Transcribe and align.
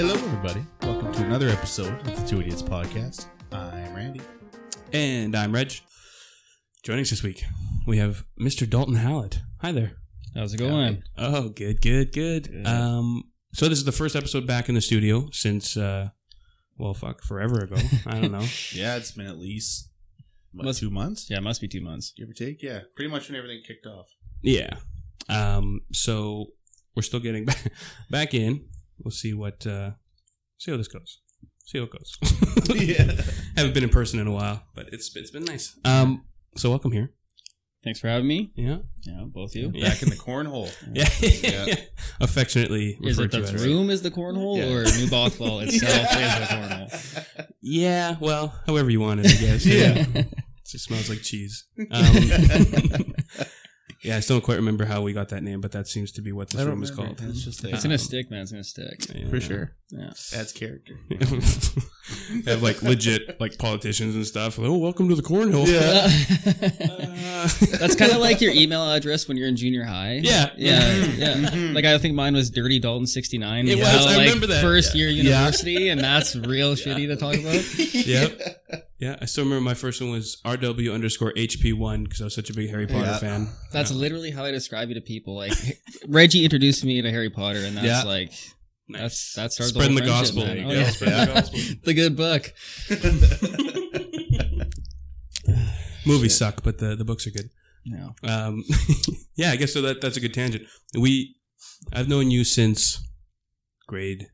Hello, 0.00 0.14
everybody. 0.14 0.64
Welcome 0.80 1.12
to 1.12 1.24
another 1.26 1.50
episode 1.50 1.92
of 2.08 2.18
the 2.18 2.26
Two 2.26 2.40
Idiots 2.40 2.62
Podcast. 2.62 3.26
I'm 3.52 3.94
Randy. 3.94 4.22
And 4.94 5.36
I'm 5.36 5.52
Reg. 5.52 5.74
Joining 6.82 7.02
us 7.02 7.10
this 7.10 7.22
week, 7.22 7.44
we 7.86 7.98
have 7.98 8.24
Mr. 8.40 8.66
Dalton 8.68 8.94
Hallett. 8.94 9.40
Hi 9.60 9.72
there. 9.72 9.98
How's 10.34 10.54
it 10.54 10.56
going? 10.56 11.02
Oh, 11.18 11.50
good, 11.50 11.82
good, 11.82 12.12
good. 12.12 12.50
Good. 12.50 12.66
Um, 12.66 13.24
so 13.52 13.68
this 13.68 13.76
is 13.78 13.84
the 13.84 13.92
first 13.92 14.16
episode 14.16 14.46
back 14.46 14.70
in 14.70 14.74
the 14.74 14.80
studio 14.80 15.28
since, 15.32 15.76
uh, 15.76 16.08
well, 16.78 16.94
fuck, 16.94 17.22
forever 17.22 17.60
ago. 17.64 17.76
I 18.06 18.20
don't 18.22 18.32
know. 18.32 18.46
Yeah, 18.72 18.96
it's 18.96 19.12
been 19.12 19.26
at 19.26 19.38
least 19.38 19.90
what, 20.52 20.64
Must- 20.64 20.80
two 20.80 20.88
months, 20.90 21.28
Yeah, 21.28 21.36
it 21.38 21.42
must 21.42 21.60
be 21.60 21.68
two 21.68 21.82
months. 21.82 22.14
give 22.16 22.30
or 22.30 22.32
take. 22.32 22.62
Yeah, 22.62 22.80
pretty 22.96 23.10
much 23.10 23.28
when 23.28 23.36
everything 23.36 23.62
kicked 23.66 23.84
off. 23.86 24.06
yeah. 24.42 24.76
Um, 25.28 25.82
so 25.92 26.46
we're 26.96 27.02
still 27.02 27.20
getting 27.20 27.44
back, 27.44 27.70
back 28.10 28.32
in. 28.34 28.64
We'll 29.02 29.10
see 29.12 29.32
what, 29.34 29.66
uh, 29.66 29.92
see 30.58 30.70
how 30.70 30.76
this 30.76 30.88
goes. 30.88 31.20
See 31.64 31.78
how 31.78 31.84
it 31.84 31.90
goes. 31.92 32.16
yeah. 32.74 33.12
Haven't 33.56 33.74
been 33.74 33.84
in 33.84 33.90
person 33.90 34.18
in 34.20 34.26
a 34.26 34.32
while, 34.32 34.62
but 34.74 34.88
it's 34.92 35.14
it's 35.16 35.30
been 35.30 35.44
nice. 35.44 35.78
Um, 35.84 36.24
so 36.56 36.68
welcome 36.70 36.92
here. 36.92 37.12
Thanks 37.82 37.98
for 37.98 38.08
having 38.08 38.26
me. 38.28 38.52
Yeah. 38.56 38.78
Yeah, 39.04 39.24
both 39.26 39.52
of 39.52 39.56
you. 39.56 39.70
Yeah. 39.74 39.88
Back 39.88 40.02
in 40.02 40.10
the 40.10 40.16
cornhole. 40.16 40.70
Yeah. 40.92 41.66
Yeah. 41.66 41.76
Affectionately 42.20 42.98
Is 43.02 43.18
it 43.18 43.22
referred 43.22 43.42
the 43.44 43.48
to 43.48 43.54
as. 43.54 43.64
room 43.66 43.88
is 43.88 44.02
the 44.02 44.10
cornhole 44.10 44.58
Yeah. 44.58 44.64
or 44.74 44.84
New 44.98 45.08
Bothwell 45.08 45.60
itself 45.60 45.92
is 45.94 46.08
the 46.10 46.54
cornhole? 46.54 47.46
Yeah, 47.62 48.16
well, 48.20 48.54
however 48.66 48.90
you 48.90 49.00
want 49.00 49.20
it, 49.20 49.26
I 49.28 49.40
guess. 49.40 49.64
Yeah. 49.64 50.04
It 50.14 50.28
just 50.66 50.84
smells 50.84 51.08
like 51.08 51.22
cheese. 51.22 51.64
Um, 51.90 53.14
yeah, 54.02 54.16
I 54.16 54.20
still 54.20 54.36
don't 54.36 54.44
quite 54.44 54.56
remember 54.56 54.84
how 54.84 55.02
we 55.02 55.12
got 55.12 55.28
that 55.30 55.42
name, 55.42 55.60
but 55.60 55.72
that 55.72 55.86
seems 55.88 56.12
to 56.12 56.22
be 56.22 56.32
what 56.32 56.50
this 56.50 56.60
I 56.60 56.64
don't 56.64 56.74
room 56.74 56.82
is 56.82 56.90
remember. 56.90 57.16
called. 57.16 57.30
It's 57.30 57.42
just 57.44 57.62
there. 57.62 57.74
It's 57.74 57.82
gonna 57.82 57.98
stick, 57.98 58.30
man. 58.30 58.42
It's 58.42 58.50
gonna 58.52 58.64
stick. 58.64 59.04
Yeah. 59.14 59.28
for 59.28 59.40
sure. 59.40 59.72
Yeah. 59.90 60.10
Adds 60.34 60.52
character. 60.52 60.94
They 62.44 62.50
have 62.50 62.62
like 62.62 62.82
legit 62.82 63.40
like 63.40 63.56
politicians 63.56 64.16
and 64.16 64.26
stuff. 64.26 64.58
Oh, 64.58 64.76
welcome 64.78 65.08
to 65.10 65.14
the 65.14 65.22
cornhole. 65.22 65.66
Uh, 67.40 67.48
That's 67.78 67.94
kind 67.96 68.12
of 68.12 68.18
like 68.18 68.42
your 68.42 68.52
email 68.52 68.82
address 68.92 69.26
when 69.26 69.36
you're 69.38 69.48
in 69.48 69.56
junior 69.56 69.82
high. 69.84 70.20
Yeah. 70.22 70.50
Yeah. 70.58 70.80
Mhm. 70.82 71.18
Yeah. 71.18 71.34
Mhm. 71.50 71.74
Like 71.74 71.86
I 71.86 71.96
think 71.96 72.14
mine 72.14 72.34
was 72.34 72.50
Dirty 72.50 72.78
Dalton 72.78 73.06
sixty 73.06 73.38
nine. 73.38 73.66
It 73.66 73.78
was, 73.78 73.86
I 74.06 74.18
remember 74.24 74.46
that. 74.48 74.60
First 74.60 74.94
Yeah. 74.94 75.04
year 75.06 75.08
university, 75.10 75.88
and 75.88 76.00
that's 76.00 76.36
real 76.36 76.74
shitty 76.74 77.06
to 77.06 77.16
talk 77.16 77.36
about. 77.36 77.78
Yep. 77.94 78.86
yeah, 79.00 79.16
I 79.20 79.24
still 79.24 79.44
remember 79.44 79.62
my 79.64 79.74
first 79.74 80.00
one 80.00 80.10
was 80.10 80.40
RW 80.44 80.92
underscore 80.92 81.32
HP1 81.32 82.04
because 82.04 82.20
I 82.20 82.24
was 82.24 82.34
such 82.34 82.50
a 82.50 82.54
big 82.54 82.68
Harry 82.70 82.86
Potter 82.86 83.06
Yeah. 83.06 83.18
fan. 83.18 83.48
That's 83.72 83.90
literally 83.90 84.30
how 84.30 84.44
I 84.44 84.50
describe 84.50 84.88
you 84.88 84.94
to 84.94 85.00
people. 85.00 85.34
Like 85.36 85.52
Reggie 86.08 86.44
introduced 86.44 86.84
me 86.84 87.00
to 87.02 87.10
Harry 87.10 87.30
Potter, 87.30 87.60
and 87.60 87.76
that's 87.76 87.86
Yeah. 87.86 88.02
like 88.04 88.32
Nice. 88.88 89.00
that's 89.00 89.34
that 89.34 89.52
starts 89.52 89.72
Spreading 89.72 89.94
the 89.96 90.02
whole 90.02 90.10
gospel. 90.20 90.42
friendship, 90.42 90.66
There 90.66 90.66
man. 90.66 90.76
you 90.76 90.80
Oh, 90.80 90.82
go. 90.82 90.86
yeah. 90.86 90.90
Spreading 90.90 91.18
the 91.18 91.40
gospel. 91.40 91.60
the 91.84 91.94
good 91.94 92.16
book. 92.16 92.52
Movies 96.06 96.36
suck, 96.36 96.62
but 96.62 96.78
the, 96.78 96.96
the 96.96 97.04
books 97.04 97.26
are 97.26 97.30
good. 97.30 97.50
No. 97.84 98.14
Um, 98.24 98.64
yeah, 99.36 99.50
I 99.50 99.56
guess 99.56 99.72
so. 99.72 99.82
That 99.82 100.00
that's 100.00 100.16
a 100.16 100.20
good 100.20 100.34
tangent. 100.34 100.64
We, 100.98 101.36
I've 101.92 102.08
known 102.08 102.30
you 102.30 102.44
since 102.44 103.02
grade. 103.86 104.28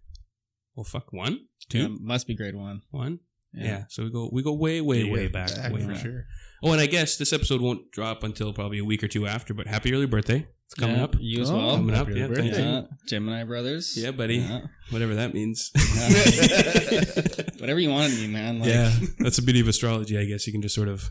Well, 0.75 0.85
fuck 0.85 1.13
one, 1.13 1.47
two, 1.69 1.79
Yeah, 1.79 1.89
must 2.01 2.27
be 2.27 2.35
grade 2.35 2.55
one. 2.55 2.83
one. 2.91 3.21
Yeah. 3.57 3.85
So 3.89 4.05
we 4.05 4.11
go 4.11 4.29
we 4.33 4.43
go 4.43 4.53
way 4.53 4.81
way 4.81 5.05
way 5.05 5.23
Yeah, 5.25 5.29
back. 5.29 5.73
way 5.73 5.81
for 5.83 5.89
back. 5.93 6.03
sure. 6.03 6.27
Oh, 6.63 6.73
and 6.73 6.81
I 6.81 6.87
guess 6.87 7.17
this 7.17 7.33
episode 7.33 7.61
won't 7.61 7.91
drop 7.93 8.23
until 8.23 8.53
probably 8.53 8.79
a 8.79 8.85
week 8.85 9.03
or 9.05 9.09
two 9.09 9.27
after. 9.27 9.55
But 9.55 9.67
happy 9.67 9.93
early 9.93 10.07
birthday! 10.07 10.47
It's 10.67 10.75
coming 10.75 10.97
Yeah, 10.97 11.05
up. 11.05 11.17
You 11.21 11.43
as 11.43 11.51
Oh, 11.51 11.57
well. 11.57 11.77
Coming 11.77 11.95
up, 11.95 12.07
Happy 12.09 12.19
yeah. 12.19 12.25
early 12.27 12.35
Thank 12.37 12.51
birthday. 12.53 12.65
you. 12.65 12.71
Yeah, 12.71 12.83
Gemini 13.07 13.45
brothers. 13.45 13.97
Yeah, 13.97 14.11
buddy. 14.11 14.37
Yeah. 14.39 14.61
Whatever 14.91 15.15
that 15.17 15.33
means. 15.35 15.71
Whatever 17.61 17.79
you 17.81 17.91
want 17.91 18.13
to 18.13 18.19
be, 18.19 18.27
man. 18.27 18.59
Like, 18.61 18.69
yeah, 18.71 18.93
that's 19.19 19.37
the 19.37 19.43
beauty 19.43 19.61
of 19.61 19.69
astrology. 19.69 20.19
I 20.19 20.25
guess 20.25 20.47
you 20.47 20.53
can 20.53 20.63
just 20.63 20.75
sort 20.75 20.89
of 20.89 21.11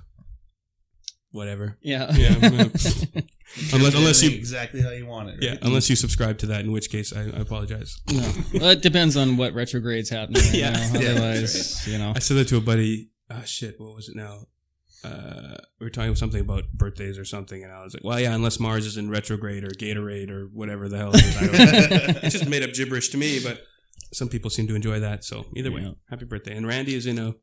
whatever. 1.32 1.78
Yeah. 1.82 2.14
Yeah, 2.16 2.38
well, 2.50 2.72
unless 3.74 3.94
unless 3.96 4.24
you 4.24 4.32
exactly 4.32 4.82
how 4.82 4.90
you 4.92 5.06
want 5.06 5.30
it. 5.30 5.34
Right? 5.34 5.44
yeah 5.44 5.56
unless 5.62 5.90
you 5.90 5.96
subscribe 5.96 6.38
to 6.40 6.46
that, 6.48 6.62
in 6.62 6.72
which 6.72 6.90
case 6.90 7.14
I, 7.14 7.22
I 7.22 7.42
apologize. 7.42 8.00
No. 8.12 8.30
Well, 8.54 8.70
it 8.72 8.82
depends 8.82 9.16
on 9.18 9.38
what 9.38 9.54
retrograde's 9.54 10.10
happening. 10.10 10.42
Right 10.46 10.54
Yeah. 10.54 10.72
Now. 10.72 11.00
Yeah, 11.00 11.14
that's 11.14 11.18
Otherwise, 11.20 11.88
you 11.88 11.98
know. 11.98 12.14
I 12.16 12.20
said 12.20 12.38
that 12.38 12.48
to 12.50 12.58
a 12.58 12.62
buddy. 12.62 13.10
Oh 13.30 13.42
shit! 13.46 13.76
What 13.80 13.96
was 13.96 14.10
it 14.10 14.16
now? 14.16 14.46
Uh, 15.04 15.58
we 15.80 15.86
were 15.86 15.90
talking 15.92 16.16
something 16.16 16.42
about 16.42 16.64
birthdays 16.74 17.18
or 17.20 17.26
something, 17.26 17.64
and 17.64 17.72
I 17.72 17.84
was 17.84 17.94
like, 17.94 18.04
"Well, 18.04 18.20
yeah, 18.20 18.34
unless 18.34 18.60
Mars 18.60 18.86
is 18.88 18.98
in 18.98 19.10
retrograde 19.10 19.64
or 19.64 19.70
Gatorade 19.70 20.30
or 20.32 20.46
whatever 20.52 20.90
the 20.90 20.98
hell 20.98 21.12
it 21.14 21.24
is." 21.24 21.38
I 21.38 21.42
don't 21.46 21.54
know. 21.54 22.20
it's 22.24 22.34
just 22.34 22.48
made 22.50 22.64
up 22.64 22.74
gibberish 22.74 23.10
to 23.10 23.18
me, 23.18 23.40
but 23.44 23.62
some 24.14 24.30
people 24.30 24.50
seem 24.50 24.68
to 24.68 24.76
enjoy 24.76 25.00
that. 25.00 25.24
So 25.24 25.46
either 25.56 25.72
way, 25.72 25.82
Yeah. 25.82 25.92
happy 26.10 26.26
birthday! 26.26 26.56
And 26.56 26.66
Randy 26.68 26.96
is 26.96 27.06
in 27.06 27.20
a 27.20 27.36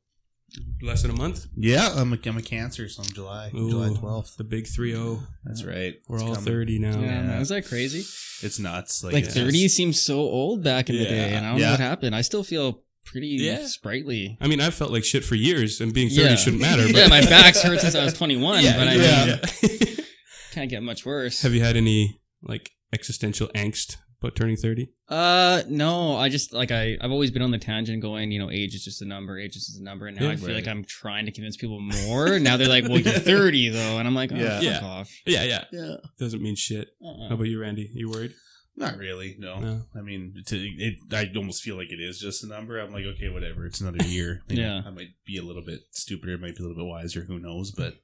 less 0.83 1.03
than 1.03 1.11
a 1.11 1.15
month. 1.17 1.47
Yeah, 1.57 1.89
I'm 1.95 2.13
a, 2.13 2.19
I'm 2.27 2.37
a 2.37 2.43
cancer, 2.43 2.89
so 2.89 3.03
I'm 3.03 3.09
July, 3.13 3.51
July 3.51 3.89
12th. 3.89 4.37
the 4.37 4.45
big 4.45 4.67
three 4.67 4.93
zero. 4.93 5.21
That's 5.45 5.65
right. 5.65 5.95
We're 6.09 6.17
It's 6.17 6.25
all 6.25 6.35
coming. 6.35 6.45
thirty 6.51 6.79
now. 6.79 6.91
Yeah, 6.99 7.01
Yeah. 7.01 7.23
man. 7.23 7.41
Is 7.43 7.49
that 7.51 7.67
crazy? 7.67 8.01
It's 8.45 8.59
nuts. 8.59 9.03
Like, 9.05 9.15
Like 9.15 9.25
it's 9.25 9.35
30 9.35 9.63
just- 9.63 9.77
seems 9.77 10.03
so 10.03 10.19
old 10.21 10.63
back 10.65 10.91
in 10.91 10.97
the 10.97 11.05
day, 11.05 11.35
and 11.35 11.47
I 11.47 11.51
don't 11.53 11.61
Yeah. 11.61 11.67
know 11.67 11.73
what 11.73 11.81
happened. 11.81 12.15
I 12.17 12.23
still 12.23 12.43
feel 12.45 12.83
pretty 13.05 13.29
Yeah. 13.41 13.67
sprightly. 13.67 14.37
I 14.41 14.47
mean, 14.49 14.61
I've 14.61 14.75
felt 14.75 14.93
like 14.93 15.05
shit 15.05 15.25
for 15.25 15.35
years, 15.35 15.81
and 15.81 15.93
being 15.93 16.09
thirty 16.09 16.23
Yeah. 16.23 16.37
shouldn't 16.37 16.63
matter. 16.63 16.83
But 16.87 16.97
yeah, 16.97 17.09
my 17.09 17.21
back's 17.21 17.63
hurt 17.63 17.81
since 17.81 17.95
I 17.95 18.05
was 18.05 18.15
21, 18.23 18.63
Yeah, 18.65 18.77
but 18.77 18.89
I 18.89 18.95
yeah. 18.95 19.39
mean, 19.63 19.97
can't 20.53 20.71
get 20.71 20.83
much 20.83 21.05
worse. 21.07 21.43
Have 21.43 21.55
you 21.55 21.61
had 21.63 21.77
any 21.77 22.21
like 22.43 22.71
existential 22.93 23.49
angst 23.55 23.97
about 24.23 24.37
turning 24.37 24.57
thirty? 24.57 24.89
Uh, 25.09 25.63
no, 25.69 26.17
I 26.17 26.29
just 26.29 26.53
like 26.53 26.71
I 26.71 26.97
I've 27.01 27.11
always 27.11 27.31
been 27.31 27.43
on 27.43 27.51
the 27.51 27.59
tangent 27.59 28.01
going, 28.03 28.31
you 28.33 28.39
know, 28.39 28.51
age 28.51 28.75
is 28.75 28.85
just 28.85 29.03
a 29.03 29.05
number, 29.05 29.39
age 29.39 29.57
is 29.57 29.67
just 29.67 29.81
a 29.81 29.85
number, 29.85 30.07
and 30.07 30.17
now 30.19 30.27
Yeah, 30.27 30.33
I 30.33 30.37
feel 30.37 30.49
right. 30.49 30.55
like 30.57 30.69
I'm 30.69 30.85
trying 30.85 31.27
to 31.27 31.33
convince 31.33 31.57
people 31.57 31.81
more. 31.81 32.39
now 32.39 32.57
they're 32.57 32.69
like, 32.69 32.85
well, 32.85 32.99
you're 32.99 33.13
30 33.19 33.69
though, 33.71 33.99
and 33.99 34.07
I'm 34.09 34.15
like, 34.15 34.33
oh, 34.33 34.37
Yeah. 34.37 34.55
fuck 34.55 34.63
Yeah. 34.63 34.81
off. 34.81 35.11
Yeah, 35.27 35.45
yeah. 35.45 35.65
Yeah. 35.73 35.97
Doesn't 36.19 36.43
mean 36.43 36.55
shit. 36.57 36.89
Uh-uh. 37.05 37.29
How 37.29 37.35
about 37.35 37.45
you, 37.45 37.61
Randy? 37.61 37.91
You 37.95 38.11
worried? 38.11 38.35
Not 38.75 38.97
really. 38.97 39.37
No. 39.39 39.59
No. 39.61 39.83
I 39.95 40.01
mean, 40.01 40.35
to, 40.47 40.57
it. 40.57 40.95
I 41.13 41.31
almost 41.37 41.63
feel 41.63 41.77
like 41.77 41.93
it 41.93 42.01
is 42.01 42.19
just 42.19 42.43
a 42.43 42.47
number. 42.47 42.79
I'm 42.79 42.91
like, 42.91 43.05
okay, 43.05 43.29
whatever. 43.29 43.67
It's 43.67 43.83
another 43.83 44.03
year. 44.07 44.43
You 44.49 44.57
know, 44.57 44.63
Yeah. 44.63 44.83
I 44.87 44.91
might 44.91 45.11
be 45.27 45.37
a 45.37 45.43
little 45.43 45.63
bit 45.63 45.81
stupider. 45.91 46.39
Might 46.39 46.57
be 46.57 46.65
a 46.65 46.67
little 46.67 46.83
bit 46.83 46.89
wiser. 46.89 47.25
Who 47.25 47.39
knows? 47.39 47.71
But 47.71 47.97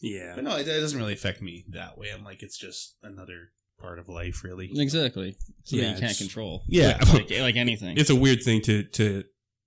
Yeah. 0.00 0.34
but 0.36 0.44
no, 0.44 0.54
it, 0.56 0.68
it 0.68 0.80
doesn't 0.80 0.98
really 0.98 1.14
affect 1.14 1.42
me 1.42 1.64
that 1.70 1.98
way. 1.98 2.10
I'm 2.10 2.22
like, 2.22 2.44
it's 2.44 2.56
just 2.56 2.96
another 3.02 3.50
part 3.78 3.98
of 3.98 4.08
life, 4.08 4.42
really. 4.44 4.70
Exactly. 4.74 5.36
Something 5.64 5.86
Yeah, 5.88 5.94
you 5.94 6.00
can't 6.00 6.16
control. 6.18 6.62
Yeah. 6.66 6.98
Like, 7.12 7.30
like 7.30 7.56
anything. 7.56 7.96
It's 7.96 8.10
a 8.10 8.16
weird 8.16 8.42
thing 8.42 8.60
to 8.62 8.82
to 8.84 9.24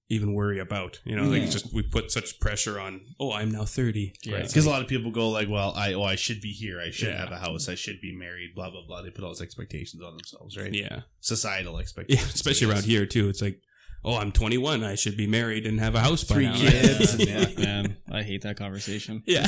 even 0.09 0.33
worry 0.33 0.59
about. 0.59 0.99
You 1.05 1.15
know, 1.15 1.23
like 1.23 1.37
Yeah. 1.39 1.43
it's 1.45 1.53
just 1.53 1.73
we 1.73 1.83
put 1.83 2.11
such 2.11 2.39
pressure 2.39 2.79
on. 2.79 3.01
Oh, 3.19 3.31
I'm 3.31 3.49
now 3.51 3.65
thirty. 3.65 4.13
Yeah. 4.23 4.35
Right. 4.35 4.47
Because 4.47 4.65
a 4.65 4.69
lot 4.69 4.81
of 4.81 4.87
people 4.87 5.11
go 5.11 5.29
like, 5.29 5.47
well, 5.49 5.73
I 5.75 5.93
oh, 5.93 6.03
I 6.03 6.15
should 6.15 6.41
be 6.41 6.51
here. 6.51 6.79
I 6.81 6.91
should 6.91 7.07
Yeah. 7.09 7.19
have 7.19 7.31
a 7.31 7.37
house. 7.37 7.69
I 7.69 7.75
should 7.75 8.01
be 8.01 8.13
married. 8.15 8.51
Blah 8.55 8.69
blah 8.71 8.85
blah. 8.85 9.01
They 9.01 9.09
put 9.09 9.23
all 9.23 9.29
those 9.31 9.41
expectations 9.41 10.01
on 10.03 10.11
themselves, 10.17 10.57
right? 10.57 10.73
Yeah. 10.73 11.01
Societal 11.21 11.77
expectations, 11.79 12.19
Yeah. 12.21 12.25
expectations. 12.27 12.35
Especially 12.35 12.73
around 12.73 12.85
here 12.85 13.05
too. 13.05 13.29
It's 13.29 13.41
like, 13.41 13.61
oh, 14.03 14.17
I'm 14.17 14.31
21. 14.31 14.83
I 14.83 14.95
should 14.95 15.15
be 15.15 15.27
married 15.27 15.65
and 15.65 15.79
have 15.79 15.95
a 15.95 16.01
house 16.01 16.23
by 16.25 16.35
Three 16.35 16.45
now. 16.47 16.57
kids. 16.57 17.15
Yeah, 17.27 17.45
man, 17.57 17.97
I 18.11 18.23
hate 18.23 18.41
that 18.41 18.57
conversation. 18.57 19.23
yeah. 19.25 19.47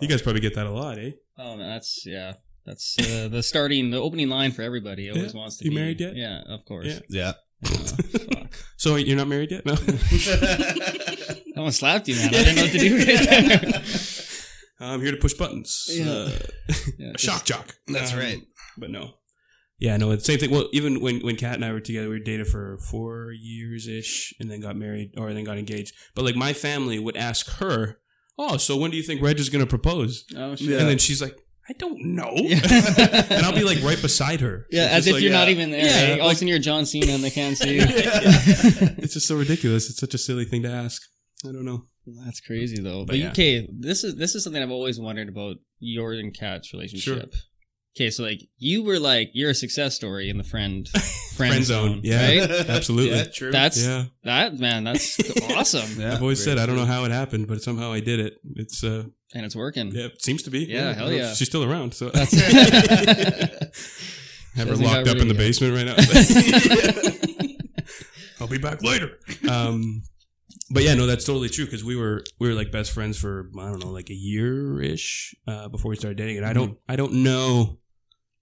you 0.00 0.06
guys 0.08 0.22
probably 0.22 0.40
get 0.42 0.54
that 0.54 0.66
a 0.66 0.70
lot, 0.70 0.98
eh? 0.98 1.12
Oh, 1.38 1.56
man, 1.56 1.68
that's 1.70 2.04
yeah. 2.06 2.34
That's 2.64 2.96
uh, 2.98 3.28
the 3.28 3.42
starting, 3.42 3.90
the 3.90 4.00
opening 4.00 4.28
line 4.28 4.52
for 4.52 4.62
everybody. 4.62 5.10
Always 5.10 5.34
Yeah. 5.34 5.40
wants 5.40 5.56
to 5.58 5.64
You 5.64 5.70
be 5.70 5.76
married 5.76 6.00
yet? 6.00 6.14
Yeah, 6.16 6.42
of 6.48 6.64
course. 6.64 6.86
Yeah. 7.08 7.32
yeah. 7.62 7.68
Fuck. 7.68 8.38
So 8.76 8.96
you're 8.96 9.16
not 9.16 9.28
married 9.28 9.50
yet? 9.52 9.64
No. 9.64 9.74
That 11.54 11.60
one 11.62 11.72
slapped 11.72 12.08
you, 12.08 12.14
man. 12.16 12.28
I 12.28 12.30
didn't 12.30 12.56
know 12.56 12.62
what 12.62 12.72
to 12.72 12.78
do 12.78 12.96
right 12.98 13.28
there. 13.60 13.82
I'm 14.80 15.00
here 15.00 15.10
to 15.12 15.16
push 15.18 15.34
buttons. 15.34 15.86
Yeah. 15.90 16.10
Uh, 16.10 16.30
Yeah, 16.98 17.12
a 17.14 17.18
shock 17.18 17.44
jock. 17.44 17.74
That's 17.86 18.12
Um, 18.12 18.18
right. 18.18 18.40
But 18.78 18.90
no. 18.90 19.14
Yeah, 19.78 19.96
no, 19.98 20.10
it's 20.12 20.26
the 20.26 20.32
same 20.32 20.38
thing. 20.40 20.50
Well, 20.50 20.68
even 20.72 21.00
when 21.00 21.20
when 21.20 21.36
Kat 21.36 21.54
and 21.56 21.64
I 21.64 21.72
were 21.72 21.80
together, 21.80 22.08
we 22.08 22.18
were 22.18 22.24
dated 22.24 22.46
for 22.46 22.78
four 22.90 23.32
years 23.32 23.86
ish, 23.88 24.32
and 24.40 24.50
then 24.50 24.60
got 24.60 24.76
married, 24.76 25.12
or 25.18 25.32
then 25.34 25.44
got 25.44 25.58
engaged. 25.58 25.92
But 26.14 26.24
like 26.24 26.36
my 26.36 26.52
family 26.52 26.98
would 26.98 27.16
ask 27.16 27.48
her, 27.58 27.98
"Oh, 28.38 28.56
so 28.58 28.76
when 28.76 28.90
do 28.92 28.96
you 28.96 29.02
think 29.02 29.20
Reg 29.20 29.38
is 29.40 29.48
going 29.50 29.64
to 29.64 29.68
propose?" 29.68 30.24
Oh 30.36 30.54
shit. 30.54 30.68
Yeah. 30.68 30.78
And 30.78 30.88
then 30.88 30.98
she's 30.98 31.20
like, 31.20 31.36
"I 31.68 31.72
don't 31.78 32.00
know," 32.14 32.32
Yeah. 32.34 32.60
and 33.30 33.44
I'll 33.46 33.54
be 33.54 33.64
like 33.64 33.82
right 33.82 34.00
beside 34.00 34.40
her. 34.40 34.66
Yeah, 34.70 34.84
It's 34.86 34.92
as 34.92 34.96
just 35.04 35.08
if 35.08 35.14
like, 35.14 35.22
you're 35.22 35.32
not 35.32 35.46
yeah. 35.48 35.54
even 35.54 35.70
there. 35.70 35.84
Yeah, 35.84 36.10
right? 36.12 36.20
All 36.20 36.26
of 36.28 36.32
a 36.32 36.34
sudden 36.36 36.48
you're 36.48 36.58
John 36.58 36.86
Cena 36.86 37.12
and 37.12 37.22
they 37.24 37.30
can't 37.30 37.56
see 37.56 37.76
you. 37.76 37.84
it's 37.86 39.14
just 39.14 39.26
so 39.28 39.36
ridiculous. 39.36 39.88
It's 39.90 39.98
such 39.98 40.14
a 40.14 40.18
silly 40.18 40.44
thing 40.44 40.62
to 40.62 40.70
ask. 40.70 41.02
I 41.44 41.52
don't 41.52 41.64
know. 41.64 41.84
That's 42.24 42.40
crazy 42.40 42.80
though. 42.82 43.00
But 43.04 43.08
But, 43.12 43.18
yeah. 43.18 43.30
okay, 43.30 43.68
this 43.72 44.04
is 44.04 44.16
this 44.16 44.34
is 44.34 44.42
something 44.44 44.62
I've 44.62 44.70
always 44.70 44.98
wondered 44.98 45.28
about 45.28 45.56
your 45.78 46.12
and 46.12 46.32
Kat's 46.36 46.72
relationship. 46.72 47.34
Okay, 47.96 48.08
so 48.10 48.22
like 48.22 48.40
you 48.56 48.82
were 48.82 48.98
like 48.98 49.30
you're 49.34 49.50
a 49.50 49.54
success 49.54 49.94
story 49.94 50.30
in 50.30 50.38
the 50.38 50.44
friend 50.44 50.88
friend, 51.36 51.52
Friend 51.52 51.64
zone, 51.64 51.88
zone, 51.88 52.00
yeah. 52.04 52.26
right? 52.26 52.50
Absolutely. 52.68 53.16
Yeah, 53.16 53.24
true. 53.24 53.50
That's 53.52 53.82
Yeah, 53.84 54.04
that 54.24 54.58
man. 54.58 54.84
That's 54.84 55.18
awesome, 55.52 56.00
Yeah, 56.00 56.14
I've 56.14 56.22
always 56.22 56.42
very 56.44 56.56
said 56.56 56.62
I 56.62 56.66
don't 56.66 56.76
know 56.76 56.86
how 56.86 57.04
it 57.04 57.10
happened, 57.10 57.48
but 57.48 57.62
somehow 57.62 57.92
I 57.92 58.00
did 58.00 58.18
it. 58.20 58.34
It's 58.56 58.82
uh, 58.82 59.04
and 59.34 59.44
it's 59.46 59.56
working. 59.56 59.90
yeah, 59.92 60.06
it 60.06 60.22
seems 60.22 60.42
to 60.44 60.50
be. 60.50 60.60
Yeah, 60.64 60.90
I 60.90 60.92
hell 60.92 61.06
don't 61.08 61.16
know 61.16 61.22
if 61.22 61.28
yeah. 61.28 61.34
She's 61.34 61.48
still 61.48 61.64
around, 61.64 61.94
so 61.94 62.10
That's 62.10 62.32
have 64.54 64.68
her 64.68 64.76
locked 64.76 65.08
up 65.08 65.16
in 65.18 65.28
the 65.28 65.34
basement 65.34 65.74
right 65.74 65.86
now. 65.86 65.96
I'll 68.40 68.48
be 68.48 68.58
back 68.58 68.82
later. 68.82 69.18
Um, 69.48 70.02
but 70.70 70.82
yeah, 70.82 70.94
no, 70.94 71.06
that's 71.06 71.24
totally 71.24 71.48
true 71.48 71.64
because 71.64 71.84
we 71.84 71.96
were 71.96 72.24
we 72.40 72.48
were 72.48 72.54
like 72.54 72.72
best 72.72 72.92
friends 72.92 73.18
for 73.18 73.50
I 73.58 73.66
don't 73.70 73.82
know 73.84 73.90
like 73.90 74.10
a 74.10 74.14
year 74.14 74.80
ish 74.82 75.34
uh, 75.46 75.68
before 75.68 75.90
we 75.90 75.96
started 75.96 76.18
dating, 76.18 76.38
and 76.38 76.46
I 76.46 76.52
don't 76.52 76.78
I 76.88 76.96
don't 76.96 77.12
know 77.22 77.78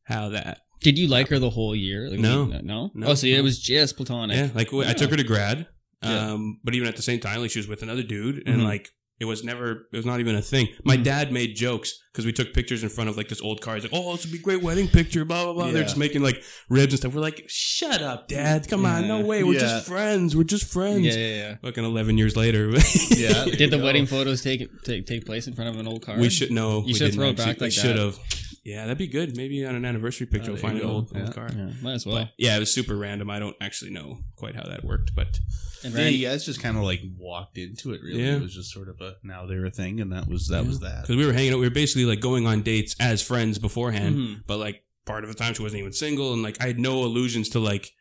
how 0.04 0.31
that 0.31 0.60
Did 0.81 0.98
you 0.98 1.08
like 1.08 1.28
her 1.28 1.38
the 1.38 1.50
whole 1.50 1.76
year? 1.76 2.08
Like, 2.10 2.20
No. 2.20 2.44
we- 2.44 2.62
no. 2.62 2.90
No. 2.94 3.08
Oh, 3.08 3.14
so 3.14 3.26
it 3.26 3.42
was 3.42 3.58
just 3.60 3.96
platonic. 3.96 4.37
yeah 4.37 4.48
like 4.54 4.72
I 4.72 4.92
took 4.94 5.10
her 5.10 5.16
to 5.16 5.25
grad, 5.25 5.66
Yeah. 6.02 6.32
um, 6.32 6.60
but 6.64 6.75
even 6.75 6.88
at 6.88 6.96
the 6.96 7.02
same 7.02 7.20
time 7.20 7.40
like 7.40 7.50
she 7.50 7.58
was 7.58 7.69
with 7.69 7.82
another 7.82 8.02
dude, 8.02 8.42
and 8.46 8.62
Mhm. 8.62 8.64
like 8.64 8.88
it 9.20 9.26
was 9.26 9.44
never 9.44 9.87
it 9.93 9.96
was 9.96 10.06
not 10.06 10.19
even 10.20 10.34
a 10.34 10.43
thing. 10.43 10.69
My 10.84 10.96
Mhm. 10.96 11.05
dad 11.05 11.32
made 11.32 11.55
jokes 11.55 11.93
because 12.12 12.25
we 12.26 12.32
took 12.32 12.52
pictures 12.52 12.82
in 12.82 12.88
front 12.88 13.08
of 13.11 13.17
like 13.17 13.28
this 13.28 13.40
old 13.40 13.61
car. 13.61 13.75
He's 13.75 13.84
like, 13.84 13.93
"Oh, 13.94 14.12
this 14.17 14.25
would 14.25 14.32
be 14.32 14.38
a 14.38 14.43
great 14.43 14.62
wedding 14.62 14.88
picture." 14.88 15.25
Blah 15.25 15.44
blah 15.44 15.52
blah. 15.52 15.70
They're 15.70 15.82
just 15.84 15.96
making 15.99 16.22
like 16.22 16.43
ribs 16.69 16.93
and 16.94 16.99
stuff. 17.00 17.14
We're 17.14 17.20
like, 17.20 17.44
"Shut 17.46 18.02
up, 18.02 18.26
dad! 18.28 18.67
Come 18.69 18.84
on, 18.87 19.06
no 19.06 19.20
way. 19.20 19.44
We're 19.44 19.55
Yeah. 19.55 19.61
just 19.61 19.87
friends. 19.87 20.34
We're 20.34 20.44
just 20.44 20.64
friends." 20.64 21.05
Yeah, 21.06 21.12
yeah, 21.14 21.37
yeah. 21.37 21.56
Fucking 21.62 21.84
eleven 21.84 22.19
years 22.19 22.37
later. 22.37 22.70
Yeah. 23.11 23.44
there 23.44 23.56
Did 23.56 23.70
the 23.70 23.78
go. 23.78 23.84
wedding 23.88 24.06
photos 24.06 24.43
take 24.43 24.69
take 24.82 25.06
take 25.06 25.26
place 25.26 25.46
in 25.46 25.52
front 25.55 25.70
of 25.70 25.78
an 25.78 25.87
old 25.87 26.02
car? 26.02 26.19
We 26.19 26.31
should 26.31 26.50
know. 26.50 26.78
You 26.81 26.87
we 26.87 26.93
should 26.94 26.99
didn't 27.06 27.14
throw 27.16 27.26
it 27.28 27.31
actually. 27.38 27.44
back 27.46 27.61
We 27.61 27.66
like 27.66 27.73
should 27.73 27.96
that. 27.96 28.02
have. 28.05 28.19
Yeah, 28.62 28.83
that'd 28.83 28.99
be 28.99 29.07
good. 29.07 29.37
Maybe 29.37 29.65
on 29.65 29.75
an 29.75 29.85
anniversary 29.87 30.27
picture, 30.27 30.53
we'll 30.53 30.61
find 30.61 30.77
you 30.77 30.83
an 30.83 30.89
go. 30.89 30.95
old, 30.95 31.17
old 31.17 31.27
Yeah. 31.27 31.33
car. 31.33 31.49
Yeah, 31.55 31.71
might 31.81 31.95
as 31.95 32.05
well. 32.05 32.17
But 32.17 32.33
yeah, 32.37 32.57
it 32.57 32.61
was 32.61 32.73
super 32.73 32.95
random. 32.95 33.31
I 33.31 33.39
don't 33.39 33.57
actually 33.61 33.91
know 33.91 34.19
quite 34.37 34.55
how 34.55 34.65
that 34.65 34.85
worked, 34.85 35.15
but 35.15 35.39
and 35.83 35.95
Yeah, 35.95 36.01
Randy, 36.01 36.19
you 36.19 36.29
guys 36.29 36.45
just 36.45 36.61
kind 36.61 36.77
of 36.77 36.83
like 36.83 37.01
walked 37.17 37.57
into 37.57 37.93
it. 37.95 38.03
Really, 38.03 38.23
Yeah. 38.23 38.37
it 38.37 38.43
was 38.43 38.55
just 38.55 38.71
sort 38.71 38.91
of 38.91 39.01
a 39.01 39.17
now 39.23 39.47
they're 39.47 39.65
a 39.65 39.71
thing, 39.71 39.99
and 40.01 40.12
that 40.12 40.29
was 40.29 40.49
that 40.49 40.67
was 40.67 40.81
that. 40.81 41.03
because 41.03 41.17
we 41.17 41.25
were 41.25 41.33
hanging 41.33 41.53
out, 41.55 41.59
we 41.59 41.67
were 41.67 41.71
basically 41.75 42.05
like 42.05 42.21
going 42.21 42.47
on 42.47 42.61
dates 42.62 42.95
as 43.01 43.23
friends 43.23 43.59
beforehand. 43.59 44.17
Mhm. 44.17 44.43
But 44.47 44.59
like 44.59 44.85
part 45.07 45.25
of 45.25 45.31
the 45.31 45.35
time, 45.37 45.55
she 45.55 45.62
wasn't 45.62 45.81
even 45.81 45.93
single, 45.95 46.35
and 46.35 46.43
like 46.43 46.62
I 46.62 46.67
had 46.67 46.79
no 46.79 47.03
illusions 47.05 47.49
to 47.51 47.61
like. 47.61 47.93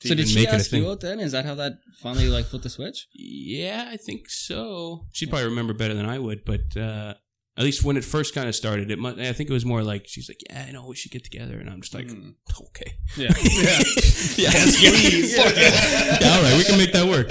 To 0.00 0.08
So 0.08 0.14
did 0.16 0.28
she 0.28 0.40
make 0.40 0.48
ask 0.48 0.70
you 0.70 0.90
out 0.90 1.00
then? 1.00 1.18
Is 1.18 1.32
that 1.32 1.46
how 1.46 1.54
that 1.54 1.78
finally 2.02 2.28
like 2.28 2.44
flipped 2.44 2.64
the 2.64 2.68
switch? 2.68 3.06
Yeah, 3.14 3.88
I 3.90 3.96
think 3.96 4.28
so. 4.28 5.06
She'd 5.12 5.30
probably 5.30 5.46
remember 5.48 5.72
better 5.72 5.94
than 5.94 6.04
I 6.04 6.18
would, 6.18 6.44
but 6.44 6.76
uh, 6.76 7.14
at 7.56 7.64
least 7.64 7.84
when 7.84 7.96
it 7.96 8.04
first 8.04 8.34
kind 8.34 8.48
of 8.48 8.54
started, 8.54 8.90
it. 8.90 8.98
Mu- 8.98 9.10
I 9.20 9.32
think 9.32 9.48
it 9.48 9.52
was 9.52 9.64
more 9.64 9.82
like 9.82 10.06
she's 10.08 10.28
like, 10.28 10.40
"Yeah, 10.50 10.64
I 10.68 10.72
know 10.72 10.86
we 10.88 10.96
should 10.96 11.12
get 11.12 11.22
together," 11.24 11.58
and 11.58 11.68
I'm 11.70 11.80
just 11.80 11.94
like, 11.94 12.06
Mm. 12.08 12.34
"Okay, 12.68 12.92
Yeah. 13.16 13.28
yeah, 13.36 14.50
yes, 14.50 14.76
please. 14.80 15.36
Fuck 15.38 15.52
it. 15.56 16.20
yeah, 16.22 16.34
all 16.36 16.42
right, 16.42 16.56
we 16.58 16.64
can 16.64 16.78
make 16.78 16.92
that 16.92 17.06
work." 17.06 17.28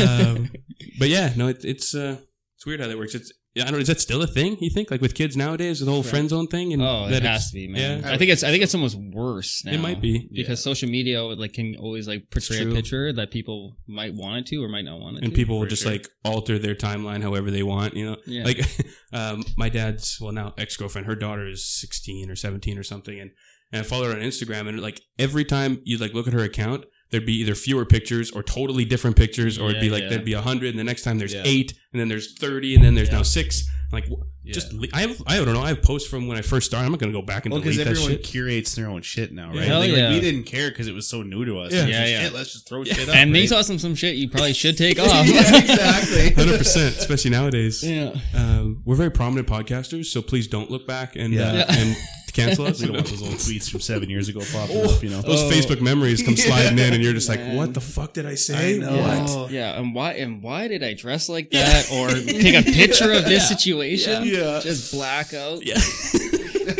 um, 0.00 0.50
but 0.98 1.08
yeah, 1.08 1.32
no, 1.36 1.48
it, 1.48 1.64
it's 1.64 1.94
uh, 1.94 2.18
it's 2.56 2.66
weird 2.66 2.80
how 2.80 2.88
that 2.88 2.98
works. 2.98 3.14
It's 3.14 3.32
yeah, 3.54 3.62
I 3.62 3.66
don't. 3.66 3.74
know, 3.74 3.78
Is 3.80 3.88
that 3.88 4.00
still 4.00 4.22
a 4.22 4.26
thing? 4.26 4.56
You 4.60 4.70
think 4.70 4.90
like 4.90 5.00
with 5.00 5.14
kids 5.14 5.36
nowadays, 5.36 5.80
the 5.80 5.90
whole 5.90 6.02
friend 6.02 6.28
zone 6.28 6.46
thing? 6.46 6.72
And 6.72 6.80
Oh, 6.82 7.06
that 7.06 7.12
it 7.14 7.16
it's- 7.18 7.32
has 7.32 7.50
to 7.50 7.54
be, 7.54 7.68
man. 7.68 8.00
yeah. 8.02 8.12
I 8.12 8.16
think 8.16 8.30
it's 8.30 8.42
I 8.44 8.50
think 8.50 8.62
it's 8.62 8.74
almost 8.74 8.96
worse 8.96 9.64
now. 9.64 9.72
It 9.72 9.80
might 9.80 10.00
be. 10.00 10.28
because 10.32 10.62
social 10.62 10.88
media 10.88 11.22
like 11.22 11.52
can 11.54 11.74
always 11.76 12.06
like 12.06 12.30
portray 12.30 12.58
a 12.58 12.62
true. 12.62 12.74
picture 12.74 13.12
that 13.12 13.30
people 13.30 13.76
might 13.88 14.14
want 14.14 14.38
it 14.40 14.46
to 14.46 14.62
or 14.62 14.68
might 14.68 14.84
not 14.84 15.00
want 15.00 15.16
it 15.18 15.24
and 15.24 15.32
to. 15.32 15.36
people 15.36 15.58
will 15.58 15.66
just 15.66 15.84
like 15.86 16.08
alter 16.24 16.58
their 16.58 16.74
timeline 16.74 17.22
however 17.22 17.50
they 17.50 17.62
want 17.62 17.94
you 17.94 18.06
know 18.10 18.16
Yeah. 18.26 18.44
like 18.44 18.60
um, 19.12 19.42
my 19.56 19.68
dad's 19.68 20.18
well 20.20 20.32
now 20.32 20.54
ex-girlfriend 20.58 21.06
her 21.06 21.16
daughter 21.16 21.48
is 21.48 21.64
16 21.66 22.30
or 22.30 22.36
17 22.36 22.78
or 22.78 22.82
something 22.82 23.18
and, 23.18 23.30
and 23.72 23.80
i 23.80 23.82
follow 23.84 24.04
her 24.06 24.12
on 24.12 24.18
instagram 24.22 24.68
and 24.68 24.80
like 24.80 25.00
every 25.18 25.44
time 25.44 25.80
you 25.84 25.98
like 25.98 26.14
look 26.14 26.26
at 26.28 26.32
her 26.32 26.44
account 26.44 26.84
there'd 27.10 27.26
be 27.26 27.34
either 27.40 27.54
fewer 27.54 27.84
pictures 27.84 28.30
or 28.30 28.42
totally 28.42 28.84
different 28.84 29.16
pictures 29.16 29.58
or 29.58 29.70
it'd 29.70 29.80
be 29.80 29.90
like 29.90 30.02
yeah. 30.04 30.08
there'd 30.10 30.24
be 30.24 30.32
a 30.34 30.38
100 30.38 30.70
and 30.70 30.78
the 30.78 30.84
next 30.84 31.02
time 31.02 31.18
there's 31.18 31.34
Yeah. 31.34 31.42
8 31.44 31.74
and 31.92 32.00
then 32.00 32.08
there's 32.08 32.34
30 32.38 32.76
and 32.76 32.84
then 32.84 32.94
there's 32.94 33.08
Yeah. 33.08 33.16
now 33.16 33.22
6 33.22 33.64
like 33.92 34.06
Yeah. 34.44 34.52
just 34.52 34.72
le- 34.72 34.86
i 34.94 35.00
have 35.00 35.20
i 35.26 35.36
don't 35.36 35.52
know 35.52 35.60
i 35.60 35.66
have 35.68 35.82
posts 35.82 36.08
from 36.08 36.28
when 36.28 36.38
i 36.38 36.42
first 36.42 36.66
started 36.68 36.86
i'm 36.86 36.92
not 36.92 37.00
gonna 37.00 37.10
go 37.12 37.22
back 37.22 37.44
and 37.46 37.52
Well, 37.52 37.60
because 37.60 37.74
delete 37.76 37.86
that 37.86 37.90
everyone 38.00 38.12
shit 38.12 38.22
curates 38.22 38.74
their 38.76 38.86
own 38.88 39.02
shit 39.02 39.32
now, 39.32 39.48
right? 39.50 39.64
Hell 39.64 39.80
like, 39.80 39.90
yeah. 39.90 40.04
like, 40.06 40.14
we 40.14 40.20
didn't 40.20 40.44
care 40.44 40.70
because 40.70 40.86
it 40.86 40.94
was 40.94 41.08
so 41.08 41.22
new 41.22 41.44
to 41.44 41.58
us. 41.58 41.72
Yeah. 41.72 41.80
It 41.80 41.86
was 41.86 41.90
Yeah, 41.90 42.00
just, 42.00 42.12
yeah. 42.12 42.22
Shit, 42.22 42.32
let's 42.34 42.52
just 42.52 42.68
throw 42.68 42.82
Yeah. 42.84 42.94
shit 42.94 43.08
up. 43.08 43.16
and 43.16 43.32
right? 43.32 43.40
these 43.40 43.50
are 43.52 43.62
some 43.64 43.78
some 43.80 43.96
shit 43.96 44.14
you 44.14 44.28
probably 44.28 44.52
should 44.52 44.76
take 44.86 45.00
off. 45.00 45.26
yeah, 45.26 45.56
exactly. 45.58 46.30
100% 46.44 46.98
especially 46.98 47.30
nowadays 47.32 47.82
yeah. 47.82 48.14
um, 48.34 48.80
we're 48.84 48.94
very 48.94 49.10
prominent 49.10 49.48
podcasters 49.48 50.04
so 50.06 50.22
please 50.22 50.46
don't 50.46 50.70
look 50.70 50.86
back 50.86 51.16
and 51.16 51.34
Yeah. 51.34 51.48
uh, 51.48 51.54
Yeah. 51.56 51.64
and 51.76 51.96
cancel 52.32 52.66
us 52.66 52.80
We 52.80 52.86
don't 52.86 52.96
want 52.96 53.06
those 53.08 53.22
old 53.22 53.32
tweets 53.32 53.70
from 53.70 53.80
seven 53.80 54.08
years 54.10 54.28
ago 54.28 54.40
popping 54.52 54.76
Oh. 54.78 54.94
up, 54.96 55.02
you 55.02 55.10
know. 55.10 55.22
those 55.22 55.42
Oh. 55.42 55.50
Facebook 55.50 55.80
memories 55.80 56.22
come 56.22 56.36
sliding 56.48 56.78
in, 56.78 56.92
and 56.94 57.02
you're 57.02 57.12
just 57.12 57.28
like, 57.28 57.40
"What 57.54 57.74
the 57.74 57.80
fuck 57.80 58.12
did 58.14 58.26
I 58.26 58.34
say? 58.34 58.76
I 58.76 58.78
know. 58.78 58.96
What?" 59.42 59.50
Yeah, 59.52 59.78
and 59.78 59.94
why 59.94 60.12
and 60.14 60.42
why 60.42 60.68
did 60.68 60.82
I 60.82 60.94
dress 60.94 61.28
like 61.28 61.50
that 61.50 61.90
or 61.92 62.08
take 62.10 62.54
a 62.54 62.62
picture 62.70 63.12
of 63.12 63.24
this 63.24 63.48
situation? 63.54 64.24
Yeah. 64.24 64.60
Just 64.62 64.92
black 64.92 65.34
out. 65.34 65.60
Yeah, 65.66 65.74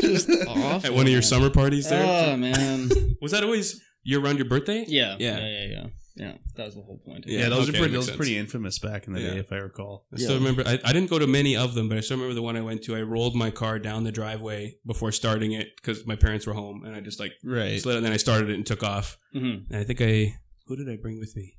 Just 0.00 0.28
awful. 0.46 0.86
at 0.86 0.92
one 0.94 1.06
of 1.06 1.12
your 1.12 1.22
summer 1.22 1.50
parties 1.50 1.88
there. 1.88 2.04
Oh 2.32 2.36
man. 2.36 2.90
was 3.20 3.32
that 3.32 3.42
always 3.44 3.80
year 4.04 4.20
around 4.20 4.36
your 4.36 4.46
birthday? 4.46 4.84
Yeah. 4.86 5.16
Yeah. 5.18 5.38
Yeah. 5.38 5.64
Yeah. 5.66 5.86
Yeah. 6.20 6.26
Yeah. 6.26 6.36
That 6.56 6.66
was 6.66 6.74
the 6.74 6.82
whole 6.82 6.98
point. 6.98 7.24
Yeah, 7.26 7.40
Yeah, 7.40 7.48
those 7.48 7.68
okay, 7.68 7.78
are 7.78 7.80
pretty, 7.80 7.94
those 7.94 8.04
are 8.04 8.06
sense. 8.08 8.16
pretty 8.16 8.36
infamous 8.36 8.78
back 8.78 9.06
in 9.06 9.14
the 9.14 9.20
Yeah. 9.20 9.30
day, 9.34 9.38
if 9.38 9.52
I 9.52 9.56
recall. 9.56 10.06
I 10.12 10.16
still 10.18 10.32
Yeah. 10.32 10.36
remember. 10.38 10.62
I, 10.66 10.78
I 10.84 10.92
didn't 10.92 11.08
go 11.10 11.18
to 11.18 11.26
many 11.26 11.56
of 11.56 11.74
them, 11.74 11.88
but 11.88 11.96
I 11.98 12.00
still 12.02 12.16
remember 12.18 12.34
the 12.34 12.42
one 12.42 12.56
I 12.56 12.60
went 12.60 12.82
to. 12.84 12.96
I 12.96 13.02
rolled 13.02 13.34
my 13.34 13.50
car 13.50 13.78
down 13.78 14.04
the 14.04 14.12
driveway 14.12 14.76
before 14.86 15.12
starting 15.12 15.52
it 15.52 15.68
because 15.76 16.06
my 16.06 16.16
parents 16.16 16.46
were 16.46 16.52
home, 16.54 16.84
and 16.84 16.94
I 16.94 17.00
just 17.00 17.18
like 17.20 17.32
Right. 17.44 17.80
slid, 17.80 17.96
and 17.96 18.04
then 18.04 18.12
I 18.12 18.18
started 18.18 18.50
it 18.50 18.54
and 18.54 18.66
took 18.66 18.82
off. 18.82 19.16
Mm-hmm. 19.34 19.72
And 19.72 19.76
I 19.76 19.84
think 19.84 20.00
I 20.02 20.36
who 20.66 20.76
did 20.76 20.88
I 20.88 20.96
bring 20.96 21.18
with 21.18 21.34
me? 21.36 21.56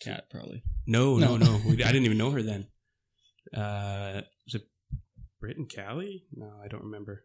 Kat 0.00 0.28
probably. 0.30 0.62
No, 0.86 1.18
no, 1.18 1.36
No. 1.36 1.58
no. 1.58 1.70
I 1.70 1.74
didn't 1.92 2.04
even 2.04 2.18
know 2.18 2.30
her 2.30 2.42
then. 2.42 2.68
Uh, 3.54 4.22
was 4.46 4.54
it 4.54 4.62
Britt 5.40 5.56
and 5.58 5.70
Callie? 5.72 6.24
No, 6.32 6.50
I 6.64 6.68
don't 6.68 6.84
remember. 6.84 7.24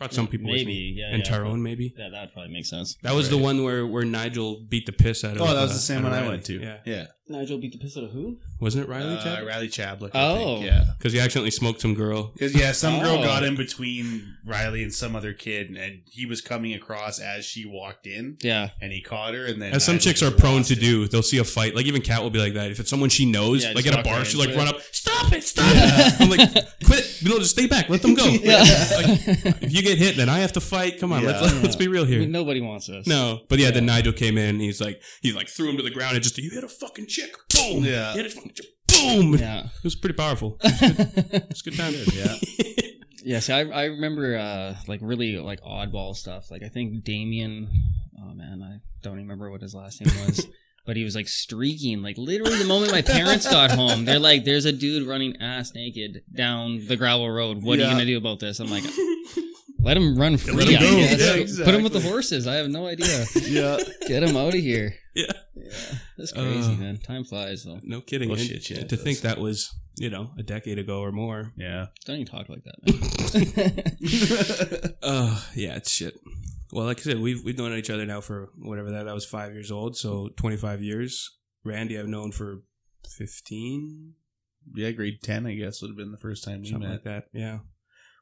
Brought 0.00 0.12
some 0.14 0.26
people 0.26 0.46
with 0.50 0.60
me. 0.60 0.64
maybe. 0.64 0.94
Yeah. 0.96 1.10
and 1.12 1.18
yeah, 1.22 1.30
Tyrone, 1.30 1.62
maybe. 1.62 1.94
Yeah, 1.96 2.08
that 2.08 2.20
would 2.22 2.32
probably 2.32 2.52
make 2.52 2.64
sense. 2.66 2.96
That 3.02 3.14
was 3.14 3.28
the 3.30 3.36
one 3.38 3.62
where, 3.62 3.86
where 3.86 4.04
Nigel 4.04 4.60
beat 4.68 4.86
the 4.86 4.92
piss 4.92 5.22
out 5.24 5.36
of. 5.36 5.42
Oh, 5.42 5.46
that 5.54 5.60
was 5.60 5.70
uh, 5.70 5.74
the 5.74 5.78
same 5.78 5.98
out 6.06 6.12
of 6.12 6.18
one 6.18 6.24
I 6.24 6.28
went 6.28 6.44
to. 6.46 6.54
Yeah, 6.58 6.78
Yeah. 6.86 7.06
Nigel 7.28 7.58
beat 7.58 7.70
the 7.70 7.78
piss 7.78 7.96
out 7.96 8.02
of 8.04 8.10
who? 8.10 8.38
wasn't 8.58 8.84
it 8.84 8.90
Riley? 8.90 9.16
Uh, 9.16 9.46
Riley 9.46 9.68
Chablik. 9.68 10.10
Oh. 10.14 10.32
I 10.34 10.36
think. 10.56 10.64
Yeah. 10.66 10.84
Because 10.98 11.12
he 11.12 11.20
accidentally 11.20 11.52
smoked 11.52 11.80
some 11.80 11.94
girl. 11.94 12.32
Because 12.32 12.54
yeah, 12.58 12.72
some 12.72 12.98
girl 12.98 13.18
Oh. 13.18 13.22
got 13.22 13.44
in 13.44 13.54
between 13.56 14.36
Riley 14.44 14.82
and 14.82 14.92
some 14.92 15.14
other 15.14 15.32
kid, 15.32 15.70
and 15.70 16.00
he 16.10 16.26
was 16.26 16.40
coming 16.40 16.74
across 16.74 17.20
as 17.20 17.44
she 17.44 17.64
walked 17.66 18.06
in, 18.08 18.36
Yeah. 18.42 18.70
and 18.80 18.90
he 18.92 19.00
caught 19.00 19.34
her. 19.34 19.44
And 19.46 19.60
then 19.62 19.74
As 19.74 19.84
some 19.84 19.98
chicks 19.98 20.22
are 20.22 20.30
prone 20.32 20.62
to 20.64 20.72
it. 20.72 20.80
do, 20.80 21.06
they'll 21.08 21.22
see 21.22 21.38
a 21.38 21.44
fight. 21.44 21.76
Like 21.76 21.86
even 21.86 22.00
Kat 22.02 22.22
will 22.22 22.30
be 22.30 22.40
like 22.40 22.54
that. 22.54 22.70
If 22.70 22.80
it's 22.80 22.90
someone 22.90 23.10
she 23.10 23.26
knows, 23.30 23.64
Yeah, 23.64 23.72
like 23.74 23.86
at 23.86 23.98
a 23.98 24.02
bar, 24.02 24.24
she'll 24.24 24.40
like 24.40 24.48
into 24.48 24.58
run 24.58 24.68
up, 24.68 24.80
stop 24.92 25.32
it, 25.32 25.44
stop 25.44 25.66
it. 25.72 26.14
I'm 26.32 26.38
like, 26.38 26.52
quit 26.84 27.00
it. 27.00 27.22
No, 27.24 27.38
just 27.38 27.50
stay 27.50 27.66
back. 27.66 27.88
Let 27.88 28.02
them 28.02 28.14
go. 28.14 28.24
Yeah. 28.42 28.58
Like, 28.58 29.62
if 29.62 29.72
you 29.72 29.82
get 29.82 29.98
hit, 29.98 30.16
then 30.16 30.28
I 30.28 30.38
have 30.38 30.52
to 30.52 30.60
fight. 30.60 30.98
Come 30.98 31.12
on, 31.12 31.24
let's, 31.24 31.62
let's 31.62 31.76
be 31.76 31.88
real 31.88 32.04
I 32.04 32.08
here. 32.08 32.20
mean, 32.20 32.30
nobody 32.32 32.60
wants 32.60 32.88
us. 32.88 33.06
No, 33.06 33.40
but 33.48 33.58
yeah, 33.58 33.70
then 33.70 33.84
Yeah. 33.86 33.94
Nigel 33.96 34.12
came 34.12 34.38
in. 34.38 34.60
He's 34.60 34.80
like, 34.80 35.02
he 35.22 35.32
like 35.32 35.48
threw 35.48 35.68
him 35.70 35.76
to 35.76 35.82
the 35.82 35.90
ground 35.90 36.14
and 36.14 36.22
just 36.22 36.38
you 36.38 36.50
hit 36.50 36.64
a 36.64 36.68
fucking 36.68 37.06
chick, 37.06 37.34
boom. 37.54 37.84
Yeah. 37.84 38.14
you 38.14 38.22
hit 38.22 38.26
a 38.32 38.34
fucking 38.34 38.52
chick, 38.54 38.66
boom. 38.88 39.34
Yeah. 39.34 39.64
It 39.66 39.84
was 39.84 39.94
pretty 39.96 40.14
powerful. 40.16 40.58
It's 40.64 41.60
a 41.60 41.70
good 41.70 41.76
time. 41.76 41.94
Yeah. 42.14 42.34
Yeah, 43.22 43.40
see, 43.40 43.52
I, 43.52 43.60
I 43.60 43.84
remember 43.84 44.36
uh, 44.38 44.76
like 44.88 45.00
really 45.02 45.36
like 45.36 45.60
oddball 45.62 46.16
stuff. 46.16 46.50
Like 46.50 46.62
I 46.62 46.68
think 46.68 47.04
Damien, 47.04 47.68
oh 48.18 48.32
man, 48.34 48.62
I 48.62 48.78
don't 49.02 49.14
even 49.18 49.24
remember 49.28 49.50
what 49.50 49.60
his 49.60 49.74
last 49.74 50.00
name 50.00 50.26
was, 50.26 50.46
but 50.90 50.96
he 50.96 51.04
was 51.04 51.14
like 51.14 51.28
streaking. 51.28 52.02
Like 52.02 52.18
literally, 52.18 52.58
the 52.58 52.64
moment 52.64 52.90
my 52.90 53.00
parents 53.00 53.48
got 53.50 53.70
home, 53.70 54.04
they're 54.04 54.18
like, 54.18 54.44
"There's 54.44 54.64
a 54.64 54.72
dude 54.72 55.06
running 55.06 55.40
ass 55.40 55.72
naked 55.72 56.24
down 56.34 56.84
the 56.88 56.96
gravel 56.96 57.30
road. 57.30 57.62
What 57.62 57.78
are 57.78 57.82
you 57.82 57.88
gonna 57.88 58.04
do 58.04 58.16
about 58.18 58.40
this?" 58.40 58.58
I'm 58.58 58.68
like, 58.68 58.82
"Let 59.78 59.96
him 59.96 60.18
run 60.18 60.36
free. 60.36 60.52
let 60.54 60.68
him 60.68 60.80
go. 60.80 60.96
guess. 60.96 61.56
Yeah, 61.58 61.64
Put 61.64 61.76
him 61.76 61.84
with 61.84 61.92
the 61.92 62.00
horses. 62.00 62.48
I 62.48 62.56
have 62.56 62.68
no 62.68 62.88
idea. 62.88 63.24
yeah. 63.42 63.78
Get 64.08 64.24
him 64.24 64.36
out 64.36 64.48
of 64.48 64.54
here." 64.60 64.96
Yeah. 65.14 65.26
yeah, 65.54 65.70
that's 66.18 66.32
crazy, 66.32 66.72
Uh, 66.72 66.76
man. 66.76 66.96
Time 66.98 67.22
flies 67.22 67.62
though. 67.62 67.78
no 67.84 68.00
kidding. 68.00 68.28
Well, 68.30 68.38
And 68.40 68.48
shit, 68.48 68.68
yeah, 68.68 68.82
to 68.84 68.96
think 68.96 69.20
that 69.20 69.38
was 69.38 69.72
you 69.96 70.10
know 70.10 70.32
a 70.36 70.42
decade 70.42 70.80
ago 70.80 71.02
or 71.02 71.12
more. 71.12 71.52
Yeah. 71.56 71.86
Don't 72.04 72.16
even 72.16 72.26
talk 72.26 72.48
like 72.48 72.64
that. 72.64 72.82
Man. 74.82 74.94
Uh 75.04 75.40
yeah, 75.54 75.76
it's 75.76 75.92
shit. 75.92 76.18
Well, 76.72 76.86
like 76.86 76.98
I 77.00 77.02
said, 77.02 77.20
we've 77.20 77.42
we've 77.44 77.58
known 77.58 77.72
each 77.72 77.90
other 77.90 78.06
now 78.06 78.20
for 78.20 78.50
whatever 78.58 78.90
that. 78.92 79.08
I 79.08 79.12
was 79.12 79.24
five 79.26 79.52
years 79.52 79.70
old, 79.70 79.96
so 79.96 80.30
twenty 80.36 80.56
five 80.56 80.82
years. 80.82 81.36
Randy, 81.64 81.98
I've 81.98 82.06
known 82.08 82.32
for 82.32 82.62
fifteen, 83.24 84.14
yeah, 84.74 84.90
grade 84.92 85.20
10, 85.22 85.46
I 85.46 85.54
guess, 85.54 85.80
would 85.82 85.88
have 85.88 85.96
been 85.96 86.12
the 86.12 86.18
first 86.18 86.44
time 86.44 86.60
we 86.62 86.68
something 86.70 86.88
met. 86.88 86.94
like 86.96 87.04
that. 87.04 87.24
Yeah. 87.32 87.58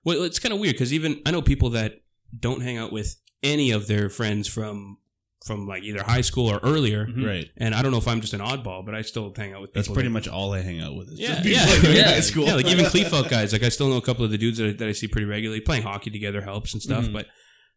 Well, 0.04 0.22
it's 0.22 0.38
kind 0.38 0.52
of 0.52 0.60
weird 0.60 0.74
because 0.74 0.92
even 0.92 1.20
I 1.26 1.30
know 1.30 1.42
people 1.42 1.70
that 1.70 2.00
don't 2.38 2.62
hang 2.62 2.78
out 2.78 2.92
with 2.92 3.16
any 3.42 3.70
of 3.70 3.86
their 3.86 4.08
friends 4.08 4.48
from 4.48 4.98
from 5.46 5.66
like 5.68 5.82
either 5.84 6.02
high 6.02 6.20
school 6.20 6.48
or 6.48 6.58
earlier. 6.62 7.06
Mhm. 7.06 7.24
Right. 7.24 7.46
And 7.56 7.74
I 7.74 7.80
don't 7.82 7.92
know 7.92 7.98
if 7.98 8.08
I'm 8.08 8.20
just 8.20 8.34
an 8.34 8.40
oddball, 8.40 8.84
but 8.84 8.94
I 8.94 9.02
still 9.02 9.32
hang 9.36 9.52
out 9.54 9.60
with 9.60 9.70
people. 9.70 9.82
That's 9.82 9.88
pretty 9.94 10.08
that- 10.08 10.12
much 10.12 10.28
all 10.28 10.52
I 10.52 10.60
hang 10.62 10.80
out 10.80 10.96
with. 10.96 11.08
Is 11.12 11.20
Yeah, 11.20 11.40
yeah. 11.44 11.64
like 11.66 11.82
Yeah. 11.84 12.02
high 12.10 12.20
school. 12.20 12.44
Yeah, 12.46 12.54
like 12.56 12.66
even 12.66 12.84
Kleefeld 12.92 13.28
guys. 13.30 13.52
Like 13.52 13.62
I 13.62 13.68
still 13.68 13.88
know 13.88 13.96
a 13.96 14.02
couple 14.02 14.24
of 14.24 14.30
the 14.32 14.38
dudes 14.38 14.58
that 14.58 14.68
I, 14.68 14.72
that 14.72 14.88
I 14.88 14.92
see 14.92 15.06
pretty 15.06 15.26
regularly. 15.26 15.60
Playing 15.60 15.84
hockey 15.84 16.10
together 16.10 16.42
helps 16.42 16.72
and 16.72 16.82
stuff. 16.82 17.04
Mhm. 17.06 17.12
But 17.12 17.26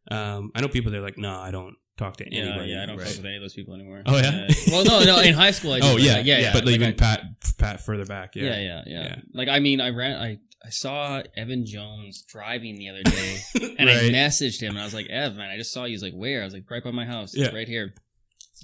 um, 0.10 0.52
I 0.56 0.62
know 0.62 0.68
people 0.68 0.92
that 0.92 0.98
are 0.98 1.02
like, 1.04 1.18
no, 1.18 1.38
I 1.40 1.52
don't 1.52 1.76
talk 1.98 2.18
to 2.18 2.26
Yeah, 2.30 2.44
anybody. 2.44 2.72
yeah, 2.72 2.84
I 2.84 2.86
don't 2.88 2.98
right. 2.98 3.06
talk 3.08 3.18
with 3.18 3.26
any 3.26 3.36
of 3.36 3.42
those 3.42 3.54
people 3.54 3.76
anymore. 3.76 4.02
Oh, 4.06 4.18
yeah? 4.18 4.48
Uh, 4.50 4.54
well, 4.72 4.84
no, 4.86 5.04
no. 5.04 5.20
In 5.22 5.34
high 5.34 5.52
school, 5.52 5.74
I 5.74 5.80
did. 5.82 5.86
Oh 5.92 5.98
yeah, 5.98 6.14
like, 6.18 6.26
yeah, 6.26 6.38
yeah. 6.40 6.54
But 6.54 6.66
like, 6.66 6.76
even 6.76 6.90
I- 6.90 6.94
Pat, 6.94 7.22
Pat 7.58 7.82
further 7.86 8.06
back. 8.06 8.36
Yeah, 8.36 8.44
yeah, 8.46 8.58
yeah, 8.60 8.82
yeah, 8.88 9.04
Yeah. 9.04 9.16
Like 9.34 9.48
I 9.50 9.60
mean, 9.60 9.80
I 9.82 9.90
ran. 9.90 10.20
I 10.22 10.38
I 10.64 10.70
saw 10.70 11.22
Evan 11.36 11.66
Jones 11.66 12.24
driving 12.28 12.76
the 12.76 12.90
other 12.90 13.02
day, 13.04 13.38
and 13.80 13.90
I 13.90 13.94
messaged 14.12 14.62
him, 14.62 14.70
and 14.72 14.80
I 14.80 14.84
was 14.84 14.94
like, 14.94 15.08
Evan, 15.10 15.42
I 15.42 15.58
just 15.58 15.74
saw 15.74 15.86
you." 15.86 15.92
He's 15.92 16.04
like, 16.04 16.14
"Where?" 16.14 16.42
I 16.42 16.46
was 16.46 16.54
like, 16.54 16.70
"Right 16.70 16.84
by 16.84 16.92
my 16.92 17.06
house, 17.06 17.36
Yeah. 17.36 17.50
right 17.54 17.68
here." 17.68 17.94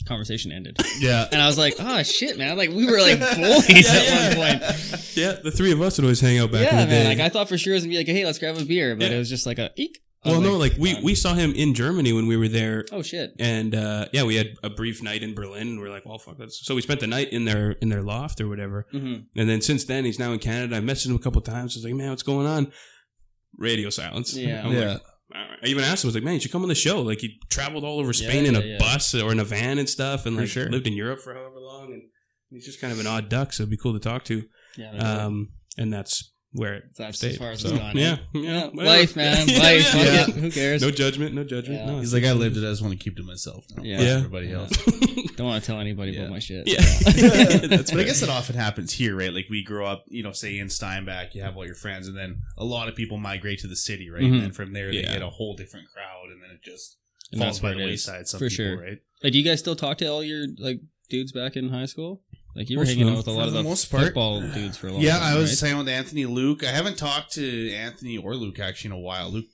conversation 0.07 0.51
ended. 0.51 0.77
Yeah. 0.99 1.27
And 1.31 1.41
I 1.41 1.47
was 1.47 1.57
like, 1.57 1.73
oh 1.79 2.03
shit, 2.03 2.37
man! 2.37 2.55
Like 2.55 2.69
we 2.69 2.85
were 2.85 2.99
like 3.01 3.19
boys 3.35 3.87
at 3.89 4.35
one 4.35 4.35
point. 4.35 4.61
Yeah, 5.15 5.37
the 5.43 5.49
three 5.51 5.71
of 5.71 5.81
us 5.81 5.97
would 5.97 6.05
always 6.05 6.21
hang 6.21 6.37
out 6.37 6.51
back 6.51 6.61
yeah, 6.71 6.81
in 6.81 6.87
the 6.87 6.93
man. 6.95 7.03
day. 7.05 7.09
Like 7.09 7.19
I 7.19 7.29
thought 7.29 7.49
for 7.49 7.57
sure 7.57 7.73
it 7.73 7.77
was 7.77 7.83
gonna 7.83 7.93
be 7.93 7.97
like, 7.97 8.07
hey, 8.07 8.23
let's 8.23 8.37
grab 8.37 8.57
a 8.57 8.63
beer, 8.63 8.95
but 8.95 9.09
Yeah. 9.09 9.15
it 9.15 9.19
was 9.19 9.27
just 9.29 9.47
like 9.47 9.57
a 9.57 9.71
eek. 9.75 9.99
I 10.27 10.31
well, 10.31 10.41
was 10.41 10.49
no, 10.49 10.57
like 10.57 10.73
we 10.77 10.93
fun. 10.93 11.03
we 11.03 11.15
saw 11.15 11.33
him 11.33 11.53
in 11.53 11.73
Germany 11.73 12.13
when 12.13 12.27
we 12.27 12.37
were 12.37 12.47
there, 12.47 12.85
Oh 12.91 13.01
shit. 13.01 13.31
and 13.39 13.73
uh, 13.73 14.07
yeah, 14.13 14.23
we 14.23 14.35
had 14.35 14.47
a 14.63 14.69
brief 14.69 15.01
night 15.01 15.23
in 15.23 15.33
Berlin. 15.33 15.67
and 15.69 15.79
we 15.79 15.87
are 15.87 15.89
like, 15.89 16.05
well, 16.05 16.17
fuck, 16.19 16.35
let's. 16.39 16.63
So 16.65 16.75
we 16.75 16.81
spent 16.81 16.99
the 16.99 17.07
night 17.07 17.29
in 17.31 17.45
their 17.45 17.71
in 17.71 17.89
their 17.89 18.01
loft 18.03 18.39
or 18.41 18.47
whatever, 18.47 18.85
Mm-hmm. 18.93 19.39
and 19.39 19.49
then 19.49 19.61
since 19.61 19.85
then 19.85 20.05
he's 20.05 20.19
now 20.19 20.31
in 20.33 20.39
Canada. 20.39 20.75
I 20.77 20.79
messaged 20.79 21.07
him 21.09 21.15
a 21.15 21.19
couple 21.19 21.41
times. 21.41 21.75
I 21.75 21.79
was 21.79 21.85
like, 21.85 21.93
man, 21.95 22.09
what's 22.11 22.23
going 22.23 22.45
on? 22.47 22.71
Radio 23.57 23.89
silence. 23.89 24.35
Yeah. 24.35 24.61
I'm 24.63 24.67
like, 24.69 24.77
Yeah. 24.77 24.87
all 25.35 25.41
right. 25.41 25.59
I 25.63 25.67
even 25.67 25.83
asked 25.83 26.03
him, 26.03 26.07
I 26.07 26.09
was 26.09 26.15
like, 26.15 26.23
man, 26.23 26.35
you 26.35 26.39
should 26.39 26.51
come 26.51 26.61
on 26.63 26.69
the 26.69 26.75
show. 26.75 27.01
Like 27.01 27.19
he 27.19 27.39
traveled 27.49 27.83
all 27.83 27.99
over 27.99 28.13
Spain 28.13 28.43
Yeah, 28.43 28.49
in 28.49 28.55
a 28.55 28.61
yeah. 28.61 28.77
bus 28.77 29.13
or 29.15 29.31
in 29.31 29.39
a 29.39 29.43
van 29.43 29.77
and 29.79 29.89
stuff, 29.89 30.25
and 30.25 30.35
For 30.35 30.41
like 30.43 30.49
sure. 30.51 30.69
lived 30.69 30.87
in 30.87 30.93
Europe 30.93 31.19
for 31.21 31.33
however 31.33 31.59
long, 31.59 31.91
and 31.93 32.03
he's 32.49 32.65
just 32.65 32.79
kind 32.81 32.93
of 32.93 32.99
an 32.99 33.07
odd 33.07 33.29
duck. 33.29 33.53
So 33.53 33.63
it'd 33.63 33.71
be 33.71 33.77
cool 33.77 33.93
to 33.93 33.99
talk 33.99 34.23
to. 34.25 34.43
Yeah. 34.77 34.91
Um, 34.91 35.49
and 35.77 35.91
that's 35.91 36.33
where 36.57 36.73
it 36.75 36.83
That's 36.97 37.17
stayed. 37.19 37.31
as 37.33 37.37
far 37.37 37.51
as 37.51 37.61
So, 37.61 37.69
it's 37.69 37.77
gone. 37.79 37.95
Yeah, 37.95 38.13
eh? 38.13 38.17
yeah, 38.33 38.69
Yeah, 38.73 38.83
life, 38.83 39.15
man, 39.15 39.47
Yeah, 39.49 39.59
life. 39.59 39.87
Fuck 39.87 40.01
yeah. 40.05 40.23
Who 40.25 40.51
cares? 40.51 40.81
No 40.81 40.89
judgment, 40.91 41.35
no 41.35 41.43
judgment. 41.43 41.79
Yeah. 41.81 41.91
No, 41.91 41.99
He's 41.99 42.13
like, 42.13 42.23
I 42.23 42.31
lived 42.33 42.57
it. 42.57 42.61
I 42.61 42.69
just 42.71 42.81
want 42.81 42.93
to 42.93 42.99
keep 43.03 43.15
to 43.17 43.23
myself. 43.23 43.65
Now. 43.75 43.83
Yeah. 43.83 44.01
Yeah. 44.01 44.07
Everybody 44.17 44.51
else. 44.51 44.71
Don't 45.37 45.47
want 45.47 45.63
to 45.63 45.67
tell 45.67 45.79
anybody 45.79 46.11
Yeah. 46.11 46.21
about 46.21 46.31
my 46.31 46.39
shit. 46.39 46.67
Yeah. 46.67 46.81
That's 47.67 47.91
but 47.91 47.99
I 47.99 48.03
guess 48.03 48.21
it 48.21 48.29
often 48.29 48.55
happens 48.55 48.91
here, 48.93 49.15
right? 49.15 49.33
Like 49.33 49.45
we 49.49 49.63
grow 49.63 49.85
up, 49.85 50.05
you 50.07 50.23
know, 50.23 50.31
say 50.31 50.57
in 50.57 50.69
Steinbach, 50.69 51.35
you 51.35 51.41
have 51.43 51.55
all 51.57 51.65
your 51.65 51.75
friends, 51.75 52.07
and 52.07 52.17
then 52.17 52.39
a 52.57 52.65
lot 52.65 52.87
of 52.89 52.95
people 52.95 53.17
migrate 53.17 53.59
to 53.59 53.67
the 53.67 53.75
city, 53.75 54.09
right? 54.09 54.23
Mhm. 54.23 54.33
And 54.33 54.41
then 54.41 54.51
from 54.51 54.73
there, 54.73 54.91
they 54.91 55.01
Yeah. 55.03 55.13
get 55.13 55.21
a 55.21 55.29
whole 55.29 55.55
different 55.55 55.87
crowd, 55.93 56.29
and 56.31 56.41
then 56.41 56.49
it 56.51 56.63
just 56.63 56.97
And 57.31 57.39
falls 57.41 57.59
by 57.59 57.73
the 57.73 57.79
wayside. 57.79 58.27
Some 58.27 58.39
For 58.39 58.49
people, 58.49 58.65
sure. 58.65 58.81
right? 58.81 58.97
Like, 59.23 59.33
do 59.33 59.37
you 59.39 59.45
guys 59.45 59.59
still 59.59 59.75
talk 59.75 59.97
to 59.99 60.07
all 60.07 60.23
your 60.23 60.45
like 60.57 60.79
dudes 61.09 61.31
back 61.31 61.55
in 61.55 61.69
high 61.69 61.85
school? 61.85 62.23
Like 62.57 62.69
you 62.71 62.79
were 62.79 62.85
hanging 62.85 63.07
out 63.07 63.17
with 63.17 63.27
a 63.27 63.31
lot 63.31 63.47
of 63.47 63.53
the 63.53 63.59
the 63.59 63.63
most 63.69 63.91
part. 63.91 64.03
football 64.05 64.41
dudes 64.41 64.77
for 64.77 64.87
a 64.87 64.91
long 64.93 65.01
Yeah, 65.01 65.13
time. 65.19 65.21
Yeah, 65.21 65.35
I 65.35 65.39
was 65.39 65.51
right? 65.51 65.57
saying 65.59 65.77
with 65.77 65.87
Anthony 65.89 66.25
Luke. 66.25 66.63
I 66.63 66.71
haven't 66.71 66.97
talked 66.97 67.33
to 67.33 67.71
Anthony 67.71 68.17
or 68.17 68.35
Luke 68.35 68.59
actually 68.59 68.89
in 68.89 68.97
a 68.97 68.99
while. 68.99 69.29
Luke 69.29 69.45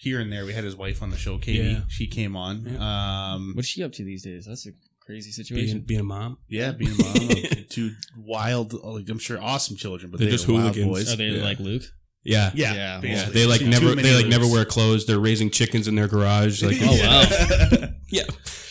here 0.00 0.18
and 0.20 0.32
there. 0.32 0.46
We 0.46 0.54
had 0.54 0.64
his 0.64 0.74
wife 0.76 1.02
on 1.02 1.10
the 1.10 1.16
show, 1.18 1.38
Katie. 1.38 1.58
Yeah. 1.68 1.80
She 1.88 2.06
came 2.06 2.36
on. 2.36 2.76
Um, 2.78 3.52
What's 3.54 3.68
she 3.68 3.82
up 3.82 3.92
to 3.92 4.04
these 4.04 4.22
days? 4.24 4.46
That's 4.46 4.66
a 4.66 4.70
crazy 5.04 5.30
situation. 5.30 5.80
being 5.80 6.00
a 6.00 6.04
mom. 6.04 6.38
yeah, 6.48 6.72
being 6.72 6.92
a 6.92 7.02
mom 7.02 7.30
of 7.30 7.68
two 7.68 7.90
wild, 8.16 8.72
like 8.72 9.08
I'm 9.10 9.18
sure, 9.18 9.40
awesome 9.42 9.76
children, 9.76 10.10
but 10.10 10.18
They're 10.18 10.28
they're, 10.28 10.36
just 10.38 10.48
wild 10.48 10.74
hooligans. 10.76 10.86
boys. 10.86 11.12
Are 11.12 11.16
they 11.16 11.24
Yeah. 11.26 11.42
like 11.42 11.58
Luke? 11.60 11.82
Yeah. 12.24 12.50
Yeah, 12.54 12.74
Yeah. 12.74 13.00
Yeah, 13.02 13.24
they 13.30 13.46
like 13.46 13.60
Too- 13.60 13.68
never 13.68 13.94
they 13.94 14.14
like 14.14 14.26
never 14.26 14.46
wear 14.46 14.64
clothes. 14.64 15.06
They're 15.06 15.18
raising 15.20 15.50
chickens 15.50 15.86
in 15.88 15.94
their 15.96 16.08
garage. 16.08 16.62
Like 16.68 16.76
Oh, 16.80 16.86
wow. 16.86 17.24
yeah, 17.70 17.86
yeah, 18.10 18.22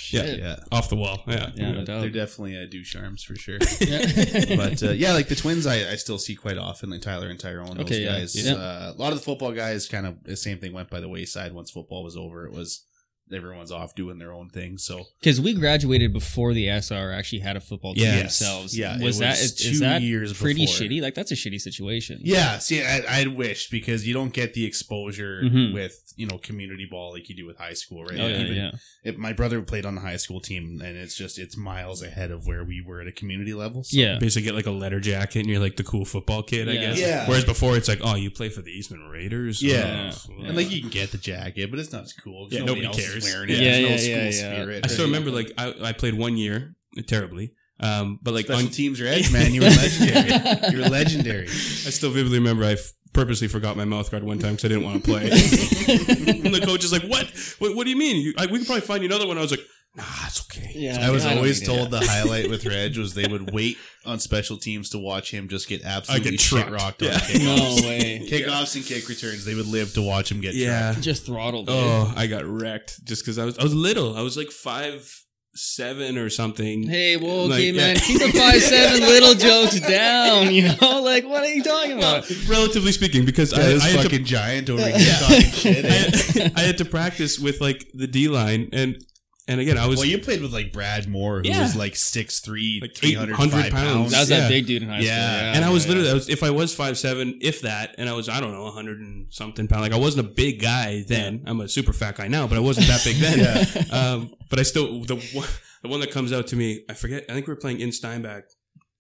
Shit. 0.08 0.40
yeah. 0.40 0.56
off 0.72 0.90
the 0.90 0.96
wall. 0.96 1.22
Yeah, 1.28 1.52
Yeah, 1.54 1.72
no 1.72 1.84
doubt. 1.84 2.02
They're 2.02 2.10
definitely 2.10 2.58
uh, 2.58 2.66
do 2.66 2.84
charms 2.84 3.24
for 3.24 3.36
sure. 3.36 3.60
Yeah. 3.82 4.56
but 4.56 4.82
uh, 4.82 4.92
yeah, 4.92 5.14
like 5.14 5.28
the 5.28 5.36
twins, 5.36 5.68
I, 5.68 5.92
I 5.92 5.96
still 5.96 6.18
see 6.18 6.36
quite 6.36 6.58
often, 6.58 6.90
like 6.90 7.02
Tyler 7.02 7.28
and 7.28 7.40
Tyrone. 7.40 7.78
Those 7.78 7.92
yeah. 7.92 8.12
guys. 8.12 8.36
Yeah. 8.36 8.54
Uh, 8.54 8.94
a 8.96 9.00
lot 9.00 9.12
of 9.12 9.20
the 9.20 9.26
football 9.26 9.52
guys, 9.52 9.88
kind 9.88 10.06
of 10.06 10.24
the 10.24 10.38
same 10.38 10.60
thing 10.60 10.74
went 10.74 10.90
by 10.90 11.00
the 11.00 11.10
wayside 11.10 11.54
once 11.54 11.72
football 11.72 12.04
was 12.04 12.16
over. 12.16 12.46
It 12.46 12.54
was 12.54 12.86
everyone's 13.34 13.72
off 13.72 13.93
doing 13.96 14.17
their 14.19 14.31
own 14.34 14.50
thing. 14.50 14.77
So 14.77 15.05
Because 15.19 15.39
we 15.41 15.53
graduated 15.53 16.13
before 16.13 16.53
the 16.53 16.67
SR 16.69 17.12
actually 17.12 17.39
had 17.39 17.57
a 17.57 17.62
football 17.62 17.93
team 17.93 18.03
Yes. 18.03 18.39
themselves. 18.39 18.77
Yeah, 18.77 18.96
it 18.98 19.03
was 19.03 19.19
that 19.19 19.31
was 19.31 19.41
is, 19.41 19.55
two 19.55 19.69
is 19.72 19.79
that 19.81 20.01
years 20.01 20.34
pretty 20.34 20.65
before. 20.65 20.88
shitty? 20.88 21.01
Like 21.01 21.13
that's 21.15 21.31
a 21.31 21.36
shitty 21.36 21.60
situation. 21.60 22.19
yeah, 22.24 22.57
see, 22.60 22.84
I, 22.84 23.22
I 23.24 23.27
wish 23.27 23.69
because 23.69 24.07
you 24.07 24.13
don't 24.13 24.34
get 24.34 24.53
the 24.53 24.65
exposure 24.65 25.41
Mhm. 25.43 25.74
with 25.74 26.13
you 26.15 26.25
know 26.25 26.38
community 26.38 26.88
ball 26.89 27.12
like 27.13 27.29
you 27.29 27.36
do 27.36 27.46
with 27.46 27.57
high 27.57 27.74
school, 27.74 28.03
right? 28.03 28.19
Oh, 28.19 28.27
yeah, 28.27 28.39
Even 28.39 28.55
yeah. 28.55 28.72
if 29.03 29.17
my 29.17 29.34
brother 29.34 29.62
played 29.62 29.86
on 29.86 29.96
the 29.96 30.01
high 30.01 30.15
school 30.17 30.39
team, 30.39 30.81
and 30.84 30.98
it's 30.98 31.15
just 31.15 31.38
it's 31.38 31.55
miles 31.57 32.01
ahead 32.01 32.31
of 32.31 32.48
where 32.48 32.63
we 32.63 32.81
were 32.81 33.01
at 33.01 33.07
a 33.07 33.12
community 33.12 33.53
level. 33.53 33.84
So 33.84 33.98
Yeah. 34.00 34.17
basically 34.19 34.46
get 34.46 34.55
like 34.55 34.65
a 34.65 34.72
letter 34.72 35.00
jacket 35.00 35.41
and 35.41 35.50
you're 35.50 35.60
like 35.60 35.75
the 35.75 35.84
cool 35.84 36.05
football 36.05 36.43
kid. 36.43 36.67
I 36.69 36.75
guess. 36.77 37.00
Yeah. 37.00 37.27
Whereas 37.27 37.46
before 37.46 37.77
it's 37.77 37.88
like, 37.88 38.00
oh, 38.01 38.15
you 38.15 38.31
play 38.31 38.50
for 38.50 38.62
the 38.62 38.72
Eastman 38.72 39.01
Raiders. 39.01 39.62
Yeah. 39.62 40.12
Oh, 40.29 40.43
And 40.43 40.55
like 40.55 40.72
you 40.72 40.79
can 40.81 40.89
get 40.89 41.12
the 41.12 41.17
jacket, 41.17 41.69
but 41.69 41.79
it's 41.79 41.91
not 41.91 42.03
as 42.03 42.13
cool. 42.13 42.46
'cause 42.46 42.53
Yeah, 42.53 42.60
nobody, 42.65 42.81
nobody 42.88 43.03
else 43.03 43.13
is 43.18 43.24
cares. 43.24 43.36
wearing 43.36 43.50
Yeah. 43.50 43.58
There's 43.58 43.80
Yeah, 43.80 43.84
no 43.84 43.90
yeah, 43.90 43.98
school 43.98 44.16
yeah, 44.16 44.24
yeah. 44.24 44.32
spirit. 44.64 44.86
I 44.86 44.88
still 44.88 45.06
remember 45.06 45.32
like 45.32 45.52
I, 45.58 45.74
I 45.82 45.94
played 45.94 46.14
one 46.14 46.38
year 46.38 46.76
terribly, 47.08 47.54
um, 47.80 48.20
but 48.22 48.34
like 48.34 48.46
Special 48.46 48.66
on, 48.68 48.72
teams 48.72 49.00
are 49.02 49.08
edge, 49.16 49.32
man. 49.32 49.54
You 49.54 49.62
were 49.62 49.68
legendary. 49.70 50.72
you 50.72 50.78
were 50.84 50.90
legendary. 50.90 51.46
I 51.48 51.92
still 51.92 52.12
vividly 52.12 52.40
remember 52.40 52.64
I 52.66 52.74
f- 52.74 52.94
purposely 53.14 53.48
forgot 53.48 53.76
my 53.78 53.86
mouth 53.86 54.10
guard 54.12 54.24
one 54.24 54.40
time 54.40 54.54
because 54.56 54.66
I 54.66 54.68
didn't 54.70 54.84
want 54.84 55.04
to 55.04 55.10
play. 55.12 55.24
and 55.32 56.54
the 56.54 56.62
coach 56.64 56.84
is 56.84 56.92
like, 56.92 57.04
"What? 57.04 57.28
What, 57.60 57.76
what 57.76 57.84
do 57.86 57.90
you 57.90 57.98
mean? 57.98 58.18
You, 58.22 58.34
I, 58.38 58.46
we 58.48 58.58
could 58.60 58.68
probably 58.68 58.82
find 58.82 59.02
you 59.04 59.10
another 59.10 59.28
one." 59.28 59.38
I 59.38 59.42
was 59.42 59.52
like, 59.52 59.62
"Nah, 59.98 60.04
it's 60.25 60.39
okay." 60.42 60.72
Yeah. 60.75 61.06
I 61.06 61.10
was 61.12 61.25
I 61.25 61.36
always 61.36 61.66
told 61.66 61.92
the 61.92 62.00
highlight 62.00 62.50
with 62.50 62.66
Reg 62.74 62.96
was 62.98 63.13
they 63.13 63.27
would 63.27 63.51
wait 63.54 63.77
on 64.06 64.20
special 64.20 64.58
teams 64.58 64.89
to 64.92 64.98
watch 65.00 65.32
him 65.32 65.50
just 65.50 65.68
get 65.68 65.84
absolutely 65.84 66.32
get 66.32 66.39
shit 66.39 66.70
rocked 66.70 67.01
Yeah. 67.01 67.16
on 67.16 67.20
kickoffs. 67.20 67.82
No 67.82 67.88
way. 67.88 68.22
Kickoffs 68.30 68.75
and 68.75 68.86
kick 68.86 69.10
returns, 69.10 69.44
they 69.44 69.56
would 69.56 69.68
live 69.68 69.94
to 69.96 70.01
watch 70.01 70.32
him 70.32 70.39
get 70.39 70.56
Yeah. 70.56 70.92
trucked. 70.92 71.04
Just 71.04 71.25
throttled. 71.25 71.70
Oh, 71.70 71.74
dude. 72.06 72.13
Oh, 72.18 72.22
I 72.22 72.27
got 72.27 72.46
wrecked 72.46 73.04
just 73.06 73.24
because 73.24 73.38
I 73.38 73.46
was 73.46 73.58
I 73.58 73.63
was 73.63 73.74
little. 73.75 74.16
I 74.16 74.22
was 74.22 74.38
like 74.38 74.51
five 74.51 75.12
seven 75.60 76.20
or 76.20 76.30
something. 76.30 76.84
Hey, 76.88 77.18
well, 77.18 77.48
Like, 77.48 77.58
okay, 77.60 77.72
man. 77.72 77.96
yeah. 77.96 78.01
Keep 78.01 78.20
the 78.20 78.32
five 78.38 78.62
seven 78.62 79.00
little 79.08 79.34
jokes 79.34 79.80
down. 79.80 80.54
You 80.54 80.68
know, 80.80 81.01
like 81.01 81.25
what 81.25 81.44
are 81.44 81.48
you 81.51 81.63
talking 81.63 81.98
Well, 81.98 82.18
about? 82.18 82.48
relatively 82.48 82.92
speaking, 82.92 83.25
because 83.25 83.54
I, 83.54 83.58
That 83.62 83.72
is 83.72 83.84
I 83.84 83.88
had 83.88 83.98
to 83.98 84.04
fucking 84.04 84.25
giant 84.25 84.70
over 84.70 84.88
here 84.88 85.16
talking 85.20 85.42
shit. 85.51 85.86
I? 85.86 86.51
I 86.56 86.60
had 86.63 86.77
to 86.77 86.86
practice 86.86 87.39
with 87.39 87.60
like 87.60 87.88
the 87.96 88.06
D 88.06 88.27
line 88.27 88.70
and 88.72 89.04
and 89.48 89.60
again 89.60 89.77
I 89.77 89.88
was 89.88 89.98
Well, 89.98 90.06
you 90.08 90.18
played 90.20 90.42
with 90.42 90.51
like 90.54 90.72
Brad 90.74 91.08
Moore, 91.08 91.42
who 91.42 91.50
Yeah. 91.50 91.62
was 91.62 91.75
like 91.75 91.94
6'3", 91.96 92.80
Like 92.82 92.96
305 92.96 93.48
800 93.48 93.72
pounds. 93.72 93.74
pounds. 93.74 94.12
That 94.12 94.20
was 94.22 94.30
Yeah. 94.30 94.39
that 94.42 94.50
big 94.50 94.66
dude 94.68 94.84
in 94.84 94.89
high 94.89 95.00
Yeah. 95.00 95.01
school. 95.01 95.46
Yeah, 95.48 95.54
and 95.56 95.66
I 95.66 95.70
was 95.70 95.84
yeah, 95.86 95.89
literally 95.89 96.08
yeah. 96.08 96.12
I 96.12 96.16
was 96.16 96.30
if 96.30 96.44
I 96.44 96.50
was 96.50 96.74
five 96.75 96.98
seven, 96.98 97.39
if 97.42 97.62
that, 97.62 97.96
and 97.98 98.10
I 98.10 98.13
was 98.13 98.27
I 98.30 98.39
don't 98.39 98.51
know 98.51 98.70
hundred 98.72 99.00
and 99.00 99.27
something 99.32 99.68
pound. 99.68 99.82
Like 99.82 99.94
I 99.94 99.98
wasn't 99.98 100.25
a 100.27 100.30
big 100.30 100.62
guy 100.62 101.04
then. 101.08 101.44
I'm 101.46 101.62
a 101.62 101.68
super 101.68 101.94
fat 101.94 102.16
guy 102.18 102.27
now, 102.27 102.48
but 102.48 102.58
I 102.58 102.62
wasn't 102.62 102.88
that 102.88 103.04
big 103.04 103.18
then. 103.18 103.39
Yeah. 103.39 103.84
um, 104.13 104.34
but 104.50 104.60
I 104.60 104.63
still 104.63 105.01
the 105.04 105.16
one, 105.34 105.48
the 105.84 105.88
one 105.89 106.00
that 106.01 106.12
comes 106.12 106.32
out 106.34 106.48
to 106.48 106.56
me. 106.56 106.84
I 106.89 106.94
forget. 106.94 107.25
I 107.30 107.34
think 107.34 107.48
we 107.48 107.54
were 107.54 107.60
playing 107.60 107.80
in 107.82 107.92
Steinbach, 107.92 108.44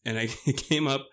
and 0.05 0.17
I 0.17 0.27
came 0.69 0.87
up, 0.87 1.07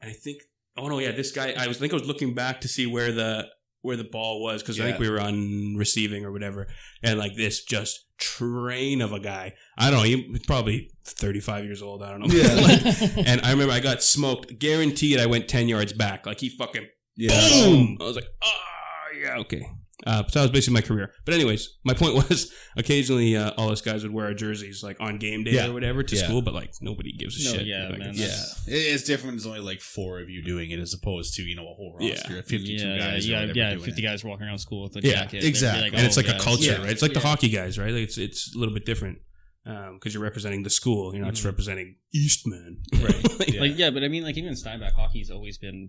and 0.00 0.10
I 0.10 0.14
think 0.14 0.38
oh 0.76 0.88
no 0.88 0.98
yeah 0.98 1.12
this 1.12 1.32
guy. 1.32 1.54
I 1.56 1.66
was 1.68 1.76
I 1.78 1.80
think 1.80 1.92
I 1.92 1.96
was 1.96 2.06
looking 2.06 2.34
back 2.34 2.60
to 2.62 2.68
see 2.68 2.86
where 2.86 3.12
the 3.12 3.46
where 3.86 3.96
the 3.96 4.04
ball 4.04 4.42
was 4.42 4.62
because 4.62 4.78
I 4.80 4.84
think 4.84 4.98
we 4.98 5.08
were 5.08 5.20
on 5.20 5.76
receiving 5.76 6.24
or 6.24 6.32
whatever, 6.32 6.66
and 7.02 7.18
like 7.18 7.34
this 7.36 7.64
just 7.64 8.04
train 8.18 9.00
of 9.00 9.12
a 9.12 9.20
guy. 9.20 9.54
I 9.78 9.90
don't 9.90 10.00
know. 10.00 10.04
He 10.04 10.28
was 10.30 10.42
probably 10.46 10.90
35 11.04 11.64
years 11.64 11.82
old. 11.82 12.02
I 12.02 12.10
don't 12.10 12.20
know. 12.20 12.26
Yeah. 12.34 12.54
Like, 12.56 13.16
and 13.26 13.40
I 13.42 13.50
remember 13.52 13.72
I 13.72 13.80
got 13.80 14.02
smoked. 14.02 14.58
Guaranteed, 14.58 15.18
I 15.20 15.26
went 15.26 15.48
10 15.48 15.68
yards 15.68 15.92
back. 15.92 16.26
Like 16.26 16.40
he 16.40 16.48
fucking 16.50 16.86
Yeah. 17.16 17.30
boom. 17.64 17.98
I 18.00 18.04
was 18.04 18.16
like, 18.16 18.26
oh 18.42 19.18
yeah, 19.20 19.38
okay. 19.38 19.66
Uh, 20.06 20.22
so 20.28 20.38
that 20.38 20.42
was 20.44 20.50
basically 20.52 20.74
my 20.74 20.80
career. 20.82 21.12
But 21.24 21.34
anyways, 21.34 21.68
my 21.84 21.92
point 21.92 22.14
was 22.30 22.52
occasionally 22.76 23.36
uh, 23.36 23.50
all 23.56 23.70
us 23.72 23.80
guys 23.80 24.04
would 24.04 24.12
wear 24.12 24.26
our 24.26 24.34
jerseys 24.34 24.82
like 24.82 24.96
on 25.00 25.18
game 25.18 25.42
day 25.42 25.50
Yeah. 25.52 25.66
or 25.66 25.72
whatever 25.72 26.02
to 26.04 26.14
Yeah. 26.16 26.22
school, 26.24 26.42
but 26.42 26.54
like 26.54 26.70
nobody 26.80 27.12
gives 27.12 27.40
a 27.40 27.50
No, 27.50 27.58
shit. 27.58 27.66
yeah, 27.66 27.88
Like, 27.88 27.98
man, 27.98 28.10
it's- 28.10 28.18
Yeah, 28.20 28.26
That's- 28.28 28.68
It- 28.68 28.94
it's 28.94 29.02
different. 29.02 29.34
There's 29.36 29.46
only 29.46 29.60
like 29.60 29.80
four 29.80 30.20
of 30.20 30.30
you 30.30 30.42
doing 30.44 30.70
it 30.70 30.78
as 30.78 30.94
opposed 30.94 31.34
to 31.34 31.42
you 31.42 31.56
know 31.56 31.64
a 31.64 31.74
whole 31.74 31.96
Yeah. 32.00 32.10
roster 32.14 32.38
of 32.38 32.46
52 32.46 32.86
yeah, 32.86 32.96
guys. 32.98 33.26
yeah, 33.28 33.34
or 33.36 33.40
yeah, 33.40 33.40
whatever 33.42 33.58
yeah, 33.58 33.70
doing 33.70 33.84
fifty 33.84 34.02
it. 34.02 34.06
guys 34.06 34.24
walking 34.24 34.46
around 34.46 34.58
school 34.58 34.84
with 34.84 34.96
a 34.96 35.00
Yeah, 35.06 35.12
jacket. 35.14 35.32
They'd 35.32 35.40
be 35.40 35.46
exactly. 35.48 35.88
and 35.98 36.06
it's 36.06 36.16
"Oh, 36.16 36.20
like 36.20 36.28
a 36.28 36.32
guys." 36.34 36.42
culture, 36.42 36.64
Yeah. 36.72 36.78
right? 36.78 36.90
It's 36.90 37.02
like 37.02 37.12
the 37.12 37.20
Yeah. 37.20 37.26
hockey 37.26 37.48
guys, 37.48 37.76
right? 37.78 37.92
Like 37.92 38.04
it's 38.04 38.16
it's 38.18 38.54
a 38.54 38.58
little 38.58 38.74
bit 38.74 38.86
different 38.86 39.18
because 39.64 40.14
you're 40.14 40.22
representing 40.22 40.62
the 40.62 40.70
school. 40.70 41.12
You're 41.12 41.24
not 41.24 41.32
just 41.34 41.42
Mhm. 41.42 41.46
representing 41.50 41.96
Eastman, 42.14 42.82
Right. 42.94 43.38
Like, 43.40 43.52
Yeah. 43.52 43.60
Like 43.60 43.76
yeah, 43.76 43.90
but 43.90 44.04
I 44.04 44.08
mean, 44.08 44.22
like 44.22 44.36
even 44.38 44.54
Steinbach 44.54 44.92
hockey's 44.94 45.30
always 45.30 45.58
been 45.58 45.88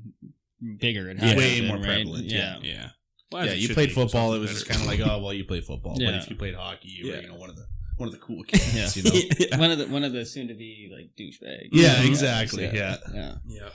bigger. 0.79 1.07
and 1.09 1.19
Yeah. 1.19 1.27
has 1.27 1.37
Way 1.37 1.59
been, 1.59 1.67
more 1.67 1.77
right? 1.77 1.85
prevalent, 1.85 2.25
Yeah. 2.25 2.57
yeah. 2.63 2.89
Well, 3.31 3.45
yeah, 3.45 3.53
you 3.53 3.73
played 3.73 3.91
football. 3.91 4.33
It 4.33 4.37
something 4.37 4.41
was 4.41 4.51
just 4.51 4.67
kind 4.69 4.81
of 4.81 4.87
like, 4.87 4.99
oh 5.01 5.21
well, 5.21 5.33
you 5.33 5.43
play 5.45 5.61
football. 5.61 5.95
But 5.97 6.13
if 6.15 6.29
you 6.29 6.35
played 6.35 6.55
hockey, 6.55 6.87
you 6.89 7.11
were 7.11 7.19
you 7.21 7.27
know 7.27 7.35
one 7.35 7.49
of 7.49 7.55
the 7.55 7.65
one 7.97 8.07
of 8.07 8.13
the 8.13 8.19
cool 8.19 8.43
kids. 8.43 8.75
Yeah. 8.75 8.89
You 8.95 9.03
know. 9.03 9.19
yeah. 9.39 9.57
One 9.59 9.71
of 9.71 9.77
the 9.79 9.87
one 9.87 10.03
of 10.03 10.13
the 10.13 10.25
soon 10.25 10.47
to 10.49 10.53
be 10.53 10.89
like 10.95 11.09
douchebag. 11.19 11.69
Yeah, 11.71 12.03
exactly, 12.03 12.65
Yeah. 12.65 12.73
yeah. 12.73 12.95
yeah. 13.13 13.35
Yeah. 13.47 13.69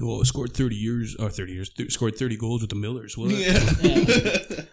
Well, 0.00 0.24
scored 0.24 0.52
30 0.54 0.74
years, 0.74 1.14
or 1.16 1.30
30 1.30 1.52
years, 1.52 1.68
th- 1.70 1.92
scored 1.92 2.16
30 2.16 2.36
goals 2.36 2.60
with 2.62 2.70
the 2.70 2.76
Millers. 2.76 3.16
What? 3.16 3.30
Yeah. 3.30 3.58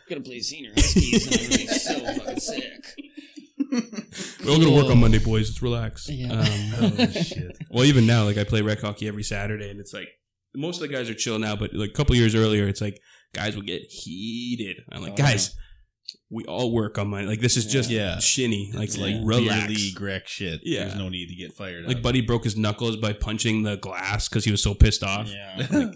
Gonna 0.09 0.21
play 0.21 0.39
senior 0.39 0.71
Huskies 0.75 1.27
and 1.27 1.36
I'm 1.36 1.50
gonna 1.50 1.57
be 1.57 1.67
so 1.67 2.24
fucking 2.24 2.39
sick. 2.39 2.86
We're 3.71 4.51
all 4.51 4.57
going 4.57 4.62
to 4.69 4.75
work 4.75 4.89
on 4.89 5.00
Monday, 5.00 5.19
boys. 5.19 5.50
Let's 5.50 5.62
relax. 5.62 6.09
Yeah. 6.09 6.31
Um, 6.33 6.45
oh 7.00 7.07
shit. 7.12 7.55
well, 7.69 7.86
even 7.86 8.07
now, 8.07 8.24
like 8.25 8.38
I 8.38 8.43
play 8.43 8.62
rec 8.62 8.79
hockey 8.81 9.07
every 9.07 9.24
Saturday, 9.24 9.69
and 9.69 9.79
it's 9.79 9.93
like 9.93 10.07
most 10.55 10.81
of 10.81 10.88
the 10.89 10.93
guys 10.93 11.09
are 11.09 11.13
chill 11.13 11.38
now, 11.38 11.55
but 11.55 11.74
like 11.74 11.91
a 11.91 11.93
couple 11.93 12.15
years 12.15 12.33
earlier, 12.33 12.67
it's 12.67 12.81
like 12.81 13.00
guys 13.33 13.55
will 13.55 13.63
get 13.63 13.83
heated. 13.83 14.77
I'm 14.91 15.01
like, 15.01 15.13
Oh, 15.13 15.15
guys, 15.15 15.55
we 16.29 16.43
all 16.45 16.71
work 16.71 16.98
on 16.98 17.09
Monday. 17.09 17.27
Like 17.27 17.41
this 17.41 17.57
is 17.57 17.65
just 17.65 17.89
Yeah. 17.89 18.19
shinny. 18.19 18.71
Like, 18.74 18.89
It's 18.89 18.98
like 18.98 19.15
like 19.15 19.21
relax. 19.25 19.67
beer 19.67 19.75
league 19.75 20.01
rec 20.01 20.27
shit. 20.27 20.62
Yeah. 20.63 20.86
There's 20.86 20.95
no 20.95 21.09
need 21.09 21.27
to 21.29 21.36
get 21.36 21.53
fired 21.53 21.86
Like 21.86 21.98
up. 21.98 22.03
Buddy 22.03 22.21
broke 22.21 22.43
his 22.43 22.57
knuckles 22.57 22.98
by 22.98 23.13
punching 23.13 23.63
the 23.63 23.77
glass 23.77 24.27
because 24.29 24.45
he 24.45 24.51
was 24.51 24.62
so 24.63 24.74
pissed 24.74 25.03
off. 25.03 25.29
Yeah. 25.29 25.67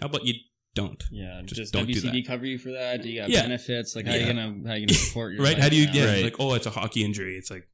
How 0.00 0.06
about 0.06 0.24
you 0.24 0.34
don't? 0.74 1.02
Yeah. 1.12 1.42
Just 1.44 1.60
Does 1.60 1.70
don't 1.70 1.86
do 1.86 1.92
WCB 1.94 2.12
that. 2.24 2.26
cover 2.26 2.46
you 2.46 2.58
for 2.58 2.72
that? 2.72 3.02
Do 3.02 3.08
you 3.10 3.20
got 3.20 3.28
Yeah. 3.30 3.42
benefits? 3.42 3.94
Like 3.94 4.06
how 4.06 4.14
Yeah. 4.14 4.20
you 4.20 4.26
gonna 4.26 4.68
how 4.68 4.74
you 4.74 4.86
gonna 4.86 4.98
support 4.98 5.32
your 5.34 5.42
Right? 5.44 5.58
How 5.58 5.68
do 5.68 5.76
you 5.76 5.86
get 5.86 6.06
now? 6.06 6.12
Right. 6.12 6.24
like? 6.24 6.36
Oh, 6.40 6.54
it's 6.54 6.66
a 6.66 6.70
hockey 6.70 7.04
injury. 7.04 7.36
It's 7.36 7.50
like 7.50 7.66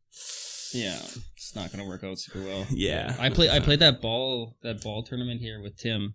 Yeah, 0.74 0.98
it's 1.34 1.54
not 1.56 1.72
going 1.72 1.82
to 1.82 1.88
work 1.88 2.04
out 2.04 2.18
super 2.18 2.42
well. 2.42 2.66
Yeah, 2.70 3.16
I 3.18 3.30
play. 3.30 3.48
I 3.48 3.58
played 3.66 3.78
that 3.78 4.02
ball 4.02 4.56
that 4.62 4.82
ball 4.82 5.02
tournament 5.02 5.40
here 5.40 5.62
with 5.62 5.78
Tim. 5.78 6.14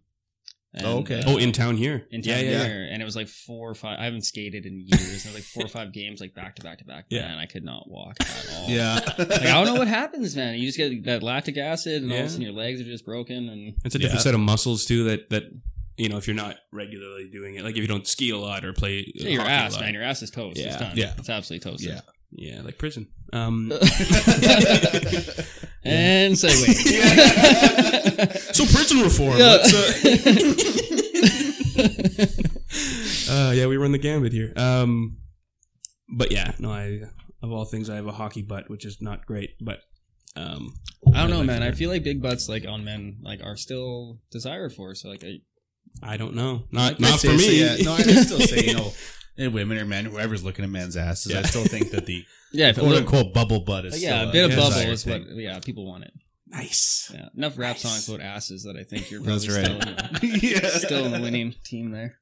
And, 0.75 0.87
Oh, 0.87 0.97
okay. 0.99 1.19
Uh, 1.19 1.23
oh, 1.33 1.37
in 1.37 1.51
town 1.51 1.77
here. 1.77 2.07
in 2.09 2.23
town 2.23 2.43
yeah, 2.43 2.65
here, 2.65 2.87
and 2.91 2.99
it 3.01 3.05
was 3.05 3.15
like 3.15 3.27
four 3.27 3.69
or 3.69 3.75
five. 3.75 3.99
I 3.99 4.05
haven't 4.05 4.23
skated 4.23 4.65
in 4.65 4.79
years. 4.79 5.25
and 5.25 5.33
like 5.35 5.43
four 5.43 5.63
or 5.63 5.67
five 5.67 5.93
games, 5.93 6.19
like 6.19 6.33
back 6.33 6.55
to 6.55 6.63
back 6.63 6.79
to 6.79 6.85
back. 6.85 7.05
Yeah. 7.09 7.27
Man, 7.27 7.37
I 7.37 7.45
could 7.45 7.63
not 7.63 7.87
walk 7.87 8.17
at 8.21 8.49
all. 8.55 8.67
Yeah. 8.69 8.99
Like 9.19 9.31
I 9.43 9.51
don't 9.53 9.65
know 9.67 9.75
what 9.75 9.87
happens, 9.87 10.35
man. 10.35 10.55
You 10.55 10.65
just 10.65 10.77
get 10.79 11.03
that 11.05 11.21
lactic 11.21 11.57
acid, 11.57 12.01
and 12.01 12.11
all 12.11 12.17
of 12.19 12.25
a 12.25 12.29
sudden 12.29 12.41
your 12.43 12.53
legs 12.53 12.81
are 12.81 12.85
just 12.85 13.05
broken, 13.05 13.49
and 13.49 13.75
It's 13.85 13.93
a 13.93 13.99
different 13.99 14.19
Yeah. 14.21 14.23
set 14.23 14.33
of 14.33 14.39
muscles 14.39 14.85
too. 14.85 15.03
That 15.03 15.29
that 15.29 15.43
you 15.95 16.09
know, 16.09 16.17
if 16.17 16.25
you're 16.27 16.35
not 16.35 16.55
regularly 16.71 17.29
doing 17.29 17.53
it, 17.53 17.63
like 17.63 17.75
if 17.75 17.81
you 17.81 17.87
don't 17.87 18.07
ski 18.07 18.31
a 18.31 18.37
lot 18.37 18.65
or 18.65 18.73
play 18.73 19.11
Yeah, 19.13 19.29
your 19.29 19.41
hockey 19.41 19.53
a 19.53 19.55
ass, 19.55 19.73
lot. 19.73 19.81
man. 19.81 19.93
Your 19.93 20.01
ass 20.01 20.23
is 20.23 20.31
toast. 20.31 20.57
Yeah. 20.57 20.65
It's 20.69 20.77
done. 20.77 20.91
Yeah. 20.95 21.13
It's 21.19 21.29
absolutely 21.29 21.69
toasted. 21.69 21.89
Yeah. 21.91 22.01
Yeah, 22.35 22.61
like 22.61 22.77
prison. 22.77 23.07
Um, 23.31 23.71
and 25.83 26.35
segue. 26.35 26.73
so 28.53 28.65
prison 28.65 29.01
reform. 29.01 29.37
Yeah. 29.37 29.45
Let's, 29.45 29.73
uh, 33.29 33.33
uh, 33.33 33.51
yeah, 33.51 33.65
we 33.67 33.77
run 33.77 33.91
the 33.91 33.97
gambit 33.97 34.33
here. 34.33 34.53
Um, 34.55 35.17
but 36.09 36.31
yeah, 36.31 36.53
no, 36.59 36.71
I 36.71 37.01
of 37.41 37.51
all 37.51 37.65
things, 37.65 37.89
I 37.89 37.95
have 37.95 38.07
a 38.07 38.11
hockey 38.11 38.41
butt, 38.41 38.69
which 38.69 38.85
is 38.85 39.01
not 39.01 39.25
great, 39.25 39.51
but 39.61 39.79
um, 40.35 40.73
I 41.13 41.21
don't 41.21 41.29
know, 41.29 41.39
like 41.39 41.47
man. 41.47 41.61
to 41.61 41.67
I 41.67 41.71
feel 41.71 41.89
like 41.89 42.03
big 42.03 42.21
butts, 42.21 42.47
like 42.47 42.65
on 42.65 42.83
men, 42.85 43.17
like 43.21 43.41
are 43.43 43.57
still 43.57 44.19
desired 44.31 44.73
for. 44.73 44.95
So, 44.95 45.09
like, 45.09 45.23
I, 45.23 45.39
I 46.01 46.17
don't 46.17 46.35
know, 46.35 46.63
not 46.71 46.93
I'd 46.93 46.99
not 47.01 47.19
say 47.19 47.33
for 47.33 47.37
so, 47.37 47.47
me. 47.49 47.59
yeah. 47.59 47.75
No, 47.83 47.93
I'd 47.93 48.05
still 48.05 48.39
say, 48.39 48.65
you 48.67 48.73
know, 48.75 48.93
and 49.37 49.53
women 49.53 49.77
or 49.77 49.85
men, 49.85 50.05
whoever's 50.05 50.43
looking 50.43 50.63
at 50.65 50.71
men's 50.71 50.95
asses, 50.97 51.33
I 51.35 51.41
still 51.43 51.65
think 51.65 51.91
that 51.91 52.05
the 52.05 52.23
yeah, 52.51 52.69
if 52.69 52.77
a 52.77 52.81
quote 52.81 52.89
little, 52.91 53.03
unquote 53.07 53.33
bubble 53.33 53.61
butt 53.61 53.85
is 53.85 54.01
yeah, 54.03 54.29
a 54.29 54.31
bit 54.31 54.45
of 54.45 54.51
bubble 54.51 54.69
desired 54.69 54.89
is 54.89 55.05
what, 55.05 55.21
yeah, 55.35 55.59
people 55.59 55.85
want 55.85 56.03
it. 56.03 56.13
nice. 56.47 57.11
Yeah, 57.13 57.29
enough 57.35 57.57
rap 57.57 57.75
Nice. 57.75 57.81
songs 57.81 58.09
about 58.09 58.21
asses 58.21 58.63
that 58.63 58.75
I 58.75 58.83
think 58.83 59.09
you're 59.11 59.21
That's 59.21 59.45
probably 59.45 59.63
right. 59.73 59.81
still, 59.81 60.29
in 60.29 60.31
the, 60.31 60.37
yeah. 60.61 60.69
still 60.77 61.05
in 61.05 61.11
the 61.11 61.19
winning 61.21 61.55
team 61.63 61.91
there. 61.91 62.19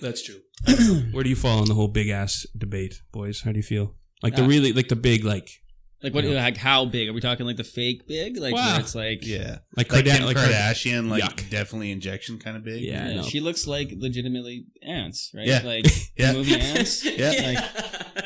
That's 0.00 0.22
true. 0.22 0.40
Where 1.12 1.22
do 1.22 1.30
you 1.30 1.36
fall 1.36 1.60
on 1.60 1.66
the 1.66 1.74
whole 1.74 1.88
big 1.88 2.08
ass 2.08 2.46
debate, 2.56 3.00
boys? 3.12 3.42
How 3.42 3.52
do 3.52 3.58
you 3.58 3.62
feel? 3.62 3.94
Like 4.22 4.34
the 4.36 4.42
Uh, 4.44 4.48
really, 4.48 4.72
like 4.72 4.88
the 4.88 4.96
big, 4.96 5.24
like 5.24 5.48
Like 6.04 6.14
what? 6.14 6.24
Yeah. 6.24 6.42
Like 6.42 6.56
how 6.58 6.84
big? 6.84 7.08
Are 7.08 7.12
we 7.14 7.20
talking 7.20 7.46
like 7.46 7.56
the 7.56 7.64
fake 7.64 8.06
big? 8.06 8.36
Like 8.36 8.54
Wow. 8.54 8.72
where 8.72 8.80
it's 8.80 8.94
like 8.94 9.26
Yeah. 9.26 9.58
like, 9.76 9.90
Like 9.90 10.04
Karda- 10.04 10.16
Kim 10.18 10.24
like 10.26 10.36
Kardashian, 10.36 11.08
like 11.08 11.22
Yuck. 11.24 11.50
definitely 11.50 11.90
injection 11.90 12.38
kind 12.38 12.56
of 12.56 12.62
big. 12.64 12.82
Yeah, 12.82 13.08
Yeah, 13.08 13.14
know. 13.16 13.22
she 13.22 13.40
looks 13.40 13.66
like 13.66 13.90
legitimately 13.96 14.66
ants, 14.82 15.32
right? 15.34 15.46
Yeah. 15.46 15.62
Like 15.64 15.86
Yeah. 16.16 16.32
the 16.32 16.38
movie 16.38 16.54
Antz. 16.60 17.04
Yeah. 17.18 17.30
like, 17.30 17.64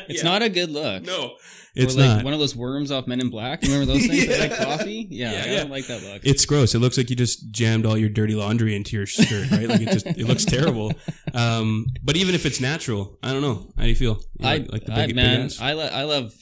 It's 0.09 0.23
Yeah. 0.23 0.29
not 0.29 0.41
a 0.41 0.49
good 0.49 0.71
look. 0.71 1.03
No, 1.03 1.23
Or 1.25 1.31
it's 1.75 1.95
like 1.95 2.05
not. 2.17 2.23
one 2.25 2.33
of 2.33 2.39
those 2.39 2.55
worms 2.55 2.91
off 2.91 3.07
Men 3.07 3.21
in 3.21 3.29
Black. 3.29 3.61
Remember 3.61 3.85
those 3.85 4.05
things 4.07 4.27
that 4.27 4.39
like 4.39 4.51
Yeah. 4.51 4.65
coffee? 4.65 5.07
Yeah, 5.09 5.31
Yeah, 5.31 5.53
I 5.53 5.55
don't 5.57 5.69
like 5.71 5.87
that 5.87 6.01
look. 6.03 6.21
It's 6.25 6.45
gross. 6.45 6.75
It 6.75 6.79
looks 6.79 6.97
like 6.97 7.09
you 7.09 7.15
just 7.15 7.49
jammed 7.51 7.85
all 7.85 7.97
your 7.97 8.09
dirty 8.09 8.35
laundry 8.35 8.75
into 8.75 8.95
your 8.97 9.05
skirt, 9.05 9.49
right? 9.51 9.67
Like 9.69 9.81
it 9.81 9.89
just 9.91 10.05
it 10.07 10.25
looks 10.27 10.43
terrible. 10.45 10.91
Um, 11.33 11.85
but 12.03 12.17
even 12.17 12.35
if 12.35 12.45
it's 12.45 12.59
natural, 12.59 13.17
I 13.23 13.31
don't 13.31 13.41
know. 13.41 13.71
How 13.77 13.83
do 13.83 13.89
you 13.89 13.95
feel? 13.95 14.19
You 14.39 14.47
I, 14.47 14.57
like, 14.57 14.71
like 14.71 14.85
the 14.85 14.93
I 14.93 15.05
big, 15.07 15.15
man, 15.15 15.37
big 15.41 15.45
ass? 15.45 15.61
I, 15.61 15.73
lo- 15.73 15.89
I 15.91 16.03
love, 16.03 16.33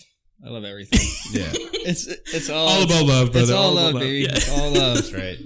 I 0.45 0.49
love 0.49 0.63
everything. 0.63 0.99
Yeah. 1.31 1.49
it's 1.53 2.07
it's 2.07 2.49
all, 2.49 2.67
all 2.69 2.83
about 2.83 3.05
love, 3.05 3.31
brother. 3.33 3.41
It's 3.43 3.51
all, 3.51 3.73
about 3.77 3.93
love, 3.95 4.01
baby. 4.01 4.19
Yeah. 4.25 4.35
It's 4.35 4.49
all 4.49 4.71
love. 4.71 4.95
That's 4.95 5.11
right. 5.13 5.37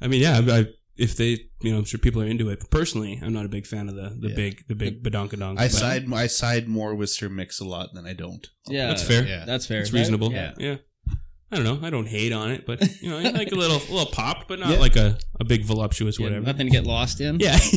I 0.00 0.06
mean, 0.08 0.22
yeah. 0.22 0.40
I, 0.46 0.58
I, 0.60 0.64
if 0.96 1.16
they, 1.16 1.38
you 1.60 1.70
know, 1.72 1.78
I'm 1.78 1.84
sure 1.84 1.98
people 1.98 2.22
are 2.22 2.26
into 2.26 2.48
it. 2.48 2.60
But 2.60 2.70
personally, 2.70 3.20
I'm 3.22 3.34
not 3.34 3.44
a 3.44 3.48
big 3.50 3.66
fan 3.66 3.88
of 3.90 3.94
the 3.94 4.16
the 4.18 4.28
Yeah. 4.30 4.34
big 4.34 4.66
the 4.68 4.74
big 4.74 5.02
badonkadonk. 5.02 5.58
I 5.58 5.64
but 5.64 5.72
side 5.72 6.10
I 6.12 6.26
side 6.28 6.66
more 6.68 6.94
with 6.94 7.10
Sir 7.10 7.28
Mix 7.28 7.60
a 7.60 7.64
lot 7.66 7.92
than 7.92 8.06
I 8.06 8.14
don't. 8.14 8.46
Yeah, 8.68 8.86
That's 8.86 9.02
fair. 9.02 9.26
Yeah. 9.26 9.44
That's 9.44 9.66
fair. 9.66 9.80
It's 9.82 9.92
reasonable. 9.92 10.32
Yeah. 10.32 10.54
yeah. 10.58 10.76
I 11.52 11.56
don't 11.56 11.64
know. 11.64 11.86
I 11.86 11.90
don't 11.90 12.06
hate 12.08 12.32
on 12.32 12.50
it, 12.50 12.64
but 12.66 12.80
you 13.02 13.08
know, 13.10 13.18
I 13.18 13.30
like 13.30 13.52
a 13.52 13.54
little, 13.54 13.76
a 13.76 13.92
little 13.92 14.10
pop, 14.12 14.48
but 14.48 14.58
not 14.58 14.70
Yeah. 14.70 14.78
like 14.78 14.96
a, 14.96 15.16
a 15.38 15.44
big 15.44 15.62
voluptuous 15.64 16.18
Yeah, 16.18 16.26
whatever. 16.26 16.44
nothing 16.46 16.66
to 16.66 16.72
get 16.72 16.84
lost 16.84 17.20
in. 17.20 17.38
Yeah, 17.38 17.56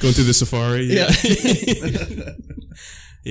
Going 0.00 0.12
through 0.12 0.24
the 0.24 0.34
safari. 0.34 0.84
Yeah. 0.86 1.10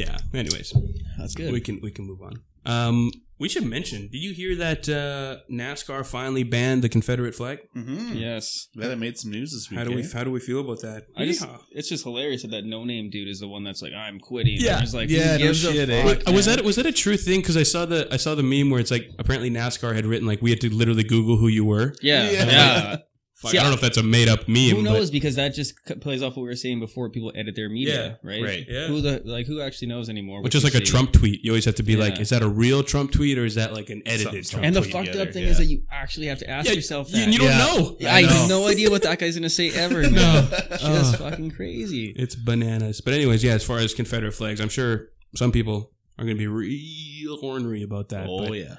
Yeah. 0.04 0.18
Anyways, 0.34 0.74
That's 1.18 1.34
good. 1.36 1.52
we 1.52 1.62
can 1.62 1.80
we 1.82 1.92
can 1.92 2.06
move 2.06 2.22
on. 2.22 2.34
Um, 2.68 3.12
we 3.38 3.48
should 3.50 3.66
mention. 3.66 4.08
Did 4.12 4.20
you 4.20 4.34
hear 4.34 4.56
that 4.56 4.88
uh, 4.90 5.44
NASCAR 5.52 6.06
finally 6.06 6.44
banned 6.44 6.82
the 6.84 6.90
Confederate 6.90 7.36
flag? 7.36 7.60
mm-hmm. 7.76 8.14
yes. 8.16 8.70
That 8.76 8.92
I 8.92 8.96
made 8.96 9.18
some 9.18 9.30
news 9.32 9.52
this 9.52 9.70
week. 9.70 9.78
How 9.78 9.84
do 9.86 9.94
we 9.94 10.04
how 10.04 10.24
do 10.24 10.32
we 10.32 10.40
feel 10.40 10.62
about 10.62 10.82
that? 10.82 11.04
I 11.18 11.26
just, 11.26 11.42
Yeah. 11.44 11.58
it's 11.72 11.90
just 11.90 12.04
hilarious 12.04 12.42
that 12.44 12.52
that 12.52 12.66
no 12.66 12.86
name 12.86 13.10
dude 13.10 13.28
is 13.28 13.40
the 13.42 13.48
one 13.48 13.64
that's 13.64 13.82
like, 13.82 13.94
I'm 13.94 14.20
quitting. 14.20 14.56
Yeah. 14.58 14.76
I'm 14.78 14.82
just 14.82 14.94
like, 14.96 15.10
Yeah, 15.10 15.38
who 15.38 15.46
no 15.46 15.54
shit, 15.54 15.90
eh? 15.90 16.04
fuck, 16.04 16.28
Uh, 16.30 16.32
was 16.32 16.46
that 16.48 16.64
was 16.64 16.76
that 16.78 16.86
a 16.86 16.92
true 16.94 17.18
thing? 17.18 17.42
Because 17.42 17.58
I 17.58 17.64
saw 17.64 17.86
the 17.86 18.08
I 18.12 18.18
saw 18.18 18.36
the 18.36 18.44
meme 18.44 18.70
where 18.72 18.80
it's 18.80 18.92
like 18.92 19.12
apparently 19.20 19.52
NASCAR 19.52 19.94
had 19.96 20.06
written 20.06 20.26
like 20.28 20.42
we 20.42 20.50
had 20.50 20.62
to 20.62 20.74
literally 20.74 21.04
Google 21.04 21.38
who 21.38 21.48
you 21.50 21.66
were. 21.66 21.94
Yeah, 22.02 22.30
Yeah. 22.32 22.46
yeah. 22.46 22.98
Fuck, 23.38 23.52
See, 23.52 23.58
I 23.58 23.64
don't 23.64 23.72
know 23.72 23.76
if 23.76 23.82
that's 23.82 23.98
a 23.98 24.04
made 24.04 24.30
up 24.30 24.48
meme. 24.48 24.70
Who 24.70 24.76
but- 24.76 24.82
knows? 24.84 25.12
Because 25.12 25.36
that 25.36 25.50
just 25.54 25.74
c- 25.86 25.96
plays 25.96 26.24
off 26.24 26.38
what 26.38 26.44
we 26.44 26.48
were 26.48 26.56
saying 26.56 26.80
before. 26.80 27.10
People 27.10 27.34
edit 27.36 27.54
their 27.54 27.68
media, 27.68 28.18
right? 28.24 28.42
right, 28.42 28.66
yeah. 28.66 28.88
Who 28.88 29.02
the 29.02 29.22
like? 29.26 29.46
Who 29.46 29.60
actually 29.60 29.90
knows 29.90 30.08
anymore? 30.08 30.42
Which 30.42 30.54
what 30.54 30.60
is 30.60 30.64
like 30.64 30.74
you 30.74 30.80
a 30.80 30.86
see? 30.86 30.92
Trump 30.92 31.12
tweet. 31.12 31.44
You 31.44 31.52
always 31.52 31.66
have 31.66 31.76
to 31.76 31.84
be 31.84 31.98
like, 31.98 32.18
is 32.22 32.30
that 32.30 32.42
a 32.44 32.48
real 32.48 32.82
Trump 32.82 33.12
tweet 33.12 33.38
or 33.38 33.44
is 33.44 33.56
that 33.56 33.74
like 33.74 33.90
an 33.90 34.04
edited 34.06 34.46
Some- 34.48 34.62
Trump 34.62 34.66
And 34.68 34.74
the 34.76 34.84
fucked 34.84 35.08
together, 35.08 35.28
up 35.28 35.34
thing 35.34 35.44
yeah. 35.44 35.50
is 35.50 35.58
that 35.58 35.66
you 35.66 35.84
actually 35.92 36.28
have 36.28 36.40
to 36.40 36.50
ask 36.50 36.70
Yeah, 36.70 36.76
yourself 36.76 37.10
you, 37.10 37.18
that. 37.18 37.24
and 37.26 37.34
you 37.34 37.40
don't 37.40 37.50
Yeah. 37.50 37.58
know. 37.58 37.98
I, 38.10 38.20
I 38.20 38.22
know. 38.22 38.28
have 38.30 38.50
no 38.50 38.68
idea 38.68 38.90
what 38.90 39.02
that 39.04 39.20
guy's 39.20 39.36
gonna 39.36 39.50
say 39.50 39.70
ever. 39.74 40.04
No. 40.04 40.10
man. 40.12 40.50
Just 40.70 40.84
Ugh. 40.86 41.20
fucking 41.20 41.52
crazy. 41.52 42.14
It's 42.16 42.36
bananas. 42.36 43.02
But 43.02 43.16
anyways, 43.16 43.44
yeah, 43.44 43.52
as 43.54 43.66
far 43.66 43.80
as 43.80 43.94
Confederate 43.94 44.32
flags, 44.32 44.62
I'm 44.62 44.70
sure 44.70 45.10
some 45.36 45.52
people 45.52 45.92
are 46.18 46.24
going 46.24 46.38
to 46.38 46.40
be 46.40 46.48
real 46.48 47.38
ornery 47.44 47.84
about 47.84 48.08
that. 48.10 48.28
Oh 48.30 48.48
but 48.48 48.54
yeah. 48.58 48.78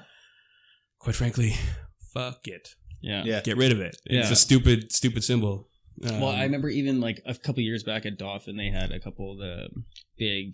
quite 0.97 1.15
frankly, 1.15 1.53
fuck 2.11 2.47
it. 2.47 2.73
Yeah. 3.01 3.23
Yeah. 3.25 3.41
Get 3.41 3.57
rid 3.57 3.71
of 3.71 3.79
it. 3.79 3.95
It's 4.05 4.31
a 4.31 4.35
stupid, 4.35 4.91
stupid 4.91 5.23
symbol. 5.23 5.69
Um, 6.07 6.19
Well, 6.21 6.29
I 6.31 6.43
remember 6.43 6.69
even 6.69 6.99
like 7.01 7.21
a 7.25 7.33
couple 7.35 7.61
years 7.63 7.83
back 7.83 8.05
at 8.05 8.17
Dauphin, 8.17 8.55
they 8.57 8.69
had 8.69 8.91
a 8.91 8.99
couple 8.99 9.31
of 9.33 9.39
the 9.39 9.69
big 10.17 10.53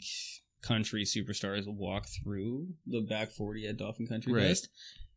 country 0.62 1.04
superstars 1.04 1.64
walk 1.68 2.06
through 2.24 2.68
the 2.88 3.02
back 3.02 3.32
40 3.32 3.68
at 3.68 3.78
Dauphin 3.78 4.08
Country 4.08 4.34
Right. 4.34 4.48
Fest. 4.48 4.70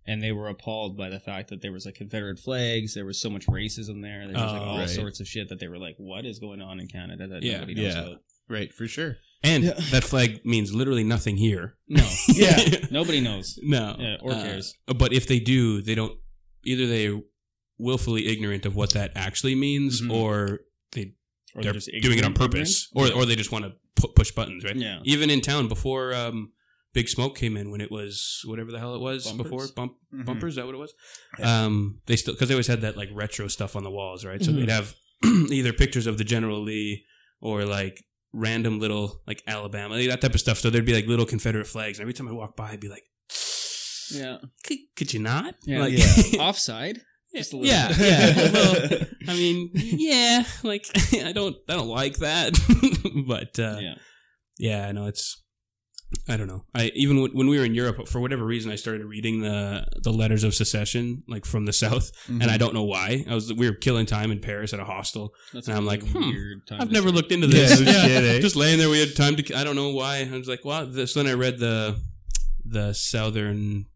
And 0.09 0.23
they 0.23 0.31
were 0.33 0.49
appalled 0.49 0.97
by 0.97 1.09
the 1.09 1.19
fact 1.21 1.51
that 1.51 1.62
there 1.62 1.73
was 1.73 1.85
like 1.85 1.97
Confederate 1.97 2.39
flags, 2.39 2.95
there 2.95 3.05
was 3.05 3.21
so 3.21 3.29
much 3.31 3.47
racism 3.47 4.03
there, 4.03 4.25
there 4.27 4.35
was 4.35 4.53
like 4.53 4.62
Oh, 4.62 4.65
all 4.65 4.79
right. 4.79 4.89
sorts 4.89 5.19
of 5.21 5.27
shit 5.27 5.49
that 5.49 5.59
they 5.59 5.67
were 5.67 5.79
like, 5.79 5.97
"What 5.99 6.25
is 6.25 6.39
going 6.39 6.61
on 6.61 6.79
in 6.79 6.87
Canada 6.87 7.27
that 7.27 7.43
Yeah, 7.43 7.55
nobody 7.59 7.75
knows 7.75 7.95
yeah. 7.95 8.01
about?" 8.03 8.23
Right, 8.49 8.73
for 8.73 8.87
sure. 8.87 9.17
And 9.43 9.65
Yeah. 9.65 9.73
that 9.91 10.05
flag 10.05 10.45
means 10.45 10.73
literally 10.73 11.03
nothing 11.03 11.37
here. 11.37 11.77
No, 11.89 12.09
Yeah. 12.33 12.57
nobody 12.93 13.21
knows. 13.21 13.59
no. 13.62 13.97
Yeah, 13.99 14.17
or 14.21 14.33
Uh, 14.33 14.43
cares. 14.43 14.75
but 14.97 15.12
if 15.12 15.27
they 15.27 15.41
do, 15.41 15.83
they 15.83 15.97
don't. 15.97 16.17
Either 16.66 16.87
they 16.87 17.22
willfully 17.79 18.26
ignorant 18.26 18.64
of 18.66 18.74
what 18.74 18.92
that 18.94 19.12
actually 19.14 19.55
means, 19.55 20.00
Mhm. 20.00 20.11
or 20.12 20.61
they 20.92 21.14
Or 21.55 21.62
they're 21.62 21.72
just 21.72 21.90
doing 22.02 22.18
it 22.18 22.24
on 22.24 22.35
purpose, 22.35 22.88
or 22.94 23.07
ignorant. 23.07 23.22
or 23.22 23.26
they 23.26 23.37
just 23.37 23.52
want 23.52 23.64
to 23.66 23.72
pu- 24.00 24.12
push 24.14 24.31
buttons, 24.31 24.64
right? 24.64 24.76
Yeah. 24.76 25.00
Even 25.05 25.31
in 25.31 25.40
town 25.40 25.68
before 25.68 26.14
um, 26.14 26.52
Big 26.94 27.09
Smoke 27.09 27.37
came 27.37 27.57
in, 27.57 27.70
when 27.70 27.81
it 27.81 27.90
was 27.90 28.40
whatever 28.46 28.72
the 28.72 28.79
hell 28.79 28.94
it 28.94 29.00
was 29.00 29.26
Bumpers? 29.26 29.42
before 29.44 29.68
bump 29.76 29.92
Mhm. 30.14 30.24
bumpers, 30.24 30.52
is 30.52 30.57
that 30.57 30.66
what 30.66 30.74
it 30.74 30.79
was? 30.79 30.94
Yeah. 31.38 31.64
Um, 31.66 32.00
they 32.07 32.16
still 32.16 32.33
because 32.35 32.48
they 32.48 32.55
always 32.55 32.66
had 32.66 32.81
that 32.83 32.96
like 32.96 33.11
retro 33.12 33.48
stuff 33.48 33.76
on 33.76 33.85
the 33.85 33.90
walls, 33.90 34.24
right? 34.24 34.42
So 34.42 34.50
Mhm. 34.52 34.57
they'd 34.57 34.68
have 34.70 34.94
either 35.52 35.72
pictures 35.72 36.07
of 36.07 36.16
the 36.18 36.24
General 36.24 36.62
Lee 36.62 37.05
or 37.40 37.64
like 37.66 38.02
random 38.33 38.79
little 38.81 39.22
like 39.26 39.42
Alabama, 39.46 39.94
like, 39.94 40.09
that 40.09 40.20
type 40.22 40.35
of 40.35 40.40
stuff. 40.40 40.59
So 40.59 40.68
there'd 40.70 40.85
be 40.87 40.94
like 40.94 41.07
little 41.07 41.26
Confederate 41.26 41.66
flags, 41.66 41.98
and 41.98 42.02
every 42.05 42.14
time 42.14 42.29
I 42.29 42.33
walk 42.33 42.57
by, 42.57 42.70
I'd 42.70 42.81
be 42.81 42.88
like, 42.88 43.05
Yeah. 44.11 44.38
could, 44.64 44.79
could 44.97 45.12
you 45.14 45.21
not? 45.21 45.55
Yeah. 45.64 45.81
Like, 45.81 45.95
Yeah. 45.97 46.40
Offside. 46.42 47.01
Just 47.35 47.53
a 47.53 47.57
little 47.59 47.71
yeah, 47.71 47.88
bit. 47.88 47.99
yeah. 47.99 48.51
Well, 48.53 49.07
I 49.29 49.35
mean, 49.35 49.71
yeah, 49.75 50.45
like 50.62 50.87
I 51.23 51.33
don't, 51.33 51.55
I 51.69 51.75
don't 51.75 51.88
like 51.88 52.16
that, 52.19 52.55
but 53.27 53.59
uh, 53.59 53.77
yeah. 53.79 53.95
yeah, 54.59 54.90
no, 54.92 55.05
it's. 55.07 55.42
I 56.29 56.37
don't 56.38 56.47
know. 56.47 56.64
I 56.75 56.92
even 56.95 57.21
when 57.21 57.33
when 57.33 57.49
we 57.49 57.59
were 57.59 57.64
in 57.66 57.75
Europe, 57.75 58.09
for 58.09 58.21
whatever 58.21 58.42
reason, 58.45 58.71
I 58.71 58.77
started 58.77 59.05
reading 59.05 59.42
the 59.42 59.87
the 60.03 60.12
letters 60.12 60.45
of 60.45 60.55
secession, 60.55 61.25
like 61.29 61.45
from 61.45 61.66
the 61.66 61.73
South, 61.75 62.11
and 62.29 62.40
Mm-hmm. 62.40 62.51
I 62.51 62.57
don't 62.57 62.73
know 62.73 62.85
why. 62.85 63.25
I 63.29 63.35
was 63.35 63.53
we 63.53 63.69
were 63.69 63.75
killing 63.77 64.07
time 64.07 64.31
in 64.31 64.40
Paris 64.40 64.73
at 64.73 64.81
a 64.81 64.85
hostel. 64.85 65.35
That's 65.53 65.66
And 65.69 65.75
a 65.77 65.79
I'm 65.79 65.85
like, 65.85 66.03
hmm, 66.09 66.19
weird 66.31 66.66
time 66.69 66.81
I've 66.81 66.92
never 66.92 67.09
start. 67.09 67.16
looked 67.16 67.33
into 67.33 67.49
Yeah, 67.49 67.66
this. 67.66 67.81
no 67.81 67.92
shit, 67.92 68.25
eh? 68.25 68.38
Just 68.40 68.57
laying 68.57 68.79
there, 68.79 68.88
we 68.88 69.01
had 69.01 69.14
time 69.16 69.37
to. 69.37 69.55
I 69.55 69.62
don't 69.64 69.77
know 69.77 69.90
why. 69.90 70.27
I 70.33 70.38
was 70.38 70.49
like, 70.49 70.64
well, 70.64 70.87
this. 70.87 71.12
Then 71.14 71.27
I 71.27 71.33
read 71.35 71.59
the 71.59 72.01
the 72.64 72.95
Southern 72.95 73.87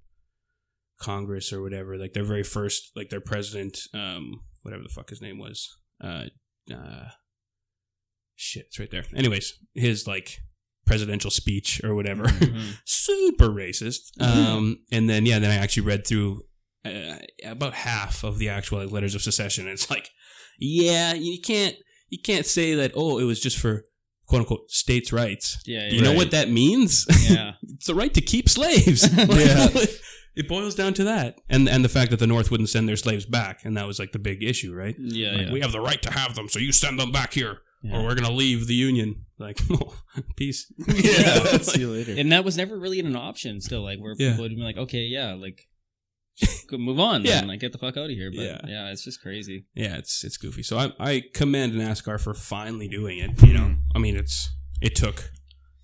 Congress 1.01 1.53
or 1.53 1.63
whatever, 1.63 1.97
like 1.97 2.13
their 2.13 2.25
very 2.25 2.43
first, 2.45 2.93
like 2.95 3.11
their 3.11 3.21
president, 3.21 3.79
um, 3.95 4.43
whatever 4.63 4.83
the 4.83 4.89
fuck 4.89 5.11
his 5.11 5.21
name 5.23 5.39
was. 5.39 5.69
Uh, 6.03 6.25
uh, 6.73 7.09
shit, 8.37 8.67
it's 8.67 8.79
right 8.79 8.91
there. 8.91 9.05
Anyways, 9.15 9.55
his 9.75 10.07
like 10.07 10.39
presidential 10.87 11.31
speech 11.31 11.81
or 11.85 11.95
whatever, 11.95 12.25
Mhm. 12.25 12.77
super 12.85 13.49
racist. 13.49 14.21
Um, 14.21 14.79
and 14.93 15.09
then 15.09 15.27
yeah, 15.27 15.39
then 15.39 15.51
I 15.51 15.57
actually 15.57 15.87
read 15.87 16.07
through 16.07 16.43
uh, 16.85 17.17
about 17.45 17.75
half 17.75 18.25
of 18.25 18.39
the 18.39 18.49
actual 18.49 18.79
like, 18.81 18.91
letters 18.91 19.15
of 19.15 19.23
secession. 19.23 19.65
And 19.67 19.75
it's 19.75 19.91
like, 19.91 20.11
yeah, 20.59 21.15
you 21.15 21.41
can't 21.41 21.77
you 22.09 22.19
can't 22.23 22.47
say 22.47 22.75
that. 22.75 22.93
Oh, 22.95 23.19
it 23.19 23.25
was 23.25 23.41
just 23.41 23.59
for 23.59 23.85
quote 24.27 24.41
unquote 24.41 24.71
states' 24.71 25.13
rights. 25.13 25.63
Yeah. 25.67 25.89
Do 25.89 25.97
you 25.97 26.03
know 26.03 26.13
what 26.13 26.31
that 26.33 26.51
means? 26.51 27.07
Yeah. 27.29 27.53
it's 27.63 27.87
the 27.87 27.95
right 27.95 28.13
to 28.15 28.21
keep 28.21 28.49
slaves. 28.49 29.09
Yeah. 29.17 29.69
It 30.41 30.49
boils 30.49 30.75
down 30.75 30.93
to 30.95 31.05
that, 31.05 31.41
and 31.49 31.69
and 31.69 31.85
the 31.85 31.89
fact 31.89 32.11
that 32.11 32.19
the 32.21 32.27
North 32.35 32.51
wouldn't 32.51 32.69
send 32.71 32.89
their 32.89 32.97
slaves 32.97 33.27
back, 33.27 33.65
and 33.65 33.77
that 33.77 33.87
was 33.87 33.99
like 33.99 34.13
the 34.13 34.19
big 34.31 34.43
issue, 34.43 34.73
right? 34.75 34.97
Yeah, 34.99 35.33
Like, 35.33 35.47
yeah. 35.47 35.53
We 35.53 35.61
have 35.61 35.73
the 35.73 35.81
right 35.81 36.01
to 36.03 36.11
have 36.21 36.35
them, 36.35 36.49
so 36.49 36.59
you 36.59 36.73
send 36.73 36.99
them 36.99 37.13
back 37.13 37.33
here, 37.35 37.59
Yeah. 37.83 37.97
or 37.99 38.05
we're 38.05 38.15
gonna 38.15 38.33
leave 38.45 38.67
the 38.67 38.75
Union. 38.75 39.27
Like, 39.39 39.59
oh, 39.71 39.95
peace. 40.37 40.61
Yeah. 40.89 41.59
See 41.71 41.81
you 41.81 41.91
later. 41.93 42.15
and 42.19 42.31
that 42.33 42.45
was 42.45 42.57
never 42.57 42.79
really 42.79 43.01
an 43.01 43.17
option. 43.17 43.61
Still, 43.61 43.83
like 43.83 43.99
where 43.99 44.15
Yeah. 44.19 44.31
people 44.31 44.43
would 44.45 44.57
be 44.57 44.63
like, 44.63 44.77
okay, 44.77 45.05
yeah, 45.17 45.35
like 45.35 45.59
move 46.73 46.99
on, 47.01 47.25
Yeah. 47.25 47.41
then, 47.41 47.49
like 47.49 47.61
get 47.61 47.73
the 47.73 47.79
fuck 47.79 47.97
out 47.97 48.05
of 48.11 48.17
here. 48.21 48.31
But 48.31 48.41
Yeah. 48.43 48.61
yeah, 48.67 48.91
it's 48.93 49.05
just 49.05 49.21
crazy. 49.21 49.67
Yeah, 49.75 49.97
it's 49.99 50.25
it's 50.25 50.37
goofy. 50.37 50.63
So 50.63 50.79
I 50.79 50.93
I 50.99 51.23
commend 51.35 51.75
NASCAR 51.75 52.19
for 52.21 52.35
finally 52.35 52.89
doing 52.89 53.19
it. 53.19 53.31
You 53.47 53.53
know, 53.55 53.61
mm-hmm. 53.61 53.97
I 53.97 53.99
mean, 53.99 54.17
it's 54.17 54.51
it 54.81 54.95
took 54.95 55.31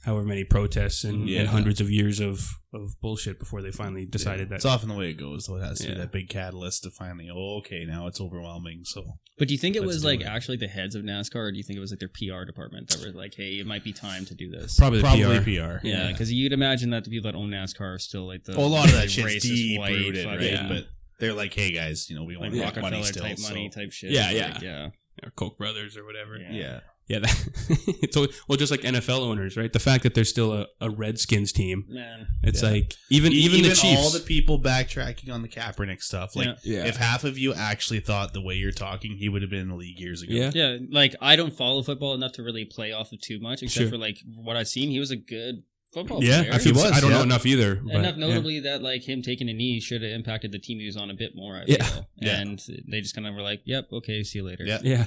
however 0.07 0.25
many 0.25 0.45
protests 0.45 1.05
and, 1.05 1.19
mm-hmm. 1.19 1.29
Yeah. 1.29 1.40
and 1.40 1.49
hundreds 1.49 1.81
of 1.81 1.90
years 1.90 2.21
of 2.21 2.49
of 2.73 2.90
bullshit 3.01 3.38
before 3.38 3.62
they 3.62 3.71
finally 3.71 4.05
decided 4.05 4.42
It's 4.42 4.49
that. 4.51 4.57
It's 4.57 4.64
often 4.66 4.88
the 4.90 4.95
way 4.95 5.09
it 5.11 5.14
goes, 5.14 5.47
though. 5.47 5.57
It 5.57 5.62
has 5.64 5.79
to 5.79 5.85
Yeah. 5.88 5.95
be 5.95 6.01
that 6.01 6.12
big 6.12 6.29
catalyst 6.29 6.83
to 6.83 6.90
finally, 6.90 7.29
oh, 7.33 7.57
okay, 7.59 7.85
now 7.87 8.07
it's 8.07 8.21
overwhelming. 8.21 8.83
So 8.85 9.03
But 9.38 9.49
do 9.49 9.55
you 9.55 9.59
think 9.59 9.77
it 9.77 9.83
was 9.83 10.05
like 10.05 10.21
it. 10.21 10.27
actually 10.27 10.59
the 10.59 10.69
heads 10.69 10.95
of 10.95 11.03
NASCAR, 11.03 11.37
or 11.37 11.53
do 11.53 11.57
you 11.57 11.64
think 11.64 11.79
it 11.79 11.81
was 11.81 11.90
like 11.90 12.01
their 12.01 12.11
PR 12.11 12.45
department 12.45 12.88
that 12.90 13.01
were 13.01 13.12
like, 13.19 13.35
hey, 13.35 13.59
it 13.59 13.66
might 13.66 13.83
be 13.83 13.92
time 13.95 14.27
to 14.27 14.35
do 14.35 14.51
this? 14.51 14.77
Probably, 14.79 15.01
probably 15.01 15.38
PR. 15.40 15.42
PR. 15.81 15.87
Yeah, 15.87 16.12
because 16.12 16.31
you'd 16.33 16.53
imagine 16.53 16.90
that 16.90 17.05
the 17.05 17.11
people 17.11 17.31
that 17.33 17.37
own 17.38 17.51
NASCAR 17.51 17.95
are 17.95 17.99
still 17.99 18.27
like 18.27 18.45
the 18.45 18.53
Well, 18.57 18.66
a 18.66 18.69
lot 18.69 18.85
of 18.87 18.92
that 18.92 19.01
like, 19.03 19.09
shit's 19.09 19.27
racist, 19.37 19.40
deep 19.55 19.79
white, 19.81 19.92
rooted, 19.92 20.25
fucking, 20.25 20.38
right? 20.38 20.51
Yeah. 20.53 20.69
But 20.69 20.87
they're 21.19 21.33
like, 21.33 21.55
hey 21.55 21.73
guys, 21.73 22.11
you 22.11 22.16
know, 22.16 22.25
we 22.25 22.35
like 22.35 22.42
want 22.51 22.55
Yeah. 22.57 22.64
rock 22.64 22.77
money 22.77 22.97
Rockefeller 22.99 23.05
still. 23.07 23.23
type 23.23 23.38
so- 23.38 23.49
money 23.49 23.71
type 23.71 23.90
shit. 23.92 24.11
Yeah, 24.11 24.27
Like, 24.27 24.35
yeah. 24.37 24.59
yeah. 24.61 24.88
Or 25.23 25.31
Koch 25.31 25.57
brothers 25.57 25.97
or 25.97 26.05
whatever. 26.05 26.37
Yeah. 26.37 26.81
Yeah. 27.09 27.16
Yeah, 27.16 27.21
that, 27.21 27.49
it's 28.03 28.16
al- 28.16 28.27
well, 28.49 28.57
just 28.59 28.71
like 28.73 28.81
NFL 28.81 29.21
owners, 29.21 29.57
right? 29.57 29.73
The 29.73 29.79
fact 29.79 30.03
that 30.03 30.14
there's 30.14 30.29
still 30.29 30.53
a, 30.53 30.66
a 30.81 30.90
Redskins 30.90 31.53
team, 31.53 31.85
Man, 31.88 32.27
it's 32.42 32.62
Yeah. 32.62 32.71
like 32.71 32.95
even 33.11 33.33
E- 33.33 33.37
even, 33.37 33.62
the 33.62 33.69
Chiefs. 33.77 34.01
all 34.03 34.11
the 34.11 34.19
people 34.21 34.61
backtracking 34.61 35.33
on 35.33 35.42
the 35.42 35.49
Kaepernick 35.49 36.03
stuff. 36.03 36.35
Like, 36.35 36.59
Yeah. 36.64 36.79
yeah, 36.83 36.87
if 36.87 36.97
half 36.97 37.23
of 37.25 37.38
you 37.38 37.55
actually 37.55 38.01
thought 38.01 38.33
the 38.33 38.40
way 38.42 38.55
you're 38.57 38.73
talking, 38.73 39.16
he 39.19 39.29
would 39.29 39.42
have 39.42 39.51
been 39.53 39.61
in 39.61 39.69
the 39.69 39.77
league 39.77 40.01
years 40.01 40.23
ago. 40.23 40.33
yeah, 40.35 40.51
yeah, 40.53 40.79
like 40.90 41.14
I 41.21 41.37
don't 41.37 41.53
follow 41.53 41.83
football 41.83 42.14
enough 42.14 42.33
to 42.33 42.42
really 42.42 42.64
play 42.64 42.90
off 42.92 43.12
of 43.12 43.21
too 43.21 43.38
much, 43.40 43.62
except 43.62 43.83
Sure. 43.83 43.90
for 43.90 43.99
like 43.99 44.19
what 44.35 44.57
I've 44.57 44.69
seen. 44.69 44.90
He 44.90 44.99
was 44.99 45.12
a 45.12 45.16
good 45.16 45.62
football 45.95 46.23
yeah. 46.25 46.42
player. 46.42 46.55
I 46.55 46.59
He 46.59 46.73
was, 46.73 46.85
I 46.85 46.99
don't 47.01 47.11
know 47.12 47.23
enough 47.23 47.47
either. 47.47 47.77
But, 47.77 47.95
Enough 47.95 48.16
yeah. 48.16 48.27
notably 48.27 48.61
that 48.61 48.83
like 48.83 49.09
him 49.09 49.23
taking 49.23 49.49
a 49.49 49.53
knee 49.55 49.79
should 49.81 50.03
have 50.03 50.11
impacted 50.11 50.51
the 50.51 50.59
team 50.59 50.81
he 50.81 50.87
was 50.87 50.97
on 50.97 51.11
a 51.11 51.14
bit 51.14 51.37
more. 51.37 51.55
I 51.57 51.64
Yeah. 51.69 51.85
feel. 51.85 52.09
Yeah. 52.21 52.40
and 52.40 52.61
they 52.90 53.01
just 53.01 53.14
kind 53.14 53.27
of 53.29 53.35
were 53.35 53.42
like, 53.42 53.62
"Yep, 53.64 53.88
okay, 53.92 54.23
see 54.25 54.40
you 54.40 54.45
later." 54.45 54.64
Yeah. 54.66 54.81
Yeah, 54.83 55.07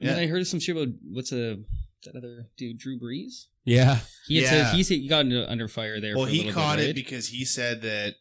And 0.00 0.08
then 0.10 0.16
Yeah. 0.18 0.24
I 0.24 0.26
heard 0.26 0.46
some 0.46 0.60
shit 0.60 0.76
about 0.76 0.94
what's 1.10 1.32
a 1.32 1.58
that 2.04 2.14
other 2.16 2.48
dude, 2.56 2.78
Drew 2.78 2.98
Brees. 3.00 3.46
yeah, 3.64 4.00
He 4.28 4.36
had 4.36 4.44
Yeah. 4.44 4.50
said, 4.82 4.98
he 5.00 5.08
got 5.08 5.26
under 5.48 5.66
fire 5.68 6.00
there. 6.00 6.14
Well, 6.16 6.26
for 6.26 6.30
a 6.30 6.34
he 6.34 6.50
caught 6.50 6.76
bit, 6.78 6.90
it 6.90 6.94
because 6.94 7.28
he 7.28 7.44
said 7.44 7.82
that 7.82 8.14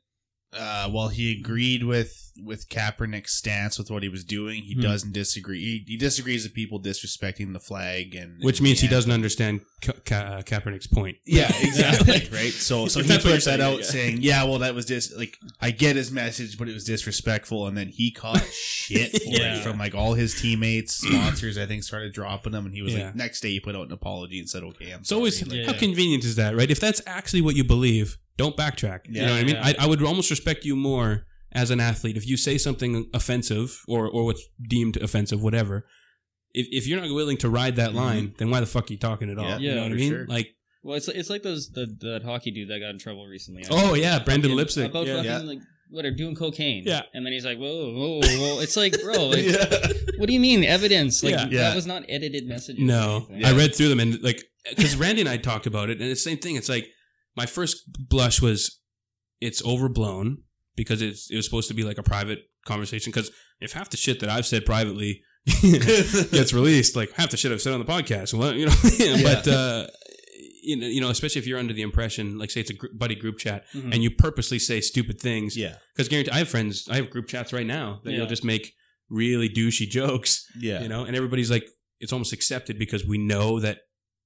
uh, 0.58 0.90
while 0.90 1.10
he 1.10 1.40
agreed 1.40 1.84
with 1.84 2.22
with 2.44 2.68
Kaepernick's 2.68 3.32
stance 3.32 3.78
with 3.80 3.90
what 3.90 4.04
he 4.04 4.10
was 4.10 4.26
doing, 4.26 4.62
he 4.64 4.74
Hmm. 4.74 4.82
doesn't 4.82 5.14
disagree. 5.14 5.62
He, 5.64 5.86
he 5.94 5.98
disagrees 5.98 6.44
with 6.44 6.54
people 6.54 6.82
disrespecting 6.82 7.54
the 7.54 7.62
flag, 7.62 8.14
and 8.14 8.44
which 8.44 8.60
and 8.60 8.66
means 8.66 8.82
he 8.82 8.90
doesn't 8.90 9.12
understand 9.12 9.62
Ka- 9.82 9.94
Ka- 10.04 10.42
Kaepernick's 10.42 10.88
point. 10.88 11.16
Yeah, 11.26 11.50
exactly. 11.62 12.28
right. 12.38 12.52
So, 12.52 12.88
so 12.90 13.00
If 13.00 13.06
he 13.06 13.12
that's 13.14 13.24
puts 13.24 13.46
that 13.46 13.62
out 13.62 13.78
yeah. 13.80 13.86
saying, 13.86 14.18
"Yeah, 14.22 14.44
well, 14.44 14.60
that 14.60 14.76
was 14.76 14.86
just 14.86 15.16
like 15.16 15.38
I 15.62 15.72
get 15.72 15.96
his 15.96 16.12
message, 16.12 16.58
but 16.58 16.68
it 16.68 16.74
was 16.74 16.84
disrespectful." 16.84 17.68
And 17.68 17.78
then 17.78 17.88
he 17.88 18.12
caught 18.12 18.44
shit 18.52 19.12
for 19.12 19.30
Yeah. 19.30 19.56
it 19.60 19.64
from 19.64 19.78
like 19.78 19.96
all 19.96 20.14
his 20.16 20.36
teammates, 20.40 20.96
sponsors. 20.96 21.58
I 21.58 21.66
think 21.68 21.84
started 21.84 22.12
dropping 22.14 22.52
him, 22.54 22.66
and 22.66 22.76
he 22.76 22.82
was 22.82 22.94
Yeah. 22.96 23.06
like, 23.06 23.16
next 23.16 23.40
day 23.40 23.52
he 23.52 23.62
put 23.62 23.78
out 23.78 23.86
an 23.88 23.94
apology 23.94 24.40
and 24.40 24.50
said, 24.50 24.62
"Okay, 24.64 24.92
I'm 24.92 25.00
It's 25.00 25.12
always 25.14 25.40
sorry." 25.40 25.62
Yeah. 25.62 25.68
how 25.68 25.74
convenient 25.80 26.26
is 26.26 26.36
that, 26.36 26.54
right? 26.54 26.70
If 26.70 26.82
that's 26.82 27.02
actually 27.08 27.42
what 27.42 27.56
you 27.56 27.64
believe, 27.64 28.18
don't 28.38 28.56
backtrack. 28.58 29.02
you 29.10 29.22
know 29.22 29.32
what 29.32 29.40
I 29.42 29.44
mean? 29.44 29.56
yeah. 29.56 29.62
I, 29.66 29.76
I 29.80 29.88
would 29.88 30.02
almost 30.04 30.30
respect 30.30 30.66
you 30.66 30.76
more 30.76 31.26
as 31.52 31.72
an 31.72 31.80
athlete 31.80 32.18
if 32.18 32.28
you 32.28 32.36
say 32.38 32.58
something 32.58 33.10
offensive 33.14 33.82
or 33.88 34.08
or 34.08 34.26
what's 34.26 34.44
deemed 34.68 34.98
offensive, 34.98 35.42
whatever. 35.42 35.86
If, 36.54 36.68
if 36.72 36.88
you're 36.88 37.00
not 37.02 37.10
willing 37.14 37.38
to 37.38 37.50
ride 37.50 37.76
that 37.78 37.92
Mhm. 37.92 37.96
line, 37.96 38.34
then 38.38 38.50
why 38.50 38.60
the 38.62 38.66
fuck 38.66 38.90
are 38.90 38.94
you 38.94 39.00
talking 39.00 39.30
at 39.30 39.38
all? 39.38 39.46
Yeah, 39.46 39.58
you 39.58 39.70
know 39.70 39.76
yeah, 39.76 39.82
what 39.84 39.92
I 39.92 39.96
mean? 39.96 40.10
sure. 40.12 40.26
Like, 40.28 40.48
Well, 40.84 40.96
it's 40.98 41.08
it's 41.08 41.30
like 41.30 41.44
those 41.44 41.70
the 41.72 41.86
that 42.02 42.24
hockey 42.24 42.52
dude 42.52 42.70
that 42.70 42.80
got 42.80 42.90
in 42.92 43.00
trouble 43.00 43.26
recently. 43.26 43.64
oh 43.70 43.94
yeah, 43.94 44.20
Brendan 44.20 44.52
Fucking- 44.52 44.58
Leipsic. 44.58 44.90
about 44.90 45.08
Yeah. 45.08 45.16
fucking 45.18 45.32
Yeah. 45.32 45.38
like 45.40 45.60
what 45.92 46.04
are 46.04 46.12
doing 46.12 46.36
cocaine. 46.36 46.84
Yeah. 46.86 47.04
and 47.14 47.26
then 47.26 47.32
he's 47.32 47.46
like, 47.46 47.58
whoa, 47.60 47.94
whoa, 47.94 48.20
whoa. 48.22 48.60
It's 48.60 48.76
like, 48.76 49.00
bro, 49.04 49.28
like, 49.34 49.46
yeah. 49.46 49.88
what 50.18 50.28
do 50.28 50.34
you 50.34 50.40
mean 50.40 50.64
evidence? 50.64 51.24
Like 51.24 51.34
Yeah. 51.34 51.46
Yeah. 51.50 51.62
that 51.70 51.76
was 51.76 51.86
not 51.86 52.04
edited 52.10 52.48
messages. 52.48 52.82
No, 52.84 53.28
anything. 53.30 53.46
I 53.46 53.58
read 53.58 53.76
through 53.76 53.90
them 53.90 54.00
and 54.00 54.22
like 54.24 54.44
because 54.70 54.96
Randy 54.98 55.22
and 55.22 55.30
I 55.30 55.38
talked 55.38 55.68
about 55.68 55.90
it, 55.90 56.02
and 56.02 56.10
it's 56.10 56.24
the 56.24 56.30
same 56.32 56.40
thing. 56.40 56.56
It's 56.56 56.70
like 56.70 56.90
my 57.36 57.46
first 57.46 57.84
blush 58.10 58.42
was 58.42 58.80
it's 59.42 59.64
overblown 59.66 60.38
because 60.76 61.02
it's 61.02 61.30
it 61.30 61.36
was 61.36 61.46
supposed 61.46 61.68
to 61.68 61.74
be 61.74 61.84
like 61.84 61.98
a 61.98 62.04
private 62.04 62.40
conversation. 62.66 63.12
Because 63.12 63.32
if 63.60 63.74
half 63.74 63.90
the 63.90 63.98
shit 63.98 64.20
that 64.22 64.30
I've 64.30 64.46
said 64.46 64.66
privately 64.66 65.22
gets 65.62 66.54
released, 66.54 66.96
like 66.96 67.12
half 67.14 67.30
the 67.32 67.38
shit 67.38 67.52
I've 67.52 67.62
said 67.62 67.74
on 67.74 67.80
the 67.80 67.86
podcast, 67.86 68.34
well, 68.34 68.54
you 68.54 68.66
know, 68.68 69.24
but 69.24 69.48
uh, 69.48 69.88
you 70.64 70.76
know, 70.78 70.88
you 70.88 71.02
know, 71.02 71.10
especially 71.10 71.40
if 71.40 71.48
you're 71.48 71.60
under 71.60 71.74
the 71.74 71.82
impression, 71.84 72.38
like 72.38 72.50
say 72.52 72.62
it's 72.62 72.72
a 72.72 72.74
gr- 72.74 72.88
buddy 72.98 73.16
group 73.16 73.38
chat, 73.38 73.66
Mhm. 73.76 73.94
and 73.94 74.04
you 74.04 74.10
purposely 74.12 74.58
say 74.60 74.82
stupid 74.82 75.20
things, 75.22 75.56
yeah, 75.56 75.76
because 75.96 76.10
guarantee 76.10 76.32
I 76.32 76.40
have 76.40 76.50
friends, 76.50 76.88
I 76.90 76.96
have 76.96 77.10
group 77.10 77.28
chats 77.28 77.54
right 77.54 77.66
now 77.66 78.00
that 78.04 78.12
Yeah. 78.12 78.18
you'll 78.18 78.28
just 78.28 78.44
make 78.44 78.74
really 79.08 79.48
douchey 79.48 79.88
jokes 79.88 80.44
yeah. 80.60 80.82
you 80.82 80.90
know 80.90 81.04
and 81.06 81.16
everybody's 81.16 81.52
like 81.52 81.64
it's 82.00 82.12
almost 82.12 82.34
accepted 82.34 82.80
because 82.80 83.06
we 83.06 83.20
know 83.20 83.60
that 83.60 83.82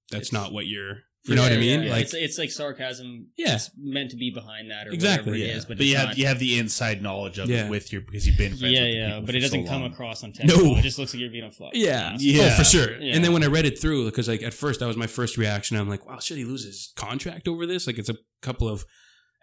that's 0.09 0.29
It's- 0.29 0.31
not 0.31 0.53
what 0.53 0.67
you're 0.67 0.99
you 1.25 1.35
know 1.35 1.41
what 1.43 1.51
i 1.51 1.57
mean 1.57 1.81
yeah, 1.81 1.85
yeah. 1.87 1.91
like 1.91 2.03
it's, 2.03 2.13
it's 2.13 2.37
like 2.37 2.49
sarcasm. 2.49 3.27
Yeah. 3.37 3.55
it's 3.55 3.69
meant 3.77 4.11
to 4.11 4.17
be 4.17 4.31
behind 4.31 4.71
that 4.71 4.87
or 4.87 4.91
Exactly, 4.91 5.31
whatever 5.31 5.35
it 5.45 5.47
yeah. 5.49 5.57
is, 5.57 5.65
but, 5.65 5.77
but 5.77 5.85
you 5.85 5.97
have 5.97 6.07
not. 6.09 6.17
you 6.17 6.25
have 6.27 6.39
the 6.39 6.57
inside 6.57 7.01
knowledge 7.01 7.37
of 7.39 7.49
Yeah. 7.49 7.65
it 7.65 7.69
with 7.69 7.91
your 7.91 8.01
because 8.01 8.25
you've 8.25 8.37
been 8.37 8.55
friends 8.55 8.73
yeah, 8.73 8.83
with 8.85 8.93
yeah, 8.95 9.07
people 9.09 9.25
but 9.25 9.35
it 9.35 9.39
doesn't 9.41 9.65
so 9.65 9.69
come 9.71 9.81
long. 9.81 9.91
across 9.91 10.23
on 10.23 10.31
text. 10.31 10.55
No. 10.55 10.77
It 10.77 10.81
just 10.81 10.97
looks 10.97 11.13
like 11.13 11.19
you're 11.21 11.29
being 11.31 11.43
a 11.43 11.51
fuck. 11.51 11.71
yeah 11.73 12.15
Yeah. 12.17 12.53
oh 12.53 12.57
for 12.57 12.63
sure 12.63 12.97
Yeah. 12.99 13.15
and 13.15 13.23
then 13.23 13.33
when 13.33 13.43
i 13.43 13.47
read 13.47 13.65
it 13.65 13.79
through 13.79 14.05
because 14.05 14.27
like 14.29 14.41
at 14.43 14.53
first 14.53 14.79
that 14.79 14.87
was 14.87 14.97
my 14.97 15.07
first 15.07 15.37
reaction 15.37 15.75
i'm 15.77 15.89
like 15.89 16.05
wow 16.07 16.19
should 16.19 16.37
he 16.37 16.45
lose 16.45 16.63
his 16.65 16.93
contract 16.95 17.47
over 17.47 17.65
this 17.65 17.85
like 17.85 17.97
it's 17.97 18.09
a 18.09 18.15
couple 18.41 18.67
of 18.69 18.85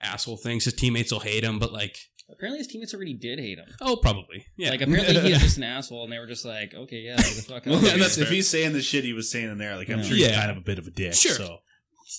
asshole 0.03 0.37
things 0.39 0.65
his 0.65 0.75
teammates 0.75 1.13
will 1.13 1.21
hate 1.21 1.45
him 1.45 1.59
but 1.59 1.73
like 1.73 1.99
Apparently, 2.29 2.59
his 2.59 2.67
teammates 2.67 2.93
already 2.93 3.15
did 3.15 3.39
hate 3.39 3.57
him. 3.57 3.67
oh 3.81 3.95
probably 4.03 4.47
yeah 4.57 4.71
Like 4.71 4.81
apparently 4.81 5.15
he 5.21 5.31
was 5.31 5.39
just 5.43 5.59
an 5.59 5.63
asshole, 5.63 6.03
and 6.03 6.13
they 6.13 6.19
were 6.19 6.27
just 6.27 6.45
like, 6.45 6.75
"Okay, 6.75 6.97
yeah, 7.03 7.15
the 7.15 7.23
fuck. 7.23 7.65
Well, 7.67 7.81
yeah, 7.81 7.97
that's, 7.97 8.19
if 8.19 8.29
he's 8.31 8.49
saying 8.51 8.73
the 8.73 8.83
shit 8.83 9.05
he 9.05 9.13
was 9.13 9.31
saying 9.31 9.49
in 9.49 9.59
there, 9.59 9.77
like 9.77 9.89
I'm 9.89 9.99
Yeah. 9.99 10.05
sure 10.05 10.17
he's 10.17 10.27
Yeah. 10.27 10.35
kind 10.41 10.51
of 10.51 10.57
a 10.57 10.61
bit 10.61 10.81
of 10.81 10.89
a 10.89 10.91
dick. 10.91 11.15
Sure. 11.15 11.35
So 11.35 11.59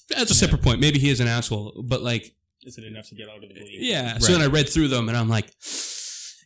that's 0.10 0.32
a 0.32 0.36
separate 0.36 0.62
point 0.62 0.80
maybe 0.80 1.00
he 1.00 1.10
is 1.10 1.20
an 1.20 1.28
asshole 1.28 1.84
but 1.88 2.02
like 2.02 2.36
Is 2.64 2.78
it 2.78 2.84
enough 2.84 3.08
to 3.10 3.16
get 3.16 3.30
out 3.30 3.44
of 3.44 3.50
the 3.50 3.56
league? 3.56 3.68
yeah 3.82 4.18
so 4.18 4.32
then 4.34 4.42
i 4.42 4.48
read 4.48 4.68
through 4.70 4.88
them 4.90 5.08
and 5.10 5.18
i'm 5.18 5.30
like 5.30 5.52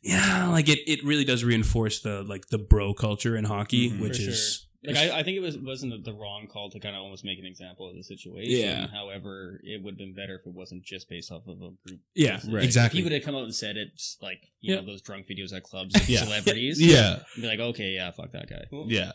yeah 0.03 0.47
like 0.49 0.67
it, 0.69 0.79
it 0.87 1.03
really 1.03 1.23
does 1.25 1.43
reinforce 1.43 2.01
the 2.01 2.23
like 2.23 2.47
the 2.47 2.57
bro 2.57 2.93
culture 2.93 3.35
in 3.35 3.43
hockey 3.45 3.89
Mhm. 3.91 3.99
which 4.01 4.17
For 4.17 4.29
is 4.29 4.67
Like 4.83 4.97
I, 4.97 5.19
I 5.19 5.23
think 5.23 5.37
it 5.37 5.41
was 5.41 5.57
wasn't 5.59 6.03
the 6.03 6.13
wrong 6.13 6.47
call 6.51 6.71
to 6.71 6.79
kind 6.79 6.95
of 6.95 7.03
almost 7.03 7.23
make 7.23 7.37
an 7.37 7.45
example 7.45 7.87
of 7.87 7.95
the 7.95 8.03
situation. 8.03 8.49
Yeah. 8.65 8.87
However, 8.87 9.61
it 9.63 9.83
would 9.83 9.91
have 9.93 9.97
been 9.99 10.15
better 10.15 10.35
if 10.41 10.47
it 10.47 10.53
wasn't 10.55 10.83
just 10.83 11.07
based 11.07 11.31
off 11.31 11.43
of 11.47 11.57
a 11.61 11.69
group. 11.85 11.99
yeah 12.15 12.39
Right. 12.47 12.63
If 12.63 12.63
exactly 12.63 12.97
he 12.99 13.03
would 13.03 13.13
have 13.13 13.21
come 13.21 13.35
out 13.35 13.43
and 13.43 13.53
said 13.53 13.77
it, 13.77 13.89
like 14.23 14.41
you 14.59 14.73
Yeah. 14.73 14.79
know 14.81 14.87
those 14.87 15.03
drunk 15.03 15.27
videos 15.27 15.53
at 15.53 15.61
clubs, 15.61 15.93
of 16.01 16.09
Yeah. 16.09 16.23
celebrities. 16.23 16.81
yeah, 16.81 17.19
Be 17.35 17.45
like, 17.45 17.59
okay, 17.59 17.91
yeah, 17.91 18.09
fuck 18.09 18.31
that 18.31 18.49
guy. 18.49 18.63
yeah, 18.87 19.11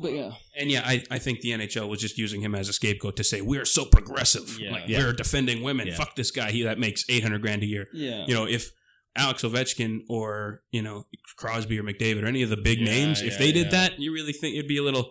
But 0.00 0.12
yeah, 0.12 0.32
And 0.58 0.70
yeah, 0.70 0.82
I, 0.84 1.02
I 1.10 1.18
think 1.18 1.40
the 1.40 1.50
NHL 1.50 1.88
was 1.88 2.00
just 2.00 2.18
using 2.18 2.40
him 2.42 2.54
as 2.54 2.68
a 2.68 2.72
scapegoat 2.72 3.16
to 3.16 3.24
say 3.24 3.40
we're 3.40 3.64
so 3.64 3.84
progressive, 3.84 4.58
Yeah. 4.60 4.72
like 4.72 4.84
Yeah. 4.88 4.98
we're 4.98 5.12
defending 5.12 5.62
women. 5.62 5.86
Yeah. 5.88 5.94
Fuck 5.96 6.16
this 6.16 6.30
guy, 6.30 6.50
he 6.50 6.62
that 6.62 6.78
makes 6.78 7.04
eight 7.08 7.22
hundred 7.22 7.42
grand 7.42 7.62
a 7.62 7.66
year. 7.66 7.86
yeah, 7.92 8.24
You 8.26 8.34
know, 8.34 8.46
if 8.46 8.72
Alex 9.16 9.42
Ovechkin 9.42 10.00
or 10.08 10.62
you 10.70 10.82
know 10.82 11.06
Crosby 11.38 11.78
or 11.78 11.82
McDavid 11.82 12.22
or 12.22 12.26
any 12.26 12.42
of 12.42 12.50
the 12.50 12.56
big 12.56 12.78
Yeah, 12.80 12.84
names, 12.86 13.22
if 13.22 13.32
yeah, 13.32 13.38
they 13.38 13.52
did 13.52 13.70
that, 13.70 13.98
you 13.98 14.12
really 14.12 14.32
think 14.32 14.54
it'd 14.56 14.68
be 14.68 14.76
a 14.78 14.82
little 14.82 15.10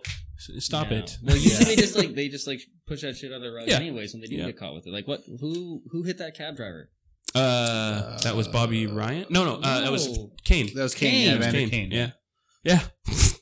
stop 0.58 0.90
Yeah. 0.90 0.98
it? 0.98 1.18
Well, 1.22 1.36
usually 1.48 1.64
they 1.64 1.76
just 1.76 1.96
like 1.96 2.14
they 2.14 2.28
just 2.28 2.46
like 2.46 2.60
push 2.86 3.00
that 3.02 3.16
shit 3.16 3.32
under 3.32 3.48
the 3.50 3.54
rug 3.56 3.66
Yeah. 3.68 3.76
anyways 3.78 4.12
when 4.12 4.20
they 4.20 4.28
do 4.28 4.36
Yeah. 4.36 4.46
get 4.46 4.58
caught 4.58 4.74
with 4.74 4.86
it. 4.86 4.92
Like 4.92 5.08
what? 5.08 5.22
Who 5.40 5.82
who 5.90 6.02
hit 6.04 6.18
that 6.18 6.36
cab 6.36 6.56
driver? 6.56 6.90
Uh, 7.34 8.16
that 8.22 8.34
was 8.36 8.46
Bobby 8.48 8.86
Ryan. 8.86 9.26
No, 9.28 9.44
no, 9.44 9.56
uh, 9.56 9.80
that 9.80 9.90
was 9.92 10.06
Kane. 10.44 10.70
that 10.74 10.82
was 10.82 10.94
Kane. 10.94 11.10
Kane. 11.10 11.20
Yeah, 11.26 11.30
That 11.32 11.38
was 11.38 11.46
Evander 11.48 11.70
Kane. 11.70 11.90
Kane. 11.90 12.12
Yeah, 12.64 12.80
yeah. 13.08 13.14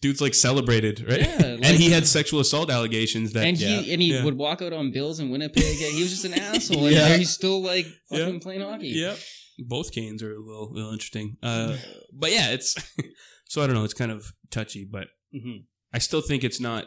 Dude's 0.00 0.20
like 0.20 0.34
celebrated, 0.34 1.04
right? 1.08 1.20
Yeah, 1.20 1.42
and 1.62 1.64
he 1.76 1.90
had 1.90 2.06
sexual 2.06 2.40
assault 2.40 2.70
allegations 2.70 3.32
that 3.32 3.44
and 3.46 3.58
yeah. 3.58 3.80
he 3.80 3.92
and 3.92 4.00
he 4.02 4.12
Yeah. 4.14 4.24
would 4.24 4.36
walk 4.36 4.62
out 4.62 4.72
on 4.72 4.92
bills 4.92 5.18
in 5.20 5.30
Winnipeg. 5.30 5.64
and 5.64 5.94
he 5.94 6.02
was 6.02 6.10
just 6.10 6.24
an 6.24 6.34
asshole. 6.38 6.90
Yeah. 6.90 7.08
there 7.08 7.18
he's 7.18 7.30
still 7.30 7.60
like 7.62 7.86
fucking 8.08 8.34
Yeah. 8.34 8.40
playing 8.40 8.60
hockey. 8.60 8.88
Yep. 8.88 9.18
Both 9.66 9.92
Kanes 9.92 10.22
are 10.22 10.32
a 10.32 10.38
little, 10.38 10.72
little 10.72 10.92
interesting. 10.92 11.36
Uh, 11.42 11.76
but 12.12 12.30
yeah, 12.30 12.50
it's 12.50 12.76
so 13.48 13.60
I 13.62 13.66
don't 13.66 13.74
know. 13.74 13.82
It's 13.84 13.94
kind 13.94 14.12
of 14.12 14.32
touchy, 14.50 14.84
but 14.90 15.08
Mhm. 15.34 15.64
I 15.92 15.98
still 15.98 16.20
think 16.20 16.44
it's 16.44 16.60
not 16.60 16.86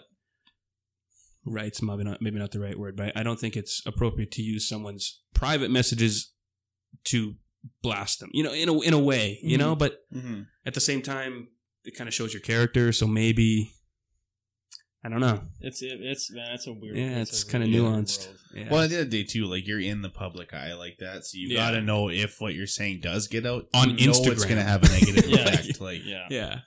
right. 1.46 1.68
It's 1.68 1.82
maybe 1.82 2.04
not 2.04 2.22
maybe 2.22 2.40
not 2.40 2.52
the 2.52 2.60
right 2.60 2.78
word, 2.78 2.96
but 2.96 3.12
I 3.16 3.24
don't 3.24 3.40
think 3.40 3.58
it's 3.58 3.82
appropriate 3.86 4.32
to 4.32 4.42
use 4.42 4.68
someone's 4.68 5.22
private 5.34 5.72
messages 5.72 6.32
to 7.06 7.36
blast 7.82 8.20
them. 8.20 8.30
You 8.34 8.44
know, 8.44 8.54
in 8.54 8.70
a 8.70 8.80
in 8.82 8.94
a 8.94 9.00
way, 9.00 9.40
you 9.44 9.58
know. 9.58 9.76
But 9.76 10.00
Mm-hmm. 10.14 10.42
at 10.66 10.74
the 10.74 10.80
same 10.82 11.02
time, 11.02 11.50
it 11.84 11.96
kind 11.98 12.08
of 12.08 12.14
shows 12.14 12.34
your 12.34 12.42
character. 12.42 12.92
So 12.92 13.08
maybe 13.08 13.74
I 15.04 15.10
don't 15.10 15.20
know. 15.20 15.42
It's 15.60 15.80
it's 15.82 16.32
man, 16.32 16.52
it's 16.54 16.68
a 16.68 16.74
weird. 16.74 16.96
Yeah, 16.96 17.18
a 17.18 17.22
it's 17.22 17.44
kind 17.44 17.64
of 17.64 17.70
nuanced. 17.72 18.28
Yeah. 18.54 18.70
Well, 18.70 18.82
at 18.84 18.90
the 18.90 18.98
end 18.98 19.06
of 19.06 19.12
the 19.12 19.24
day, 19.24 19.28
too, 19.28 19.46
like 19.46 19.68
you're 19.68 19.80
in 19.80 20.02
the 20.04 20.10
public 20.10 20.54
eye 20.54 20.74
like 20.74 20.98
that, 21.00 21.26
so 21.26 21.38
you 21.38 21.48
Yeah. 21.50 21.56
got 21.58 21.72
to 21.72 21.82
know 21.82 22.10
if 22.10 22.40
what 22.40 22.54
you're 22.54 22.68
saying 22.68 23.00
does 23.02 23.28
get 23.28 23.46
out 23.46 23.66
On 23.74 23.98
you 23.98 24.08
know 24.08 24.14
it's 24.14 24.44
going 24.46 24.58
to 24.58 24.64
have 24.64 24.84
a 24.84 24.90
negative 24.90 25.26
Yeah. 25.30 25.48
effect. 25.48 25.82
Like, 25.82 26.02
Yeah. 26.06 26.28
yeah. 26.30 26.60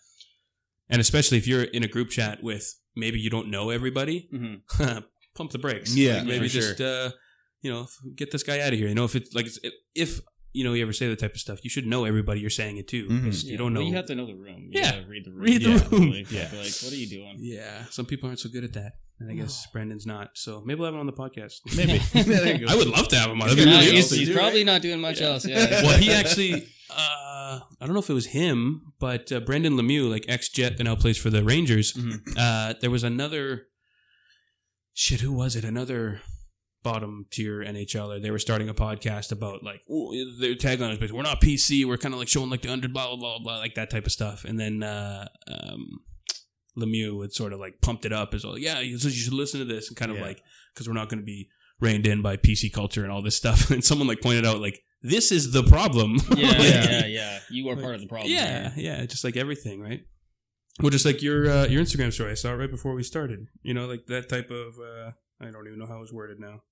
And 0.90 1.00
especially 1.00 1.38
if 1.38 1.46
you're 1.46 1.62
in 1.62 1.84
a 1.84 1.88
group 1.88 2.10
chat 2.10 2.42
with 2.42 2.74
maybe 2.96 3.18
you 3.20 3.30
don't 3.30 3.50
know 3.50 3.70
everybody, 3.70 4.28
hmm 4.30 4.54
pump 5.34 5.50
the 5.52 5.58
brakes. 5.58 5.94
Yeah, 5.96 6.16
Like, 6.18 6.24
maybe 6.26 6.48
for 6.48 6.54
just 6.54 6.80
uh, 6.80 7.10
you 7.62 7.70
know 7.72 7.86
get 8.16 8.30
this 8.32 8.42
guy 8.42 8.60
out 8.60 8.72
of 8.72 8.78
here. 8.78 8.88
You 8.88 8.94
know, 8.94 9.04
if 9.04 9.14
it's 9.14 9.32
like 9.34 9.46
if, 9.46 9.58
if 9.94 10.20
you 10.54 10.64
know 10.64 10.72
you 10.72 10.82
ever 10.82 10.92
say 10.94 11.08
that 11.08 11.18
type 11.18 11.34
of 11.34 11.40
stuff, 11.40 11.58
you 11.64 11.68
should 11.68 11.86
know 11.86 12.04
everybody 12.06 12.40
you're 12.40 12.48
saying 12.48 12.78
it 12.78 12.88
to. 12.88 13.06
Mhm. 13.08 13.24
'cause 13.24 13.44
You 13.44 13.58
don't 13.58 13.74
know. 13.74 13.80
Well, 13.80 13.88
you 13.90 13.96
have 13.96 14.06
to 14.06 14.14
know 14.14 14.26
the 14.26 14.34
room. 14.34 14.68
You 14.70 14.80
Yeah. 14.80 15.02
read 15.06 15.24
the 15.26 15.32
room. 15.32 15.40
Read 15.42 15.62
the 15.62 15.70
Yeah, 15.70 15.88
room. 15.90 16.10
Like, 16.12 16.30
Yeah. 16.38 16.50
Like, 16.52 16.72
what 16.82 16.92
are 16.92 16.96
you 16.96 17.06
doing? 17.08 17.36
yeah, 17.40 17.84
some 17.90 18.06
people 18.06 18.28
aren't 18.28 18.40
so 18.40 18.48
good 18.48 18.64
at 18.64 18.72
that, 18.72 18.92
and 19.20 19.30
I 19.30 19.34
guess 19.34 19.66
Brandon's 19.72 20.06
not. 20.06 20.30
So 20.38 20.62
maybe 20.64 20.78
we'll 20.80 20.86
have 20.86 20.94
him 20.94 21.00
on 21.00 21.06
the 21.06 21.12
podcast. 21.12 21.54
maybe. 21.76 21.98
there 22.24 22.56
you. 22.56 22.66
I 22.68 22.74
would 22.76 22.86
love 22.88 23.08
to 23.08 23.16
have 23.16 23.30
him 23.30 23.42
on. 23.42 23.48
That'd 23.48 23.64
be 23.64 23.70
really 23.70 23.90
he's, 23.90 24.10
he's 24.10 24.28
do, 24.28 24.34
probably 24.34 24.60
right? 24.60 24.66
not 24.66 24.80
doing 24.82 25.00
much 25.00 25.20
Yeah. 25.20 25.26
else. 25.28 25.46
Yeah. 25.46 25.82
well, 25.82 25.98
he 25.98 26.10
actually, 26.12 26.54
uh, 26.90 27.60
I 27.80 27.86
don't 27.86 27.92
know 27.92 28.00
if 28.00 28.08
it 28.10 28.14
was 28.14 28.26
him, 28.26 28.92
but 29.00 29.30
uh, 29.32 29.40
Brendan 29.40 29.74
Lemieux, 29.74 30.08
like 30.08 30.24
ex 30.28 30.48
Jet 30.48 30.76
that 30.78 30.84
now 30.84 30.94
plays 30.94 31.18
for 31.18 31.30
the 31.30 31.42
Rangers, 31.42 31.92
Mhm. 31.94 32.20
uh, 32.36 32.74
there 32.80 32.90
was 32.90 33.02
another, 33.02 33.66
shit, 34.92 35.20
who 35.20 35.32
was 35.32 35.56
it? 35.56 35.64
Another 35.64 36.22
bottom 36.84 37.26
tier 37.32 37.64
NHLer. 37.64 38.22
They 38.22 38.30
were 38.30 38.38
starting 38.38 38.68
a 38.68 38.74
podcast 38.74 39.32
about 39.32 39.64
like, 39.64 39.80
their 40.38 40.54
tagline 40.54 40.90
was 40.90 40.98
basically, 40.98 41.16
we're 41.16 41.22
not 41.24 41.40
PC, 41.40 41.84
we're 41.84 41.96
kind 41.96 42.14
of 42.14 42.20
like 42.20 42.28
showing 42.28 42.50
like 42.50 42.62
the 42.62 42.68
under 42.72 42.86
blah, 42.88 43.08
blah, 43.08 43.16
blah, 43.16 43.38
blah, 43.40 43.58
like 43.58 43.74
that 43.74 43.90
type 43.90 44.06
of 44.06 44.12
stuff. 44.12 44.44
And 44.44 44.60
then, 44.60 44.84
uh, 44.84 45.26
um, 45.48 46.00
Lemieux 46.78 47.22
had 47.22 47.32
sort 47.32 47.52
of 47.52 47.58
like 47.60 47.80
pumped 47.80 48.04
it 48.04 48.12
up 48.12 48.34
as 48.34 48.44
well. 48.44 48.58
Yeah, 48.58 48.80
you 48.80 48.92
you 48.96 49.10
should 49.10 49.32
listen 49.32 49.60
to 49.60 49.66
this 49.66 49.88
and 49.88 49.96
kind 49.96 50.10
of 50.10 50.18
Yeah. 50.18 50.24
like, 50.24 50.42
because 50.72 50.86
we're 50.88 50.94
not 50.94 51.08
going 51.08 51.20
to 51.20 51.24
be 51.26 51.48
reined 51.80 52.06
in 52.06 52.20
by 52.22 52.36
PC 52.36 52.72
culture 52.72 53.02
and 53.02 53.12
all 53.12 53.22
this 53.22 53.36
stuff. 53.36 53.70
And 53.72 53.82
someone 53.84 54.06
like 54.08 54.20
pointed 54.20 54.44
out 54.46 54.60
like, 54.60 54.80
this 55.02 55.30
is 55.32 55.52
the 55.52 55.62
problem. 55.62 56.16
yeah, 56.36 56.48
Like, 56.48 56.58
yeah, 56.58 57.06
yeah. 57.06 57.38
You 57.50 57.68
are 57.68 57.74
Like, 57.74 57.82
part 57.82 57.94
of 57.94 58.00
the 58.00 58.06
problem. 58.08 58.30
yeah, 58.32 58.70
here. 58.70 58.84
yeah, 58.98 59.06
just 59.06 59.22
like 59.24 59.36
everything, 59.36 59.80
right? 59.80 60.00
Well, 60.80 60.90
just 60.90 61.04
like 61.06 61.22
your 61.22 61.48
uh, 61.48 61.66
your 61.66 61.80
Instagram 61.82 62.12
story, 62.12 62.32
I 62.32 62.34
saw 62.34 62.52
it 62.52 62.56
right 62.56 62.70
before 62.70 62.94
we 62.94 63.04
started. 63.04 63.46
You 63.62 63.74
know, 63.74 63.86
like 63.86 64.06
that 64.06 64.28
type 64.28 64.50
of. 64.50 64.74
Uh, 64.78 65.12
I 65.40 65.50
don't 65.52 65.66
even 65.68 65.78
know 65.78 65.86
how 65.86 65.98
it 65.98 66.00
was 66.00 66.12
worded 66.12 66.40
now. 66.40 66.62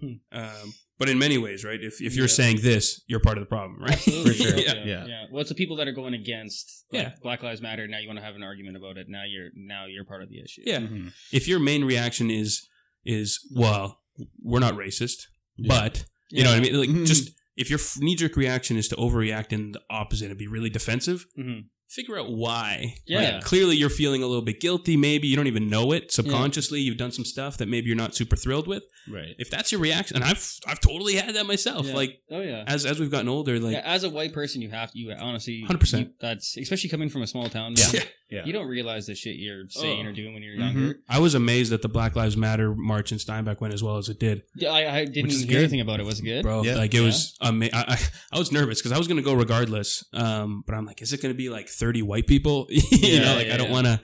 Hmm. 0.00 0.12
Um, 0.32 0.74
but 0.98 1.08
in 1.08 1.18
many 1.18 1.38
ways, 1.38 1.64
right? 1.64 1.82
If 1.82 2.00
if 2.00 2.14
you're 2.14 2.26
Yeah. 2.26 2.32
saying 2.40 2.60
this, 2.62 3.02
you're 3.06 3.20
part 3.20 3.36
of 3.38 3.42
the 3.42 3.46
problem, 3.48 3.80
right? 3.80 3.92
Absolutely. 3.92 4.32
For 4.34 4.42
sure. 4.42 4.56
Yeah, 4.58 4.74
Yeah. 4.74 4.84
yeah. 4.84 5.06
Yeah. 5.06 5.24
Well, 5.30 5.40
it's 5.40 5.48
the 5.48 5.54
people 5.56 5.76
that 5.76 5.88
are 5.88 5.92
going 5.92 6.14
against 6.14 6.84
like, 6.92 7.02
Yeah. 7.02 7.12
Black 7.22 7.42
Lives 7.42 7.60
Matter. 7.60 7.86
Now 7.88 7.98
you 7.98 8.06
want 8.08 8.18
to 8.18 8.24
have 8.24 8.34
an 8.36 8.42
argument 8.42 8.76
about 8.76 8.96
it. 8.96 9.06
Now 9.08 9.24
you're 9.28 9.50
now 9.54 9.86
you're 9.86 10.04
part 10.04 10.22
of 10.22 10.28
the 10.28 10.40
issue. 10.40 10.62
Yeah. 10.64 10.80
Mhm. 10.80 11.12
If 11.32 11.48
your 11.48 11.58
main 11.58 11.84
reaction 11.84 12.30
is 12.30 12.66
is 13.04 13.40
well, 13.54 14.00
we're 14.42 14.60
not 14.60 14.74
racist, 14.74 15.26
Yeah. 15.56 15.68
but 15.68 16.04
you 16.30 16.42
know 16.44 16.50
what 16.50 16.58
I 16.58 16.60
mean. 16.62 16.74
Like 16.78 16.90
Mhm. 16.90 17.06
just 17.06 17.30
if 17.56 17.70
your 17.70 17.80
knee 17.98 18.14
jerk 18.14 18.36
reaction 18.36 18.76
is 18.76 18.86
to 18.88 18.96
overreact 18.96 19.52
in 19.52 19.72
the 19.72 19.80
opposite 19.90 20.30
and 20.30 20.38
be 20.38 20.46
really 20.46 20.70
defensive, 20.70 21.26
Mhm. 21.38 21.64
Figure 21.88 22.18
out 22.18 22.30
why. 22.30 22.94
Yeah. 23.06 23.20
Like, 23.36 23.44
clearly 23.44 23.76
you're 23.76 23.90
feeling 23.90 24.22
a 24.22 24.26
little 24.26 24.42
bit 24.42 24.60
guilty. 24.60 24.96
Maybe 24.96 25.26
you 25.28 25.36
don't 25.36 25.46
even 25.46 25.68
know 25.70 25.92
it 25.92 26.12
subconsciously. 26.12 26.80
You've 26.80 26.96
done 26.98 27.12
some 27.12 27.24
stuff 27.24 27.56
that 27.58 27.68
maybe 27.68 27.86
you're 27.88 27.96
not 27.96 28.14
super 28.14 28.36
thrilled 28.36 28.66
with. 28.66 28.82
Right. 29.10 29.34
If 29.38 29.50
that's 29.50 29.72
your 29.72 29.80
reaction, 29.80 30.16
and 30.16 30.24
I've 30.24 30.46
I've 30.66 30.80
totally 30.80 31.14
had 31.14 31.34
that 31.34 31.46
myself. 31.46 31.86
Yeah. 31.86 31.94
Like 31.94 32.20
oh 32.30 32.40
yeah. 32.42 32.64
as 32.66 32.84
as 32.84 33.00
we've 33.00 33.10
gotten 33.10 33.28
older, 33.28 33.58
like 33.58 33.72
yeah, 33.72 33.82
as 33.84 34.04
a 34.04 34.10
white 34.10 34.32
person, 34.34 34.60
you 34.60 34.70
have 34.70 34.90
to. 34.92 34.98
You 34.98 35.12
honestly, 35.18 35.64
100%. 35.66 36.12
That's 36.20 36.56
especially 36.58 36.90
coming 36.90 37.08
from 37.08 37.22
a 37.22 37.26
small 37.26 37.48
town. 37.48 37.74
Yeah. 37.76 37.86
man, 37.92 38.02
Yeah. 38.30 38.44
You 38.44 38.52
don't 38.52 38.66
realize 38.68 39.06
the 39.06 39.14
shit 39.14 39.36
you're 39.36 39.64
saying 39.70 40.06
Oh. 40.06 40.10
or 40.10 40.12
doing 40.12 40.34
when 40.34 40.42
you're 40.42 40.56
Mhm. 40.56 40.74
younger. 40.74 41.00
I 41.08 41.18
was 41.20 41.34
amazed 41.34 41.72
that 41.72 41.80
the 41.80 41.88
Black 41.88 42.14
Lives 42.14 42.36
Matter 42.36 42.74
march 42.74 43.10
in 43.12 43.18
Steinbach 43.18 43.60
went 43.62 43.72
as 43.72 43.82
well 43.82 43.96
as 43.96 44.10
it 44.10 44.20
did, 44.20 44.42
Yeah, 44.54 44.70
I, 44.72 44.98
I 44.98 45.04
didn't 45.06 45.30
hear 45.30 45.46
good. 45.46 45.56
anything 45.56 45.80
about 45.80 46.00
it. 46.00 46.04
Was 46.04 46.20
it 46.20 46.24
good? 46.24 46.42
bro. 46.42 46.62
Yeah. 46.62 46.74
Like 46.76 46.92
it 46.92 46.98
Yeah. 46.98 47.04
was 47.06 47.34
amazing. 47.40 47.74
I, 47.74 47.84
I 47.94 47.98
I 48.32 48.38
was 48.38 48.52
nervous 48.52 48.80
because 48.80 48.92
I 48.92 48.98
was 48.98 49.08
going 49.08 49.16
to 49.16 49.22
go 49.22 49.32
regardless. 49.32 50.04
Um, 50.12 50.62
but 50.66 50.74
I'm 50.74 50.84
like, 50.84 51.00
is 51.00 51.14
it 51.14 51.22
going 51.22 51.32
to 51.32 51.36
be 51.38 51.48
like 51.48 51.68
30 51.78 52.02
white 52.02 52.26
people? 52.26 52.66
you 52.70 52.82
Yeah, 52.92 53.20
know, 53.24 53.34
like 53.36 53.46
yeah, 53.48 53.54
I 53.54 53.56
don't 53.56 53.68
yeah. 53.68 53.72
want 53.72 53.86
to. 53.86 54.00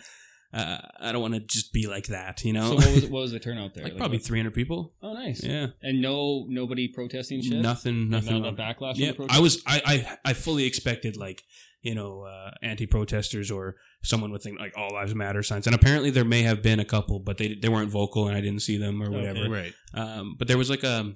Uh, 0.52 0.78
I 1.00 1.10
don't 1.10 1.20
want 1.20 1.34
to 1.34 1.40
just 1.40 1.72
be 1.72 1.88
like 1.88 2.06
that, 2.06 2.44
you 2.44 2.52
know. 2.52 2.68
So 2.68 2.74
what 2.76 2.94
was 2.94 3.04
what 3.06 3.20
was 3.22 3.32
the 3.32 3.40
turnout 3.40 3.74
there? 3.74 3.82
like 3.88 3.96
probably 3.96 4.18
what- 4.18 4.26
300 4.26 4.54
people. 4.54 4.94
Oh, 5.02 5.12
nice. 5.12 5.42
Yeah, 5.42 5.66
And 5.82 6.00
no 6.00 6.46
nobody 6.48 6.87
protesting 6.87 7.42
shit. 7.42 7.60
nothing, 7.60 8.02
Like, 8.02 8.22
nothing. 8.22 8.40
no- 8.42 8.50
no 8.50 8.56
backlash. 8.56 8.94
yeah, 8.96 9.12
from 9.12 9.26
the 9.26 9.32
I 9.34 9.40
was 9.40 9.60
I, 9.66 9.82
I 10.24 10.30
I 10.30 10.32
fully 10.32 10.64
expected 10.64 11.16
like 11.16 11.42
you 11.82 11.94
know 11.96 12.22
uh, 12.22 12.52
anti-protesters 12.62 13.50
or 13.50 13.74
someone 14.04 14.30
with 14.30 14.46
like 14.58 14.72
all 14.76 14.92
lives 14.92 15.12
matter 15.14 15.42
signs, 15.42 15.66
and 15.66 15.74
apparently 15.74 16.10
there 16.10 16.24
may 16.24 16.42
have 16.42 16.62
been 16.62 16.78
a 16.78 16.84
couple, 16.84 17.18
but 17.18 17.37
they 17.38 17.54
they 17.60 17.68
weren't 17.68 17.90
vocal 17.90 18.28
and 18.28 18.37
I 18.37 18.40
didn't 18.40 18.62
see 18.62 18.76
them 18.76 19.02
or 19.02 19.06
Okay. 19.06 19.16
whatever. 19.16 19.50
Right. 19.50 19.72
Um, 19.92 20.37
but 20.38 20.46
there 20.46 20.56
was 20.58 20.70
like 20.70 20.84
a 20.84 21.14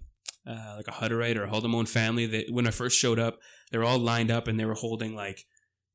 uh, 0.48 0.74
like 0.78 0.88
a 0.88 0.92
Hutterite 0.92 1.36
or 1.36 1.44
a 1.44 1.48
Holdeman 1.48 1.86
family 1.88 2.26
that 2.26 2.46
when 2.50 2.66
I 2.66 2.70
first 2.72 2.98
showed 2.98 3.20
up, 3.20 3.38
they 3.70 3.78
were 3.78 3.84
all 3.84 3.98
lined 4.00 4.32
up 4.32 4.48
and 4.48 4.58
they 4.58 4.64
were 4.64 4.74
holding 4.74 5.14
like. 5.14 5.44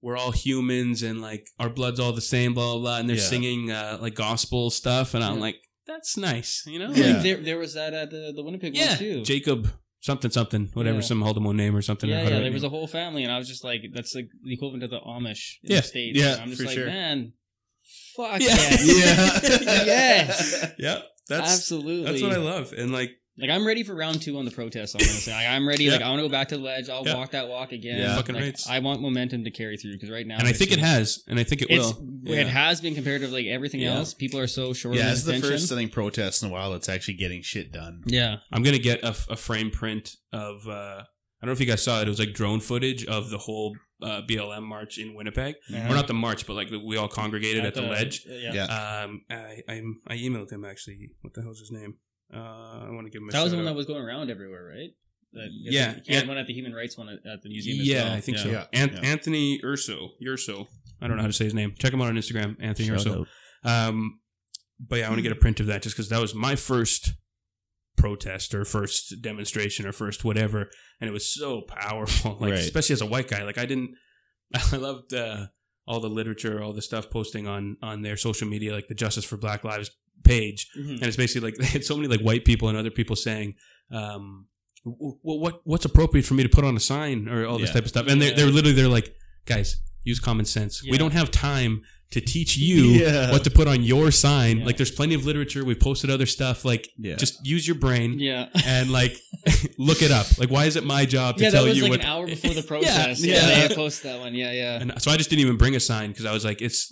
We're 0.04 0.18
all 0.18 0.32
humans 0.32 1.02
and 1.02 1.22
like 1.22 1.48
our 1.60 1.70
blood's 1.70 2.00
all 2.00 2.12
the 2.12 2.22
same, 2.22 2.54
blah 2.54 2.74
blah 2.74 2.82
blah. 2.82 2.98
And 3.00 3.08
they're 3.10 3.16
Yeah. 3.16 3.24
singing 3.24 3.72
uh, 3.72 3.98
like 4.02 4.16
gospel 4.16 4.70
stuff, 4.70 5.14
and 5.16 5.24
I'm 5.24 5.36
Yeah. 5.36 5.42
like, 5.48 5.56
that's 5.88 6.18
nice, 6.18 6.64
you 6.68 6.78
know? 6.78 6.92
Yeah. 6.92 7.14
Like, 7.14 7.24
there, 7.24 7.38
there 7.38 7.58
was 7.58 7.74
that 7.76 7.94
at 7.94 8.12
the, 8.12 8.34
the 8.36 8.44
Winnipeg 8.44 8.76
yeah. 8.76 8.90
one 8.90 8.98
too. 8.98 9.22
Jacob 9.24 9.70
something 10.02 10.30
something 10.32 10.70
whatever 10.74 10.98
Yeah. 10.98 11.02
some 11.12 11.24
Holdeman 11.24 11.56
name 11.56 11.74
or 11.76 11.82
something. 11.82 12.10
yeah, 12.10 12.18
or 12.20 12.24
yeah. 12.24 12.30
Hutterite 12.32 12.44
There 12.44 12.52
was 12.52 12.64
a 12.66 12.70
whole 12.70 12.88
family, 12.88 13.24
and 13.24 13.32
I 13.32 13.38
was 13.38 13.48
just 13.48 13.64
like, 13.64 13.82
that's 13.94 14.14
like 14.14 14.28
the 14.44 14.54
equivalent 14.54 14.84
of 14.84 14.90
the 14.90 15.00
Amish 15.00 15.60
in 15.64 15.72
Yeah. 15.72 15.78
the 15.82 15.88
states. 15.88 16.20
Yeah, 16.20 16.34
And 16.34 16.42
I'm 16.42 16.50
just 16.50 16.62
for 16.62 16.68
like, 16.68 16.76
sure. 16.76 16.86
man, 16.88 17.32
fuck 18.18 18.42
Yeah. 18.42 18.50
yes. 18.84 19.42
Yeah. 19.64 19.84
Yes. 19.86 20.66
yeah, 20.78 21.00
that's 21.30 21.54
absolutely. 21.54 22.04
That's 22.12 22.22
what 22.22 22.34
I 22.34 22.38
love. 22.38 22.74
And 22.74 22.92
like, 22.92 23.12
Like 23.38 23.50
I'm 23.50 23.66
ready 23.66 23.82
for 23.84 23.96
round 23.96 24.22
two 24.22 24.38
on 24.38 24.46
the 24.46 24.52
protest. 24.52 24.94
I'm 24.96 25.00
gonna 25.00 25.12
say 25.12 25.34
like, 25.34 25.48
I'm 25.48 25.68
ready. 25.68 25.90
Like 25.90 26.02
I 26.02 26.10
want 26.10 26.20
to 26.20 26.28
go 26.28 26.32
back 26.32 26.50
to 26.50 26.58
the 26.58 26.64
ledge. 26.64 26.88
I'll 26.88 27.04
Yeah. 27.06 27.16
walk 27.16 27.32
that 27.32 27.48
walk 27.48 27.72
again. 27.72 27.98
Yeah. 27.98 28.16
Fucking 28.16 28.36
Like, 28.36 28.44
rights. 28.44 28.70
I 28.70 28.78
want 28.80 29.02
momentum 29.02 29.44
to 29.46 29.50
carry 29.52 29.76
through 29.76 29.94
because 29.94 30.12
right 30.12 30.28
now, 30.28 30.38
and 30.38 30.46
I 30.48 30.52
it's 30.52 30.60
think 30.60 30.72
it 30.72 30.78
has, 30.80 31.24
and 31.28 31.40
I 31.40 31.44
think 31.44 31.64
it 31.64 31.72
It's, 31.72 31.96
will. 31.96 32.32
It 32.32 32.48
has 32.48 32.80
been 32.80 32.94
compared 32.94 33.22
to 33.22 33.28
like 33.30 33.48
everything 33.48 33.80
Yeah. 33.82 33.96
else. 33.96 34.14
People 34.14 34.40
are 34.40 34.46
so 34.48 34.72
short. 34.74 34.96
Yeah, 34.98 35.08
on 35.08 35.12
it's 35.14 35.24
the 35.24 35.40
first 35.40 35.72
I 35.72 35.76
think 35.76 35.92
protest 35.92 36.44
in 36.44 36.50
a 36.50 36.52
while 36.52 36.72
that's 36.74 36.90
actually 36.90 37.16
getting 37.16 37.42
shit 37.42 37.72
done. 37.72 38.04
Yeah, 38.06 38.38
I'm 38.52 38.62
gonna 38.62 38.78
get 38.78 39.04
a, 39.04 39.16
a 39.30 39.36
frame 39.36 39.72
print 39.72 40.16
of. 40.32 40.68
Uh, 40.68 41.04
I 41.42 41.46
don't 41.46 41.48
know 41.48 41.52
if 41.54 41.60
you 41.60 41.66
guys 41.66 41.82
saw 41.84 42.00
it. 42.02 42.08
It 42.08 42.10
was 42.10 42.20
like 42.20 42.34
drone 42.34 42.60
footage 42.62 43.04
of 43.06 43.30
the 43.32 43.38
whole 43.40 43.76
uh, 44.02 44.22
BLM 44.22 44.64
march 44.64 44.98
in 45.00 45.14
Winnipeg, 45.16 45.56
Uh-huh. 45.74 45.92
or 45.92 45.96
not 45.96 46.08
the 46.08 46.14
march, 46.14 46.46
but 46.46 46.54
like 46.54 46.70
we 46.70 46.98
all 46.98 47.08
congregated 47.10 47.66
at, 47.66 47.74
the, 47.74 47.82
ledge. 47.82 48.26
Yeah. 48.28 48.54
Yeah. 48.54 49.02
Um, 49.06 49.24
I, 49.30 49.62
I 49.68 49.82
I 50.08 50.18
emailed 50.18 50.52
him 50.52 50.64
actually. 50.64 51.10
What 51.22 51.34
the 51.34 51.42
hell's 51.42 51.60
his 51.60 51.72
name? 51.72 51.96
Uh, 52.34 52.88
I 52.88 52.90
want 52.92 53.06
to 53.06 53.12
give 53.12 53.22
him. 53.22 53.30
A 53.30 53.32
that 53.32 53.44
was 53.44 53.52
the 53.52 53.58
shout 53.58 53.66
one 53.66 53.66
that 53.66 53.76
was 53.78 53.86
going 53.86 54.02
around 54.04 54.30
everywhere, 54.32 54.64
right? 54.66 54.90
That, 55.34 55.48
Yeah, 55.52 55.96
yeah, 56.06 56.22
yeah. 56.22 56.28
one 56.28 56.38
at 56.38 56.48
the 56.48 56.54
human 56.54 56.74
rights 56.74 56.98
one 56.98 57.10
at, 57.10 57.20
at 57.32 57.42
the 57.42 57.50
museum. 57.50 57.82
as 57.82 57.88
Yeah, 57.88 58.04
well. 58.06 58.14
I 58.14 58.22
think 58.22 58.38
so. 58.38 58.50
Yeah. 58.50 58.66
An- 58.74 58.94
Yeah. 58.94 59.00
Anthony 59.02 59.60
Urso, 59.64 60.10
Urso. 60.28 60.68
I 61.02 61.08
don't 61.08 61.18
know 61.18 61.24
how 61.24 61.28
to 61.28 61.34
say 61.34 61.46
his 61.46 61.54
name. 61.54 61.74
Check 61.78 61.92
him 61.94 62.02
out 62.02 62.08
on 62.10 62.16
Instagram, 62.16 62.56
Anthony 62.60 62.88
Shout 62.90 62.98
Urso. 63.08 63.26
Um, 63.64 64.20
but 64.80 65.00
yeah, 65.00 65.06
I 65.08 65.10
want 65.10 65.20
to 65.20 65.24
get 65.24 65.32
a 65.32 65.36
print 65.36 65.60
of 65.60 65.66
that 65.68 65.82
just 65.82 65.96
because 65.96 66.10
that 66.10 66.22
was 66.22 66.34
my 66.36 66.56
first 66.56 67.14
protest 67.98 68.54
or 68.54 68.66
first 68.66 69.22
demonstration 69.22 69.86
or 69.86 69.92
first 69.92 70.24
whatever, 70.24 70.70
and 71.00 71.10
it 71.10 71.14
was 71.14 71.32
so 71.34 71.62
powerful. 71.62 72.38
Like 72.40 72.52
Right. 72.52 72.60
especially 72.60 72.94
as 72.94 73.02
a 73.02 73.06
white 73.06 73.28
guy, 73.28 73.44
like 73.44 73.58
I 73.58 73.66
didn't. 73.66 73.92
I 74.72 74.76
loved 74.78 75.14
uh, 75.14 75.48
all 75.88 76.00
the 76.00 76.10
literature, 76.10 76.62
all 76.62 76.74
the 76.74 76.82
stuff 76.82 77.10
posting 77.10 77.48
on 77.48 77.78
on 77.82 78.02
their 78.02 78.18
social 78.18 78.48
media, 78.48 78.74
like 78.74 78.88
the 78.88 78.96
Justice 78.96 79.26
for 79.26 79.38
Black 79.38 79.64
Lives 79.64 79.92
page, 80.24 80.68
Mhm. 80.78 80.94
and 81.00 81.04
it's 81.04 81.18
basically 81.18 81.50
like 81.52 81.56
they 81.60 81.66
had 81.66 81.84
so 81.84 81.96
many 81.96 82.08
like 82.08 82.22
white 82.22 82.46
people 82.46 82.70
and 82.70 82.78
other 82.78 82.92
people 82.92 83.16
saying. 83.16 83.56
Um, 83.92 84.48
well, 84.86 85.18
what 85.24 85.62
what's 85.64 85.86
appropriate 85.86 86.26
for 86.26 86.34
me 86.34 86.44
to 86.44 86.50
put 86.50 86.66
on 86.66 86.76
a 86.76 86.80
sign 86.80 87.30
or 87.30 87.46
all 87.46 87.58
this 87.58 87.70
Yeah. 87.70 87.74
type 87.76 87.84
of 87.84 87.90
stuff, 87.90 88.08
and 88.08 88.22
they're 88.22 88.36
they're 88.36 88.48
literally 88.48 88.74
they're 88.74 88.90
like, 88.90 89.16
guys, 89.46 89.78
use 90.04 90.20
common 90.20 90.46
sense. 90.46 90.82
Yeah. 90.84 90.92
We 90.92 90.98
don't 90.98 91.14
have 91.14 91.32
time 91.32 91.84
to 92.12 92.20
teach 92.22 92.58
you 92.58 92.84
Yeah. 93.04 93.32
what 93.32 93.44
to 93.46 93.50
put 93.50 93.68
on 93.68 93.82
your 93.84 94.12
sign. 94.12 94.60
Yeah. 94.60 94.66
Like 94.66 94.76
there's 94.78 94.92
plenty 94.92 95.16
of 95.16 95.26
literature. 95.26 95.64
We've 95.64 95.80
posted 95.80 96.10
other 96.10 96.26
stuff. 96.26 96.66
Like 96.66 96.90
Yeah. 97.00 97.16
just 97.16 97.46
use 97.46 97.66
your 97.66 97.76
brain 97.78 98.20
Yeah. 98.20 98.50
and 98.66 98.92
like 98.92 99.18
look 99.78 100.02
it 100.02 100.12
up. 100.12 100.38
Like 100.38 100.50
why 100.52 100.66
is 100.66 100.76
it 100.76 100.84
my 100.84 101.06
job 101.06 101.38
to 101.38 101.44
Yeah, 101.44 101.50
tell 101.52 101.64
that 101.64 101.70
was 101.70 101.78
you 101.78 101.84
like 101.84 101.92
what 101.92 102.00
an 102.02 102.06
hour 102.06 102.26
before 102.28 102.50
the 102.54 102.58
Yeah, 102.58 102.68
protest. 102.68 103.24
yeah. 103.24 103.48
yeah, 103.50 103.68
they 103.70 103.76
posted 103.76 104.12
that 104.12 104.20
one. 104.20 104.36
Yeah, 104.36 104.52
yeah. 104.52 104.82
And 104.82 104.94
so 105.02 105.12
I 105.12 105.18
just 105.18 105.30
didn't 105.30 105.42
even 105.44 105.56
bring 105.58 105.76
a 105.76 105.80
sign 105.80 106.10
because 106.12 106.26
I 106.26 106.34
was 106.34 106.44
like, 106.44 106.62
it's 106.62 106.92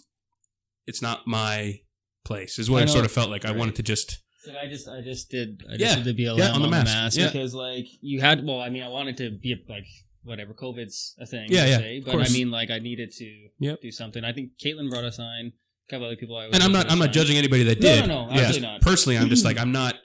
it's 0.88 1.02
not 1.02 1.28
my 1.28 1.82
place. 2.24 2.60
Is 2.60 2.70
what 2.70 2.80
I 2.80 2.82
I, 2.82 2.86
know. 2.86 2.92
sort 2.94 3.06
of 3.06 3.12
felt 3.12 3.30
like. 3.30 3.46
I 3.46 3.52
wanted 3.52 3.76
to 3.76 3.84
just 3.84 4.20
So 4.44 4.52
I 4.58 4.68
just 4.68 4.88
I 4.88 5.02
just 5.02 5.30
did 5.30 5.62
I 5.70 5.78
just 5.78 5.98
Yeah. 5.98 6.04
did 6.04 6.16
the 6.18 6.24
BLM 6.24 6.38
Yeah, 6.40 6.48
on 6.50 6.56
on 6.56 6.62
the 6.62 6.68
the 6.68 6.72
mask. 6.72 6.86
mask, 6.94 7.18
Yeah. 7.18 7.28
because 7.28 7.54
like 7.54 7.86
you 8.02 8.20
had 8.22 8.46
well 8.46 8.60
I 8.60 8.70
mean 8.70 8.84
I 8.84 8.88
wanted 8.90 9.18
to 9.18 9.32
be 9.32 9.56
like 9.70 9.86
whatever 10.24 10.54
COVID's 10.54 11.16
a 11.20 11.26
thing 11.26 11.48
Yeah, 11.52 11.66
yeah, 11.66 11.78
se, 11.78 11.98
of 12.00 12.06
but 12.06 12.12
course. 12.12 12.30
I 12.30 12.34
mean 12.34 12.52
like 12.52 12.70
I 12.70 12.80
needed 12.80 13.12
to 13.14 13.48
Yep. 13.60 13.82
do 13.82 13.92
something. 13.92 14.24
I 14.24 14.34
think 14.34 14.52
Caitlin 14.64 14.90
brought 14.90 15.04
a 15.06 15.12
sign. 15.12 15.54
A 15.88 15.90
couple 15.92 16.06
other 16.08 16.16
people 16.16 16.38
I 16.38 16.48
was 16.48 16.56
and 16.56 16.64
I'm 16.64 16.72
not 16.72 16.90
I'm 16.92 17.00
not 17.00 17.06
signs. 17.06 17.16
judging 17.16 17.38
anybody 17.38 17.64
that 17.64 17.80
did. 17.82 18.08
no, 18.08 18.28
no, 18.28 18.34
Yeah. 18.34 18.42
absolutely 18.42 18.68
not. 18.68 18.82
Personally, 18.82 19.18
I'm 19.18 19.30
just 19.30 19.44
like 19.46 19.58
I'm 19.64 19.72
not 19.72 19.96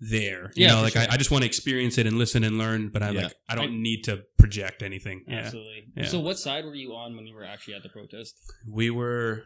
there. 0.00 0.50
You 0.54 0.66
Yeah, 0.66 0.74
know, 0.74 0.82
like 0.82 0.94
sure. 0.94 1.02
I, 1.02 1.08
I 1.12 1.16
just 1.16 1.30
want 1.30 1.42
to 1.42 1.46
experience 1.46 1.98
it 1.98 2.06
and 2.06 2.18
listen 2.18 2.44
and 2.44 2.58
learn. 2.58 2.88
But 2.88 3.02
I'm 3.02 3.14
Yeah. 3.14 3.22
like 3.24 3.34
I 3.48 3.54
don't 3.54 3.80
need 3.82 4.02
to 4.04 4.22
project 4.38 4.82
anything. 4.82 5.24
Absolutely. 5.28 5.84
Yeah. 5.96 6.06
So 6.06 6.20
what 6.20 6.38
side 6.38 6.64
were 6.64 6.74
you 6.74 6.94
on 6.94 7.14
when 7.16 7.26
you 7.26 7.34
were 7.34 7.44
actually 7.44 7.74
at 7.74 7.82
the 7.82 7.88
protest? 7.88 8.34
We 8.68 8.90
were 8.90 9.44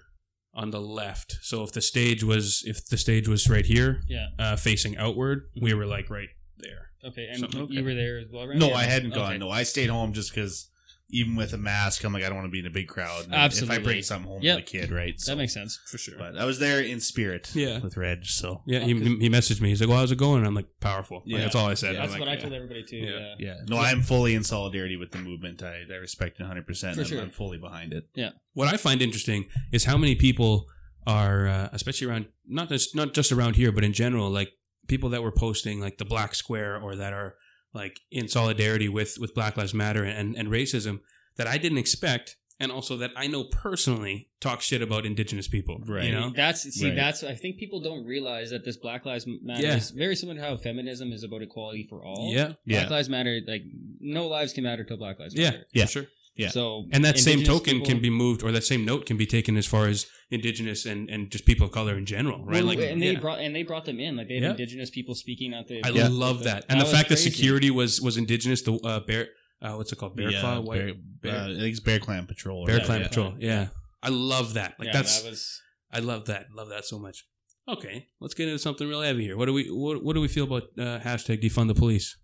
on 0.54 0.70
the 0.70 0.80
left. 0.80 1.38
So 1.42 1.62
if 1.62 1.72
the 1.72 1.80
stage 1.80 2.24
was 2.24 2.62
if 2.66 2.86
the 2.86 2.96
stage 2.98 3.28
was 3.28 3.48
right 3.48 3.64
here, 3.66 4.02
Yeah. 4.08 4.28
uh, 4.38 4.56
facing 4.56 4.96
outward, 4.96 5.42
we 5.60 5.74
were 5.74 5.86
like 5.86 6.10
right 6.10 6.28
there. 6.56 6.90
Okay, 7.04 7.28
and 7.30 7.38
Something- 7.40 7.60
you 7.70 7.78
okay. 7.80 7.82
were 7.82 7.94
there 7.94 8.18
as 8.18 8.26
well, 8.32 8.46
right? 8.48 8.58
No, 8.58 8.68
Yeah. 8.70 8.74
I 8.76 8.84
hadn't 8.84 9.10
gone. 9.14 9.30
Okay. 9.30 9.38
No, 9.38 9.50
I 9.50 9.62
stayed 9.62 9.88
home 9.88 10.12
just 10.12 10.34
because 10.34 10.68
even 11.10 11.36
with 11.36 11.54
a 11.54 11.58
mask, 11.58 12.04
I'm 12.04 12.12
like, 12.12 12.22
I 12.22 12.26
don't 12.28 12.36
want 12.36 12.46
to 12.46 12.50
be 12.52 12.58
in 12.58 12.66
a 12.66 12.70
big 12.70 12.86
crowd. 12.86 13.24
And 13.30 13.34
If 13.52 13.70
I 13.70 13.78
bring 13.78 14.02
something 14.02 14.30
home 14.30 14.42
Yep. 14.42 14.58
to 14.58 14.64
the 14.72 14.78
kid, 14.80 14.90
right? 14.92 15.18
So, 15.18 15.32
That 15.32 15.36
makes 15.38 15.54
sense. 15.54 15.80
For 15.86 15.96
sure. 15.96 16.16
But 16.18 16.36
I 16.36 16.44
was 16.44 16.58
there 16.58 16.80
in 16.80 17.00
spirit. 17.00 17.50
Yeah. 17.54 17.78
With 17.78 17.96
Reg. 17.96 18.26
So 18.26 18.62
Yeah, 18.66 18.80
he, 18.80 18.92
he 18.94 19.30
messaged 19.30 19.60
me. 19.62 19.70
He's 19.70 19.80
like, 19.80 19.88
"Well, 19.88 19.98
how's 19.98 20.12
it 20.12 20.18
going?" 20.18 20.38
And 20.38 20.46
I'm 20.46 20.54
like, 20.54 20.68
"Powerful." 20.80 21.18
Like, 21.18 21.26
Yeah. 21.26 21.38
that's 21.38 21.54
all 21.54 21.66
I 21.66 21.74
said. 21.74 21.94
Yeah. 21.94 22.02
I'm 22.02 22.08
That's 22.08 22.12
like, 22.12 22.20
what 22.20 22.28
I 22.28 22.34
yeah. 22.34 22.40
told 22.40 22.52
everybody 22.52 22.82
too. 22.84 22.96
Yeah. 22.98 23.18
Yeah. 23.18 23.34
yeah, 23.38 23.54
no, 23.68 23.78
I'm 23.78 24.02
fully 24.02 24.34
in 24.34 24.44
solidarity 24.44 24.96
with 24.96 25.12
the 25.12 25.18
movement. 25.18 25.62
I, 25.62 25.82
I 25.90 25.94
respect 25.96 26.38
it 26.40 26.42
100. 26.42 26.66
percent 26.66 26.94
For 26.96 27.00
I'm, 27.02 27.06
sure. 27.06 27.20
I'm 27.22 27.30
fully 27.30 27.58
behind 27.58 27.92
it. 27.94 28.08
Yeah. 28.14 28.30
What 28.52 28.68
I 28.72 28.76
find 28.76 29.00
interesting 29.00 29.46
is 29.72 29.84
how 29.84 29.96
many 29.96 30.14
people 30.14 30.66
are, 31.06 31.48
uh, 31.48 31.68
especially 31.72 32.06
around 32.06 32.26
not 32.46 32.68
just 32.68 32.94
not 32.94 33.14
just 33.14 33.32
around 33.32 33.56
here, 33.56 33.72
but 33.72 33.82
in 33.84 33.92
general, 33.94 34.28
like 34.30 34.50
people 34.88 35.08
that 35.10 35.22
were 35.22 35.32
posting 35.32 35.80
like 35.80 35.96
the 35.98 36.04
Black 36.04 36.34
Square 36.34 36.80
or 36.82 36.96
that 36.96 37.12
are 37.12 37.36
like 37.74 38.00
in 38.10 38.28
solidarity 38.28 38.88
with 38.88 39.18
with 39.20 39.34
Black 39.34 39.56
Lives 39.56 39.74
Matter 39.74 40.04
and 40.04 40.36
and 40.36 40.48
racism 40.48 41.00
that 41.36 41.46
I 41.46 41.58
didn't 41.58 41.78
expect, 41.78 42.36
and 42.58 42.72
also 42.72 42.96
that 42.96 43.10
I 43.16 43.26
know 43.28 43.44
personally 43.44 44.28
talk 44.40 44.60
shit 44.60 44.82
about 44.82 45.04
Indigenous 45.06 45.46
people. 45.48 45.80
Right. 45.86 46.04
You 46.04 46.12
know. 46.12 46.32
That's 46.34 46.62
see. 46.62 46.86
Right. 46.86 46.96
That's 46.96 47.22
I 47.22 47.34
think 47.34 47.58
people 47.58 47.80
don't 47.80 48.04
realize 48.04 48.50
that 48.50 48.64
this 48.64 48.76
Black 48.76 49.04
Lives 49.06 49.26
Matter 49.26 49.62
Yeah. 49.62 49.76
is 49.76 49.90
very 49.90 50.16
similar 50.16 50.38
to 50.40 50.44
how 50.44 50.56
feminism 50.56 51.12
is 51.12 51.22
about 51.24 51.42
equality 51.42 51.86
for 51.88 52.04
all. 52.04 52.30
Yeah. 52.32 52.46
Black 52.46 52.56
Yeah. 52.66 52.88
Lives 52.88 53.08
Matter. 53.08 53.40
Like 53.46 53.62
no 54.00 54.26
lives 54.28 54.52
can 54.52 54.64
matter 54.64 54.84
till 54.84 54.96
Black 54.96 55.18
Lives 55.18 55.34
Yeah. 55.34 55.50
Matter. 55.50 55.66
Yeah. 55.72 55.84
For 55.86 55.90
sure. 55.90 56.06
Yeah. 56.38 56.48
So 56.50 56.86
And 56.92 57.04
that 57.04 57.18
same 57.18 57.42
token 57.44 57.74
people- 57.74 57.86
can 57.88 58.00
be 58.00 58.10
moved, 58.10 58.42
or 58.44 58.52
that 58.52 58.64
same 58.64 58.84
note 58.84 59.04
can 59.06 59.16
be 59.16 59.26
taken 59.26 59.56
as 59.56 59.66
far 59.66 59.86
as 59.88 60.06
indigenous 60.30 60.86
and, 60.86 61.10
and 61.10 61.30
just 61.30 61.44
people 61.44 61.66
of 61.66 61.72
color 61.72 61.94
in 61.96 62.06
general, 62.06 62.38
right? 62.44 62.56
Well, 62.64 62.64
like, 62.64 62.78
and 62.78 63.02
they 63.02 63.12
yeah. 63.12 63.20
brought 63.20 63.40
and 63.40 63.54
they 63.56 63.64
brought 63.64 63.84
them 63.86 63.98
in. 63.98 64.16
Like 64.16 64.28
they 64.28 64.34
had 64.34 64.42
Yeah. 64.44 64.50
indigenous 64.50 64.90
people 64.90 65.14
speaking 65.14 65.52
out 65.54 65.66
there. 65.68 65.80
I 65.84 65.90
Yeah. 65.90 66.08
love 66.10 66.44
that, 66.44 66.64
and 66.68 66.80
the 66.80 66.84
was 66.84 66.92
fact 66.92 67.08
that 67.10 67.16
security 67.18 67.70
was 67.70 68.00
was 68.00 68.16
indigenous. 68.16 68.62
The 68.62 68.74
uh, 68.74 69.00
bear, 69.00 69.28
uh, 69.60 69.74
what's 69.74 69.92
it 69.92 69.96
called? 69.96 70.16
Bear 70.16 70.30
Yeah, 70.30 70.40
claw, 70.40 70.60
white, 70.60 70.78
Bear, 70.78 70.94
bear, 71.22 71.36
uh, 71.36 71.44
I 71.46 71.54
think 71.58 71.70
it's 71.76 71.80
Bear 71.80 71.98
Clan 71.98 72.26
Patrol. 72.26 72.66
bear 72.66 72.80
clan 72.80 73.00
Yeah. 73.00 73.08
patrol. 73.08 73.34
Yeah. 73.40 73.68
I 74.02 74.10
love 74.10 74.54
that. 74.54 74.74
Like 74.78 74.86
yeah, 74.86 74.92
that's 74.92 75.22
that 75.22 75.30
was. 75.30 75.60
I 75.90 75.98
love 76.00 76.26
that. 76.26 76.46
Love 76.54 76.68
that 76.68 76.84
so 76.84 76.98
much. 77.00 77.24
Okay, 77.66 78.06
let's 78.20 78.34
get 78.34 78.46
into 78.48 78.58
something 78.60 78.86
real 78.88 79.00
heavy 79.02 79.24
here. 79.24 79.36
What 79.36 79.46
do 79.46 79.52
we 79.52 79.64
what, 79.70 80.04
what 80.04 80.14
do 80.14 80.20
we 80.20 80.28
feel 80.28 80.44
about 80.44 80.64
uh, 80.78 81.00
hashtag 81.00 81.42
defund 81.42 81.66
the 81.68 81.74
police? 81.74 82.16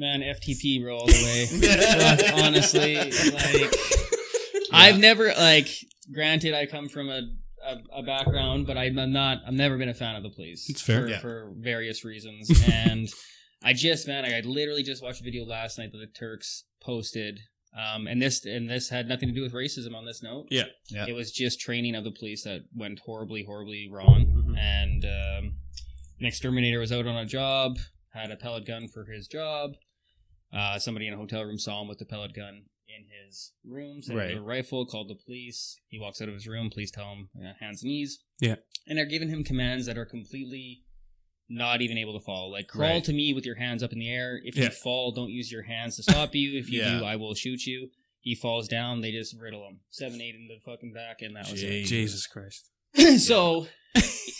Man, 0.00 0.20
FTP 0.22 0.82
bro 0.82 0.96
all 0.96 1.06
the 1.06 1.12
way. 1.12 1.46
Like, 2.32 2.42
honestly, 2.42 2.96
like 2.96 3.74
I've 4.72 4.98
never 4.98 5.32
like. 5.36 5.68
Granted, 6.12 6.54
I 6.54 6.66
come 6.66 6.88
from 6.88 7.08
a, 7.10 7.20
a 7.64 7.76
a 7.98 8.02
background, 8.02 8.66
but 8.66 8.76
I'm 8.78 8.94
not. 9.12 9.38
I've 9.46 9.52
never 9.52 9.76
been 9.76 9.90
a 9.90 9.94
fan 9.94 10.16
of 10.16 10.22
the 10.22 10.30
police. 10.30 10.68
It's 10.70 10.80
fair. 10.80 11.02
for, 11.02 11.08
Yeah. 11.08 11.18
for 11.20 11.52
various 11.58 12.04
reasons, 12.04 12.50
and 12.72 13.08
I 13.62 13.74
just 13.74 14.08
man, 14.08 14.24
I 14.24 14.40
literally 14.44 14.82
just 14.82 15.02
watched 15.02 15.20
a 15.20 15.24
video 15.24 15.44
last 15.44 15.78
night 15.78 15.92
that 15.92 15.98
the 15.98 16.06
Turks 16.06 16.64
posted. 16.82 17.38
Um, 17.78 18.08
and 18.08 18.20
this 18.20 18.44
and 18.46 18.68
this 18.68 18.88
had 18.88 19.06
nothing 19.06 19.28
to 19.28 19.34
do 19.34 19.42
with 19.42 19.52
racism 19.52 19.94
on 19.94 20.04
this 20.06 20.22
note. 20.22 20.46
Yeah. 20.50 20.64
Yeah. 20.88 21.04
It 21.08 21.12
was 21.12 21.30
just 21.30 21.60
training 21.60 21.94
of 21.94 22.02
the 22.04 22.10
police 22.10 22.42
that 22.44 22.62
went 22.74 22.98
horribly, 23.00 23.44
horribly 23.44 23.88
wrong. 23.92 24.26
Mhm. 24.48 24.58
And 24.58 25.04
um, 25.04 25.52
an 26.18 26.26
exterminator 26.26 26.80
was 26.80 26.90
out 26.90 27.06
on 27.06 27.16
a 27.16 27.26
job, 27.26 27.76
had 28.12 28.32
a 28.32 28.36
pellet 28.36 28.66
gun 28.66 28.88
for 28.88 29.04
his 29.04 29.28
job. 29.28 29.74
Uh, 30.52 30.78
somebody 30.78 31.06
in 31.06 31.14
a 31.14 31.16
hotel 31.16 31.44
room 31.44 31.58
saw 31.58 31.80
him 31.82 31.88
with 31.88 31.98
the 31.98 32.04
pellet 32.04 32.34
gun 32.34 32.64
in 32.88 33.04
his 33.24 33.52
room, 33.64 34.02
said 34.02 34.16
Right. 34.16 34.36
a 34.36 34.40
rifle, 34.40 34.84
called 34.84 35.08
the 35.08 35.14
police. 35.14 35.78
He 35.88 35.98
walks 36.00 36.20
out 36.20 36.28
of 36.28 36.34
his 36.34 36.48
room. 36.48 36.70
Police 36.70 36.90
tell 36.90 37.12
him 37.14 37.28
uh, 37.40 37.52
hands 37.60 37.82
and 37.82 37.90
knees. 37.90 38.18
Yeah. 38.40 38.56
and 38.86 38.98
they're 38.98 39.04
giving 39.06 39.28
him 39.28 39.44
commands 39.44 39.86
that 39.86 39.96
are 39.98 40.06
completely 40.06 40.82
not 41.48 41.82
even 41.82 41.98
able 41.98 42.18
to 42.18 42.24
follow. 42.24 42.48
Like 42.48 42.66
crawl 42.68 42.94
Right. 42.94 43.04
to 43.04 43.12
me 43.12 43.32
with 43.32 43.44
your 43.46 43.56
hands 43.56 43.82
up 43.82 43.92
in 43.92 43.98
the 44.00 44.08
air. 44.08 44.40
If 44.44 44.56
Yeah. 44.56 44.64
you 44.64 44.70
fall, 44.70 45.12
don't 45.12 45.30
use 45.30 45.50
your 45.52 45.62
hands 45.62 45.96
to 45.96 46.02
stop 46.02 46.34
you. 46.34 46.58
If 46.58 46.68
you 46.70 46.80
Yeah. 46.80 46.98
do, 47.00 47.04
I 47.04 47.16
will 47.16 47.34
shoot 47.34 47.64
you. 47.66 47.90
He 48.20 48.34
falls 48.34 48.66
down. 48.68 49.00
They 49.00 49.12
just 49.12 49.36
riddle 49.38 49.66
him 49.68 49.80
seven 49.90 50.20
eight 50.20 50.34
in 50.34 50.48
the 50.48 50.58
fucking 50.64 50.92
back, 50.92 51.22
and 51.22 51.36
that 51.36 51.50
was 51.50 51.62
it. 51.62 51.84
Jesus 51.86 52.26
Christ! 52.26 52.70
so 53.18 53.66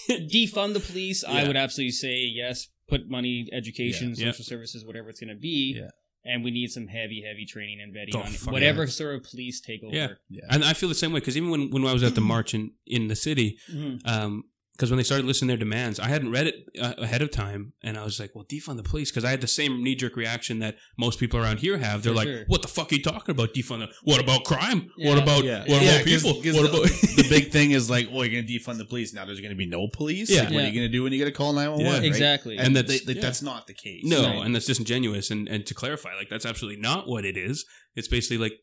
defund 0.08 0.74
the 0.74 0.80
police 0.80 1.22
i 1.24 1.46
would 1.46 1.56
absolutely 1.56 1.90
say 1.92 2.16
yes 2.18 2.68
put 2.88 3.08
money 3.08 3.48
education 3.52 4.10
Yeah. 4.16 4.30
social 4.32 4.44
services 4.44 4.84
whatever 4.84 5.08
it's 5.10 5.20
going 5.20 5.34
to 5.34 5.40
be 5.40 5.74
Yeah. 5.78 5.90
And 6.24 6.44
we 6.44 6.50
need 6.50 6.70
some 6.70 6.86
heavy 6.86 7.22
heavy 7.26 7.46
training 7.46 7.80
and 7.80 7.94
vetting 7.94 8.14
Oh, 8.14 8.20
on 8.20 8.52
whatever 8.52 8.82
yeah. 8.84 8.88
sort 8.90 9.14
of 9.16 9.24
police 9.24 9.60
take 9.60 9.82
over 9.82 9.94
Yeah. 9.94 10.08
Yeah. 10.28 10.42
And 10.50 10.64
I 10.64 10.72
feel 10.74 10.88
the 10.88 10.94
same 10.94 11.12
way 11.12 11.20
because 11.20 11.36
even 11.36 11.50
when, 11.50 11.70
when 11.70 11.84
I 11.86 11.92
was 11.92 12.02
at 12.02 12.14
the 12.14 12.20
march 12.34 12.54
in, 12.54 12.72
in 12.86 13.08
the 13.08 13.16
city, 13.16 13.58
Mhm. 13.72 14.00
um, 14.06 14.44
because 14.76 14.90
when 14.90 14.96
they 14.96 15.02
started 15.04 15.26
listing 15.26 15.46
their 15.48 15.58
demands, 15.58 16.00
I 16.00 16.08
hadn't 16.08 16.30
read 16.32 16.46
it 16.46 16.54
uh, 16.80 16.94
ahead 16.98 17.20
of 17.20 17.30
time, 17.30 17.74
and 17.82 17.98
I 17.98 18.04
was 18.04 18.18
like, 18.18 18.34
"Well, 18.34 18.44
defund 18.46 18.78
the 18.78 18.82
police," 18.82 19.10
because 19.10 19.24
I 19.26 19.30
had 19.30 19.42
the 19.42 19.46
same 19.46 19.82
knee 19.82 19.94
jerk 19.94 20.16
reaction 20.16 20.58
that 20.60 20.76
most 20.98 21.18
people 21.20 21.38
around 21.38 21.58
here 21.58 21.76
have. 21.76 22.02
They're 22.02 22.12
For 22.12 22.16
like, 22.16 22.28
sure. 22.28 22.44
"What 22.46 22.62
the 22.62 22.68
fuck 22.68 22.90
are 22.90 22.94
you 22.94 23.02
talking 23.02 23.32
about? 23.34 23.52
Defund 23.52 23.80
the? 23.80 23.88
What 24.04 24.20
about 24.22 24.44
crime? 24.44 24.90
Yeah. 24.96 25.10
What 25.14 25.22
about 25.22 25.44
Yeah. 25.44 25.60
what 25.60 25.68
Yeah, 25.82 25.96
about 25.96 26.06
'cause- 26.06 26.22
people? 26.22 26.42
'cause 26.42 26.54
What 26.54 26.72
the, 26.72 26.78
about 26.78 26.90
the 27.16 27.26
big 27.28 27.50
thing 27.56 27.72
is 27.72 27.90
like, 27.90 28.08
oh, 28.10 28.22
you're 28.22 28.40
gonna 28.42 28.52
defund 28.54 28.78
the 28.78 28.86
police. 28.86 29.12
Now 29.12 29.26
there's 29.26 29.40
gonna 29.40 29.54
be 29.54 29.66
no 29.66 29.88
police. 29.92 30.30
Yeah. 30.30 30.42
Like, 30.44 30.50
what 30.52 30.56
are 30.56 30.60
Yeah. 30.62 30.68
you 30.68 30.74
gonna 30.80 30.88
do 30.88 31.02
when 31.02 31.12
you 31.12 31.18
get 31.18 31.28
a 31.28 31.32
call 31.32 31.52
nine 31.52 31.70
one 31.72 31.80
Yeah. 31.80 31.92
one? 31.94 32.04
exactly 32.04 32.56
And, 32.56 32.68
And 32.68 32.76
that's 32.76 32.88
that's- 32.88 33.06
they, 33.06 33.12
yeah. 33.14 33.20
that's 33.20 33.42
not 33.42 33.66
the 33.66 33.74
case. 33.74 34.02
no?" 34.04 34.22
Right. 34.22 34.46
And 34.46 34.54
that's 34.54 34.66
disingenuous. 34.66 35.30
And 35.30 35.46
and 35.48 35.66
to 35.66 35.74
clarify, 35.74 36.14
like 36.16 36.30
that's 36.30 36.46
absolutely 36.46 36.80
not 36.80 37.06
what 37.06 37.24
it 37.26 37.36
is. 37.36 37.66
It's 37.96 38.08
basically 38.08 38.38
like 38.38 38.54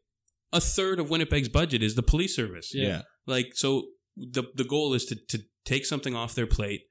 a 0.51 0.61
third 0.61 0.99
of 0.99 1.09
Winnipeg's 1.09 1.49
budget 1.49 1.83
is 1.83 1.93
the 1.95 2.01
police 2.03 2.35
service. 2.35 2.71
Yeah. 2.73 2.87
Yeah. 2.87 3.01
Like 3.27 3.47
so, 3.53 3.89
the 4.17 4.43
the 4.55 4.63
goal 4.63 4.93
is 4.93 5.05
to 5.05 5.15
to 5.27 5.43
take 5.65 5.85
something 5.85 6.15
off 6.15 6.33
their 6.35 6.47
plate 6.47 6.81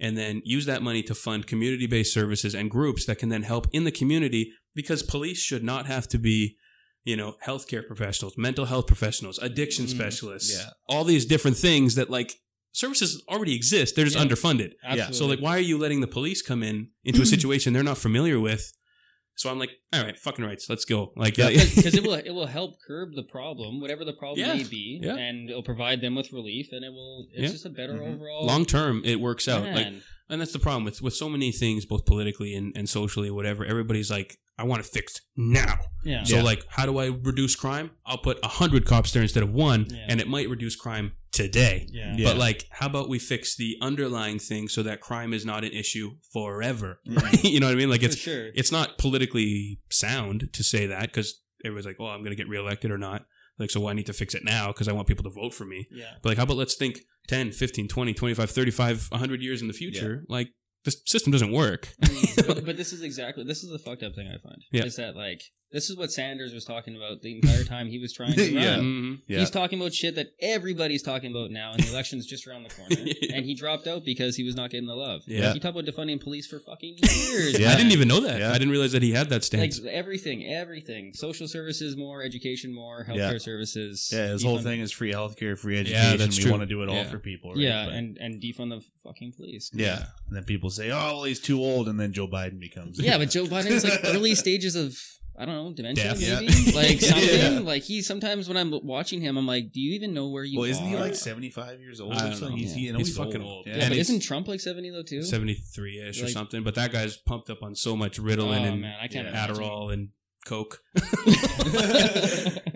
and 0.00 0.16
then 0.16 0.40
use 0.44 0.64
that 0.66 0.82
money 0.82 1.02
to 1.02 1.14
fund 1.14 1.46
community 1.46 1.86
based 1.86 2.14
services 2.14 2.54
and 2.54 2.70
groups 2.70 3.04
that 3.06 3.18
can 3.18 3.28
then 3.30 3.42
help 3.42 3.66
in 3.72 3.84
the 3.84 3.90
community 3.90 4.52
because 4.74 5.02
police 5.02 5.38
should 5.40 5.64
not 5.64 5.86
have 5.86 6.06
to 6.08 6.18
be 6.18 6.56
you 7.04 7.16
know 7.16 7.34
healthcare 7.46 7.84
professionals 7.86 8.34
mental 8.36 8.66
health 8.66 8.86
professionals 8.86 9.38
addiction 9.38 9.86
Mm, 9.86 9.90
specialists 9.90 10.54
yeah. 10.56 10.70
all 10.88 11.04
these 11.04 11.24
different 11.26 11.56
things 11.56 11.94
that 11.96 12.10
like 12.10 12.34
services 12.72 13.22
already 13.28 13.54
exist 13.56 13.96
they're 13.96 14.04
just 14.04 14.16
Yeah. 14.16 14.24
underfunded 14.24 14.72
Absolutely. 14.84 15.14
so 15.16 15.26
like 15.26 15.40
why 15.40 15.56
are 15.56 15.60
you 15.70 15.78
letting 15.78 16.00
the 16.00 16.06
police 16.06 16.42
come 16.42 16.62
in 16.62 16.90
into 17.04 17.22
a 17.22 17.26
situation 17.34 17.72
they're 17.72 17.82
not 17.82 17.98
familiar 17.98 18.38
with 18.38 18.72
so 19.38 19.48
i'm 19.50 19.58
like 19.58 19.70
all 19.94 20.02
right 20.04 20.18
fucking 20.18 20.44
rights 20.44 20.68
let's 20.68 20.84
go 20.84 21.12
like 21.16 21.38
Yeah. 21.38 21.48
because 21.50 21.94
it 21.98 22.02
will 22.02 22.14
it 22.14 22.30
will 22.30 22.46
help 22.46 22.72
curb 22.86 23.10
the 23.14 23.22
problem, 23.22 23.80
whatever 23.80 24.04
the 24.04 24.12
problem 24.12 24.40
Yeah. 24.44 24.54
may 24.54 24.64
be, 24.64 25.00
Yeah. 25.02 25.16
and 25.16 25.48
it'll 25.48 25.62
provide 25.62 26.00
them 26.00 26.14
with 26.14 26.32
relief, 26.32 26.66
and 26.72 26.84
it 26.84 26.90
will. 26.90 27.26
It's 27.32 27.42
Yeah. 27.42 27.48
just 27.56 27.66
a 27.66 27.70
better 27.70 27.94
Mhm. 27.94 28.14
overall. 28.16 28.46
long 28.46 28.64
term 28.66 29.02
it 29.04 29.20
works 29.20 29.46
out 29.48 29.62
like 29.64 29.74
Man. 29.92 30.02
And 30.30 30.40
that's 30.40 30.52
the 30.52 30.58
problem 30.58 30.84
with 30.84 31.00
with 31.02 31.14
so 31.14 31.28
many 31.28 31.52
things, 31.52 31.86
both 31.86 32.04
politically 32.04 32.54
and, 32.54 32.72
and 32.76 32.88
socially, 32.88 33.30
whatever. 33.30 33.64
Everybody's 33.64 34.10
like, 34.10 34.38
I 34.58 34.64
want 34.64 34.80
it 34.80 34.86
fixed 34.86 35.22
now. 35.36 35.78
yeah, 36.04 36.24
So 36.24 36.36
Yeah. 36.36 36.42
like, 36.42 36.64
how 36.68 36.84
do 36.86 36.98
I 36.98 37.06
reduce 37.06 37.54
crime? 37.56 37.92
I'll 38.04 38.18
put 38.18 38.38
a 38.42 38.48
hundred 38.48 38.84
cops 38.86 39.12
there 39.12 39.22
instead 39.22 39.42
of 39.42 39.52
one, 39.52 39.86
Yeah. 39.90 40.04
and 40.08 40.20
it 40.20 40.28
might 40.28 40.48
reduce 40.50 40.74
crime 40.76 41.12
today. 41.32 41.86
yeah, 41.90 42.14
Yeah. 42.18 42.24
But 42.28 42.36
like, 42.38 42.66
how 42.70 42.86
about 42.86 43.08
we 43.08 43.18
fix 43.20 43.56
the 43.56 43.76
underlying 43.80 44.38
thing 44.40 44.68
so 44.68 44.82
that 44.82 45.00
crime 45.00 45.32
is 45.32 45.46
not 45.46 45.62
an 45.64 45.70
issue 45.72 46.16
forever? 46.32 47.00
Right? 47.06 47.42
you 47.52 47.60
know 47.60 47.66
what 47.66 47.72
I 47.72 47.76
mean? 47.76 47.88
Like 47.90 48.00
for 48.00 48.06
it's 48.06 48.16
sure. 48.16 48.48
it's 48.54 48.72
not 48.72 48.98
politically 48.98 49.80
sound 49.90 50.48
to 50.52 50.64
say 50.64 50.86
that 50.86 51.02
because 51.02 51.40
everybody's 51.64 51.86
like, 51.86 51.96
oh, 52.00 52.06
I'm 52.06 52.20
going 52.20 52.30
to 52.30 52.36
get 52.36 52.48
reelected 52.48 52.90
or 52.90 52.98
not. 52.98 53.26
Like, 53.58 53.70
so 53.70 53.88
I 53.88 53.92
need 53.92 54.06
to 54.06 54.12
fix 54.12 54.34
it 54.34 54.44
now 54.44 54.68
because 54.68 54.88
I 54.88 54.92
want 54.92 55.08
people 55.08 55.24
to 55.24 55.30
vote 55.30 55.52
for 55.54 55.64
me. 55.64 55.86
yeah, 55.90 56.12
But 56.22 56.30
like, 56.30 56.38
how 56.38 56.44
about 56.44 56.56
let's 56.56 56.74
think 56.74 57.00
10, 57.26 57.52
15, 57.52 57.88
20, 57.88 58.14
25, 58.14 58.50
35, 58.50 59.06
100 59.10 59.42
years 59.42 59.60
in 59.62 59.68
the 59.68 59.74
future? 59.74 60.24
Like, 60.28 60.48
the 60.84 60.90
system 61.06 61.32
doesn't 61.32 61.52
work. 61.52 61.88
but, 62.46 62.64
but 62.64 62.76
this 62.76 62.92
is 62.92 63.02
exactly 63.02 63.44
this 63.44 63.62
is 63.62 63.70
the 63.70 63.78
fucked 63.78 64.02
up 64.02 64.14
thing 64.14 64.28
I 64.28 64.38
find. 64.38 64.62
Yeah. 64.72 64.84
Is 64.84 64.96
that 64.96 65.16
like 65.16 65.42
this 65.70 65.90
is 65.90 65.98
what 65.98 66.10
Sanders 66.10 66.54
was 66.54 66.64
talking 66.64 66.96
about 66.96 67.20
the 67.20 67.34
entire 67.36 67.62
time 67.62 67.88
he 67.88 67.98
was 67.98 68.14
trying 68.14 68.32
to 68.32 68.40
run. 68.54 68.62
Yeah. 68.64 68.76
Mhm. 68.78 69.18
Yeah. 69.26 69.40
He's 69.40 69.50
talking 69.50 69.78
about 69.78 69.92
shit 69.92 70.14
that 70.14 70.28
everybody's 70.40 71.02
talking 71.02 71.30
about 71.30 71.50
now, 71.50 71.72
and 71.72 71.82
the 71.82 71.90
election's 71.90 72.24
just 72.26 72.46
around 72.46 72.62
the 72.62 72.70
corner. 72.74 72.96
Yeah. 73.04 73.34
And 73.36 73.44
he 73.44 73.54
dropped 73.54 73.86
out 73.86 74.02
because 74.02 74.34
he 74.36 74.44
was 74.44 74.54
not 74.56 74.70
getting 74.70 74.86
the 74.86 74.94
love. 74.94 75.22
Yeah. 75.26 75.52
He 75.52 75.60
talked 75.60 75.76
about 75.78 75.84
defunding 75.84 76.22
police 76.22 76.46
for 76.46 76.58
fucking 76.58 76.96
years. 77.02 77.58
Yeah. 77.58 77.72
I 77.72 77.76
didn't 77.76 77.92
even 77.92 78.08
know 78.08 78.20
that. 78.20 78.40
Yeah. 78.40 78.48
I 78.50 78.54
didn't 78.54 78.70
realize 78.70 78.92
that 78.92 79.02
he 79.02 79.12
had 79.12 79.28
that 79.28 79.34
like 79.52 79.72
stance. 79.74 79.80
everything, 79.90 80.46
everything. 80.46 81.12
Social 81.12 81.46
services 81.46 81.96
more, 81.98 82.22
education 82.22 82.74
more, 82.74 83.04
healthcare 83.04 83.32
Yeah. 83.32 83.38
services. 83.38 84.08
Yeah, 84.10 84.28
his 84.28 84.42
whole 84.42 84.58
thing 84.60 84.80
is 84.80 84.90
free 84.90 85.12
healthcare, 85.12 85.58
free 85.58 85.74
Yeah, 85.74 85.80
education. 85.82 86.18
that's 86.18 86.36
we 86.38 86.42
true. 86.44 86.50
want 86.52 86.62
to 86.62 86.66
do 86.66 86.82
it 86.82 86.88
all 86.88 86.94
Yeah. 86.94 87.10
for 87.10 87.18
people. 87.18 87.50
Right? 87.50 87.58
Yeah, 87.60 87.84
But- 87.86 87.94
and 87.94 88.16
and 88.18 88.42
defund 88.42 88.70
the 88.70 88.82
fucking 89.08 89.32
police. 89.36 89.70
yeah. 89.74 90.04
And 90.28 90.36
then 90.36 90.44
people 90.44 90.70
say, 90.70 90.90
"Oh, 90.90 90.96
well, 90.96 91.24
he's 91.24 91.40
too 91.40 91.58
old," 91.60 91.88
and 91.88 91.98
then 91.98 92.12
Joe 92.12 92.28
Biden 92.28 92.60
becomes. 92.60 93.00
Yeah, 93.00 93.18
but 93.18 93.30
Joe 93.36 93.44
Biden's 93.46 93.84
like 93.84 94.00
early 94.04 94.34
stages 94.34 94.76
of 94.76 94.96
I 95.40 95.44
don't 95.46 95.54
know 95.54 95.72
dementia, 95.72 96.04
Death. 96.04 96.20
maybe 96.20 96.52
Yeah. 96.52 96.74
like 96.74 97.00
something. 97.00 97.52
Yeah. 97.54 97.58
Like 97.60 97.82
he 97.84 98.02
sometimes 98.02 98.48
when 98.48 98.56
I'm 98.56 98.72
watching 98.82 99.20
him, 99.20 99.36
I'm 99.36 99.46
like, 99.46 99.70
do 99.72 99.80
you 99.80 99.94
even 99.94 100.12
know 100.12 100.28
where 100.30 100.42
you 100.42 100.58
well, 100.58 100.68
isn't 100.68 100.84
he 100.84 100.96
are? 100.96 101.00
like 101.00 101.14
seventy-five 101.14 101.80
years 101.80 102.00
old 102.00 102.14
I 102.14 102.16
or 102.16 102.18
don't 102.20 102.30
something? 102.36 102.50
know. 102.50 102.56
He's, 102.56 102.74
he, 102.74 102.80
you 102.82 102.92
know, 102.92 102.98
He's 102.98 103.08
he's, 103.08 103.16
fucking 103.16 103.40
old. 103.42 103.52
old. 103.58 103.66
Yeah, 103.68 103.74
And 103.74 103.88
but 103.90 103.98
isn't 103.98 104.20
Trump 104.20 104.48
like 104.48 104.60
seventy 104.60 104.90
though 104.90 105.04
too? 105.04 105.22
73 105.22 106.00
ish 106.08 106.22
or 106.22 106.28
something. 106.28 106.62
But 106.64 106.74
that 106.74 106.90
guy's 106.92 107.16
pumped 107.16 107.50
up 107.50 107.62
on 107.62 107.74
so 107.76 107.96
much 107.96 108.20
Ritalin 108.20 108.60
Oh 108.60 108.64
and 108.64 108.80
man, 108.82 108.96
I 109.00 109.06
can't 109.06 109.26
yeah, 109.26 109.44
imagine. 109.44 109.56
Adderall 109.64 109.92
and 109.92 110.08
coke. 110.46 110.80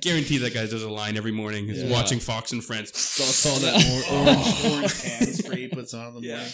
Guarantee 0.01 0.39
that 0.39 0.53
guy 0.55 0.67
does 0.67 0.83
a 0.83 0.91
line 0.91 1.17
every 1.17 1.33
morning. 1.33 1.67
He's 1.67 1.83
Yeah. 1.83 1.91
watching 1.93 2.19
Fox 2.21 2.53
and 2.53 2.63
Friends. 2.65 2.97
Saw, 2.99 3.25
saw 3.25 3.59
that 3.61 3.75
or- 3.77 4.15
orange, 4.19 4.65
orange 4.75 5.03
hand 5.03 5.35
spray 5.35 5.57
he 5.63 5.69
puts 5.69 5.95
on 5.95 6.09
in 6.09 6.15
the 6.23 6.29
Yeah. 6.29 6.37
morning. 6.37 6.53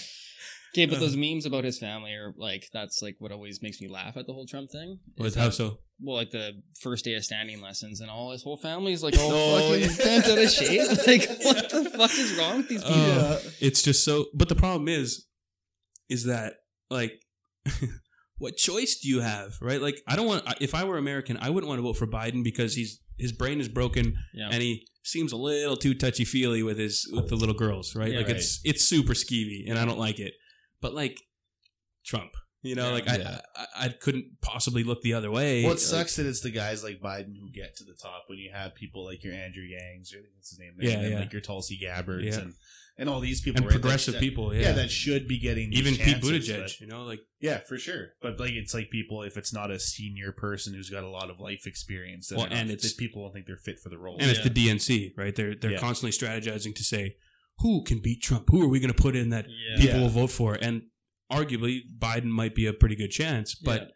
Okay, 0.75 0.85
but 0.87 1.01
those 1.01 1.17
memes 1.17 1.47
about 1.47 1.65
his 1.65 1.79
family 1.79 2.13
are 2.13 2.35
like 2.37 2.69
that's 2.75 3.01
like 3.01 3.17
what 3.21 3.33
always 3.33 3.63
makes 3.63 3.81
me 3.81 3.89
laugh 3.89 4.17
at 4.19 4.27
the 4.27 4.35
whole 4.35 4.45
Trump 4.47 4.71
thing. 4.71 4.99
is 5.17 5.25
With 5.25 5.35
that- 5.35 5.41
how 5.41 5.51
so? 5.51 5.79
Well, 6.01 6.15
like 6.17 6.31
the 6.31 6.63
first 6.81 7.05
day 7.05 7.15
of 7.15 7.25
standing 7.25 7.61
lessons 7.61 8.01
and 8.01 8.09
all 8.11 8.31
his 8.31 8.43
whole 8.45 8.59
family 8.59 8.93
is 8.93 9.03
like 9.03 9.19
all 9.19 9.33
Oh, 9.33 9.61
fucking 9.73 9.81
yeah. 9.91 9.97
bent 10.05 10.27
out 10.27 10.39
of 10.39 10.51
shape. 10.51 10.89
Like, 11.07 11.29
what 11.43 11.71
the 11.71 11.91
fuck 11.97 12.11
is 12.17 12.35
wrong 12.39 12.59
with 12.59 12.69
these 12.69 12.85
people? 12.85 13.01
Uh, 13.01 13.41
It's 13.61 13.83
just 13.83 14.05
so. 14.05 14.27
But 14.35 14.49
the 14.49 14.55
problem 14.55 14.89
is, 14.89 15.27
is 16.09 16.25
that 16.25 16.55
like, 16.91 17.13
what 18.39 18.57
choice 18.57 18.99
do 19.01 19.09
you 19.09 19.21
have, 19.21 19.57
right? 19.61 19.81
Like, 19.81 20.01
I 20.07 20.17
don't 20.17 20.27
want. 20.27 20.45
If 20.61 20.75
I 20.75 20.85
were 20.85 20.99
American, 20.99 21.37
I 21.41 21.51
wouldn't 21.51 21.69
want 21.69 21.79
to 21.79 21.83
vote 21.83 21.97
for 21.97 22.07
Biden 22.07 22.43
because 22.45 22.75
he's 22.75 23.01
his 23.19 23.33
brain 23.33 23.61
is 23.61 23.69
broken 23.69 24.17
yeah. 24.33 24.49
and 24.53 24.63
he 24.63 24.87
seems 25.03 25.33
a 25.33 25.37
little 25.37 25.77
too 25.77 25.93
touchy 25.95 26.25
feely 26.25 26.63
with 26.63 26.79
his 26.79 27.09
with 27.13 27.29
the 27.29 27.37
little 27.37 27.55
girls, 27.55 27.95
right? 27.97 28.13
Yeah, 28.13 28.19
like 28.19 28.29
it's 28.29 28.61
it's 28.65 28.85
super 28.85 29.15
skeevy, 29.15 29.69
and 29.69 29.79
I 29.79 29.85
don't 29.85 29.99
like 29.99 30.19
it. 30.21 30.35
But 30.81 30.95
like 30.95 31.19
Trump, 32.05 32.31
you 32.63 32.75
know, 32.75 32.87
Yeah. 32.89 32.93
like 32.93 33.07
Yeah. 33.07 33.41
I, 33.57 33.61
I 33.77 33.85
I 33.87 33.89
couldn't 33.89 34.41
possibly 34.41 34.85
look 34.85 35.03
the 35.03 35.15
other 35.15 35.31
way. 35.31 35.63
Well, 35.63 35.73
it 35.73 35.75
Like, 35.75 35.79
sucks 35.81 36.17
that 36.17 36.27
it's 36.27 36.41
the 36.41 36.51
guys 36.51 36.85
like 36.85 37.01
Biden 37.01 37.35
who 37.41 37.51
get 37.53 37.77
to 37.79 37.85
the 37.85 37.95
top 38.01 38.25
when 38.29 38.39
you 38.39 38.51
have 38.53 38.75
people 38.75 39.05
like 39.05 39.25
your 39.25 39.35
Andrew 39.35 39.65
Yangs, 39.65 40.15
or 40.15 40.19
I 40.19 40.23
think 40.23 40.35
that's 40.37 40.51
his 40.51 40.59
name, 40.59 40.75
Yeah, 40.81 40.91
and 41.01 41.13
yeah. 41.13 41.19
like 41.21 41.33
your 41.33 41.43
Tulsi 41.43 41.77
Gabbards, 41.79 42.25
Yeah. 42.27 42.43
and 42.43 42.55
and 42.99 43.09
all 43.09 43.21
these 43.21 43.41
people, 43.41 43.59
and 43.59 43.67
right, 43.67 43.73
progressive 43.81 44.15
that- 44.15 44.21
people, 44.21 44.53
yeah, 44.53 44.61
yeah. 44.63 44.73
that 44.73 44.91
should 44.91 45.29
be 45.29 45.39
getting 45.39 45.71
these 45.71 45.79
even 45.79 45.95
Pete 45.95 46.17
Buttigieg, 46.23 46.61
but- 46.63 46.81
you 46.81 46.87
know, 46.87 47.05
like 47.05 47.21
yeah, 47.41 47.59
for 47.61 47.79
sure. 47.79 48.09
But 48.21 48.39
like, 48.41 48.51
it's 48.53 48.75
like 48.75 48.91
people 48.91 49.23
if 49.23 49.37
it's 49.37 49.53
not 49.53 49.71
a 49.71 49.79
senior 49.79 50.33
person 50.33 50.75
who's 50.75 50.91
got 50.91 51.05
a 51.05 51.09
lot 51.09 51.31
of 51.31 51.39
life 51.41 51.67
experience, 51.67 52.33
Well, 52.35 52.49
and 52.51 52.71
it's- 52.71 52.93
people 52.93 53.23
don't 53.23 53.33
think 53.33 53.47
they're 53.47 53.57
fit 53.57 53.79
for 53.79 53.89
the 53.89 53.99
role. 53.99 54.17
and 54.21 54.31
it's 54.31 54.43
the 54.43 54.51
DNC, 54.51 55.13
right? 55.17 55.35
They're 55.35 55.55
they're 55.55 55.73
Yeah. 55.73 55.79
constantly 55.79 56.11
strategizing 56.13 56.75
to 56.75 56.83
say 56.85 57.17
who 57.59 57.83
can 57.85 58.01
beat 58.01 58.23
Trump, 58.23 58.49
who 58.51 58.63
are 58.63 58.69
we 58.69 58.81
going 58.81 58.93
to 58.93 59.03
put 59.03 59.15
in 59.17 59.31
that 59.31 59.47
yeah. 59.49 59.77
people 59.81 59.97
Yeah. 59.97 60.03
will 60.03 60.09
vote 60.11 60.31
for, 60.31 60.55
and 60.61 60.83
arguably 61.31 61.81
Biden 61.99 62.25
might 62.25 62.55
be 62.55 62.67
a 62.67 62.73
pretty 62.73 62.97
good 62.97 63.11
chance, 63.11 63.55
but 63.55 63.83
Yeah. 63.83 63.89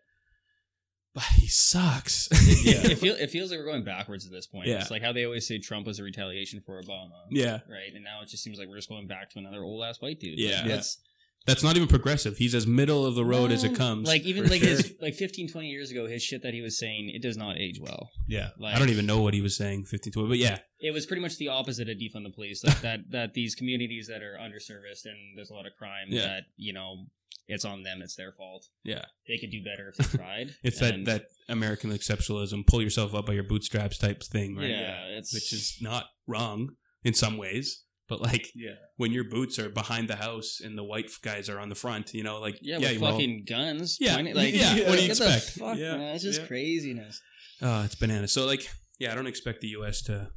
But 1.15 1.25
he 1.25 1.47
sucks. 1.47 2.29
Yeah. 2.65 2.87
it, 2.87 2.99
feel, 2.99 3.15
it 3.17 3.31
feels 3.31 3.51
like 3.51 3.59
we're 3.59 3.67
going 3.67 3.83
backwards 3.85 4.25
at 4.27 4.31
this 4.33 4.47
point. 4.47 4.69
Yeah. 4.69 4.81
It's 4.81 4.91
like 4.91 5.03
how 5.03 5.13
they 5.13 5.25
always 5.25 5.47
say 5.47 5.59
Trump 5.59 5.87
was 5.87 5.99
a 5.99 6.03
retaliation 6.05 6.61
for 6.61 6.81
Obama. 6.81 7.11
yeah, 7.31 7.61
Right? 7.69 7.93
And 7.95 8.05
now 8.05 8.21
it 8.23 8.29
just 8.29 8.43
seems 8.45 8.59
like 8.59 8.69
we're 8.69 8.77
just 8.77 8.89
going 8.89 9.07
back 9.09 9.31
to 9.31 9.39
another 9.41 9.63
old 9.63 9.83
ass 9.85 10.01
white 10.01 10.21
dude. 10.21 10.39
Yeah. 10.39 10.51
Like, 10.51 10.57
Yeah. 10.63 10.69
that's- 10.69 10.99
that's 11.47 11.63
not 11.63 11.77
even 11.77 11.89
progressive. 11.89 12.37
He's 12.37 12.55
as 12.55 12.67
middle 12.67 13.05
of 13.07 13.15
the 13.15 13.25
road 13.25 13.51
as 13.51 13.65
it 13.65 13.75
comes. 13.75 14.07
Like 14.09 14.23
even 14.23 14.49
like 14.49 14.61
sure. 14.61 14.71
his 14.71 14.95
like 15.01 15.15
15, 15.15 15.49
20 15.51 15.69
years 15.69 15.91
ago, 15.91 16.07
his 16.07 16.23
shit 16.23 16.43
that 16.43 16.55
he 16.55 16.61
was 16.61 16.79
saying, 16.79 17.11
it 17.15 17.23
does 17.23 17.37
not 17.37 17.59
age 17.59 17.79
well. 17.81 18.11
yeah, 18.29 18.51
Like 18.59 18.77
I 18.77 18.79
don't 18.79 18.91
even 18.91 19.07
know 19.07 19.21
what 19.21 19.35
he 19.35 19.41
was 19.41 19.57
saying 19.57 19.85
15 19.85 20.13
to 20.13 20.29
but 20.29 20.39
yeah, 20.39 20.59
it 20.81 20.93
was 20.93 21.07
pretty 21.07 21.23
much 21.23 21.37
the 21.39 21.49
opposite 21.49 21.89
of 21.89 21.97
defund 21.97 22.25
the 22.25 22.33
police. 22.35 22.63
Like 22.65 22.81
that 22.83 23.01
that 23.11 23.35
these 23.35 23.55
communities 23.55 24.07
that 24.09 24.23
are 24.23 24.37
underserviced 24.41 25.05
and 25.07 25.37
there's 25.37 25.51
a 25.51 25.55
lot 25.55 25.67
of 25.67 25.73
crime 25.79 26.07
Yeah. 26.09 26.23
that, 26.23 26.43
you 26.57 26.73
know, 26.73 27.07
it's 27.49 27.65
on 27.65 27.83
them, 27.83 28.01
it's 28.03 28.15
their 28.15 28.33
fault. 28.33 28.67
yeah. 28.85 29.05
They 29.27 29.37
could 29.39 29.51
do 29.51 29.63
better 29.65 29.89
if 29.89 29.97
they 29.97 30.19
tried. 30.19 30.55
It's 30.63 30.79
that 30.81 30.95
And- 30.95 31.07
that 31.07 31.25
American 31.49 31.91
exceptionalism, 31.91 32.67
pull 32.67 32.81
yourself 32.83 33.15
up 33.15 33.27
by 33.27 33.33
your 33.33 33.43
bootstraps 33.45 33.99
type 33.99 34.23
thing, 34.23 34.57
right? 34.57 34.69
Yeah, 34.71 35.05
it's 35.19 35.35
Which 35.35 35.53
is 35.53 35.77
not 35.81 36.05
wrong 36.27 36.77
in 37.05 37.15
some 37.15 37.37
ways, 37.37 37.83
but 38.13 38.21
like 38.21 38.49
yeah. 38.55 38.73
when 38.99 39.11
your 39.11 39.25
boots 39.25 39.59
are 39.59 39.71
behind 39.71 40.07
the 40.07 40.17
house 40.17 40.61
and 40.63 40.77
the 40.77 40.85
white 40.85 41.11
guys 41.23 41.49
are 41.49 41.59
on 41.59 41.71
the 41.71 41.75
front, 41.75 42.13
you 42.13 42.23
know, 42.23 42.39
like 42.41 42.59
yeah, 42.61 42.77
yeah, 42.77 42.93
with 42.93 43.01
well, 43.01 43.13
fucking 43.13 43.45
guns. 43.49 43.97
Yeah, 43.99 44.17
pointing- 44.17 44.35
like 44.35 44.53
yeah, 44.55 44.87
what 44.87 44.97
do 44.97 45.03
you 45.03 45.09
get 45.09 45.17
the 45.17 45.35
expect? 45.35 45.59
fuck, 45.59 45.79
Yeah, 45.79 45.97
man, 45.97 46.15
it's 46.15 46.23
just 46.23 46.43
yeah. 46.43 46.47
craziness. 46.47 47.23
Oh, 47.63 47.85
it's 47.85 47.95
bananas. 47.95 48.31
So 48.33 48.45
like, 48.45 48.69
yeah, 48.99 49.13
I 49.13 49.15
don't 49.15 49.27
expect 49.27 49.63
the 49.63 49.69
U.S. 49.69 50.03
to. 50.03 50.31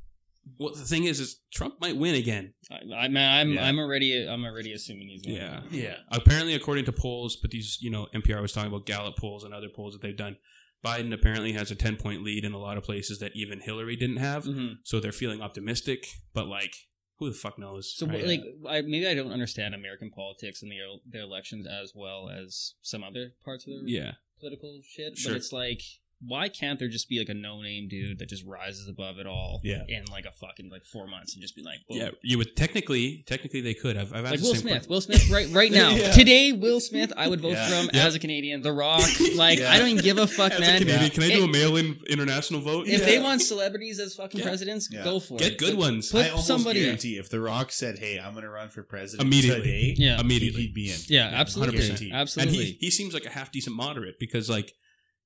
Well, 0.57 0.73
the 0.73 0.85
thing 0.85 1.03
is, 1.03 1.19
is 1.19 1.41
Trump 1.53 1.81
might 1.81 1.97
win 1.97 2.15
again. 2.15 2.53
I, 2.71 2.75
I 2.95 3.07
man, 3.09 3.39
I'm 3.39 3.53
Yeah. 3.55 3.65
I'm 3.67 3.77
already 3.77 4.25
I'm 4.25 4.45
already 4.45 4.71
assuming 4.71 5.09
he's 5.09 5.23
going 5.23 5.35
Yeah. 5.35 5.61
Yeah. 5.69 5.95
Apparently, 6.11 6.53
according 6.53 6.85
to 6.85 6.93
polls, 6.93 7.35
but 7.41 7.51
these, 7.51 7.77
you 7.81 7.89
know, 7.91 8.07
NPR 8.15 8.41
was 8.41 8.53
talking 8.53 8.71
about 8.71 8.85
Gallup 8.85 9.17
polls 9.17 9.43
and 9.43 9.53
other 9.53 9.69
polls 9.75 9.91
that 9.93 10.01
they've 10.01 10.15
done. 10.15 10.37
Biden 10.85 11.11
apparently 11.13 11.53
has 11.53 11.71
a 11.71 11.75
ten 11.75 11.97
point 11.97 12.23
lead 12.23 12.45
in 12.45 12.53
a 12.53 12.57
lot 12.59 12.77
of 12.77 12.83
places 12.83 13.19
that 13.19 13.31
even 13.35 13.59
Hillary 13.59 13.95
didn't 13.95 14.17
have. 14.17 14.45
hmm 14.45 14.73
So 14.83 14.99
they're 14.99 15.11
feeling 15.11 15.41
optimistic, 15.41 16.07
but 16.33 16.47
like, 16.47 16.75
who 17.17 17.29
the 17.29 17.35
fuck 17.35 17.57
knows? 17.57 17.93
So 17.95 18.07
right? 18.07 18.25
like 18.25 18.43
I, 18.67 18.81
maybe 18.81 19.07
I 19.07 19.13
don't 19.13 19.31
understand 19.31 19.73
American 19.73 20.11
politics 20.11 20.61
and 20.61 20.71
their 20.71 20.85
their 21.05 21.21
elections 21.21 21.67
as 21.67 21.93
well 21.95 22.29
as 22.29 22.75
some 22.81 23.03
other 23.03 23.33
parts 23.43 23.65
of 23.65 23.73
their 23.73 23.87
yeah, 23.87 24.11
political 24.39 24.81
shit. 24.87 25.17
Sure. 25.17 25.31
But 25.31 25.37
it's 25.37 25.53
like, 25.53 25.81
why 26.27 26.49
can't 26.49 26.79
there 26.79 26.87
just 26.87 27.07
be 27.09 27.19
like 27.19 27.29
a 27.29 27.33
no 27.33 27.61
name 27.61 27.87
dude 27.87 28.19
that 28.19 28.29
just 28.29 28.43
rises 28.45 28.87
above 28.87 29.17
it 29.19 29.27
all? 29.27 29.59
Yeah. 29.63 29.83
In 29.87 30.05
like 30.11 30.25
a 30.25 30.31
fucking 30.31 30.69
like 30.69 30.85
four 30.85 31.07
months 31.07 31.33
and 31.33 31.41
just 31.41 31.55
be 31.55 31.61
like, 31.63 31.79
boom. 31.87 31.97
yeah. 31.97 32.09
You 32.23 32.37
would 32.37 32.55
technically, 32.55 33.23
technically, 33.27 33.61
they 33.61 33.73
could. 33.73 33.97
I've, 33.97 34.13
I've 34.13 34.25
asked 34.25 34.31
Like 34.31 34.39
the 34.39 34.45
Will 34.45 34.53
same 34.53 34.61
Smith, 34.61 34.87
question. 34.87 34.91
Will 34.91 35.01
Smith, 35.01 35.29
right, 35.29 35.47
right 35.51 35.71
now, 35.71 35.89
Yeah. 35.95 36.11
today, 36.11 36.51
Will 36.51 36.79
Smith, 36.79 37.11
I 37.15 37.27
would 37.27 37.41
vote 37.41 37.51
Yeah. 37.53 37.67
for 37.69 37.75
him 37.75 37.89
Yeah. 37.93 38.05
as 38.05 38.15
a 38.15 38.19
Canadian. 38.19 38.61
The 38.61 38.71
Rock, 38.73 39.01
like 39.35 39.59
Yeah. 39.59 39.71
I 39.71 39.77
don't 39.79 39.87
even 39.89 40.03
give 40.03 40.17
a 40.17 40.27
fuck, 40.27 40.51
As 40.53 40.57
a 40.57 40.61
man. 40.61 40.79
Canadian, 40.79 41.01
Yeah. 41.03 41.09
can 41.09 41.23
I 41.23 41.29
do 41.29 41.43
a 41.43 41.47
mail-in 41.47 41.99
international 42.09 42.61
vote? 42.61 42.87
If 42.87 42.99
Yeah. 43.01 43.05
they 43.05 43.19
want 43.19 43.41
celebrities 43.41 43.99
as 43.99 44.15
fucking 44.15 44.39
Yeah. 44.39 44.45
presidents, 44.47 44.89
Yeah. 44.91 45.03
go 45.03 45.19
for 45.19 45.37
Get 45.37 45.47
it. 45.47 45.49
Get 45.51 45.59
good 45.59 45.71
But 45.75 45.79
ones. 45.79 46.11
Put 46.11 46.25
I 46.25 46.29
almost 46.29 46.47
somebody. 46.47 46.81
guarantee 46.81 47.17
if 47.17 47.29
The 47.29 47.39
Rock 47.39 47.71
said, 47.71 47.99
"Hey, 47.99 48.19
I'm 48.19 48.33
going 48.33 48.43
to 48.43 48.49
run 48.49 48.69
for 48.69 48.83
president 48.83 49.27
Immediately. 49.27 49.61
today," 49.61 49.95
Yeah. 49.97 50.19
Immediately. 50.19 50.61
he'd 50.63 50.73
be 50.73 50.89
in. 50.91 50.97
Yeah, 51.07 51.27
absolutely, 51.33 51.79
100%. 51.79 52.11
absolutely. 52.13 52.57
And 52.57 52.65
he 52.67 52.77
he 52.79 52.89
seems 52.91 53.13
like 53.13 53.25
a 53.25 53.29
half 53.29 53.51
decent 53.51 53.75
moderate 53.75 54.19
because 54.19 54.49
like 54.49 54.73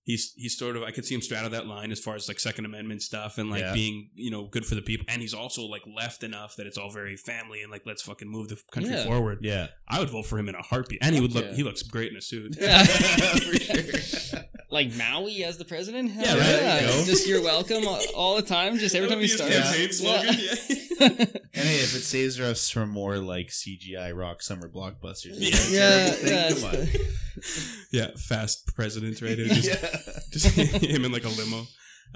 he's 0.09 0.33
he's 0.35 0.57
sort 0.57 0.75
of 0.75 0.81
I 0.83 0.91
could 0.91 1.05
see 1.05 1.13
him 1.13 1.21
straddle 1.21 1.51
that 1.51 1.67
line 1.67 1.91
as 1.91 1.99
far 1.99 2.15
as 2.15 2.27
like 2.27 2.39
Second 2.39 2.65
Amendment 2.65 3.01
stuff 3.03 3.37
and 3.37 3.49
like 3.51 3.61
Yeah. 3.61 3.73
being 3.73 4.09
you 4.15 4.31
know 4.31 4.45
good 4.47 4.65
for 4.65 4.73
the 4.75 4.81
people, 4.81 5.05
and 5.07 5.21
he's 5.21 5.33
also 5.35 5.61
like 5.63 5.83
left 6.01 6.23
enough 6.23 6.55
that 6.57 6.65
it's 6.67 6.77
all 6.77 6.89
very 6.91 7.15
family 7.15 7.61
and 7.61 7.71
like 7.71 7.83
let's 7.85 8.01
fucking 8.01 8.27
move 8.27 8.49
the 8.49 8.59
country 8.71 8.91
Yeah. 8.93 9.05
forward. 9.05 9.39
Yeah, 9.41 9.67
I 9.87 9.99
would 9.99 10.09
vote 10.09 10.25
for 10.25 10.39
him 10.39 10.49
in 10.49 10.55
a 10.55 10.61
heartbeat, 10.63 10.99
and 11.03 11.13
he 11.15 11.21
would 11.21 11.33
look 11.33 11.45
yeah. 11.45 11.53
he 11.53 11.63
looks 11.63 11.83
great 11.83 12.11
in 12.11 12.17
a 12.17 12.21
suit. 12.21 12.57
Yeah. 12.59 12.83
for 12.85 13.57
sure. 13.57 14.39
like 14.71 14.93
Maui 14.95 15.43
as 15.43 15.57
the 15.57 15.65
president. 15.65 16.11
Yeah, 16.11 16.25
Hell 16.25 16.37
right, 16.37 16.45
there 16.45 16.81
you 16.81 16.87
go. 16.87 17.05
Just 17.05 17.27
you're 17.27 17.43
welcome 17.43 17.87
all, 17.87 18.01
all 18.15 18.35
the 18.35 18.41
time. 18.41 18.77
Just 18.77 18.95
every 18.95 19.09
time 19.09 19.19
he 19.19 19.27
starts. 19.27 19.55
campaign 19.55 19.89
Yeah. 19.91 19.91
slogan. 19.91 20.85
And 20.99 21.09
hey, 21.53 21.79
if 21.79 21.95
it 21.95 22.01
saves 22.03 22.39
us 22.39 22.69
from 22.69 22.89
more 22.89 23.17
like 23.17 23.47
CGI 23.47 24.15
rock 24.15 24.41
summer 24.41 24.69
blockbusters, 24.69 25.35
Yeah. 25.37 25.57
yeah, 25.69 26.15
yeah, 26.23 26.53
Come 26.53 26.63
on. 26.65 26.87
yeah, 27.91 28.07
fast 28.17 28.75
president, 28.75 29.21
right? 29.21 29.37
Just, 29.37 29.67
yeah. 29.67 30.19
just 30.31 30.47
him 30.83 31.05
in 31.05 31.11
like 31.11 31.25
a 31.25 31.29
limo. 31.29 31.65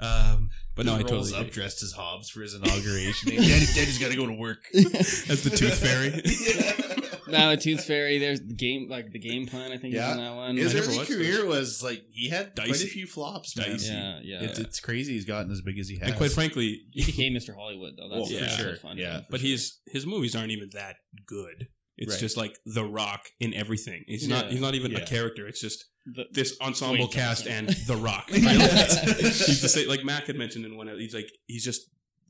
Um, 0.00 0.50
but 0.74 0.86
no, 0.86 0.96
I 0.96 1.02
totally 1.02 1.32
up 1.34 1.40
agree. 1.42 1.50
dressed 1.50 1.82
as 1.84 1.92
Hobbs 1.92 2.28
for 2.28 2.40
his 2.42 2.54
inauguration. 2.54 3.30
Daddy, 3.30 3.42
Daddy's 3.74 3.98
got 3.98 4.10
to 4.10 4.16
go 4.16 4.26
to 4.26 4.32
work. 4.32 4.64
as 4.74 5.42
the 5.44 5.50
Tooth 5.50 5.78
Fairy. 5.78 7.10
Now 7.28 7.50
the 7.50 7.56
Tooth 7.56 7.84
Fairy. 7.84 8.18
There's 8.18 8.40
the 8.40 8.54
game, 8.54 8.88
like 8.88 9.10
the 9.12 9.18
game 9.18 9.46
plan. 9.46 9.72
I 9.72 9.76
think 9.78 9.94
Yeah. 9.94 10.06
is 10.12 10.16
on 10.18 10.24
that 10.24 10.34
one. 10.34 10.56
His 10.56 10.74
I 10.74 10.78
early 10.78 10.96
watched 10.98 11.10
career 11.10 11.46
was 11.46 11.82
like 11.82 12.02
he 12.12 12.28
had 12.28 12.54
quite 12.54 12.70
a 12.70 12.86
few 12.86 13.06
flops. 13.06 13.56
Man. 13.56 13.70
Dicey. 13.70 13.92
yeah, 13.92 14.20
yeah. 14.22 14.42
It's, 14.42 14.58
it's 14.58 14.80
crazy 14.80 15.12
he's 15.14 15.24
gotten 15.24 15.50
as 15.52 15.60
big 15.62 15.78
as 15.78 15.88
he 15.88 15.98
has. 15.98 16.08
And 16.08 16.16
quite 16.16 16.32
frankly, 16.32 16.82
he 16.92 17.04
became 17.04 17.32
Mr. 17.34 17.54
Hollywood 17.54 17.94
though. 17.96 18.08
That's 18.08 18.30
Well, 18.30 18.40
for 18.40 18.48
sure, 18.50 18.76
Fun, 18.76 18.98
yeah. 18.98 19.20
for 19.20 19.26
but 19.30 19.40
sure. 19.40 19.48
he's 19.48 19.80
his 19.86 20.06
movies 20.06 20.34
aren't 20.36 20.50
even 20.52 20.70
that 20.74 20.96
good. 21.26 21.68
It's 21.96 22.12
Right. 22.14 22.20
just 22.20 22.36
like 22.36 22.58
The 22.66 22.84
Rock 22.84 23.22
in 23.38 23.54
everything. 23.54 24.02
He's 24.08 24.26
Yeah. 24.26 24.42
not. 24.42 24.50
He's 24.50 24.60
not 24.60 24.74
even 24.74 24.90
Yeah. 24.92 24.98
a 24.98 25.06
character. 25.06 25.46
It's 25.46 25.60
just 25.60 25.84
The- 26.06 26.24
this 26.32 26.56
ensemble 26.60 27.06
Dwayne 27.08 27.12
cast 27.12 27.44
Johnson. 27.44 27.66
and 27.68 27.86
The 27.86 27.96
Rock. 27.96 28.28
Right? 28.32 28.40
he's 29.20 29.62
the 29.62 29.68
same. 29.68 29.88
Like 29.88 30.04
Mac 30.04 30.26
had 30.26 30.36
mentioned 30.36 30.64
in 30.66 30.76
one. 30.76 30.88
of 30.88 30.98
He's 30.98 31.14
like 31.14 31.30
he's 31.46 31.64
just 31.64 31.82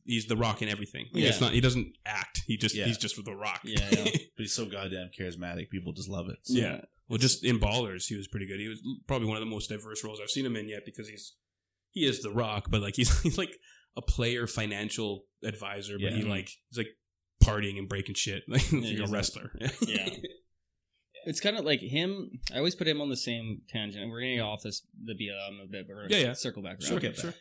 he's 0.05 0.27
The 0.27 0.37
Rock 0.37 0.63
in 0.63 0.69
everything. 0.69 1.07
Like, 1.13 1.25
It's 1.25 1.41
Yeah. 1.41 1.47
not. 1.47 1.55
He 1.55 1.61
doesn't 1.61 1.97
act. 2.07 2.43
He 2.47 2.57
just 2.57 2.75
Yeah. 2.75 2.85
he's 2.87 2.99
just 2.99 3.23
The 3.25 3.35
Rock. 3.35 3.61
Yeah, 3.65 3.89
yeah. 3.91 4.05
but 4.05 4.13
he's 4.39 4.53
so 4.55 4.67
goddamn 4.67 5.11
charismatic. 5.19 5.71
People 5.71 5.93
just 5.93 6.09
love 6.09 6.29
it. 6.29 6.39
Yeah. 6.47 6.83
Well, 7.09 7.19
just 7.19 7.45
in 7.45 7.59
Ballers, 7.61 8.07
he 8.09 8.17
was 8.17 8.29
pretty 8.29 8.47
good. 8.47 8.59
He 8.61 8.69
was 8.69 8.81
probably 9.07 9.29
one 9.29 9.37
of 9.37 9.41
the 9.43 9.51
most 9.51 9.69
diverse 9.69 10.03
roles 10.05 10.21
I've 10.23 10.31
seen 10.31 10.47
him 10.47 10.57
in 10.57 10.69
yet 10.69 10.85
because 10.87 11.09
he's 11.09 11.35
he 11.91 12.05
is 12.07 12.23
the 12.23 12.31
Rock, 12.31 12.69
but 12.71 12.81
like 12.83 12.97
he's 12.97 13.21
he's 13.23 13.39
like 13.39 13.57
a 13.97 14.03
player 14.03 14.47
financial 14.47 15.27
advisor, 15.45 15.99
but 15.99 16.13
he 16.13 16.23
like 16.23 16.49
he's 16.71 16.79
like 16.79 16.89
partying 17.43 17.79
and 17.79 17.89
breaking 17.89 18.15
shit 18.15 18.43
like, 18.49 18.63
he's 18.63 18.71
he's 18.85 18.99
like 19.01 19.09
a 19.09 19.11
a- 19.11 19.13
wrestler. 19.13 19.51
yeah. 19.87 20.09
It's 21.27 21.41
kind 21.41 21.57
of 21.57 21.65
like 21.65 21.81
him. 21.81 22.31
I 22.55 22.59
always 22.59 22.75
put 22.75 22.87
him 22.87 23.01
on 23.01 23.09
the 23.09 23.17
same 23.17 23.63
tangent. 23.69 24.11
We're 24.11 24.21
gonna 24.21 24.35
get 24.37 24.41
off 24.43 24.63
this 24.63 24.83
the 25.05 25.15
BLM 25.15 25.63
a 25.63 25.67
bit, 25.67 25.87
but 25.87 25.95
we're 25.97 26.09
gonna 26.09 26.21
Yeah, 26.21 26.27
yeah. 26.29 26.33
circle 26.35 26.63
back 26.63 26.73
around. 26.73 26.83
Sure, 26.83 26.97
Okay, 26.99 27.15
sure. 27.15 27.35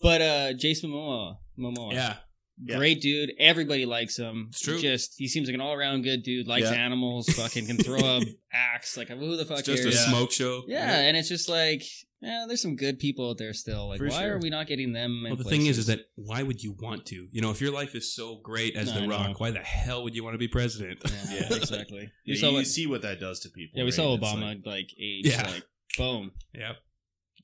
But 0.00 0.22
uh, 0.22 0.52
Jason 0.54 0.90
Momoa, 0.90 1.36
Momoa, 1.58 1.92
Yeah, 1.92 2.16
Yeah. 2.64 2.76
great 2.76 3.00
dude. 3.00 3.32
Everybody 3.38 3.84
likes 3.86 4.16
him. 4.16 4.46
It's 4.50 4.60
true. 4.60 4.78
Just 4.78 5.14
he 5.18 5.26
seems 5.28 5.48
like 5.48 5.54
an 5.54 5.60
all 5.60 5.72
around 5.74 6.02
good 6.02 6.22
dude. 6.22 6.46
Likes 6.46 6.70
Yeah. 6.70 6.76
animals. 6.76 7.28
Fucking 7.28 7.66
can 7.66 7.76
throw 7.78 7.98
a 7.98 8.20
axe. 8.52 8.96
Like 8.96 9.08
who 9.08 9.36
the 9.36 9.44
fuck 9.44 9.58
it's 9.60 9.66
just 9.68 9.82
cares? 9.82 9.94
a 9.96 9.98
Yeah. 9.98 10.08
smoke 10.08 10.30
show. 10.32 10.62
Yeah, 10.68 10.98
and 11.00 11.16
it's 11.16 11.28
just 11.28 11.48
like, 11.48 11.82
yeah, 12.20 12.44
there's 12.48 12.60
some 12.62 12.74
good 12.76 12.98
people 12.98 13.30
out 13.30 13.38
there 13.38 13.52
still. 13.52 13.88
Like, 13.88 13.98
For 13.98 14.08
why 14.08 14.22
sure. 14.22 14.34
are 14.34 14.38
we 14.38 14.50
not 14.50 14.66
getting 14.66 14.92
them? 14.92 15.22
in 15.24 15.30
Well, 15.30 15.36
the 15.36 15.44
thing 15.44 15.66
is, 15.66 15.78
is 15.78 15.86
that 15.86 16.00
why 16.16 16.42
would 16.42 16.62
you 16.62 16.72
want 16.80 17.06
to? 17.06 17.28
You 17.30 17.40
know, 17.42 17.50
if 17.50 17.60
your 17.60 17.72
life 17.72 17.94
is 17.94 18.12
so 18.14 18.36
great 18.42 18.74
as 18.76 18.90
I 18.90 18.94
The 18.94 19.06
know. 19.06 19.08
Rock, 19.10 19.38
why 19.40 19.50
the 19.52 19.60
hell 19.60 20.02
would 20.04 20.14
you 20.16 20.24
want 20.24 20.34
to 20.34 20.38
be 20.38 20.48
president? 20.48 20.98
yeah, 21.04 21.40
Yeah. 21.48 21.56
exactly. 21.56 22.10
Yeah, 22.24 22.32
we 22.32 22.36
saw 22.36 22.48
you 22.48 22.54
what, 22.54 22.66
see 22.66 22.86
what 22.88 23.02
that 23.02 23.20
does 23.20 23.38
to 23.40 23.50
people. 23.50 23.78
yeah, 23.78 23.84
we 23.84 23.88
right? 23.90 23.94
saw 23.94 24.16
Obama 24.16 24.42
like- 24.42 24.66
like, 24.66 24.90
age, 25.00 25.26
Yeah. 25.26 25.42
like 25.48 25.62
boom. 25.96 26.32
Yep. 26.54 26.76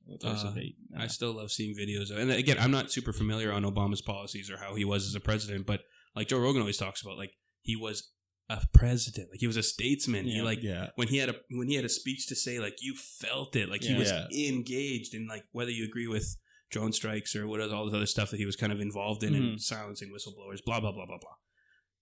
With 0.07 0.25
Uh. 0.25 0.53
I 0.97 1.07
still 1.07 1.33
love 1.33 1.51
seeing 1.51 1.77
videos. 1.77 2.11
Of, 2.11 2.19
and 2.19 2.31
again, 2.31 2.57
I'm 2.59 2.71
not 2.71 2.91
super 2.93 3.13
familiar 3.13 3.53
on 3.53 3.63
Obama's 3.65 4.03
policies 4.03 4.51
or 4.51 4.59
how 4.59 4.75
he 4.75 4.85
was 4.85 5.07
as 5.07 5.15
a 5.15 5.21
president, 5.21 5.67
but 5.67 5.83
like 6.15 6.29
Joe 6.29 6.39
Rogan 6.39 6.61
always 6.61 6.77
talks 6.79 7.03
about, 7.03 7.19
like 7.19 7.33
he 7.63 7.77
was 7.77 8.11
a 8.51 8.61
president, 8.73 9.31
like 9.31 9.41
he 9.41 9.47
was 9.47 9.57
a 9.57 9.63
statesman. 9.63 10.27
He 10.27 10.43
like 10.43 10.63
yeah. 10.63 10.89
when 10.97 11.09
he 11.09 11.17
had 11.17 11.29
a 11.31 11.37
when 11.51 11.69
he 11.69 11.75
had 11.77 11.85
a 11.85 11.89
speech 11.89 12.27
to 12.29 12.37
say, 12.37 12.59
like 12.59 12.77
you 12.83 12.95
felt 12.95 13.57
it, 13.57 13.69
like 13.69 13.83
he 13.83 13.93
Yeah. 13.93 13.99
was 13.99 14.13
Yeah. 14.31 14.49
engaged 14.49 15.15
in 15.15 15.27
like 15.27 15.45
whether 15.53 15.71
you 15.71 15.85
agree 15.85 16.07
with 16.07 16.37
drone 16.71 16.93
strikes 16.93 17.35
or 17.37 17.47
what 17.47 17.61
all 17.61 17.87
this 17.87 17.95
other 17.95 18.07
stuff 18.07 18.31
that 18.31 18.37
he 18.39 18.47
was 18.47 18.57
kind 18.57 18.73
of 18.73 18.81
involved 18.81 19.23
in 19.23 19.35
and 19.35 19.61
silencing 19.61 20.11
whistleblowers, 20.13 20.63
blah 20.65 20.81
blah 20.81 20.93
blah 20.93 21.07
blah 21.07 21.19
blah. 21.19 21.37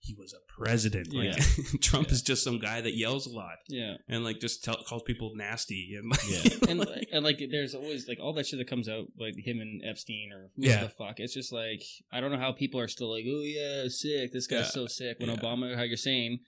He 0.04 0.14
was 0.18 0.34
a 0.34 0.42
president. 0.60 1.14
Like 1.14 1.36
Trump 1.80 2.10
is 2.10 2.22
just 2.22 2.42
some 2.42 2.58
guy 2.58 2.80
that 2.80 2.96
yells 2.96 3.24
a 3.26 3.30
lot 3.30 3.58
yeah, 3.68 3.94
and 4.08 4.24
like 4.24 4.40
just 4.40 4.64
tell, 4.64 4.74
calls 4.88 5.02
people 5.04 5.30
nasty 5.36 5.94
and 5.96 6.10
like, 6.10 6.20
Yeah. 6.28 6.58
and 6.70 7.06
and 7.12 7.24
like 7.24 7.40
there's 7.52 7.72
always 7.74 8.08
like 8.08 8.18
all 8.20 8.32
that 8.34 8.46
shit 8.46 8.58
that 8.58 8.66
comes 8.68 8.88
out 8.88 9.04
like 9.16 9.34
him 9.36 9.60
and 9.60 9.80
Epstein 9.84 10.30
or 10.32 10.50
who 10.56 10.66
Yeah. 10.66 10.82
the 10.82 10.88
fuck. 10.88 11.20
It's 11.20 11.32
just 11.34 11.52
like 11.52 11.82
I 12.12 12.20
don't 12.20 12.32
know 12.32 12.38
how 12.38 12.50
people 12.50 12.80
are 12.80 12.88
still 12.88 13.12
like, 13.12 13.24
oh 13.28 13.42
yeah, 13.42 13.84
sick. 13.88 14.32
This 14.32 14.48
guy's 14.48 14.60
Yeah. 14.66 14.70
so 14.70 14.86
sick. 14.88 15.20
When 15.20 15.28
Yeah. 15.30 15.36
Obama, 15.36 15.76
how 15.76 15.82
you're 15.82 15.96
saying, 15.96 16.40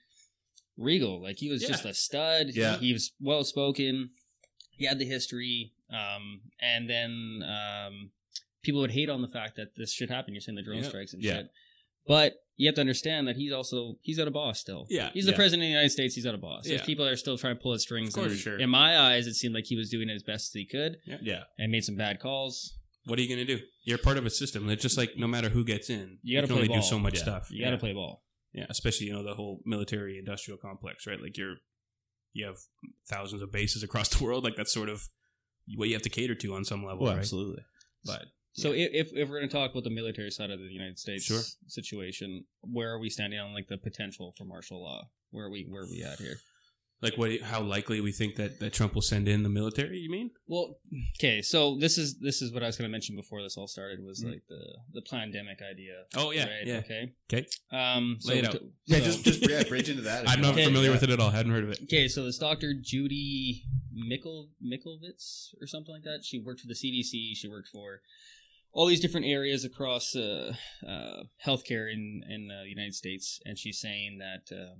Regal, 0.77 1.21
like 1.23 1.37
he 1.39 1.49
was 1.49 1.61
Yeah. 1.61 1.69
just 1.69 1.85
a 1.85 1.93
stud. 1.93 2.47
Yeah. 2.53 2.77
he, 2.77 2.91
was 2.91 3.13
well 3.21 3.45
spoken. 3.45 4.09
He 4.71 4.85
had 4.85 4.99
the 4.99 5.05
history, 5.05 5.71
um, 5.89 6.41
and 6.59 6.89
then 6.89 7.41
um, 7.47 8.11
people 8.63 8.81
would 8.81 8.91
hate 8.91 9.09
on 9.09 9.21
the 9.21 9.29
fact 9.29 9.55
that 9.55 9.69
this 9.77 9.93
shit 9.93 10.09
happened. 10.09 10.35
You're 10.35 10.41
saying 10.41 10.57
the 10.57 10.61
drone 10.63 10.81
Yeah. 10.83 10.89
strikes 10.89 11.13
and 11.13 11.23
Yeah. 11.23 11.33
shit. 11.37 11.47
But 12.05 12.33
you 12.57 12.67
have 12.67 12.75
to 12.75 12.81
understand 12.81 13.27
that 13.27 13.35
he's 13.35 13.51
also 13.51 13.97
he's 14.01 14.17
got 14.17 14.27
a 14.27 14.31
boss 14.31 14.59
still. 14.59 14.85
Yeah. 14.89 15.09
he's 15.13 15.25
the 15.25 15.31
Yeah. 15.31 15.37
president 15.37 15.63
of 15.63 15.65
the 15.67 15.71
United 15.71 15.89
States. 15.89 16.15
He's 16.15 16.23
got 16.25 16.35
a 16.35 16.37
boss. 16.37 16.65
There's 16.67 16.81
Yeah. 16.81 16.85
people 16.85 17.05
that 17.05 17.11
are 17.11 17.17
still 17.17 17.37
trying 17.37 17.55
to 17.57 17.61
pull 17.61 17.73
his 17.73 17.81
strings. 17.83 18.09
Of 18.09 18.13
course, 18.15 18.31
and 18.31 18.39
sure. 18.39 18.59
In 18.59 18.69
my 18.69 18.97
eyes, 18.97 19.27
it 19.27 19.33
seemed 19.35 19.53
like 19.55 19.65
he 19.65 19.75
was 19.75 19.89
doing 19.89 20.09
as 20.09 20.23
best 20.23 20.49
as 20.49 20.53
he 20.53 20.65
could 20.65 20.97
Yeah. 21.05 21.17
yeah, 21.21 21.43
and 21.57 21.71
made 21.71 21.83
some 21.83 21.95
bad 21.95 22.19
calls. 22.19 22.77
what 23.07 23.19
are 23.19 23.21
you 23.21 23.29
gonna 23.29 23.45
do? 23.45 23.59
You're 23.83 23.99
part 23.99 24.17
of 24.17 24.25
a 24.25 24.31
system. 24.31 24.67
It's 24.69 24.81
just 24.81 24.97
like 24.97 25.15
no 25.17 25.27
matter 25.27 25.49
who 25.49 25.63
gets 25.63 25.89
in, 25.91 26.17
You 26.23 26.37
gotta 26.37 26.47
can 26.47 26.55
play 26.55 26.61
only 26.63 26.67
ball. 26.69 26.81
do 26.81 26.87
so 26.87 26.97
much 26.97 27.15
Yeah. 27.15 27.21
stuff. 27.21 27.51
You 27.51 27.59
got 27.63 27.69
to 27.69 27.75
yeah. 27.75 27.79
play 27.79 27.93
ball. 27.93 28.23
Yeah, 28.53 28.65
especially 28.69 29.05
you 29.07 29.13
know 29.13 29.21
the 29.21 29.35
whole 29.35 29.61
military 29.65 30.17
industrial 30.17 30.57
complex, 30.57 31.05
right? 31.05 31.21
Like 31.21 31.37
you're 31.37 31.57
you 32.33 32.45
have 32.45 32.57
thousands 33.07 33.41
of 33.43 33.51
bases 33.51 33.83
across 33.83 34.09
the 34.17 34.23
world. 34.23 34.43
Like 34.43 34.55
that's 34.55 34.71
sort 34.73 34.89
of 34.89 35.03
what 35.75 35.87
you 35.87 35.93
have 35.93 36.01
to 36.03 36.09
cater 36.09 36.33
to 36.35 36.53
on 36.55 36.63
some 36.65 36.83
level, 36.85 37.03
Well, 37.03 37.13
right? 37.13 37.19
absolutely. 37.19 37.63
But 38.05 38.25
So 38.55 38.71
if, 38.71 38.89
if 38.93 39.07
if 39.13 39.29
we're 39.29 39.39
going 39.39 39.49
to 39.49 39.55
talk 39.55 39.71
about 39.71 39.83
the 39.83 39.89
military 39.89 40.31
side 40.31 40.49
of 40.49 40.59
the 40.59 40.65
United 40.65 40.97
States 40.97 41.25
Sure. 41.25 41.41
situation, 41.67 42.45
where 42.61 42.91
are 42.93 42.99
we 42.99 43.09
standing 43.09 43.39
on 43.39 43.53
like 43.53 43.67
the 43.67 43.77
potential 43.77 44.33
for 44.37 44.45
martial 44.45 44.81
law? 44.81 45.09
Where 45.31 45.45
are 45.45 45.49
we 45.51 45.65
where 45.69 45.83
are 45.83 45.89
we 45.89 46.03
at 46.03 46.19
here? 46.19 46.37
like 47.01 47.17
what? 47.17 47.29
How 47.41 47.61
likely 47.61 47.99
we 47.99 48.13
think 48.13 48.37
that 48.37 48.59
that 48.61 48.71
Trump 48.71 48.95
will 48.95 49.01
send 49.01 49.27
in 49.27 49.43
the 49.43 49.49
military? 49.49 49.97
You 49.97 50.09
mean? 50.09 50.31
Well, 50.47 50.77
okay, 51.19 51.41
so 51.41 51.77
this 51.77 51.97
is 51.97 52.17
this 52.19 52.41
is 52.41 52.53
what 52.53 52.63
I 52.63 52.67
was 52.67 52.77
going 52.77 52.87
to 52.87 52.91
mention 52.91 53.17
before 53.17 53.43
this 53.43 53.57
all 53.57 53.67
started 53.67 53.99
was 54.03 54.23
Mm. 54.23 54.31
like 54.31 54.43
the 54.47 54.61
the 54.93 55.01
pandemic 55.01 55.59
idea. 55.61 56.05
Oh 56.15 56.31
yeah, 56.31 56.43
right? 56.45 56.65
yeah. 56.65 56.77
Okay. 56.77 57.13
'Kay. 57.27 57.45
Um. 57.71 58.15
So 58.21 58.31
Lay 58.31 58.39
it 58.39 58.45
out. 58.45 58.53
to- 58.53 58.69
Yeah, 58.85 58.99
so- 58.99 59.05
just 59.05 59.25
just 59.25 59.49
yeah, 59.49 59.63
bridge 59.63 59.89
into 59.89 60.03
that. 60.03 60.29
I'm 60.29 60.39
not. 60.39 60.53
Okay. 60.53 60.63
familiar 60.65 60.87
Yeah. 60.89 60.95
with 60.95 61.03
it 61.03 61.09
at 61.09 61.19
all. 61.19 61.31
Hadn't 61.31 61.51
heard 61.51 61.65
of 61.65 61.71
it. 61.71 61.79
Okay, 61.83 62.07
so 62.07 62.23
this 62.23 62.37
Dr. 62.37 62.73
Judy 62.73 63.65
Mikkel 63.93 64.47
Mickelwitz 64.65 65.49
or 65.61 65.67
something 65.67 65.93
like 65.93 66.03
that. 66.03 66.23
She 66.23 66.39
worked 66.39 66.61
for 66.61 66.67
the 66.67 66.75
CDC. 66.75 67.35
She 67.35 67.47
worked 67.49 67.67
for 67.67 68.01
all 68.75 68.85
these 68.85 68.99
different 68.99 69.25
areas 69.25 69.63
across 69.63 70.15
uh, 70.15 70.53
uh, 70.87 71.23
healthcare 71.43 71.91
in 71.91 72.21
in 72.29 72.49
uh, 72.51 72.63
the 72.63 72.69
United 72.69 72.93
States, 72.93 73.39
and 73.45 73.57
she's 73.57 73.79
saying 73.79 74.19
that 74.19 74.53
um, 74.55 74.79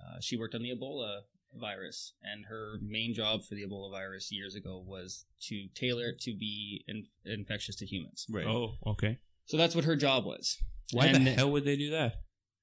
uh, 0.00 0.16
she 0.20 0.36
worked 0.36 0.54
on 0.54 0.62
the 0.62 0.70
Ebola 0.70 1.20
virus, 1.54 2.12
and 2.22 2.44
her 2.46 2.78
main 2.82 3.14
job 3.14 3.40
for 3.48 3.54
the 3.54 3.64
Ebola 3.64 3.90
virus 3.92 4.30
years 4.30 4.54
ago 4.54 4.82
was 4.84 5.24
to 5.42 5.68
tailor 5.74 6.08
it 6.10 6.20
to 6.20 6.36
be 6.36 6.84
in- 6.88 7.06
infectious 7.24 7.76
to 7.76 7.86
humans. 7.86 8.26
Right. 8.28 8.44
Oh, 8.46 8.74
okay. 8.86 9.20
So 9.46 9.56
that's 9.56 9.74
what 9.74 9.84
her 9.84 9.96
job 9.96 10.26
was. 10.26 10.58
Why 10.92 11.06
And- 11.06 11.26
the 11.26 11.30
hell 11.30 11.50
would 11.52 11.64
they 11.64 11.76
do 11.76 11.90
that? 11.90 12.16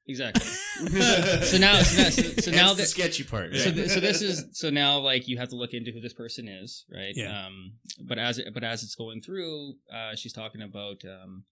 Exactly. 0.07 0.45
So 0.83 0.87
now, 0.89 1.41
so 1.43 1.57
now, 1.59 1.79
so, 2.09 2.21
so 2.41 2.51
now 2.51 2.67
Hence 2.67 2.77
the 2.79 2.85
sketchy 2.85 3.23
part. 3.23 3.55
so, 3.55 3.65
right? 3.65 3.75
th- 3.75 3.89
so 3.91 3.99
this 3.99 4.21
is 4.29 4.45
so 4.51 4.69
now 4.69 4.97
like 4.99 5.27
you 5.27 5.37
have 5.37 5.49
to 5.49 5.55
look 5.55 5.73
into 5.73 5.91
who 5.91 6.01
this 6.01 6.13
person 6.13 6.47
is 6.47 6.83
right 6.91 7.13
Yeah. 7.15 7.45
um 7.45 7.73
but 8.01 8.17
as 8.17 8.39
it, 8.39 8.47
but 8.53 8.63
as 8.63 8.81
it's 8.83 8.95
going 8.95 9.21
through 9.21 9.75
uh 9.93 10.15
she's 10.15 10.33
talking 10.33 10.61
about 10.61 10.97
um 11.05 11.43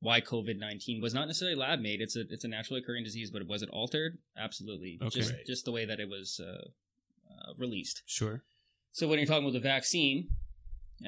why 0.00 0.20
covid-19 0.20 1.00
was 1.02 1.14
not 1.14 1.26
necessarily 1.26 1.56
lab 1.56 1.80
made 1.80 2.00
it's 2.02 2.16
a 2.16 2.20
it's 2.28 2.44
a 2.44 2.48
naturally 2.48 2.80
occurring 2.80 3.02
disease 3.02 3.30
but 3.30 3.46
was 3.48 3.62
it 3.62 3.70
altered 3.72 4.18
absolutely 4.38 4.98
Okay. 5.02 5.18
just 5.20 5.32
Right. 5.32 5.46
just 5.46 5.64
the 5.64 5.72
way 5.72 5.84
that 5.86 5.98
it 5.98 6.08
was 6.08 6.38
uh, 6.38 6.66
uh 7.32 7.52
released 7.58 8.02
Sure. 8.06 8.42
so 8.92 9.08
when 9.08 9.18
you're 9.18 9.26
talking 9.26 9.44
about 9.44 9.54
the 9.54 9.60
vaccine 9.60 10.28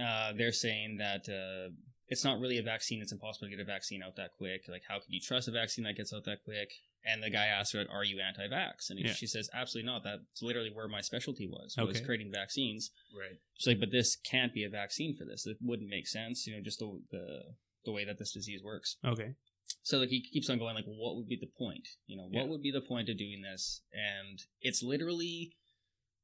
uh 0.01 0.33
they're 0.37 0.53
saying 0.53 0.97
that 0.99 1.29
uh 1.29 1.71
it's 2.09 2.25
not 2.25 2.41
really 2.41 2.59
a 2.59 2.63
vaccine. 2.63 3.01
It's 3.01 3.13
impossible 3.13 3.47
to 3.49 3.51
get 3.57 3.61
a 3.63 3.65
vaccine 3.65 4.03
out 4.03 4.17
that 4.17 4.33
quick. 4.37 4.65
Like, 4.69 4.83
how 4.89 4.97
can 5.01 5.13
you 5.13 5.21
trust 5.21 5.49
a 5.49 5.53
vaccine 5.53 5.85
that 5.85 5.97
gets 5.97 6.13
out 6.13 6.25
that 6.25 6.43
quick? 6.45 6.71
And 7.05 7.23
the 7.23 7.31
guy 7.31 7.47
asked 7.47 7.73
her, 7.73 7.85
"Are 7.91 8.05
you 8.05 8.21
anti-vax?" 8.21 8.89
And 8.91 8.99
Yeah. 9.01 9.13
she 9.13 9.27
says, 9.27 9.51
"Absolutely 9.53 9.87
not. 9.91 10.05
That's 10.05 10.41
literally 10.41 10.71
where 10.71 10.87
my 10.89 11.01
specialty 11.01 11.47
was. 11.49 11.75
Was 11.77 12.01
creating 12.01 12.31
vaccines." 12.31 12.91
right. 13.13 13.39
She's 13.59 13.67
like, 13.67 13.81
"But 13.81 13.91
this 13.91 14.15
can't 14.17 14.53
be 14.55 14.63
a 14.65 14.69
vaccine 14.69 15.15
for 15.17 15.25
this. 15.25 15.47
It 15.47 15.57
wouldn't 15.61 15.89
make 15.89 16.07
sense. 16.07 16.47
You 16.47 16.55
know, 16.57 16.63
just 16.63 16.79
the 16.79 17.03
the, 17.11 17.55
the 17.85 17.93
way 17.93 18.05
that 18.05 18.19
this 18.19 18.33
disease 18.33 18.63
works." 18.63 18.99
Okay. 19.05 19.35
So 19.83 19.99
like 19.99 20.11
he 20.11 20.21
keeps 20.21 20.49
on 20.49 20.59
going 20.59 20.77
like, 20.77 20.87
well, 20.87 20.97
what 20.97 21.17
would 21.17 21.27
be 21.27 21.37
the 21.37 21.47
point? 21.59 21.89
You 22.07 22.17
know, 22.17 22.25
what 22.29 22.45
Yeah. 22.45 22.51
would 22.51 22.63
be 22.63 22.71
the 22.71 22.81
point 22.83 23.09
of 23.09 23.17
doing 23.19 23.43
this? 23.43 23.83
And 23.93 24.39
it's 24.61 24.81
literally 24.83 25.57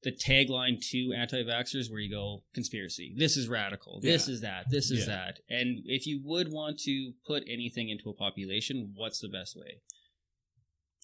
the 0.05 0.12
tagline 0.12 0.80
to 0.90 1.12
anti-vaxxers 1.16 1.90
where 1.90 1.99
you 2.01 2.11
go 2.11 2.44
conspiracy. 2.55 3.14
This 3.16 3.36
is 3.36 3.49
radical. 3.49 4.01
This 4.01 4.28
Yeah. 4.28 4.34
is 4.34 4.40
that. 4.42 4.64
This 4.70 4.90
is 4.90 5.01
Yeah. 5.01 5.07
that. 5.07 5.40
And 5.49 5.82
if 5.86 6.07
you 6.07 6.20
would 6.24 6.53
want 6.53 6.78
to 6.80 7.14
put 7.26 7.42
anything 7.49 7.88
into 7.88 8.09
a 8.09 8.14
population, 8.14 8.92
what's 8.94 9.18
the 9.18 9.28
best 9.28 9.57
way? 9.57 9.80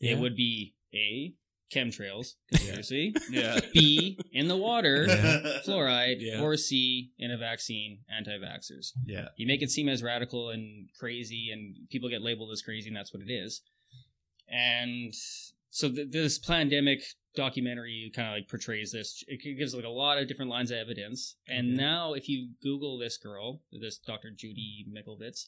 Yeah. 0.00 0.12
It 0.12 0.18
would 0.20 0.36
be 0.36 0.74
a 0.94 1.34
chemtrails 1.74 2.34
conspiracy. 2.52 3.14
Yeah. 3.30 3.58
B 3.72 4.16
in 4.30 4.46
the 4.46 4.56
water 4.56 5.06
fluoride, 5.66 6.40
or 6.40 6.56
C 6.56 7.10
in 7.18 7.32
a 7.32 7.36
vaccine 7.38 8.04
anti-vaxxers 8.16 8.92
Yeah. 9.06 9.28
you 9.36 9.46
make 9.46 9.60
it 9.62 9.70
seem 9.70 9.88
as 9.88 10.02
radical 10.02 10.50
and 10.50 10.88
crazy 10.96 11.50
and 11.50 11.88
people 11.90 12.08
get 12.08 12.22
labeled 12.22 12.52
as 12.52 12.62
crazy 12.62 12.88
and 12.88 12.96
that's 12.96 13.12
what 13.12 13.22
it 13.22 13.32
is 13.32 13.62
and 14.48 15.12
so 15.70 15.90
th- 15.90 16.10
this 16.10 16.38
pandemic 16.38 17.02
documentary 17.34 18.10
kind 18.14 18.28
of 18.28 18.34
like 18.34 18.48
portrays 18.48 18.92
this 18.92 19.22
it 19.26 19.40
gives 19.58 19.74
like 19.74 19.84
a 19.84 19.88
lot 19.88 20.18
of 20.18 20.28
different 20.28 20.50
lines 20.50 20.70
of 20.70 20.76
evidence 20.78 21.36
and 21.48 21.72
Okay. 21.74 21.82
now 21.82 22.12
if 22.12 22.28
you 22.28 22.50
google 22.62 22.96
this 22.98 23.16
girl 23.16 23.60
this 23.72 23.98
dr 23.98 24.30
judy 24.36 24.86
mickelwitz 24.88 25.46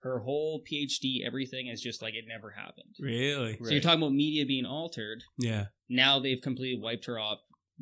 her 0.00 0.18
whole 0.20 0.62
phd 0.70 1.24
everything 1.24 1.68
is 1.68 1.80
just 1.80 2.02
like 2.02 2.14
it 2.14 2.24
never 2.26 2.50
happened 2.50 2.94
Really? 2.98 3.56
so 3.62 3.70
you're 3.70 3.80
talking 3.80 4.02
about 4.02 4.12
media 4.14 4.44
being 4.44 4.66
altered 4.66 5.22
Yeah. 5.38 5.66
now 5.88 6.18
they've 6.18 6.40
completely 6.40 6.80
wiped 6.80 7.06
her 7.06 7.18
off 7.18 7.38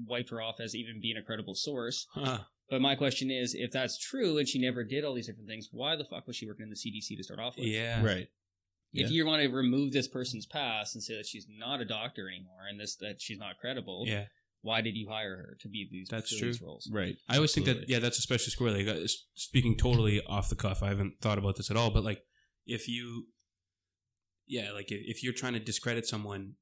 wiped 0.06 0.30
her 0.30 0.40
off 0.42 0.60
as 0.60 0.74
even 0.74 1.00
being 1.00 1.16
a 1.16 1.22
credible 1.22 1.54
source 1.54 2.06
Huh. 2.12 2.40
but 2.68 2.80
my 2.80 2.94
question 2.94 3.30
is, 3.30 3.54
if 3.54 3.70
that's 3.72 3.98
true 3.98 4.38
and 4.38 4.46
she 4.48 4.58
never 4.60 4.84
did 4.84 5.04
all 5.04 5.12
these 5.14 5.26
different 5.26 5.48
things, 5.48 5.68
why 5.72 5.96
the 5.96 6.04
fuck 6.04 6.26
was 6.26 6.36
she 6.36 6.46
working 6.46 6.62
in 6.64 6.70
the 6.70 6.76
CDC 6.76 7.16
to 7.16 7.24
start 7.24 7.40
off 7.40 7.56
with? 7.56 7.66
Yeah. 7.66 8.02
Right. 8.04 8.28
If 8.92 9.02
Yeah. 9.10 9.14
you 9.16 9.26
want 9.26 9.42
to 9.42 9.48
remove 9.48 9.92
this 9.92 10.08
person's 10.08 10.46
past 10.46 10.94
and 10.94 11.02
say 11.04 11.16
that 11.16 11.26
she's 11.26 11.46
not 11.48 11.80
a 11.80 11.84
doctor 11.84 12.28
anymore 12.28 12.66
and 12.68 12.78
this 12.80 12.96
that 12.96 13.20
she's 13.22 13.38
not 13.38 13.58
credible, 13.58 14.04
Yeah. 14.06 14.26
why 14.62 14.80
did 14.80 14.96
you 14.96 15.08
hire 15.08 15.36
her 15.36 15.56
to 15.60 15.68
be 15.68 15.88
these, 15.90 16.08
That's 16.08 16.30
fill 16.30 16.38
true. 16.40 16.48
these 16.48 16.60
roles? 16.60 16.88
Right. 16.90 17.16
I 17.28 17.36
always 17.36 17.52
think 17.54 17.66
that 17.66 17.88
yeah, 17.88 18.00
that's 18.00 18.18
especially 18.18 18.52
squirrely. 18.52 18.86
Like, 18.86 19.08
Speaking 19.34 19.76
totally 19.76 20.20
off 20.22 20.48
the 20.48 20.56
cuff, 20.56 20.82
I 20.82 20.88
haven't 20.88 21.20
thought 21.20 21.38
about 21.38 21.56
this 21.56 21.70
at 21.70 21.76
all. 21.76 21.90
But 21.90 22.02
like, 22.04 22.24
if 22.66 22.88
you, 22.88 23.28
yeah, 24.46 24.72
like 24.72 24.90
if, 24.90 25.00
if 25.18 25.22
you're 25.22 25.32
trying 25.32 25.52
to 25.54 25.60
discredit 25.60 26.06
someone, 26.06 26.54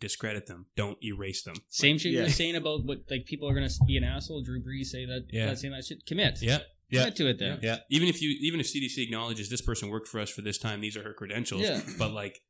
discredit 0.00 0.46
them. 0.46 0.66
Don't 0.76 0.98
erase 1.04 1.44
them. 1.44 1.54
Same 1.68 1.98
shit 1.98 2.10
you're 2.12 2.28
saying 2.28 2.56
about 2.56 2.84
what 2.84 3.02
like 3.08 3.24
people 3.26 3.48
are 3.48 3.54
gonna 3.54 3.70
be 3.86 3.96
an 3.96 4.02
asshole. 4.04 4.42
Drew 4.42 4.60
Brees 4.60 4.86
say 4.86 5.04
that, 5.06 5.26
Yeah. 5.30 5.46
that 5.46 5.58
saying 5.60 5.72
that 5.72 5.84
shit. 5.84 6.04
Commit, 6.06 6.42
Yeah, 6.42 6.58
Yeah. 6.90 7.00
commit 7.00 7.16
to 7.16 7.28
it 7.30 7.38
then. 7.38 7.58
Yeah. 7.62 7.78
even 7.90 8.08
if 8.08 8.20
you 8.22 8.30
even 8.40 8.60
if 8.60 8.66
CDC 8.66 8.98
acknowledges 8.98 9.48
this 9.50 9.60
person 9.62 9.88
worked 9.88 10.08
for 10.08 10.20
us 10.20 10.30
for 10.30 10.42
this 10.42 10.58
time, 10.58 10.80
these 10.80 10.96
are 10.96 11.02
her 11.02 11.12
credentials. 11.14 11.62
Yeah. 11.62 11.80
But 11.98 12.12
like, 12.12 12.40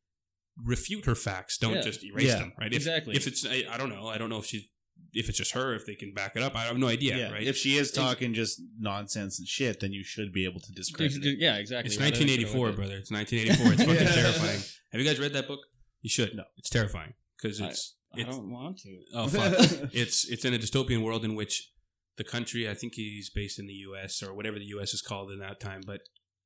refute 0.63 1.05
her 1.07 1.15
facts. 1.15 1.59
Don't 1.59 1.75
Yeah. 1.75 1.81
just 1.83 2.05
erase 2.05 2.27
Yeah. 2.29 2.39
them. 2.39 2.53
Right? 2.59 2.73
If, 2.73 2.77
Exactly. 2.77 3.17
If 3.17 3.27
it's 3.27 3.45
I, 3.47 3.65
I 3.71 3.77
don't 3.77 3.89
know. 3.91 4.09
I 4.09 4.19
don't 4.19 4.31
know 4.31 4.39
if 4.39 4.47
she's 4.47 4.65
if 5.13 5.29
it's 5.29 5.39
just 5.39 5.53
her. 5.53 5.75
If 5.75 5.87
they 5.87 5.95
can 5.95 6.13
back 6.15 6.37
it 6.37 6.43
up. 6.43 6.55
I 6.57 6.65
have 6.65 6.77
no 6.79 6.89
idea. 6.89 7.17
Yeah. 7.17 7.31
Right? 7.33 7.47
If 7.47 7.57
she 7.57 7.77
is 7.77 7.91
talking 7.93 8.35
just 8.35 8.61
nonsense 8.79 9.39
and 9.39 9.47
shit, 9.49 9.81
then 9.81 9.93
you 9.93 10.03
should 10.05 10.33
be 10.33 10.45
able 10.45 10.61
to 10.61 10.73
discredit 10.73 11.25
it. 11.25 11.39
Yeah, 11.39 11.57
exactly. 11.57 11.89
It's 11.93 11.97
How 11.99 12.07
do 12.11 12.13
they 12.13 12.19
get 12.37 12.51
1984, 12.51 12.67
with 12.67 12.73
it? 12.73 12.77
brother. 12.77 12.97
It's 12.97 13.11
1984. 13.11 13.73
It's 13.73 13.83
fucking 13.85 14.07
Yeah. 14.17 14.23
terrifying. 14.23 14.61
Have 14.93 15.01
you 15.01 15.07
guys 15.07 15.19
read 15.19 15.33
that 15.35 15.47
book? 15.49 15.61
You 16.03 16.11
should. 16.11 16.35
No. 16.35 16.45
It's 16.57 16.71
terrifying 16.71 17.15
because 17.41 17.61
I- 17.61 17.69
it's 17.69 17.95
I 18.15 18.21
it's 18.21 18.31
don't 18.37 18.51
want 18.51 18.79
to. 18.79 18.99
oh 19.15 19.29
fuck. 19.29 19.53
it's 19.93 20.27
it's 20.31 20.45
in 20.47 20.55
a 20.55 20.59
dystopian 20.59 21.03
world 21.03 21.25
in 21.25 21.35
which 21.35 21.71
the 22.17 22.25
country 22.25 22.69
I 22.69 22.75
think 22.75 22.95
he's 22.95 23.31
based 23.31 23.59
in 23.59 23.67
the 23.67 23.73
U.S. 23.75 24.23
or 24.23 24.35
whatever 24.35 24.59
the 24.59 24.65
U.S. 24.67 24.95
is 24.95 25.03
called 25.03 25.31
in 25.31 25.39
that 25.41 25.61
time, 25.61 25.83
but 25.87 26.01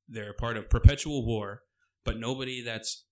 they're 0.07 0.33
part 0.33 0.57
of 0.57 0.69
perpetual 0.69 1.25
war. 1.25 1.61
But 2.03 2.17
nobody 2.19 2.61
that's 2.63 3.05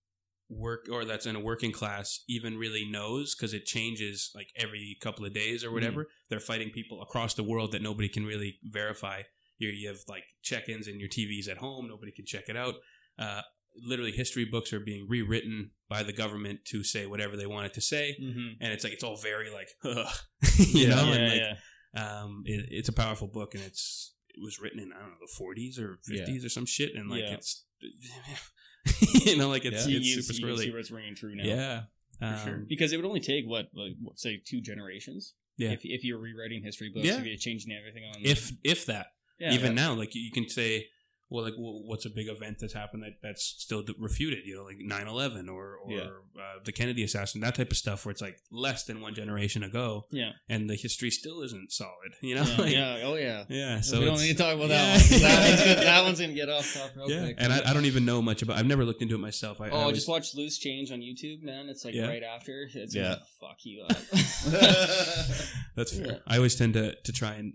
work 0.49 0.88
or 0.91 1.05
that's 1.05 1.26
in 1.28 1.36
a 1.36 1.39
working 1.39 1.72
class 1.72 2.24
even 2.28 2.57
really 2.57 2.84
knows 2.89 3.36
because 3.36 3.53
it 3.53 3.66
changes 3.66 4.32
like 4.34 4.47
every 4.55 4.97
couple 4.99 5.24
of 5.26 5.34
days 5.34 5.64
or 5.64 5.72
whatever. 5.72 6.07
They're 6.30 6.39
fighting 6.39 6.72
people 6.72 7.01
across 7.01 7.36
the 7.36 7.43
world 7.43 7.72
that 7.72 7.84
nobody 7.84 8.10
can 8.10 8.26
really 8.26 8.57
verify 8.64 9.22
you 9.60 9.70
you 9.70 9.89
have 9.89 9.97
like 10.07 10.24
check-ins 10.41 10.88
and 10.88 10.99
your 10.99 11.10
TVs 11.10 11.49
at 11.49 11.57
home. 11.57 11.88
Nobody 11.88 12.12
can 12.14 12.26
check 12.26 12.45
it 12.47 12.55
out. 12.57 12.76
Uh, 13.20 13.41
literally, 13.86 14.12
history 14.14 14.45
books 14.45 14.72
are 14.74 14.80
being 14.80 15.05
rewritten 15.10 15.72
by 15.89 16.01
the 16.01 16.14
government 16.14 16.62
to 16.68 16.84
say 16.84 17.05
whatever 17.05 17.36
they 17.38 17.45
want 17.45 17.66
it 17.68 17.74
to 17.74 17.82
say, 17.82 18.16
Mm-hmm. 18.22 18.53
and 18.62 18.72
it's 18.74 18.84
like 18.86 18.93
it's 18.93 19.03
all 19.03 19.18
very 19.18 19.51
like, 19.51 19.68
you 19.84 20.88
Yeah. 20.88 20.95
know, 20.95 21.03
yeah, 21.05 21.14
and 21.14 21.28
like, 21.30 21.39
yeah. 21.41 21.53
Um, 21.96 22.44
it, 22.46 22.66
it's 22.70 22.90
a 22.90 22.94
powerful 22.94 23.28
book, 23.28 23.54
and 23.56 23.64
it's 23.64 24.14
it 24.30 24.42
was 24.44 24.60
written 24.60 24.80
in 24.80 24.92
I 24.94 25.00
don't 25.00 25.10
know 25.10 25.16
the 25.20 25.44
40s 25.44 25.80
or 25.80 26.00
50s 26.10 26.46
or 26.46 26.50
some 26.50 26.66
shit, 26.66 26.96
and 26.96 27.10
like 27.10 27.22
Yeah. 27.22 27.34
it's 27.34 27.66
you 29.26 29.38
know 29.38 29.50
like 29.50 29.66
it's 29.66 29.88
You- 29.88 29.98
it's 29.98 30.08
you, 30.08 30.22
super 30.22 30.34
see- 30.34 30.46
you 30.46 30.58
see 30.58 30.72
where 30.72 30.80
it's 30.80 30.92
ringing 30.92 31.16
true 31.16 31.36
now. 31.36 31.44
Yeah, 31.44 31.82
For 32.20 32.46
sure. 32.46 32.56
Um, 32.56 32.66
Because 32.68 32.92
it 32.94 32.98
would 32.98 33.06
only 33.06 33.20
take 33.20 33.46
what, 33.46 33.70
like, 33.74 33.94
what, 34.02 34.20
say, 34.20 34.42
two 34.46 34.62
generations. 34.62 35.34
Yeah. 35.58 35.72
If, 35.72 35.82
if 35.84 36.04
you're 36.04 36.20
rewriting 36.20 36.64
history 36.64 36.90
books, 36.94 37.06
Yeah. 37.08 37.20
if 37.20 37.26
you're 37.26 37.36
changing 37.38 37.74
everything 37.74 38.04
on. 38.06 38.16
if 38.24 38.52
if 38.64 38.86
that 38.86 39.08
yeah, 39.40 39.54
even 39.54 39.76
yeah. 39.76 39.84
now 39.88 39.94
like 39.94 40.16
you 40.16 40.32
can 40.32 40.48
say 40.50 40.88
well 41.30 41.44
like 41.44 41.54
what's 41.58 42.06
a 42.06 42.10
big 42.10 42.28
event 42.28 42.58
that's 42.60 42.74
happened 42.74 43.04
that 43.04 43.14
that's 43.22 43.44
still 43.44 43.84
refuted 44.00 44.46
you 44.46 44.56
know 44.56 44.64
like 44.64 44.78
9-11 44.80 45.48
or 45.48 45.78
or 45.78 45.92
Yeah. 45.92 46.02
uh, 46.02 46.60
the 46.66 46.72
kennedy 46.72 47.04
assassin 47.04 47.42
that 47.42 47.56
type 47.56 47.70
of 47.72 47.78
stuff 47.78 48.06
where 48.06 48.12
it's 48.12 48.22
like 48.22 48.38
less 48.52 48.84
than 48.86 49.00
one 49.02 49.14
generation 49.14 49.62
ago 49.64 50.06
Yeah. 50.12 50.32
and 50.48 50.70
the 50.70 50.76
history 50.76 51.12
still 51.12 51.42
isn't 51.42 51.72
solid 51.72 52.14
you 52.22 52.36
know 52.36 52.44
Yeah, 52.44 52.58
Like, 52.62 52.74
yeah. 52.74 53.02
Oh 53.04 53.16
yeah. 53.16 53.44
yeah, 53.50 53.82
So 53.82 54.00
we 54.00 54.06
don't 54.06 54.20
need 54.20 54.38
to 54.38 54.44
talk 54.44 54.56
about 54.56 54.70
that 54.70 55.00
One. 55.02 55.22
That, 55.22 55.50
one's 55.50 55.62
gonna, 55.62 55.76
that 55.92 56.04
one's 56.04 56.20
gonna 56.22 56.34
get 56.34 56.50
off 56.50 56.74
top 56.74 56.92
real 56.96 57.10
yeah 57.12 57.24
quick. 57.26 57.36
and 57.40 57.54
I, 57.54 57.70
I 57.70 57.74
don't 57.74 57.86
even 57.86 58.06
know 58.06 58.22
much 58.22 58.42
about 58.42 58.58
i've 58.58 58.66
never 58.68 58.84
looked 58.86 59.02
into 59.02 59.16
it 59.16 59.20
myself 59.20 59.62
I, 59.62 59.68
I 59.68 59.70
Oh, 59.70 59.76
always- 59.78 59.98
just 59.98 60.08
watch 60.10 60.34
Loose 60.36 60.58
Change 60.58 60.92
on 60.92 61.00
YouTube, 61.00 61.42
man. 61.44 61.70
It's 61.70 61.86
like 61.86 61.96
right 61.96 62.24
after. 62.24 62.68
It's 62.74 62.96
Yeah. 62.96 63.04
gonna 63.04 63.22
fuck 63.40 63.58
you 63.64 63.82
up. 63.84 63.98
That's 65.76 65.98
fair. 65.98 66.22
I 66.28 66.38
always 66.38 66.56
tend 66.56 66.74
to 66.74 66.96
to 66.96 67.12
try 67.12 67.34
and 67.36 67.54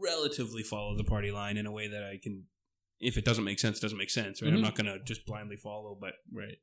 relatively 0.00 0.62
follow 0.62 0.96
the 0.96 1.04
party 1.04 1.30
line 1.30 1.56
in 1.56 1.66
a 1.66 1.72
way 1.72 1.88
that 1.88 2.02
I 2.02 2.18
can. 2.22 2.44
If 3.00 3.16
it 3.16 3.24
doesn't 3.24 3.44
make 3.44 3.58
sense, 3.60 3.78
it 3.78 3.82
doesn't 3.82 3.98
make 3.98 4.10
sense, 4.10 4.42
right? 4.42 4.52
I'm 4.52 4.58
Mhm. 4.58 4.62
not 4.62 4.74
gonna 4.74 4.98
just 5.04 5.24
blindly 5.26 5.56
follow, 5.56 5.96
but 6.00 6.14
right. 6.32 6.58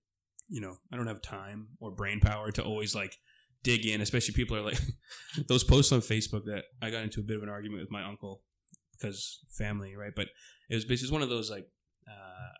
you 0.49 0.61
know, 0.61 0.77
I 0.91 0.95
don't 0.97 1.07
have 1.07 1.21
time 1.21 1.69
or 1.79 1.91
brain 1.91 2.19
power 2.19 2.51
to 2.51 2.63
always 2.63 2.93
like 2.93 3.17
dig 3.63 3.85
in. 3.85 4.01
Especially 4.01 4.33
people 4.33 4.55
are 4.57 4.61
like 4.61 4.79
those 5.47 5.63
posts 5.63 5.91
on 5.91 6.01
Facebook 6.01 6.45
that 6.45 6.65
I 6.81 6.91
got 6.91 7.03
into 7.03 7.19
a 7.19 7.23
bit 7.23 7.37
of 7.37 7.43
an 7.43 7.49
argument 7.49 7.81
with 7.81 7.89
my 7.91 8.03
uncle 8.03 8.43
because 8.91 9.39
family, 9.57 9.95
right? 9.95 10.13
But 10.15 10.27
it 10.69 10.75
was 10.75 10.85
basically 10.85 11.13
one 11.13 11.21
of 11.23 11.29
those 11.29 11.49
like. 11.49 11.67
Uh, 12.07 12.51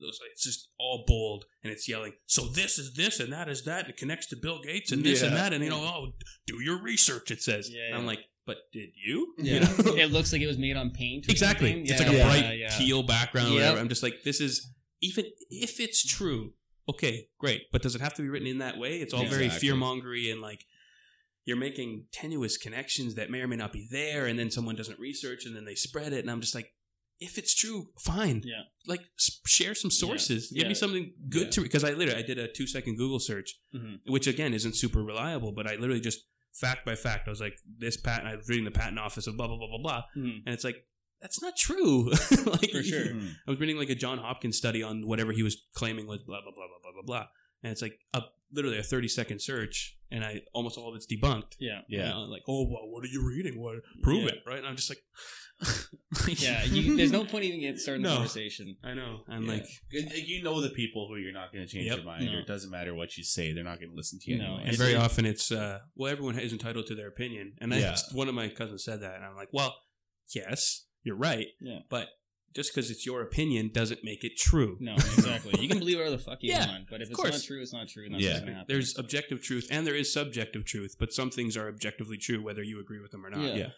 those, 0.00 0.18
like, 0.22 0.30
it's 0.32 0.44
just 0.44 0.70
all 0.78 1.04
bold 1.06 1.44
and 1.62 1.70
it's 1.70 1.86
yelling. 1.86 2.12
So 2.24 2.46
this 2.48 2.78
is 2.78 2.94
this 2.94 3.20
and 3.20 3.30
that 3.34 3.50
is 3.50 3.64
that. 3.64 3.80
And 3.84 3.90
it 3.90 3.98
connects 3.98 4.26
to 4.28 4.36
Bill 4.36 4.58
Gates 4.62 4.92
and 4.92 5.04
this 5.04 5.20
and 5.22 5.36
that. 5.36 5.52
And 5.52 5.62
you 5.62 5.68
know, 5.68 5.76
oh, 5.82 6.12
do 6.46 6.62
your 6.62 6.82
research. 6.82 7.30
It 7.30 7.42
says. 7.42 7.68
Yeah, 7.70 7.88
And 7.88 7.96
I'm 7.96 8.06
like, 8.06 8.20
but 8.50 8.58
did 8.72 8.90
you? 9.06 9.34
yeah. 9.38 9.54
You 9.54 9.60
know? 9.84 9.94
it 9.96 10.10
looks 10.12 10.32
like 10.32 10.42
it 10.42 10.46
was 10.46 10.58
made 10.58 10.76
on 10.76 10.90
paint. 10.90 11.26
or 11.28 11.30
exactly. 11.30 11.70
something. 11.70 11.86
It's 11.86 12.00
Yeah, 12.00 12.08
like 12.08 12.16
a 12.16 12.24
bright 12.24 12.58
yeah. 12.58 12.68
teal 12.78 13.02
background. 13.02 13.48
Or 13.50 13.54
whatever. 13.54 13.78
I'm 13.78 13.88
just 13.88 14.02
like, 14.02 14.16
this 14.24 14.40
is 14.40 14.54
even 15.00 15.24
if 15.50 15.80
it's 15.80 16.02
true. 16.04 16.52
Okay, 16.88 17.28
great. 17.38 17.62
But 17.72 17.82
does 17.82 17.94
it 17.94 18.00
have 18.00 18.14
to 18.14 18.22
be 18.22 18.28
written 18.28 18.48
in 18.48 18.58
that 18.58 18.76
way? 18.78 18.92
It's 19.02 19.14
all 19.14 19.24
very 19.26 19.48
fear 19.48 19.74
mongery 19.74 20.30
and 20.32 20.40
like 20.40 20.64
you're 21.46 21.56
making 21.56 22.06
tenuous 22.12 22.56
connections 22.56 23.14
that 23.14 23.30
may 23.30 23.40
or 23.40 23.48
may 23.48 23.56
not 23.56 23.72
be 23.72 23.86
there, 23.90 24.26
and 24.26 24.38
then 24.38 24.50
someone 24.50 24.76
doesn't 24.76 24.98
research 24.98 25.46
and 25.46 25.54
then 25.56 25.64
they 25.64 25.74
spread 25.74 26.12
it, 26.12 26.20
and 26.20 26.30
I'm 26.30 26.40
just 26.40 26.54
like. 26.54 26.68
If 27.22 27.36
it's 27.36 27.54
true, 27.54 27.88
fine. 27.98 28.40
Yeah. 28.46 28.62
Like 28.86 29.02
s- 29.18 29.40
share 29.46 29.74
some 29.74 29.90
sources. 29.90 30.50
Give 30.50 30.62
Yeah. 30.62 30.68
me 30.68 30.74
something 30.74 31.12
good 31.28 31.48
Yeah. 31.48 31.50
to 31.50 31.60
because 31.60 31.84
I 31.84 31.90
literally 31.90 32.18
I 32.18 32.26
did 32.26 32.38
a 32.38 32.48
two 32.50 32.66
second 32.66 32.96
Google 32.96 33.20
search, 33.20 33.48
Mhm. 33.76 33.98
which 34.06 34.26
again 34.26 34.54
isn't 34.54 34.74
super 34.74 35.02
reliable, 35.02 35.52
but 35.52 35.66
I 35.66 35.74
literally 35.74 36.00
just 36.00 36.20
fact 36.52 36.84
by 36.86 36.94
fact. 36.94 37.26
I 37.28 37.30
was 37.30 37.40
like, 37.40 37.58
this 37.78 37.96
patent. 37.96 38.28
I 38.28 38.36
was 38.36 38.48
reading 38.48 38.64
the 38.64 38.70
patent 38.70 38.98
office 38.98 39.26
of 39.26 39.36
blah 39.36 39.46
blah 39.48 39.56
blah 39.58 39.68
blah 39.68 39.78
blah, 39.82 40.02
Mhm. 40.16 40.42
and 40.46 40.54
it's 40.54 40.64
like 40.64 40.84
that's 41.20 41.42
not 41.42 41.56
true. 41.56 42.10
like 42.46 42.70
For 42.70 42.82
sure. 42.82 43.06
Mm. 43.06 43.32
I 43.46 43.50
was 43.50 43.60
reading 43.60 43.76
like 43.76 43.90
a 43.90 43.94
John 43.94 44.18
Hopkins 44.18 44.56
study 44.56 44.82
on 44.82 45.06
whatever 45.06 45.32
he 45.32 45.42
was 45.42 45.56
claiming 45.74 46.06
was 46.06 46.22
blah 46.22 46.40
blah 46.42 46.52
blah 46.52 46.66
blah 46.66 46.78
blah 46.82 46.92
blah 46.92 47.02
blah, 47.06 47.26
and 47.62 47.72
it's 47.72 47.82
like 47.82 47.98
a 48.14 48.22
literally 48.52 48.78
a 48.78 48.82
thirty 48.82 49.08
second 49.08 49.40
search, 49.40 49.96
and 50.10 50.24
I 50.24 50.42
almost 50.52 50.76
all 50.78 50.88
of 50.90 50.96
it's 50.96 51.06
debunked. 51.06 51.56
Yeah. 51.58 51.80
You 51.88 51.98
Yeah. 51.98 52.08
know, 52.10 52.22
like 52.22 52.42
oh 52.48 52.64
well, 52.68 52.88
what 52.90 53.04
are 53.04 53.08
you 53.08 53.26
reading? 53.26 53.60
What 53.60 53.76
prove 54.02 54.24
Yeah. 54.24 54.30
it, 54.30 54.38
right? 54.46 54.58
And 54.58 54.66
I'm 54.66 54.76
just 54.76 54.90
like, 54.90 55.02
Yeah. 56.38 56.64
You, 56.64 56.96
there's 56.96 57.12
no 57.12 57.24
point 57.24 57.44
even 57.44 57.60
getting 57.60 57.76
started 57.76 58.02
No. 58.02 58.10
the 58.10 58.14
conversation. 58.16 58.76
I 58.82 58.94
know. 58.94 59.20
I'm 59.28 59.44
Yeah. 59.44 59.52
like, 59.52 59.66
you 59.90 60.42
know 60.42 60.60
the 60.60 60.70
people 60.70 61.06
who 61.08 61.16
you're 61.16 61.32
not 61.32 61.52
going 61.52 61.66
to 61.66 61.70
change 61.70 61.86
Yep. 61.86 61.96
your 61.96 62.04
mind, 62.06 62.26
No. 62.26 62.32
or 62.34 62.40
it 62.40 62.46
doesn't 62.46 62.70
matter 62.70 62.94
what 62.94 63.16
you 63.16 63.24
say, 63.24 63.52
they're 63.52 63.64
not 63.64 63.78
going 63.78 63.90
to 63.90 63.96
listen 63.96 64.18
to 64.22 64.30
you 64.30 64.38
No, 64.38 64.54
anyway. 64.56 64.62
and 64.68 64.76
very 64.78 64.94
often 64.96 65.26
it's 65.26 65.52
uh, 65.52 65.80
well, 65.94 66.10
everyone 66.10 66.38
is 66.38 66.52
entitled 66.52 66.86
to 66.86 66.94
their 66.94 67.08
opinion, 67.08 67.54
and 67.60 67.74
I, 67.74 67.78
Yeah. 67.78 67.96
one 68.12 68.28
of 68.28 68.34
my 68.34 68.48
cousins 68.48 68.84
said 68.84 69.00
that, 69.02 69.16
and 69.16 69.24
I'm 69.24 69.36
like, 69.36 69.48
well, 69.52 69.76
yes, 70.34 70.86
you're 71.02 71.16
right, 71.16 71.48
Yeah. 71.60 71.80
but 71.88 72.08
just 72.54 72.74
because 72.74 72.90
it's 72.90 73.06
your 73.06 73.22
opinion 73.22 73.70
doesn't 73.72 74.00
make 74.02 74.24
it 74.24 74.32
true. 74.36 74.76
No, 74.80 74.94
exactly. 74.94 75.60
You 75.60 75.68
can 75.68 75.78
believe 75.78 75.96
whatever 75.98 76.16
the 76.16 76.22
fuck 76.22 76.38
you 76.42 76.50
Yeah, 76.54 76.66
want, 76.66 76.88
but 76.90 77.00
if 77.00 77.08
it's 77.08 77.16
course. 77.16 77.30
not 77.32 77.42
true, 77.42 77.60
it's 77.62 77.72
not 77.72 77.88
true. 77.88 78.04
And 78.06 78.14
that's 78.14 78.24
Yeah. 78.24 78.32
what's 78.34 78.44
happen. 78.48 78.64
There's 78.68 78.98
objective 78.98 79.42
truth 79.42 79.68
and 79.70 79.86
there 79.86 79.94
is 79.94 80.12
subjective 80.12 80.64
truth, 80.64 80.96
but 80.98 81.12
some 81.12 81.30
things 81.30 81.56
are 81.56 81.68
objectively 81.68 82.16
true 82.18 82.42
whether 82.42 82.62
you 82.62 82.80
agree 82.80 83.00
with 83.00 83.12
them 83.12 83.24
or 83.24 83.30
not. 83.30 83.40
Yeah. 83.54 83.54
Yeah. 83.56 83.70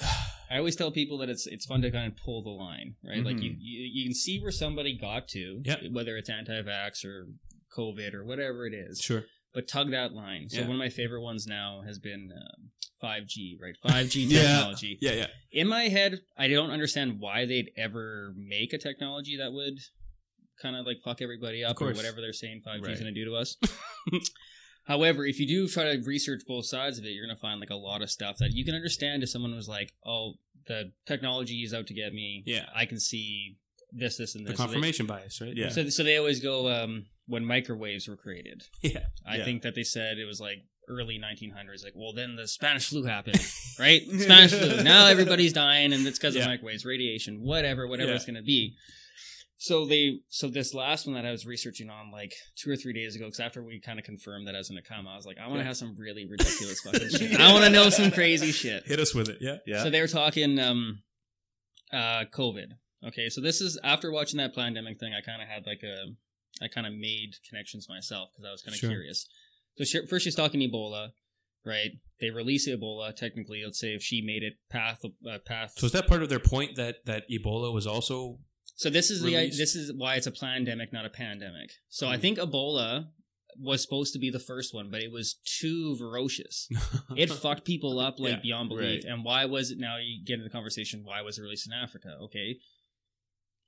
I 0.50 0.58
always 0.58 0.76
tell 0.76 0.90
people 0.92 1.18
that 1.18 1.28
it's 1.28 1.46
it's 1.46 1.66
fun 1.66 1.82
to 1.82 1.90
kind 1.90 2.06
of 2.12 2.16
pull 2.24 2.42
the 2.42 2.50
line, 2.50 2.94
right? 3.04 3.24
Like 3.24 3.42
you, 3.42 3.50
Mhm. 3.52 3.56
you 3.60 3.80
you 3.92 4.04
can 4.04 4.14
see 4.14 4.38
where 4.40 4.52
somebody 4.52 4.96
got 4.96 5.26
to, 5.28 5.62
Yep. 5.64 5.80
whether 5.90 6.16
it's 6.16 6.30
anti-vax 6.30 7.04
or 7.04 7.28
COVID 7.76 8.14
or 8.14 8.24
whatever 8.24 8.66
it 8.66 8.72
is, 8.74 9.00
Sure. 9.00 9.24
But 9.56 9.66
tug 9.66 9.90
that 9.90 10.12
line. 10.12 10.48
So 10.50 10.58
Yeah. 10.60 10.66
one 10.66 10.76
of 10.76 10.78
my 10.78 10.90
favorite 10.90 11.22
ones 11.22 11.46
now 11.46 11.80
has 11.86 11.98
been 11.98 12.30
um, 12.36 12.70
5G, 13.02 13.56
right? 13.60 13.74
5G 13.84 14.28
technology. 14.30 14.98
Yeah, 15.00 15.12
yeah. 15.12 15.16
yeah. 15.52 15.60
In 15.62 15.66
my 15.66 15.84
head, 15.88 16.20
I 16.36 16.46
don't 16.48 16.70
understand 16.70 17.18
why 17.20 17.46
they'd 17.46 17.70
ever 17.76 18.34
make 18.36 18.72
a 18.74 18.78
technology 18.78 19.36
that 19.38 19.52
would 19.52 19.78
kind 20.62 20.76
of 20.76 20.84
like 20.86 20.98
fuck 21.02 21.20
everybody 21.22 21.64
up 21.64 21.80
or 21.80 21.86
whatever 21.92 22.20
they're 22.20 22.32
saying 22.34 22.60
5G 22.66 22.76
is 22.76 22.82
Right. 22.82 23.00
going 23.00 23.14
to 23.14 23.18
do 23.20 23.24
to 23.30 23.34
us. 23.36 23.56
However, 24.86 25.24
if 25.26 25.40
you 25.40 25.46
do 25.48 25.66
try 25.68 25.84
to 25.96 26.02
research 26.04 26.42
both 26.46 26.66
sides 26.66 26.98
of 26.98 27.04
it, 27.04 27.08
you're 27.08 27.26
going 27.26 27.34
to 27.34 27.40
find 27.40 27.58
like 27.58 27.70
a 27.70 27.74
lot 27.76 28.02
of 28.02 28.10
stuff 28.10 28.36
that 28.38 28.52
you 28.52 28.64
can 28.64 28.74
understand 28.74 29.22
if 29.24 29.30
someone 29.30 29.54
was 29.54 29.66
like, 29.68 29.92
"Oh, 30.06 30.34
the 30.68 30.92
technology 31.06 31.62
is 31.64 31.74
out 31.74 31.88
to 31.88 31.94
get 31.94 32.12
me." 32.12 32.44
Yeah. 32.46 32.66
I 32.74 32.84
can 32.86 33.00
see 33.00 33.56
this, 33.92 34.16
this, 34.16 34.36
and 34.36 34.46
The 34.46 34.50
this. 34.50 34.58
So 34.58 34.64
they- 34.64 34.72
confirmation 34.74 35.06
bias, 35.06 35.40
right? 35.40 35.56
Yeah. 35.56 35.70
So, 35.70 35.88
so 35.88 36.04
they 36.04 36.16
always 36.18 36.38
go 36.40 36.68
um, 36.68 37.06
when 37.26 37.44
microwaves 37.44 38.08
were 38.08 38.16
created. 38.16 38.62
Yeah. 38.82 39.00
I 39.26 39.36
Yeah. 39.38 39.44
think 39.44 39.62
that 39.62 39.74
they 39.74 39.82
said 39.82 40.18
it 40.18 40.24
was 40.26 40.40
like 40.40 40.58
early 40.88 41.18
1900s. 41.18 41.82
Like, 41.82 41.94
well, 41.96 42.12
then 42.12 42.36
the 42.36 42.46
Spanish 42.46 42.88
flu 42.88 43.02
happened, 43.04 43.40
right? 43.78 44.02
Spanish 44.18 44.52
flu. 44.52 44.82
Now 44.84 45.06
everybody's 45.06 45.52
dying, 45.52 45.92
and 45.92 46.06
it's 46.06 46.18
because 46.18 46.34
Yeah. 46.36 46.42
of 46.42 46.48
microwaves, 46.48 46.84
radiation, 46.84 47.40
whatever, 47.42 47.86
whatever 47.88 48.10
Yeah. 48.10 48.16
it's 48.16 48.24
going 48.24 48.36
to 48.36 48.42
be. 48.42 48.76
So 49.58 49.86
they, 49.86 50.20
so 50.28 50.48
this 50.48 50.74
last 50.74 51.06
one 51.06 51.14
that 51.14 51.24
I 51.24 51.30
was 51.30 51.46
researching 51.46 51.88
on 51.88 52.12
like 52.12 52.34
two 52.56 52.70
or 52.70 52.76
three 52.76 52.92
days 52.92 53.16
ago, 53.16 53.24
because 53.24 53.40
after 53.40 53.64
we 53.64 53.80
kind 53.80 53.98
of 53.98 54.04
confirmed 54.04 54.46
that 54.46 54.54
I 54.54 54.58
was 54.58 54.68
going 54.68 54.80
to 54.82 54.86
come, 54.88 55.08
I 55.08 55.16
was 55.16 55.24
like, 55.24 55.38
I 55.38 55.46
want 55.48 55.60
to 55.60 55.64
have 55.64 55.78
some 55.78 55.96
really 55.98 56.26
ridiculous 56.26 56.78
fucking 56.84 57.08
shit. 57.08 57.40
I 57.40 57.52
want 57.54 57.64
to 57.64 57.70
know 57.70 57.88
some 57.88 58.10
crazy 58.10 58.52
shit. 58.52 58.86
Hit 58.86 59.00
us 59.00 59.14
with 59.14 59.28
it. 59.30 59.38
Yeah. 59.40 59.56
Yeah. 59.66 59.82
So 59.82 59.88
they 59.90 60.00
were 60.02 60.08
talking 60.08 60.58
um 60.58 61.02
uh 61.90 62.24
COVID. 62.32 62.66
Okay, 63.08 63.28
so 63.30 63.40
this 63.40 63.60
is 63.62 63.78
after 63.82 64.10
watching 64.12 64.38
that 64.38 64.54
pandemic 64.54 65.00
thing, 65.00 65.12
I 65.14 65.20
kind 65.22 65.40
of 65.40 65.48
had 65.48 65.64
like 65.66 65.82
a 65.82 65.96
I 66.62 66.68
kind 66.68 66.86
of 66.86 66.94
made 66.94 67.34
connections 67.48 67.88
myself 67.88 68.30
because 68.32 68.46
I 68.48 68.52
was 68.52 68.62
kind 68.62 68.74
of 68.74 68.78
Sure. 68.80 68.90
curious. 68.90 69.26
So 69.76 69.84
she, 69.84 70.06
first 70.06 70.24
she's 70.24 70.34
talking 70.34 70.60
Ebola, 70.60 71.10
right? 71.64 71.90
They 72.20 72.30
release 72.30 72.66
Ebola 72.68 73.14
technically. 73.14 73.62
Let's 73.64 73.78
say 73.78 73.94
if 73.94 74.02
she 74.02 74.22
made 74.22 74.42
it 74.42 74.54
path 74.70 75.02
uh, 75.04 75.38
path. 75.44 75.72
So 75.76 75.86
is 75.86 75.92
that 75.92 76.06
part 76.06 76.22
of 76.22 76.28
their 76.28 76.38
point 76.40 76.76
that 76.76 77.04
that 77.04 77.24
Ebola 77.30 77.72
was 77.72 77.86
also 77.86 78.38
So 78.76 78.88
this 78.90 79.10
is 79.10 79.22
the 79.22 79.34
this 79.50 79.74
is 79.74 79.92
why 79.92 80.14
it's 80.16 80.26
a 80.26 80.32
pandemic, 80.32 80.92
not 80.92 81.04
a 81.04 81.10
pandemic. 81.10 81.70
So 81.88 82.08
I 82.08 82.16
Hmm. 82.16 82.22
think 82.22 82.38
Ebola 82.38 83.08
was 83.58 83.80
supposed 83.82 84.12
to 84.12 84.18
be 84.18 84.28
the 84.30 84.38
first 84.38 84.74
one, 84.74 84.90
but 84.90 85.00
it 85.02 85.10
was 85.10 85.34
too 85.60 85.96
ferocious. 85.96 86.68
It 87.16 87.30
fucked 87.30 87.64
people 87.64 87.98
up 87.98 88.18
like 88.18 88.32
Yeah, 88.32 88.40
beyond 88.42 88.68
belief. 88.68 89.04
right. 89.04 89.12
And 89.12 89.24
why 89.24 89.44
was 89.46 89.70
it? 89.70 89.78
Now 89.78 89.96
you 89.96 90.22
get 90.24 90.34
into 90.34 90.44
the 90.44 90.50
conversation. 90.50 91.04
Why 91.04 91.22
was 91.22 91.38
it 91.38 91.42
released 91.42 91.66
in 91.66 91.72
Africa? 91.72 92.16
Okay, 92.24 92.58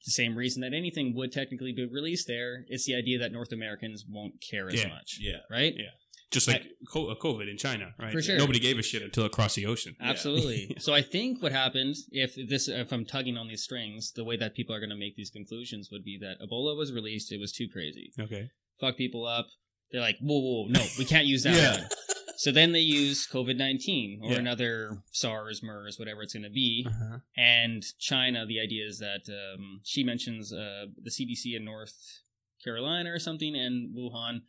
the 0.05 0.11
same 0.13 0.37
reason 0.37 0.61
that 0.63 0.73
anything 0.75 1.15
would 1.17 1.33
technically 1.33 1.73
be 1.73 1.85
released 1.87 2.27
there. 2.29 2.65
It's 2.69 2.85
the 2.87 2.95
idea 2.95 3.19
that 3.19 3.33
North 3.33 3.53
Americans 3.53 4.05
won't 4.09 4.35
care 4.51 4.69
as 4.69 4.75
Yeah, 4.83 4.89
much, 4.89 5.19
yeah. 5.21 5.39
right? 5.51 5.75
Yeah. 5.77 5.91
just 6.31 6.47
like 6.47 6.63
co- 6.93 7.09
uh, 7.09 7.15
COVID 7.15 7.51
in 7.51 7.57
China, 7.57 7.95
right? 7.99 8.13
For 8.13 8.21
sure. 8.23 8.37
Nobody 8.39 8.59
gave 8.59 8.79
a 8.79 8.83
shit 8.83 9.03
until 9.03 9.25
across 9.25 9.55
the 9.55 9.65
ocean. 9.67 9.97
Absolutely. 10.01 10.77
so 10.79 10.93
I 10.95 11.01
think 11.03 11.43
what 11.43 11.53
happened 11.53 11.95
if 12.11 12.35
this 12.49 12.69
if 12.69 12.93
I'm 12.93 13.05
tugging 13.07 13.37
on 13.39 13.49
these 13.49 13.63
strings, 13.65 14.13
the 14.13 14.25
way 14.25 14.37
that 14.37 14.55
people 14.55 14.75
are 14.75 14.81
going 14.81 14.91
to 14.91 14.97
make 14.97 15.17
these 15.17 15.31
conclusions 15.31 15.89
would 15.91 16.05
be 16.05 16.19
that 16.21 16.37
Ebola 16.47 16.77
was 16.77 16.93
released. 16.93 17.33
It 17.33 17.41
was 17.41 17.53
too 17.53 17.67
crazy. 17.73 18.13
Okay. 18.21 18.51
Fuck 18.81 18.97
people 18.97 19.25
up. 19.27 19.47
They're 19.91 20.03
like, 20.03 20.17
whoa, 20.21 20.39
whoa, 20.39 20.67
no, 20.69 20.85
we 20.99 21.07
can't 21.07 21.27
use 21.27 21.45
that 21.45 21.55
Yeah. 21.63 21.73
one. 21.81 21.89
So 22.39 22.53
then 22.53 22.71
they 22.71 22.79
use 22.81 23.27
COVID 23.27 23.57
nineteen 23.57 24.21
or 24.23 24.31
Yeah. 24.31 24.39
another 24.39 25.03
SARS, 25.11 25.61
MERS, 25.61 25.99
whatever 25.99 26.23
it's 26.23 26.35
going 26.35 26.45
to 26.45 26.51
be. 26.51 26.87
Uh-huh. 26.89 27.19
And 27.37 27.83
China, 27.99 28.47
the 28.47 28.61
idea 28.61 28.87
is 28.87 29.01
that 29.01 29.23
um, 29.29 29.81
she 29.83 30.05
mentions 30.05 30.53
uh, 30.53 30.87
the 31.03 31.11
CDC 31.11 31.57
in 31.57 31.65
North 31.65 32.21
Carolina 32.65 33.13
or 33.13 33.19
something 33.19 33.57
and 33.57 33.93
Wuhan. 33.93 34.43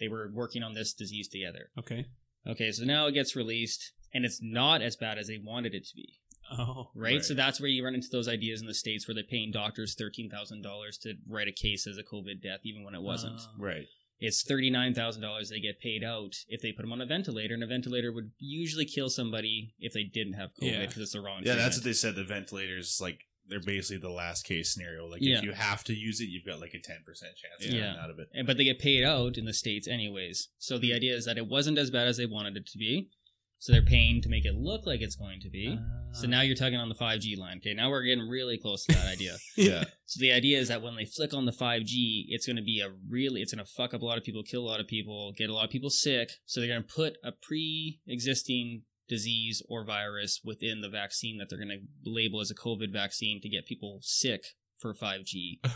They 0.00 0.08
were 0.08 0.28
working 0.34 0.64
on 0.64 0.74
this 0.74 0.92
disease 0.92 1.28
together. 1.28 1.70
Okay. 1.78 2.06
Okay, 2.48 2.72
so 2.72 2.84
now 2.84 3.06
it 3.06 3.12
gets 3.12 3.36
released, 3.36 3.92
and 4.12 4.24
it's 4.24 4.40
not 4.42 4.82
as 4.82 4.96
bad 4.96 5.16
as 5.16 5.28
they 5.28 5.38
wanted 5.38 5.72
it 5.72 5.86
to 5.86 5.94
be. 5.94 6.18
Oh, 6.50 6.90
right? 6.96 7.14
Right. 7.14 7.24
So 7.24 7.34
that's 7.34 7.60
where 7.60 7.68
you 7.70 7.84
run 7.84 7.94
into 7.94 8.08
those 8.10 8.28
ideas 8.28 8.60
in 8.60 8.66
the 8.66 8.74
states 8.74 9.06
where 9.06 9.14
they're 9.14 9.24
paying 9.24 9.52
doctors 9.52 9.94
thirteen 9.94 10.28
thousand 10.30 10.62
dollars 10.62 10.98
to 10.98 11.14
write 11.28 11.48
a 11.48 11.52
case 11.52 11.86
as 11.86 11.96
a 11.96 12.02
COVID 12.02 12.42
death, 12.42 12.60
even 12.64 12.82
when 12.84 12.94
it 12.96 13.02
wasn't. 13.02 13.40
Oh. 13.40 13.50
Right. 13.58 13.86
It's 14.18 14.42
thirty 14.42 14.70
nine 14.70 14.94
thousand 14.94 15.22
dollars 15.22 15.50
they 15.50 15.60
get 15.60 15.80
paid 15.80 16.02
out 16.02 16.34
if 16.48 16.62
they 16.62 16.72
put 16.72 16.82
them 16.82 16.92
on 16.92 17.00
a 17.00 17.06
ventilator, 17.06 17.54
and 17.54 17.62
a 17.62 17.66
ventilator 17.66 18.12
would 18.12 18.30
usually 18.38 18.84
kill 18.84 19.08
somebody 19.08 19.74
if 19.78 19.92
they 19.92 20.04
didn't 20.04 20.34
have 20.34 20.50
COVID 20.60 20.72
Yeah. 20.72 20.80
because 20.86 20.98
it's 21.02 21.12
the 21.12 21.20
wrong. 21.20 21.42
Yeah, 21.44 21.54
that's 21.56 21.76
what 21.76 21.84
they 21.84 21.92
said. 21.92 22.14
The 22.16 22.24
ventilators, 22.24 22.98
like, 23.00 23.24
they're 23.48 23.60
basically 23.60 23.98
the 23.98 24.10
last 24.10 24.44
case 24.44 24.72
scenario. 24.72 25.06
Like, 25.06 25.22
Yeah. 25.22 25.38
if 25.38 25.44
you 25.44 25.52
have 25.52 25.84
to 25.84 25.94
use 25.94 26.20
it, 26.20 26.24
you've 26.24 26.44
got 26.44 26.60
like 26.60 26.74
a 26.74 26.80
ten 26.80 27.02
percent 27.04 27.32
chance 27.36 27.64
of 27.64 27.74
Yeah. 27.74 27.88
getting 27.88 27.98
out 28.00 28.10
of 28.10 28.18
it. 28.18 28.28
and 28.34 28.46
but 28.46 28.56
they 28.56 28.64
get 28.64 28.78
paid 28.78 29.04
out 29.04 29.38
in 29.38 29.44
the 29.44 29.52
states 29.52 29.86
anyways. 29.86 30.48
So 30.58 30.78
the 30.78 30.90
hmm. 30.90 30.96
idea 30.96 31.14
is 31.14 31.24
that 31.26 31.38
it 31.38 31.46
wasn't 31.46 31.78
as 31.78 31.90
bad 31.90 32.08
as 32.08 32.16
they 32.16 32.26
wanted 32.26 32.56
it 32.56 32.66
to 32.66 32.78
be. 32.78 33.10
So 33.58 33.72
they're 33.72 33.82
paying 33.82 34.20
to 34.22 34.28
make 34.28 34.44
it 34.44 34.54
look 34.54 34.86
like 34.86 35.00
it's 35.00 35.16
going 35.16 35.40
to 35.40 35.50
be. 35.50 35.78
So 36.12 36.26
ah. 36.26 36.30
now 36.30 36.40
you're 36.42 36.56
tugging 36.56 36.78
on 36.78 36.88
the 36.88 36.94
5G 36.94 37.38
line. 37.38 37.58
Okay, 37.58 37.74
now 37.74 37.90
we're 37.90 38.02
getting 38.02 38.28
really 38.28 38.58
close 38.58 38.84
to 38.84 38.94
that 38.94 39.06
idea. 39.06 39.36
Yeah. 39.56 39.84
So 40.04 40.20
the 40.20 40.32
idea 40.32 40.58
is 40.58 40.68
that 40.68 40.82
when 40.82 40.96
they 40.96 41.06
flick 41.06 41.32
on 41.32 41.46
the 41.46 41.52
5G, 41.52 42.26
it's 42.28 42.46
going 42.46 42.56
to 42.56 42.62
be 42.62 42.80
a 42.80 42.90
really, 43.08 43.40
it's 43.40 43.54
going 43.54 43.64
to 43.64 43.70
fuck 43.70 43.94
up 43.94 44.02
a 44.02 44.04
lot 44.04 44.18
of 44.18 44.24
people, 44.24 44.42
kill 44.42 44.62
a 44.62 44.68
lot 44.68 44.80
of 44.80 44.86
people, 44.86 45.32
get 45.36 45.48
a 45.48 45.54
lot 45.54 45.64
of 45.64 45.70
people 45.70 45.90
sick. 45.90 46.30
So 46.44 46.60
they're 46.60 46.68
going 46.68 46.82
to 46.82 46.94
put 46.94 47.16
a 47.24 47.32
pre-existing 47.32 48.82
disease 49.08 49.62
or 49.68 49.84
virus 49.84 50.40
within 50.44 50.82
the 50.82 50.90
vaccine 50.90 51.38
that 51.38 51.48
they're 51.48 51.58
going 51.58 51.70
to 51.70 52.10
label 52.10 52.40
as 52.40 52.50
a 52.50 52.54
COVID 52.54 52.92
vaccine 52.92 53.40
to 53.40 53.48
get 53.48 53.66
people 53.66 53.98
sick 54.02 54.54
for 54.78 54.94
5G. 54.94 55.60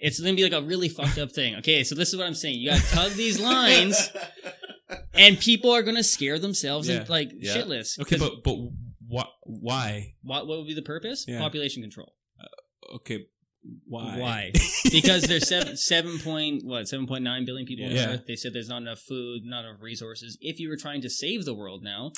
It's 0.00 0.20
going 0.20 0.36
to 0.36 0.40
be 0.40 0.48
like 0.48 0.62
a 0.62 0.64
really 0.64 0.88
fucked 0.88 1.18
up 1.18 1.32
thing. 1.32 1.56
Okay, 1.56 1.82
so 1.82 1.96
this 1.96 2.10
is 2.10 2.16
what 2.16 2.26
I'm 2.26 2.34
saying. 2.34 2.60
You 2.60 2.70
got 2.70 2.80
to 2.80 2.90
tug 2.94 3.12
these 3.12 3.40
lines, 3.40 4.10
and 5.18 5.38
people 5.38 5.70
are 5.70 5.82
going 5.82 5.96
to 5.96 6.04
scare 6.04 6.38
themselves 6.38 6.88
Yeah. 6.88 6.96
and 7.00 7.08
like 7.08 7.30
Yeah. 7.38 7.56
shitless. 7.56 7.98
Okay, 8.00 8.16
'Cause 8.18 8.28
but 8.30 8.42
but 8.44 8.56
why? 9.00 9.26
Why? 9.42 10.14
what 10.22 10.46
what 10.46 10.58
would 10.58 10.66
be 10.66 10.74
the 10.74 10.82
purpose? 10.82 11.24
Yeah. 11.28 11.38
Population 11.38 11.82
control. 11.82 12.14
Uh, 12.40 12.96
okay, 12.96 13.26
why? 13.86 14.18
Why? 14.18 14.52
because 14.90 15.22
there's 15.24 15.48
seven 15.48 15.76
seven 15.76 16.18
point 16.18 16.64
what 16.64 16.88
seven 16.88 17.06
point 17.06 17.24
nine 17.24 17.44
billion 17.44 17.66
people 17.66 17.86
on 17.86 17.92
Earth. 17.92 18.24
They 18.26 18.36
said 18.36 18.52
there's 18.52 18.68
not 18.68 18.82
enough 18.82 19.00
food, 19.00 19.42
not 19.44 19.64
enough 19.64 19.80
resources. 19.82 20.38
If 20.40 20.60
you 20.60 20.68
were 20.68 20.76
trying 20.76 21.00
to 21.02 21.10
save 21.10 21.44
the 21.44 21.54
world 21.54 21.82
now, 21.82 22.12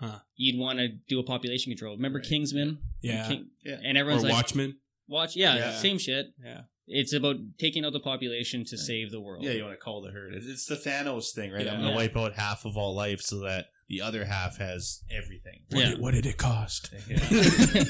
Huh. 0.00 0.20
you'd 0.36 0.58
want 0.58 0.78
to 0.78 0.88
do 1.08 1.18
a 1.18 1.24
population 1.24 1.70
control. 1.72 1.96
Remember 1.96 2.18
Right. 2.20 2.28
Kingsman? 2.28 2.78
Yeah. 3.02 3.26
King- 3.28 3.50
Yeah. 3.64 3.80
and 3.82 3.96
Or 3.96 4.00
everyone's 4.00 4.22
like, 4.24 4.32
Watchmen. 4.32 4.76
watch, 5.08 5.34
yeah, 5.34 5.56
Yeah. 5.56 5.78
same 5.78 5.98
shit. 5.98 6.26
Yeah. 6.44 6.62
It's 6.90 7.12
about 7.12 7.36
taking 7.58 7.84
out 7.84 7.92
the 7.92 8.00
population 8.00 8.64
to 8.64 8.76
Right. 8.76 8.80
save 8.84 9.10
the 9.10 9.20
world. 9.20 9.44
Yeah, 9.44 9.52
you 9.52 9.62
want 9.62 9.74
to 9.74 9.84
call 9.84 10.00
the 10.02 10.10
herd. 10.10 10.34
It's- 10.34 10.48
It's 10.50 10.66
the 10.66 10.76
Thanos 10.76 11.32
thing, 11.34 11.52
right? 11.52 11.64
Yeah. 11.66 11.72
I'm 11.74 11.80
going 11.80 11.92
to 11.92 12.00
Yeah. 12.00 12.06
wipe 12.08 12.16
out 12.16 12.32
half 12.34 12.64
of 12.64 12.76
all 12.76 12.94
life 12.94 13.20
so 13.20 13.40
that 13.40 13.66
the 13.88 14.00
other 14.00 14.24
half 14.24 14.56
has 14.58 15.02
everything. 15.10 15.64
What, 15.70 15.80
Yeah. 15.80 15.90
did, 15.90 15.98
what 16.00 16.14
did 16.14 16.26
it 16.26 16.36
cost? 16.38 16.90
Yeah. 17.08 17.28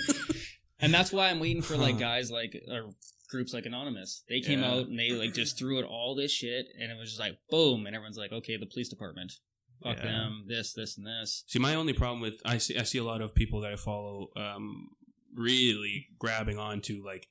and 0.81 0.93
that's 0.95 1.13
why 1.13 1.29
I'm 1.31 1.41
waiting 1.41 1.63
for 1.63 1.77
like 1.77 1.95
Huh. 1.95 2.01
guys 2.01 2.31
like 2.31 2.55
or 2.71 2.91
groups 3.29 3.53
like 3.53 3.67
Anonymous. 3.67 4.25
They 4.29 4.41
came 4.41 4.61
Yeah. 4.61 4.71
out 4.73 4.87
and 4.89 4.99
they 4.99 5.11
like 5.11 5.35
just 5.35 5.59
threw 5.59 5.79
out 5.79 5.85
all 5.85 6.15
this 6.15 6.33
shit, 6.33 6.67
and 6.79 6.91
it 6.91 6.97
was 6.97 7.11
just 7.11 7.21
like 7.21 7.39
boom, 7.51 7.87
and 7.87 7.95
everyone's 7.95 8.17
like, 8.17 8.33
okay, 8.33 8.57
the 8.57 8.67
police 8.67 8.89
department, 8.89 9.33
fuck 9.83 9.99
Yeah. 9.99 10.05
them, 10.05 10.45
this, 10.49 10.73
this, 10.73 10.97
and 10.97 11.07
this. 11.07 11.45
See, 11.47 11.59
my 11.59 11.75
only 11.75 11.93
problem 11.93 12.21
with 12.21 12.41
I 12.45 12.59
see 12.59 12.77
I 12.79 12.85
see 12.85 12.99
a 12.99 13.05
lot 13.05 13.21
of 13.21 13.35
people 13.35 13.61
that 13.61 13.73
I 13.73 13.77
follow 13.77 14.31
um, 14.37 14.89
really 15.35 16.09
grabbing 16.19 16.59
onto 16.59 17.05
like 17.05 17.29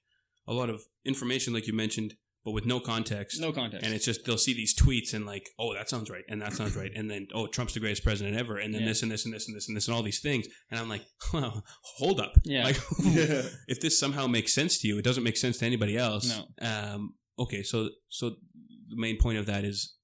a 0.47 0.53
lot 0.53 0.69
of 0.69 0.81
information, 1.05 1.53
like 1.53 1.67
you 1.67 1.73
mentioned, 1.73 2.13
but 2.45 2.51
with 2.51 2.65
no 2.65 2.79
context. 2.79 3.41
No 3.41 3.51
context. 3.51 3.85
And 3.85 3.93
it's 3.93 4.05
just 4.05 4.23
they'll 4.25 4.37
see 4.37 4.53
these 4.53 4.73
tweets 4.73 5.13
and 5.13 5.25
like, 5.25 5.49
oh, 5.59 5.73
that 5.73 5.89
sounds 5.89 6.09
right, 6.09 6.23
and 6.29 6.41
that 6.41 6.53
sounds 6.53 6.75
right, 6.77 6.91
and 6.95 7.11
then 7.11 7.27
oh, 7.33 7.47
Trump's 7.47 7.73
the 7.73 7.79
greatest 7.81 8.03
president 8.05 8.37
ever, 8.37 8.57
and 8.57 8.73
then 8.73 8.81
Yeah. 8.81 8.87
this 8.87 9.03
and 9.03 9.11
this 9.11 9.25
and 9.25 9.33
this 9.33 9.47
and 9.47 9.55
this 9.57 9.67
and 9.67 9.75
this 9.75 9.87
and 9.87 9.95
all 9.95 10.03
these 10.03 10.21
things, 10.21 10.47
and 10.71 10.79
I'm 10.79 10.87
like, 10.87 11.03
well, 11.33 11.63
hold 11.97 12.21
up, 12.21 12.33
Yeah. 12.45 12.63
like 12.63 12.77
if 13.67 13.81
this 13.81 13.99
somehow 13.99 14.27
makes 14.27 14.53
sense 14.53 14.79
to 14.79 14.87
you, 14.87 14.97
it 14.97 15.03
doesn't 15.03 15.23
make 15.23 15.37
sense 15.37 15.57
to 15.59 15.65
anybody 15.65 15.97
else. 15.97 16.41
No. 16.61 16.67
Um. 16.67 17.15
Okay. 17.37 17.63
So 17.63 17.89
so 18.07 18.29
the 18.89 18.95
main 18.95 19.17
point 19.19 19.37
of 19.37 19.45
that 19.47 19.65
is 19.65 19.95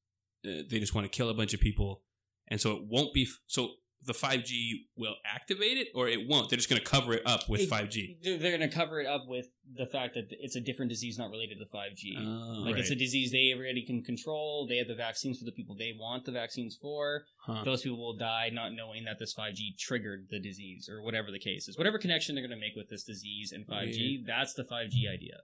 uh, 0.46 0.64
they 0.70 0.80
just 0.80 0.94
want 0.94 1.10
to 1.10 1.18
kill 1.18 1.30
a 1.30 1.34
bunch 1.34 1.54
of 1.54 1.62
people, 1.62 2.04
and 2.50 2.60
so 2.60 2.74
it 2.74 2.82
won't 2.90 3.14
be. 3.14 3.24
F- 3.24 3.40
so 3.48 3.70
the 4.06 4.14
5G 4.14 4.86
will 4.98 5.16
activate 5.26 5.78
it, 5.78 5.88
or 5.96 6.08
it 6.08 6.28
won't. 6.28 6.50
They're 6.50 6.58
just 6.58 6.70
going 6.70 6.82
to 6.82 6.88
cover 6.88 7.14
it 7.14 7.22
up 7.26 7.48
with 7.50 7.62
It- 7.62 7.70
5G. 7.70 8.18
They're, 8.24 8.38
they're 8.38 8.58
going 8.58 8.70
to 8.70 8.76
cover 8.76 9.00
it 9.00 9.08
up 9.08 9.24
with 9.28 9.48
the 9.78 9.86
fact 9.86 10.14
that 10.16 10.26
it's 10.32 10.56
a 10.56 10.62
different 10.62 10.90
disease 10.90 11.18
not 11.18 11.30
related 11.32 11.58
to 11.60 11.66
5G. 11.66 12.16
Oh, 12.18 12.64
like 12.66 12.78
it's 12.78 12.90
a 12.92 12.96
disease 12.96 13.32
they 13.32 13.54
already 13.58 13.86
can 13.86 14.04
control. 14.04 14.68
They 14.68 14.78
have 14.78 14.88
the 14.88 14.96
vaccines 14.96 15.40
for 15.40 15.46
the 15.46 15.52
people 15.52 15.76
they 15.78 15.94
want 15.98 16.26
the 16.26 16.32
vaccines 16.32 16.78
for. 16.82 17.24
huh. 17.46 17.64
Those 17.64 17.82
people 17.82 17.98
will 17.98 18.18
die 18.18 18.50
not 18.52 18.74
knowing 18.74 19.06
that 19.06 19.20
this 19.20 19.34
5G 19.34 19.78
triggered 19.80 20.28
the 20.30 20.40
disease 20.40 20.90
or 20.92 21.02
whatever 21.02 21.32
the 21.32 21.40
case 21.40 21.68
is. 21.68 21.78
Whatever 21.78 21.98
connection 21.98 22.36
they're 22.36 22.46
going 22.48 22.58
to 22.58 22.64
make 22.66 22.76
with 22.76 22.90
this 22.90 23.04
disease 23.04 23.52
and 23.52 23.66
5G, 23.68 24.26
that's 24.28 24.54
the 24.54 24.64
5G 24.64 25.08
idea. 25.12 25.38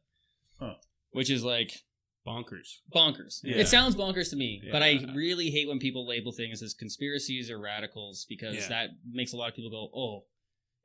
Huh. 0.60 0.74
Which 1.12 1.30
is 1.32 1.44
like 1.44 1.72
bonkers. 2.30 2.78
bonkers. 2.96 3.40
Yeah. 3.44 3.58
It 3.58 3.68
sounds 3.68 3.96
bonkers 3.96 4.30
to 4.30 4.36
me, 4.36 4.62
but 4.72 4.84
I 4.84 5.00
really 5.16 5.50
hate 5.50 5.68
when 5.68 5.80
people 5.80 6.08
label 6.08 6.32
things 6.32 6.62
as 6.62 6.74
conspiracies 6.74 7.50
or 7.50 7.60
radicals 7.60 8.26
because 8.30 8.56
Yeah. 8.56 8.68
that 8.70 8.90
makes 9.10 9.34
a 9.34 9.38
lot 9.38 9.50
of 9.50 9.56
people 9.56 9.72
go, 9.72 9.90
"Oh, 9.94 10.26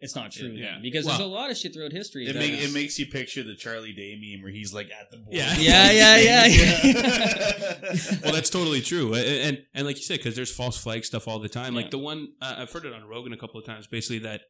it's 0.01 0.15
not 0.17 0.33
true." 0.33 0.49
Yeah. 0.53 0.73
then." 0.73 0.83
Because 0.83 1.05
Well- 1.05 1.19
there's 1.19 1.27
a 1.29 1.31
lot 1.33 1.51
of 1.51 1.57
shit 1.59 1.73
throughout 1.75 1.93
history. 1.93 2.27
It, 2.27 2.35
make, 2.37 2.53
is- 2.53 2.71
it 2.71 2.75
makes 2.75 2.99
you 2.99 3.07
picture 3.07 3.43
the 3.43 3.55
Charlie 3.55 3.93
Day 3.93 4.19
meme 4.21 4.43
where 4.43 4.53
he's 4.53 4.73
like 4.73 4.91
at 4.91 5.11
the 5.11 5.19
board. 5.19 5.35
Yeah. 5.41 5.55
Yeah, 5.59 5.91
yeah, 5.93 6.47
yeah, 6.47 8.19
well, 8.23 8.33
that's 8.33 8.51
totally 8.51 8.81
true, 8.81 9.15
and 9.15 9.25
and, 9.27 9.65
and 9.75 9.87
like 9.87 9.97
you 9.97 10.03
said, 10.03 10.19
because 10.19 10.37
there's 10.37 10.55
false 10.55 10.77
flag 10.83 11.05
stuff 11.05 11.29
all 11.29 11.39
the 11.39 11.49
time. 11.49 11.75
Yeah. 11.75 11.83
Like 11.83 11.91
the 11.91 11.99
one 11.99 12.29
uh, 12.41 12.55
I've 12.59 12.73
heard 12.73 12.85
it 12.87 12.93
on 12.93 13.05
Rogan 13.05 13.33
a 13.33 13.37
couple 13.37 13.61
of 13.61 13.67
times, 13.67 13.87
basically 13.87 14.21
that 14.21 14.43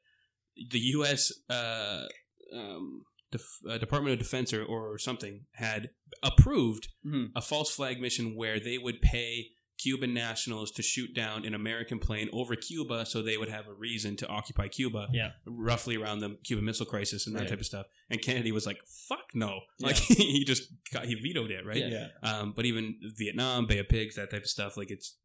the 0.70 0.78
U.S. 0.78 1.32
Uh, 1.51 2.07
um, 2.55 3.03
Def- 3.35 3.61
uh, 3.68 3.78
Department 3.78 4.12
of 4.14 4.18
Defense 4.18 4.53
or, 4.53 4.64
or 4.64 4.97
something 4.99 5.47
had 5.53 5.91
approved 6.22 6.89
Mhm. 7.05 7.30
a 7.37 7.41
false 7.43 7.70
flag 7.74 8.01
mission 8.01 8.35
where 8.35 8.59
they 8.59 8.78
would 8.78 9.03
pay 9.03 9.51
Cuban 9.76 10.14
nationals 10.14 10.70
to 10.70 10.82
shoot 10.82 11.12
down 11.14 11.45
an 11.45 11.53
American 11.53 11.99
plane 11.99 12.28
over 12.32 12.55
Cuba, 12.55 13.05
so 13.05 13.20
they 13.22 13.37
would 13.37 13.49
have 13.49 13.66
a 13.66 13.72
reason 13.74 14.14
to 14.16 14.26
occupy 14.28 14.68
Cuba. 14.68 15.09
Yeah. 15.12 15.32
roughly 15.47 15.97
around 15.97 16.20
the 16.20 16.39
Cuban 16.45 16.64
Missile 16.64 16.87
Crisis 16.87 17.26
and 17.26 17.35
that 17.35 17.41
Right. 17.41 17.49
type 17.51 17.61
of 17.61 17.66
stuff. 17.66 17.87
And 18.09 18.22
Kennedy 18.22 18.53
was 18.53 18.66
like, 18.66 18.80
"Fuck 18.87 19.35
no!" 19.35 19.62
Yeah. 19.80 19.89
Like 19.89 19.97
he 20.37 20.45
just 20.45 20.70
got 20.93 21.07
he 21.07 21.14
vetoed 21.16 21.51
it, 21.51 21.66
right? 21.66 21.78
Yeah. 21.78 22.11
yeah. 22.22 22.30
Um, 22.39 22.53
but 22.53 22.64
even 22.66 23.01
Vietnam, 23.03 23.66
Bay 23.66 23.78
of 23.78 23.89
Pigs, 23.89 24.14
that 24.14 24.30
type 24.30 24.45
of 24.45 24.49
stuff, 24.49 24.76
like 24.76 24.91
it's, 24.93 25.16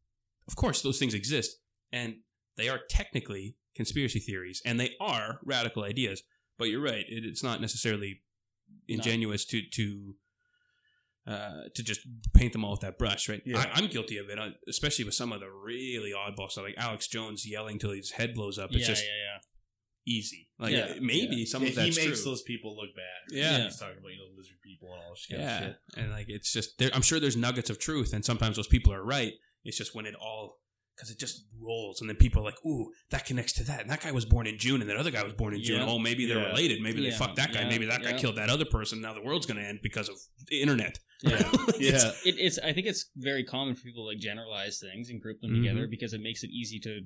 of 0.48 0.56
course, 0.56 0.82
those 0.82 0.98
things 0.98 1.14
exist, 1.14 1.58
and 1.92 2.16
they 2.56 2.68
are 2.68 2.80
technically 2.90 3.56
conspiracy 3.76 4.18
theories, 4.18 4.60
and 4.64 4.80
they 4.80 4.96
are 5.00 5.38
radical 5.44 5.84
ideas. 5.84 6.24
But 6.60 6.68
you're 6.68 6.82
right; 6.82 7.04
it, 7.08 7.24
it's 7.24 7.42
not 7.42 7.60
necessarily 7.60 8.20
ingenuous 8.86 9.44
to 9.46 9.62
to 9.72 10.14
uh, 11.26 11.62
to 11.74 11.82
just 11.82 12.00
paint 12.34 12.52
them 12.52 12.64
all 12.64 12.72
with 12.72 12.80
that 12.80 12.98
brush, 12.98 13.28
right? 13.28 13.42
Yeah. 13.44 13.58
I, 13.58 13.70
I'm 13.78 13.88
guilty 13.88 14.18
of 14.18 14.28
it, 14.28 14.38
uh, 14.38 14.50
especially 14.68 15.04
with 15.04 15.14
some 15.14 15.32
of 15.32 15.40
the 15.40 15.50
really 15.50 16.12
oddball 16.12 16.50
stuff, 16.50 16.64
like 16.64 16.74
Alex 16.78 17.08
Jones 17.08 17.46
yelling 17.48 17.78
till 17.78 17.92
his 17.92 18.12
head 18.12 18.34
blows 18.34 18.58
up. 18.58 18.70
It's 18.72 18.80
yeah, 18.80 18.86
just 18.86 19.04
yeah, 19.04 19.10
yeah. 19.34 20.12
easy. 20.14 20.48
Like 20.58 20.72
Yeah. 20.72 20.94
maybe 21.00 21.44
some 21.46 21.62
of 21.62 21.74
that's 21.74 21.96
he 21.96 22.06
makes 22.06 22.22
true. 22.22 22.30
those 22.32 22.42
people 22.42 22.76
look 22.76 22.94
bad. 22.94 23.36
Yeah. 23.36 23.64
He's 23.64 23.78
talking 23.78 23.98
about, 23.98 24.12
you 24.12 24.18
know, 24.18 24.24
lizard 24.36 24.56
people 24.62 24.92
and 24.92 25.02
all 25.02 25.10
this 25.12 25.26
kind 25.30 25.42
of 25.42 25.48
yeah, 25.48 25.60
shit. 25.60 25.76
and 25.96 26.10
like 26.10 26.26
it's 26.28 26.52
just 26.52 26.78
there, 26.78 26.90
I'm 26.92 27.02
sure 27.02 27.20
there's 27.20 27.36
nuggets 27.36 27.70
of 27.70 27.78
truth, 27.78 28.12
and 28.12 28.24
sometimes 28.24 28.56
those 28.56 28.68
people 28.68 28.92
are 28.92 29.02
right. 29.04 29.32
It's 29.64 29.76
just 29.78 29.94
when 29.94 30.06
it 30.06 30.14
all 30.14 30.59
because 31.00 31.10
it 31.10 31.18
just 31.18 31.46
rolls, 31.58 32.00
and 32.00 32.08
then 32.10 32.16
people 32.16 32.42
are 32.42 32.44
like, 32.44 32.64
"Ooh, 32.66 32.92
that 33.10 33.24
connects 33.24 33.54
to 33.54 33.64
that." 33.64 33.80
And 33.80 33.88
that 33.90 34.02
guy 34.02 34.12
was 34.12 34.26
born 34.26 34.46
in 34.46 34.58
June, 34.58 34.80
and 34.82 34.90
that 34.90 34.96
other 34.98 35.10
guy 35.10 35.22
was 35.24 35.32
born 35.32 35.54
in 35.54 35.62
June. 35.62 35.80
Yeah. 35.80 35.86
Oh, 35.88 35.98
maybe 35.98 36.26
they're 36.26 36.38
Yeah. 36.40 36.48
related. 36.50 36.80
Maybe 36.82 37.00
they 37.02 37.10
fucked 37.10 37.36
that 37.36 37.52
guy. 37.54 37.64
Maybe 37.68 37.86
that 37.86 38.02
guy 38.02 38.18
killed 38.18 38.36
that 38.36 38.50
other 38.50 38.66
person. 38.66 39.00
Now 39.00 39.14
the 39.14 39.22
world's 39.22 39.46
gonna 39.46 39.62
end 39.62 39.80
because 39.82 40.08
of 40.10 40.16
the 40.48 40.60
internet. 40.60 40.98
Yeah. 41.22 41.38
Yeah. 41.78 42.12
It, 42.26 42.36
it's. 42.38 42.58
I 42.58 42.72
think 42.74 42.86
it's 42.86 43.06
very 43.16 43.44
common 43.44 43.74
for 43.74 43.82
people 43.82 44.04
to 44.04 44.08
like 44.08 44.18
generalize 44.18 44.78
things 44.78 45.08
and 45.08 45.20
group 45.20 45.40
them 45.40 45.52
Mhm. 45.52 45.62
together 45.62 45.86
because 45.86 46.12
it 46.12 46.20
makes 46.20 46.44
it 46.44 46.50
easy 46.50 46.78
to 46.80 47.00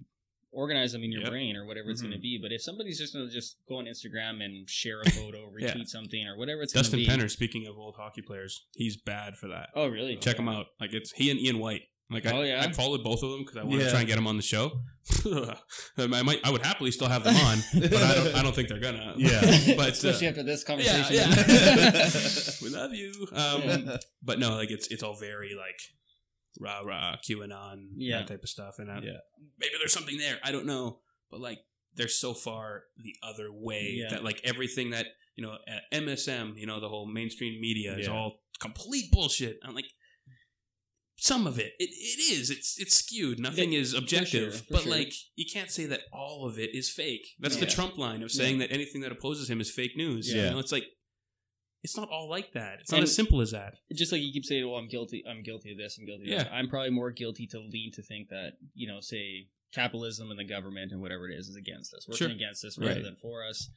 organize 0.50 0.92
them 0.92 1.02
in 1.02 1.10
your 1.10 1.22
Yep. 1.22 1.30
brain 1.30 1.56
or 1.56 1.64
whatever 1.66 1.90
it's 1.90 2.00
Mhm. 2.00 2.04
going 2.06 2.16
to 2.18 2.20
be. 2.20 2.38
But 2.40 2.52
if 2.52 2.62
somebody's 2.62 2.98
just 2.98 3.12
going 3.12 3.26
to 3.28 3.32
just 3.34 3.56
go 3.68 3.76
on 3.76 3.86
Instagram 3.86 4.40
and 4.44 4.70
share 4.70 5.00
a 5.00 5.10
photo, 5.10 5.50
retweet 5.56 5.76
Yeah. 5.78 5.84
something, 5.86 6.26
or 6.28 6.36
whatever 6.38 6.62
it's 6.62 6.72
going 6.72 6.84
to 6.84 6.90
Dustin 6.90 7.00
be. 7.00 7.22
Penner, 7.24 7.28
speaking 7.30 7.66
of 7.66 7.76
old 7.76 7.96
hockey 7.96 8.22
players, 8.22 8.64
he's 8.74 8.96
bad 8.96 9.36
for 9.36 9.48
that. 9.48 9.70
Oh, 9.74 9.88
really? 9.88 10.16
Check 10.16 10.38
him 10.38 10.48
out. 10.48 10.66
Like 10.80 10.92
it's 10.92 11.10
he 11.12 11.30
and 11.30 11.40
Ian 11.40 11.58
White. 11.58 11.82
Like 12.10 12.26
I, 12.26 12.32
Oh, 12.32 12.42
yeah? 12.42 12.60
I 12.62 12.70
followed 12.72 13.02
both 13.02 13.22
of 13.22 13.30
them 13.30 13.40
because 13.40 13.56
I 13.56 13.64
wanted 13.64 13.84
to 13.84 13.90
try 13.90 14.00
and 14.00 14.08
get 14.08 14.16
them 14.16 14.26
on 14.26 14.36
the 14.36 14.42
show. 14.42 14.80
I 15.98 16.22
might, 16.22 16.40
I 16.44 16.50
would 16.50 16.64
happily 16.64 16.90
still 16.90 17.08
have 17.08 17.24
them 17.24 17.34
on, 17.36 17.58
but 17.80 17.94
I 17.94 18.14
don't, 18.14 18.34
I 18.36 18.42
don't 18.42 18.54
think 18.54 18.68
they're 18.68 18.78
gonna. 18.80 19.14
Yeah. 19.16 19.40
but 19.76 19.78
uh, 19.78 19.90
especially 19.90 20.28
after 20.28 20.42
this 20.42 20.64
conversation. 20.64 21.14
yeah. 21.14 22.08
we 22.62 22.68
love 22.70 22.92
you. 22.94 23.12
Um, 23.32 23.62
Yeah. 23.62 23.96
but 24.22 24.38
no, 24.38 24.54
like 24.56 24.70
it's 24.70 24.88
it's 24.88 25.02
all 25.02 25.16
very 25.18 25.54
like 25.54 25.78
rah 26.60 26.80
rah 26.80 27.16
QAnon 27.28 27.88
Yeah. 27.96 28.18
that 28.18 28.28
type 28.28 28.42
of 28.42 28.48
stuff, 28.48 28.74
and 28.78 28.90
uh, 28.90 29.00
Yeah. 29.02 29.18
maybe 29.58 29.72
there's 29.80 29.92
something 29.92 30.18
there. 30.18 30.38
I 30.44 30.52
don't 30.52 30.66
know, 30.66 31.00
but 31.30 31.40
like 31.40 31.58
they're 31.94 32.08
so 32.08 32.34
far 32.34 32.84
the 32.96 33.14
other 33.22 33.48
way 33.50 33.94
Yeah. 34.02 34.10
that 34.10 34.24
like 34.24 34.40
everything 34.44 34.90
that 34.90 35.06
you 35.36 35.44
know 35.44 35.52
uh, 35.52 35.80
MSM, 35.92 36.58
you 36.58 36.66
know, 36.66 36.80
the 36.80 36.88
whole 36.88 37.06
mainstream 37.06 37.60
media 37.60 37.96
is 37.96 38.08
all 38.08 38.40
complete 38.60 39.10
bullshit. 39.10 39.58
I'm 39.64 39.74
like. 39.74 39.86
Some 41.30 41.46
of 41.46 41.58
it. 41.58 41.72
It 41.78 41.90
it 41.90 42.20
is. 42.38 42.50
It's 42.50 42.70
it's 42.78 42.94
skewed. 43.02 43.38
Nothing 43.38 43.72
Yeah, 43.72 43.80
is 43.80 43.94
objective. 43.94 44.52
sure, 44.52 44.62
for 44.66 44.72
but 44.74 44.82
sure. 44.82 44.92
like 44.92 45.12
you 45.36 45.46
can't 45.50 45.70
say 45.70 45.86
that 45.86 46.00
all 46.12 46.46
of 46.46 46.58
it 46.58 46.70
is 46.74 46.90
fake. 46.90 47.26
That's 47.38 47.56
the 47.56 47.66
Trump 47.76 47.96
line 47.96 48.22
of 48.22 48.30
saying 48.30 48.58
that 48.58 48.70
anything 48.70 49.00
that 49.02 49.12
opposes 49.12 49.48
him 49.48 49.60
is 49.60 49.70
fake 49.70 49.96
news. 49.96 50.32
Yeah. 50.32 50.44
You 50.44 50.50
know, 50.52 50.58
it's 50.58 50.72
like 50.72 50.84
it's 51.82 51.96
not 51.96 52.08
all 52.10 52.28
like 52.30 52.52
that. 52.52 52.80
It's 52.80 52.90
not 52.90 52.98
And- 52.98 53.04
as 53.08 53.14
simple 53.14 53.40
as 53.40 53.50
that. 53.52 53.74
just 53.94 54.10
like 54.12 54.22
you 54.22 54.32
keep 54.32 54.44
saying, 54.44 54.66
well 54.68 54.78
I'm 54.78 54.88
guilty. 54.88 55.22
I'm 55.28 55.42
guilty 55.42 55.72
of 55.72 55.78
this. 55.78 55.96
I'm 55.98 56.06
guilty." 56.06 56.24
of 56.24 56.28
Yeah. 56.28 56.42
that. 56.44 56.52
I'm 56.52 56.68
probably 56.68 56.90
more 56.90 57.10
guilty 57.10 57.46
to 57.48 57.58
lean 57.60 57.90
to 57.92 58.02
think 58.02 58.28
that 58.28 58.52
you 58.74 58.86
know, 58.88 59.00
say 59.00 59.48
capitalism 59.72 60.30
and 60.30 60.38
the 60.38 60.44
government 60.56 60.92
and 60.92 61.00
whatever 61.00 61.28
it 61.28 61.34
is 61.38 61.48
is 61.48 61.56
against 61.56 61.92
us, 61.94 62.06
working 62.06 62.26
Sure. 62.28 62.34
against 62.36 62.64
us 62.64 62.78
rather 62.78 62.94
Right. 62.94 63.02
than 63.02 63.16
for 63.16 63.44
us. 63.50 63.70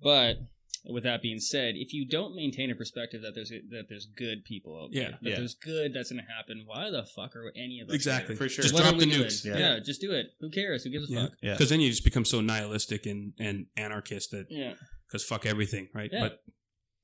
But 0.00 0.36
with 0.84 1.04
that 1.04 1.22
being 1.22 1.38
said, 1.38 1.74
if 1.76 1.92
you 1.92 2.06
don't 2.08 2.34
maintain 2.34 2.70
a 2.70 2.74
perspective 2.74 3.22
that 3.22 3.34
there's 3.34 3.50
that 3.50 3.84
there's 3.88 4.06
good 4.16 4.44
people 4.44 4.76
out 4.82 4.88
Yeah, 4.92 5.02
there, 5.02 5.18
that 5.22 5.30
yeah. 5.30 5.36
there's 5.36 5.54
good 5.54 5.94
that's 5.94 6.10
going 6.10 6.22
to 6.24 6.32
happen, 6.32 6.64
why 6.66 6.90
the 6.90 7.04
fuck 7.04 7.36
are 7.36 7.52
any 7.56 7.80
of 7.80 7.88
us 7.88 7.94
Exactly. 7.94 8.34
here? 8.34 8.36
For 8.36 8.48
sure. 8.48 8.62
Just 8.62 8.74
What 8.74 8.82
drop 8.82 8.98
the 8.98 9.06
nukes. 9.06 9.44
Yeah. 9.44 9.58
Yeah. 9.58 9.78
just 9.78 10.00
do 10.00 10.10
it. 10.12 10.26
Who 10.40 10.50
cares? 10.50 10.82
Who 10.84 10.90
gives 10.90 11.08
a 11.10 11.12
Yeah. 11.12 11.22
fuck? 11.22 11.32
Yeah. 11.42 11.52
Because 11.54 11.68
then 11.70 11.80
you 11.80 11.88
just 11.90 12.04
become 12.04 12.24
so 12.24 12.40
nihilistic 12.40 13.06
and, 13.06 13.32
and 13.38 13.66
anarchist 13.76 14.30
that 14.32 14.46
Yeah. 14.50 14.74
because 15.06 15.24
fuck 15.24 15.46
everything, 15.46 15.88
right? 15.94 16.10
Yeah. 16.12 16.20
But 16.20 16.42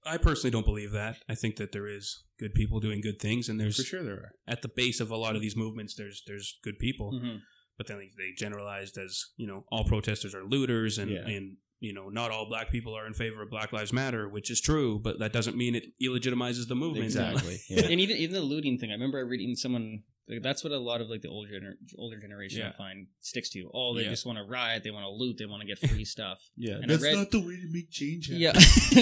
I 0.05 0.17
personally 0.17 0.51
don't 0.51 0.65
believe 0.65 0.93
that. 0.93 1.19
I 1.29 1.35
think 1.35 1.57
that 1.57 1.73
there 1.73 1.87
is 1.89 2.25
good 2.39 2.55
people 2.55 2.81
doing 2.81 3.01
good 3.01 3.21
things, 3.21 3.49
and 3.49 3.61
there's 3.61 3.77
For 3.77 3.83
sure 3.83 4.03
there 4.03 4.15
are. 4.15 4.33
at 4.47 4.63
the 4.63 4.69
base 4.69 5.01
of 5.01 5.11
a 5.11 5.17
lot 5.17 5.37
of 5.37 5.43
these 5.43 5.55
movements, 5.57 5.95
there's 5.95 6.23
there's 6.27 6.59
good 6.63 6.79
people. 6.79 7.13
Mhm. 7.13 7.41
But 7.77 7.87
then 7.87 7.99
they, 7.99 8.11
they 8.17 8.33
generalized 8.33 8.97
as 8.99 9.27
you 9.37 9.47
know 9.47 9.67
all 9.71 9.85
protesters 9.85 10.35
are 10.35 10.45
looters, 10.45 10.99
and 10.99 11.11
Yeah. 11.11 11.27
and 11.29 11.59
you 11.81 11.93
know 11.93 12.09
not 12.09 12.31
all 12.31 12.47
black 12.49 12.71
people 12.71 12.97
are 12.97 13.07
in 13.07 13.15
favor 13.15 13.43
of 13.43 13.51
Black 13.51 13.73
Lives 13.73 13.93
Matter, 13.93 14.29
which 14.29 14.51
is 14.51 14.61
true, 14.61 14.99
but 14.99 15.19
that 15.21 15.33
doesn't 15.33 15.57
mean 15.57 15.75
it 15.75 15.87
illegitimizes 16.03 16.69
the 16.69 16.75
movement. 16.75 17.05
Exactly. 17.05 17.61
Yeah. 17.69 17.87
and 17.87 18.01
even 18.01 18.17
even 18.17 18.35
the 18.35 18.41
looting 18.43 18.79
thing, 18.79 18.91
I 18.91 18.95
remember 18.95 19.25
reading 19.25 19.55
someone. 19.57 20.03
like, 20.29 20.43
That's 20.43 20.63
what 20.65 20.73
a 20.73 20.79
lot 20.79 21.01
of 21.01 21.09
like 21.09 21.23
the 21.23 21.29
older 21.29 21.49
gener- 21.51 21.77
older 21.99 22.19
generation 22.21 22.61
Yeah. 22.61 22.71
I 22.71 22.77
find 22.77 23.07
sticks 23.21 23.49
to. 23.51 23.71
Oh, 23.73 23.95
they 23.95 24.03
Yeah. 24.03 24.11
just 24.11 24.27
want 24.27 24.39
to 24.39 24.45
riot. 24.45 24.83
They 24.85 24.91
want 24.91 25.05
to 25.05 25.11
loot. 25.11 25.37
They 25.39 25.47
want 25.47 25.63
to 25.63 25.67
get 25.67 25.79
free 25.79 26.05
stuff. 26.17 26.39
Yeah. 26.57 26.75
And 26.83 26.91
That's 26.91 27.03
read- 27.03 27.15
not 27.17 27.31
the 27.31 27.41
way 27.41 27.57
to 27.57 27.69
make 27.73 27.91
change 27.91 28.27
happen. 28.29 28.41
Yeah. 28.43 28.53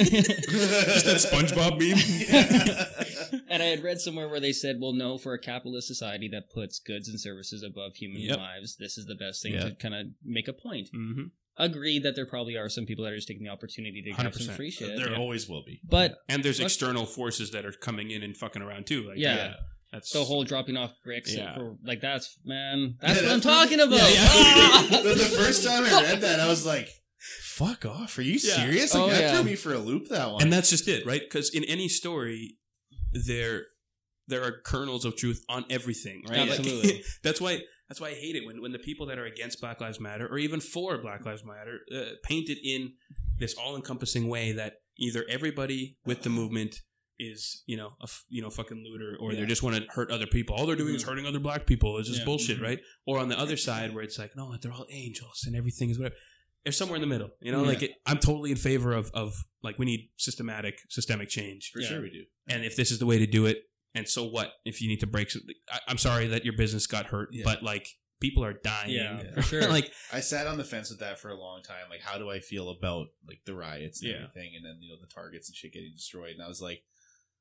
Just 0.07 1.07
that 1.07 1.21
SpongeBob 1.33 1.79
meme. 1.81 3.43
and 3.49 3.63
I 3.63 3.67
had 3.67 3.83
read 3.83 4.01
somewhere 4.01 4.29
where 4.29 4.41
they 4.41 4.53
said, 4.53 4.77
"Well, 4.81 4.93
no, 4.93 5.19
for 5.19 5.33
a 5.35 5.39
capitalist 5.39 5.89
society 5.89 6.29
that 6.33 6.51
puts 6.51 6.79
goods 6.79 7.09
and 7.09 7.21
services 7.21 7.63
above 7.63 7.97
human 7.97 8.21
Yep. 8.23 8.39
lives, 8.39 8.77
this 8.77 8.97
is 8.99 9.07
the 9.07 9.15
best 9.15 9.43
thing 9.43 9.55
Yeah. 9.55 9.65
to 9.71 9.75
kind 9.75 9.95
of 9.95 10.07
make 10.25 10.49
a 10.49 10.53
point." 10.53 10.89
hmm 10.93 11.25
Agreed 11.59 12.03
that 12.03 12.15
there 12.17 12.27
probably 12.27 12.57
are 12.57 12.69
some 12.69 12.85
people 12.85 13.05
that 13.05 13.13
are 13.13 13.17
just 13.17 13.29
taking 13.29 13.45
the 13.45 13.51
opportunity 13.51 14.03
to 14.03 14.11
get 14.11 14.35
some 14.35 14.53
100%. 14.53 14.57
free 14.57 14.71
shit, 14.71 14.97
There 14.97 15.11
Yeah. 15.11 15.17
always 15.19 15.49
will 15.49 15.63
be. 15.65 15.81
but 15.89 16.17
And 16.29 16.43
there's 16.45 16.61
external 16.61 17.07
forces 17.07 17.51
that 17.53 17.65
are 17.65 17.73
coming 17.73 18.11
in 18.11 18.23
and 18.23 18.37
fucking 18.37 18.61
around 18.63 18.87
too. 18.87 19.09
Like, 19.09 19.19
Yeah. 19.19 19.55
that's 19.93 20.11
the 20.13 20.25
whole 20.25 20.45
dropping 20.45 20.77
off 20.77 20.93
bricks 21.03 21.35
Yeah. 21.35 21.55
for 21.55 21.77
like 21.83 22.01
that's 22.03 22.37
man, 22.45 22.97
that's 23.01 23.21
Yeah, 23.21 23.27
what 23.29 23.33
I'm 23.35 23.41
talking 23.41 23.81
about. 23.81 23.97
Yeah, 23.99 24.03
yeah. 24.03 24.29
Ah! 24.35 25.01
the, 25.03 25.15
the 25.15 25.25
first 25.25 25.65
time 25.65 25.85
I 25.85 26.03
read 26.03 26.21
that, 26.21 26.41
I 26.41 26.47
was 26.49 26.67
like, 26.67 26.91
"Fuck 27.43 27.87
off! 27.87 28.19
Are 28.19 28.23
you 28.23 28.33
Yeah. 28.43 28.57
serious? 28.57 28.93
Like 28.93 29.03
Oh, 29.03 29.09
that 29.11 29.21
yeah. 29.21 29.35
threw 29.35 29.45
me 29.45 29.57
for 29.57 29.73
a 29.73 29.79
loop." 29.79 30.09
That 30.09 30.31
one. 30.33 30.43
and 30.43 30.53
that's 30.53 30.69
just 30.71 30.87
it, 30.89 31.07
right? 31.07 31.23
Because 31.23 31.49
in 31.51 31.65
any 31.65 31.89
story, 31.89 32.59
there 33.13 33.67
there 34.29 34.43
are 34.43 34.61
kernels 34.61 35.05
of 35.05 35.17
truth 35.17 35.45
on 35.49 35.65
everything, 35.71 36.23
right? 36.29 36.41
Like, 36.41 36.59
Absolutely. 36.59 37.05
that's 37.23 37.41
why 37.41 37.63
that's 37.89 38.01
why 38.01 38.09
I 38.09 38.15
hate 38.15 38.37
it 38.37 38.45
when 38.47 38.61
when 38.61 38.73
the 38.73 38.79
people 38.79 39.07
that 39.07 39.19
are 39.19 39.25
against 39.27 39.61
Black 39.61 39.81
Lives 39.81 40.01
Matter 40.01 40.27
or 40.27 40.39
even 40.39 40.61
for 40.61 40.99
Black 40.99 41.25
Lives 41.25 41.45
Matter 41.45 41.81
uh, 41.95 42.15
paint 42.23 42.49
it 42.49 42.59
in 42.63 42.93
this 43.39 43.55
all 43.55 43.77
encompassing 43.77 44.29
way 44.29 44.53
that 44.53 44.75
either 44.99 45.25
everybody 45.29 45.97
with 46.05 46.23
the 46.23 46.31
movement 46.31 46.77
is 47.19 47.63
you 47.67 47.77
know 47.77 47.89
a 48.01 48.05
f- 48.05 48.25
you 48.29 48.43
know 48.43 48.51
fucking 48.51 48.85
looter 48.87 49.17
or 49.21 49.35
they 49.35 49.47
just 49.47 49.63
want 49.63 49.77
to 49.77 49.83
hurt 49.91 50.11
other 50.11 50.27
people. 50.27 50.55
All 50.55 50.67
they're 50.67 50.77
doing 50.77 50.95
is 50.95 51.03
hurting 51.05 51.27
other 51.27 51.39
black 51.39 51.65
people. 51.67 51.97
It's 51.99 52.09
just 52.09 52.21
Yeah. 52.21 52.25
bullshit, 52.27 52.59
Mhm. 52.59 52.63
right? 52.63 52.81
Or 53.07 53.19
on 53.19 53.29
the 53.29 53.39
other 53.39 53.57
side 53.57 53.95
where 53.95 54.05
it's 54.05 54.19
like 54.19 54.37
no, 54.37 54.55
they're 54.61 54.73
all 54.73 54.87
angels 54.91 55.45
and 55.47 55.57
everything 55.57 55.89
is 55.91 55.99
whatever. 55.99 56.17
There's 56.65 56.77
somewhere 56.77 56.97
in 56.97 57.01
the 57.01 57.07
middle, 57.07 57.31
you 57.41 57.53
know. 57.53 57.63
Yeah. 57.63 57.69
Like 57.69 57.83
it, 57.85 57.93
I'm 58.07 58.19
totally 58.19 58.51
in 58.51 58.57
favor 58.59 58.93
of 58.93 59.11
of 59.15 59.35
like 59.63 59.79
we 59.79 59.87
need 59.87 60.11
systematic 60.17 60.81
systemic 60.91 61.29
change 61.31 61.71
for 61.73 61.81
Yeah. 61.81 61.89
sure 61.89 62.03
we 62.03 62.11
do. 62.11 62.25
and 62.49 62.65
if 62.65 62.77
this 62.77 62.91
is 62.91 62.99
the 62.99 63.07
way 63.07 63.19
to 63.19 63.27
do 63.27 63.47
it, 63.47 63.63
and 63.97 64.09
so 64.09 64.25
what 64.25 64.53
if 64.65 64.81
you 64.81 64.89
need 64.89 65.01
to 65.01 65.07
break 65.07 65.31
something? 65.31 65.55
I, 65.73 65.79
I'm 65.89 65.99
sorry 65.99 66.27
that 66.29 66.45
your 66.45 66.57
business 66.57 66.87
got 66.87 67.07
hurt, 67.07 67.31
Yeah. 67.33 67.43
but 67.45 67.63
like 67.63 67.89
people 68.21 68.45
are 68.45 68.53
dying. 68.55 68.91
Yeah, 68.91 69.21
Yeah. 69.23 69.31
for 69.35 69.43
sure. 69.43 69.69
like 69.69 69.91
I 70.13 70.21
sat 70.21 70.47
on 70.47 70.57
the 70.59 70.65
fence 70.65 70.91
with 70.91 71.01
that 71.01 71.19
for 71.21 71.31
a 71.31 71.37
long 71.39 71.63
time. 71.63 71.89
Like, 71.91 72.01
how 72.03 72.19
do 72.19 72.31
I 72.31 72.41
feel 72.41 72.71
about 72.71 73.07
like 73.27 73.41
the 73.47 73.55
riots 73.55 74.01
and 74.03 74.11
Yeah. 74.11 74.17
everything, 74.19 74.53
and 74.57 74.65
then 74.65 74.79
you 74.81 74.89
know 74.91 74.97
the 75.01 75.13
targets 75.13 75.49
and 75.49 75.57
shit 75.57 75.73
getting 75.73 75.93
destroyed? 75.95 76.33
And 76.35 76.43
I 76.43 76.49
was 76.49 76.61
like, 76.63 76.83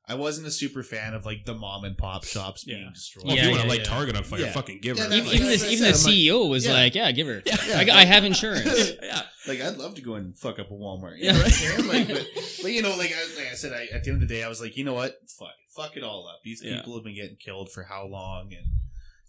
I 0.08 0.14
wasn't 0.14 0.45
a 0.45 0.51
super 0.51 0.84
fan 0.84 1.16
of 1.16 1.26
like 1.26 1.45
the 1.45 1.56
mom 1.56 1.84
and 1.84 1.97
pop 1.97 2.26
shops 2.26 2.64
being 2.66 2.91
destroyed. 2.93 3.26
well, 3.26 3.34
if 3.36 3.39
Yeah, 3.39 3.45
you 3.45 3.51
want 3.51 3.62
to 3.62 3.68
yeah, 3.68 3.72
light 3.74 3.80
yeah. 3.80 3.86
Target 3.95 4.16
on 4.18 4.24
fire, 4.24 4.39
Yeah. 4.41 4.51
fucking 4.51 4.80
give 4.82 4.99
her. 4.99 5.08
Yeah, 5.10 5.16
even, 5.16 5.26
like- 5.28 5.36
even, 5.36 5.47
as 5.47 5.62
the, 5.62 5.72
even 5.72 5.78
said, 5.86 5.93
the 5.95 5.97
I'm 5.97 6.03
like- 6.06 6.14
CEO 6.14 6.49
was 6.49 6.66
Yeah. 6.68 6.74
like, 6.74 6.93
"Yeah, 6.95 7.12
give 7.12 7.26
her. 7.28 7.41
Yeah. 7.43 7.56
I, 7.76 8.01
I 8.01 8.06
have 8.06 8.24
insurance." 8.24 8.91
yeah, 9.01 9.22
like 9.47 9.62
I'd 9.62 9.78
love 9.78 9.95
to 9.95 10.01
go 10.01 10.14
and 10.16 10.38
fuck 10.38 10.60
up 10.60 10.70
a 10.70 10.74
Walmart. 10.74 11.18
You 11.18 11.26
Yeah. 11.26 11.32
know 11.32 11.38
what 11.39 11.45
I'm 11.47 11.51
saying? 11.53 11.88
Like, 11.88 12.08
but, 12.10 12.28
but 12.62 12.72
you 12.72 12.82
know, 12.84 12.95
like 12.97 13.14
I, 13.18 13.36
like 13.41 13.51
I 13.51 13.56
said, 13.56 13.72
I, 13.74 13.86
at 13.95 14.03
the 14.03 14.12
end 14.12 14.22
of 14.22 14.28
the 14.28 14.32
day, 14.36 14.43
I 14.43 14.47
was 14.49 14.62
like, 14.62 14.78
you 14.78 14.84
know 14.84 14.93
what? 14.93 15.16
Fuck, 15.39 15.47
it. 15.49 15.64
Fuck 15.76 15.95
it 15.97 16.03
all 16.03 16.28
up. 16.28 16.41
These 16.43 16.61
Yeah. 16.63 16.78
people 16.78 16.95
have 16.95 17.03
been 17.03 17.15
getting 17.15 17.38
killed 17.38 17.71
for 17.71 17.84
how 17.84 18.05
long, 18.07 18.53
and 18.53 18.67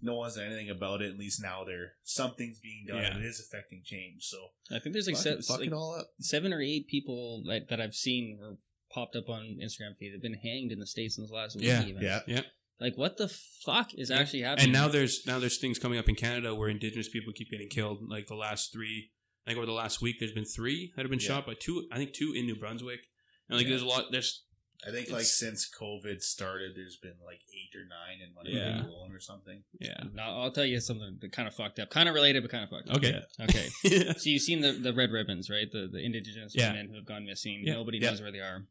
no 0.00 0.14
one's 0.16 0.36
done 0.36 0.46
anything 0.46 0.70
about 0.70 1.02
it. 1.02 1.10
At 1.12 1.18
least 1.18 1.40
now 1.42 1.64
there 1.64 1.94
something's 2.04 2.60
being 2.60 2.84
done. 2.86 2.98
Yeah. 3.02 3.18
It 3.18 3.24
is 3.24 3.40
affecting 3.40 3.82
change. 3.84 4.24
So 4.24 4.50
I 4.70 4.78
think 4.78 4.92
there's 4.92 5.06
like, 5.06 5.16
fuck, 5.16 5.24
se- 5.24 5.40
fuck 5.42 5.58
like 5.58 5.66
it 5.68 5.72
all 5.72 5.94
up. 5.98 6.08
seven 6.20 6.52
or 6.52 6.60
eight 6.60 6.86
people 6.88 7.42
that, 7.46 7.68
that 7.70 7.80
I've 7.80 7.94
seen 7.94 8.38
or 8.42 8.58
popped 8.92 9.16
up 9.16 9.28
on 9.28 9.58
Instagram 9.62 9.96
feed 9.98 10.12
have 10.12 10.22
been 10.22 10.34
hanged 10.34 10.70
in 10.72 10.78
the 10.78 10.86
states 10.86 11.18
in 11.18 11.26
the 11.26 11.32
last 11.32 11.56
week. 11.56 11.64
Yeah, 11.66 11.84
even. 11.84 12.02
Yeah, 12.02 12.42
Like, 12.78 12.96
what 12.96 13.16
the 13.16 13.28
fuck 13.28 13.94
is 13.94 14.10
Yeah. 14.10 14.18
actually 14.18 14.42
happening? 14.42 14.64
and 14.64 14.72
now 14.72 14.86
there's 14.88 15.26
now 15.26 15.38
there's 15.38 15.58
things 15.58 15.78
coming 15.78 15.98
up 15.98 16.08
in 16.08 16.14
Canada 16.14 16.54
where 16.54 16.68
Indigenous 16.68 17.08
people 17.08 17.32
keep 17.32 17.50
getting 17.50 17.68
killed. 17.68 18.08
Like 18.08 18.26
the 18.26 18.34
last 18.36 18.72
three, 18.72 19.10
I 19.46 19.50
think 19.50 19.56
over 19.58 19.66
the 19.66 19.72
last 19.72 20.00
week, 20.02 20.16
there's 20.20 20.32
been 20.32 20.44
three 20.44 20.92
that 20.94 21.02
have 21.02 21.10
been 21.10 21.20
Yeah. 21.20 21.26
shot 21.28 21.46
by 21.46 21.54
two. 21.54 21.88
I 21.90 21.96
think 21.96 22.12
two 22.12 22.32
in 22.34 22.46
New 22.46 22.54
Brunswick. 22.56 23.00
And 23.48 23.56
like 23.56 23.64
Yeah. 23.64 23.70
there's 23.70 23.82
a 23.82 23.86
lot. 23.86 24.10
There's 24.12 24.42
I 24.86 24.90
think 24.90 25.10
like 25.10 25.22
since 25.24 25.68
COVID 25.70 26.22
started, 26.22 26.72
there's 26.74 26.96
been 26.96 27.14
like 27.24 27.40
eight 27.54 27.76
or 27.78 27.84
nine 27.86 28.20
in 28.26 28.34
one 28.34 28.46
Yeah. 28.48 28.84
alone 28.84 29.12
or 29.12 29.20
something. 29.20 29.62
yeah. 29.78 30.02
Now, 30.12 30.40
I'll 30.40 30.50
tell 30.50 30.64
you 30.64 30.80
something 30.80 31.18
that 31.20 31.30
kind 31.32 31.46
of 31.46 31.54
fucked 31.54 31.78
up, 31.78 31.90
kind 31.90 32.08
of 32.08 32.14
related, 32.14 32.42
but 32.42 32.50
kind 32.50 32.64
of 32.64 32.70
fucked 32.70 32.88
up. 32.90 32.96
Okay. 32.96 33.20
Okay. 33.40 33.68
Yeah. 33.84 34.12
So 34.18 34.30
you've 34.30 34.42
seen 34.42 34.60
the, 34.60 34.72
the 34.72 34.92
red 34.92 35.10
ribbons, 35.12 35.48
right? 35.50 35.70
The 35.70 35.88
the 35.90 36.04
indigenous 36.04 36.54
Yeah. 36.56 36.72
women 36.72 36.88
who 36.88 36.96
have 36.96 37.06
gone 37.06 37.24
missing. 37.24 37.62
Yeah. 37.64 37.74
Nobody 37.74 37.98
Yeah. 37.98 38.10
knows 38.10 38.20
where 38.20 38.32
they 38.32 38.40
are. 38.40 38.66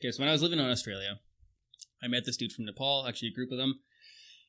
Okay, 0.00 0.10
so 0.12 0.20
when 0.20 0.28
I 0.28 0.32
was 0.32 0.42
living 0.42 0.58
in 0.58 0.66
Australia, 0.66 1.18
I 2.02 2.08
met 2.08 2.24
this 2.24 2.36
dude 2.36 2.52
from 2.52 2.64
Nepal. 2.66 3.06
Actually, 3.08 3.28
a 3.28 3.34
group 3.34 3.50
of 3.50 3.58
them. 3.58 3.80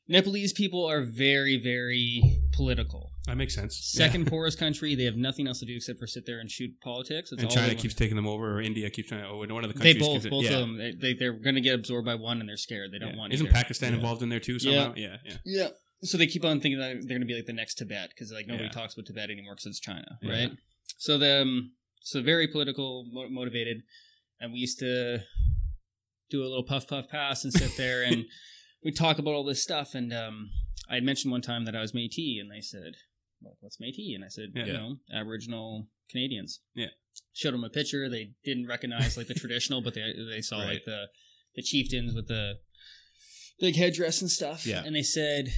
Nepalese 0.10 0.52
people 0.54 0.86
are 0.86 1.04
very, 1.04 1.58
very 1.58 2.22
political. 2.52 3.12
that 3.28 3.38
makes 3.38 3.54
sense. 3.56 3.78
Second 3.78 4.26
poorest 4.28 4.58
country. 4.58 4.96
They 4.96 5.04
have 5.04 5.16
nothing 5.16 5.48
else 5.48 5.60
to 5.60 5.66
do 5.66 5.76
except 5.76 6.00
for 6.00 6.08
sit 6.08 6.26
there 6.26 6.40
and 6.40 6.50
shoot 6.50 6.72
politics. 6.82 7.30
That's 7.30 7.44
and 7.44 7.50
all 7.52 7.56
China 7.56 7.76
keeps 7.76 7.94
taking 7.94 8.16
them 8.16 8.28
over, 8.28 8.56
or 8.58 8.62
India 8.62 8.90
keeps 8.90 9.10
trying. 9.10 9.24
Or 9.24 9.38
one 9.38 9.50
of 9.64 9.70
the 9.72 9.74
countries. 9.76 9.80
They 9.80 9.94
countries. 9.94 10.08
both, 10.08 10.22
keeps- 10.24 10.30
both 10.32 10.44
yeah. 10.46 10.52
of 10.54 10.60
them. 10.62 10.78
They, 10.78 10.92
they 10.94 11.14
they're 11.14 11.34
going 11.34 11.56
to 11.56 11.62
get 11.62 11.76
absorbed 11.76 12.06
by 12.08 12.16
one, 12.16 12.40
and 12.40 12.50
they're 12.50 12.58
scared. 12.58 12.92
They 12.92 12.98
don't 13.00 13.12
Yeah. 13.14 13.18
want. 13.18 13.34
Isn't 13.34 13.46
either. 13.48 13.54
Pakistan 13.54 13.92
Yeah. 13.92 13.98
involved 14.00 14.24
in 14.24 14.30
there 14.30 14.40
too? 14.40 14.58
Somehow. 14.60 14.94
Yeah. 14.98 15.18
Yeah. 15.24 15.38
Yeah. 15.46 15.68
So 16.02 16.18
they 16.18 16.28
keep 16.28 16.44
on 16.44 16.60
thinking 16.60 16.80
that 16.80 16.94
they're 17.02 17.10
going 17.18 17.22
to 17.22 17.28
be 17.28 17.36
like 17.36 17.46
the 17.46 17.54
next 17.54 17.76
Tibet 17.76 18.10
because 18.10 18.32
like 18.32 18.48
nobody 18.48 18.66
Yeah. 18.66 18.72
talks 18.72 18.94
about 18.96 19.06
Tibet 19.06 19.30
anymore 19.30 19.54
because 19.56 19.66
it's 19.68 19.80
China, 19.80 20.18
Yeah. 20.22 20.32
right? 20.32 20.52
So 20.98 21.18
the 21.18 21.42
um, 21.42 21.74
so 22.02 22.22
very 22.24 22.48
political, 22.48 23.06
mo- 23.12 23.30
motivated, 23.30 23.84
and 24.40 24.52
we 24.54 24.60
used 24.60 24.80
to 24.80 25.20
do 26.32 26.42
a 26.42 26.48
little 26.48 26.64
puff 26.64 26.88
puff 26.88 27.10
pass 27.10 27.44
and 27.44 27.52
sit 27.54 27.76
there 27.78 28.04
and 28.04 28.26
we 28.84 28.92
talk 28.92 29.20
about 29.20 29.34
all 29.34 29.44
this 29.44 29.62
stuff. 29.64 29.94
And 29.96 30.14
um, 30.14 30.50
I 30.90 30.96
had 30.96 31.04
mentioned 31.04 31.32
one 31.32 31.42
time 31.42 31.66
that 31.66 31.76
I 31.76 31.82
was 31.82 31.92
Métis, 31.92 32.40
and 32.40 32.50
they 32.52 32.62
said, 32.62 32.94
well, 33.42 33.58
"What's 33.60 33.78
Métis?" 33.78 34.16
And 34.16 34.24
I 34.24 34.30
said, 34.30 34.50
Yeah. 34.56 34.66
"You 34.66 34.74
know, 34.74 34.96
Aboriginal 35.14 35.88
Canadians." 36.10 36.62
Yeah. 36.76 36.88
Showed 37.34 37.54
them 37.54 37.64
a 37.64 37.70
picture. 37.70 38.10
They 38.10 38.32
didn't 38.46 38.68
recognize 38.68 39.18
like 39.18 39.28
the 39.28 39.34
traditional, 39.44 39.82
but 39.82 39.94
they 39.94 40.14
they 40.30 40.42
saw 40.42 40.60
Right. 40.60 40.74
like 40.74 40.86
the 40.86 41.06
the 41.56 41.62
chieftains 41.62 42.14
with 42.14 42.28
the 42.28 42.60
big 43.60 43.76
headdress 43.76 44.22
and 44.22 44.30
stuff. 44.30 44.66
Yeah. 44.66 44.84
And 44.86 44.96
they 44.96 45.04
said, 45.04 45.50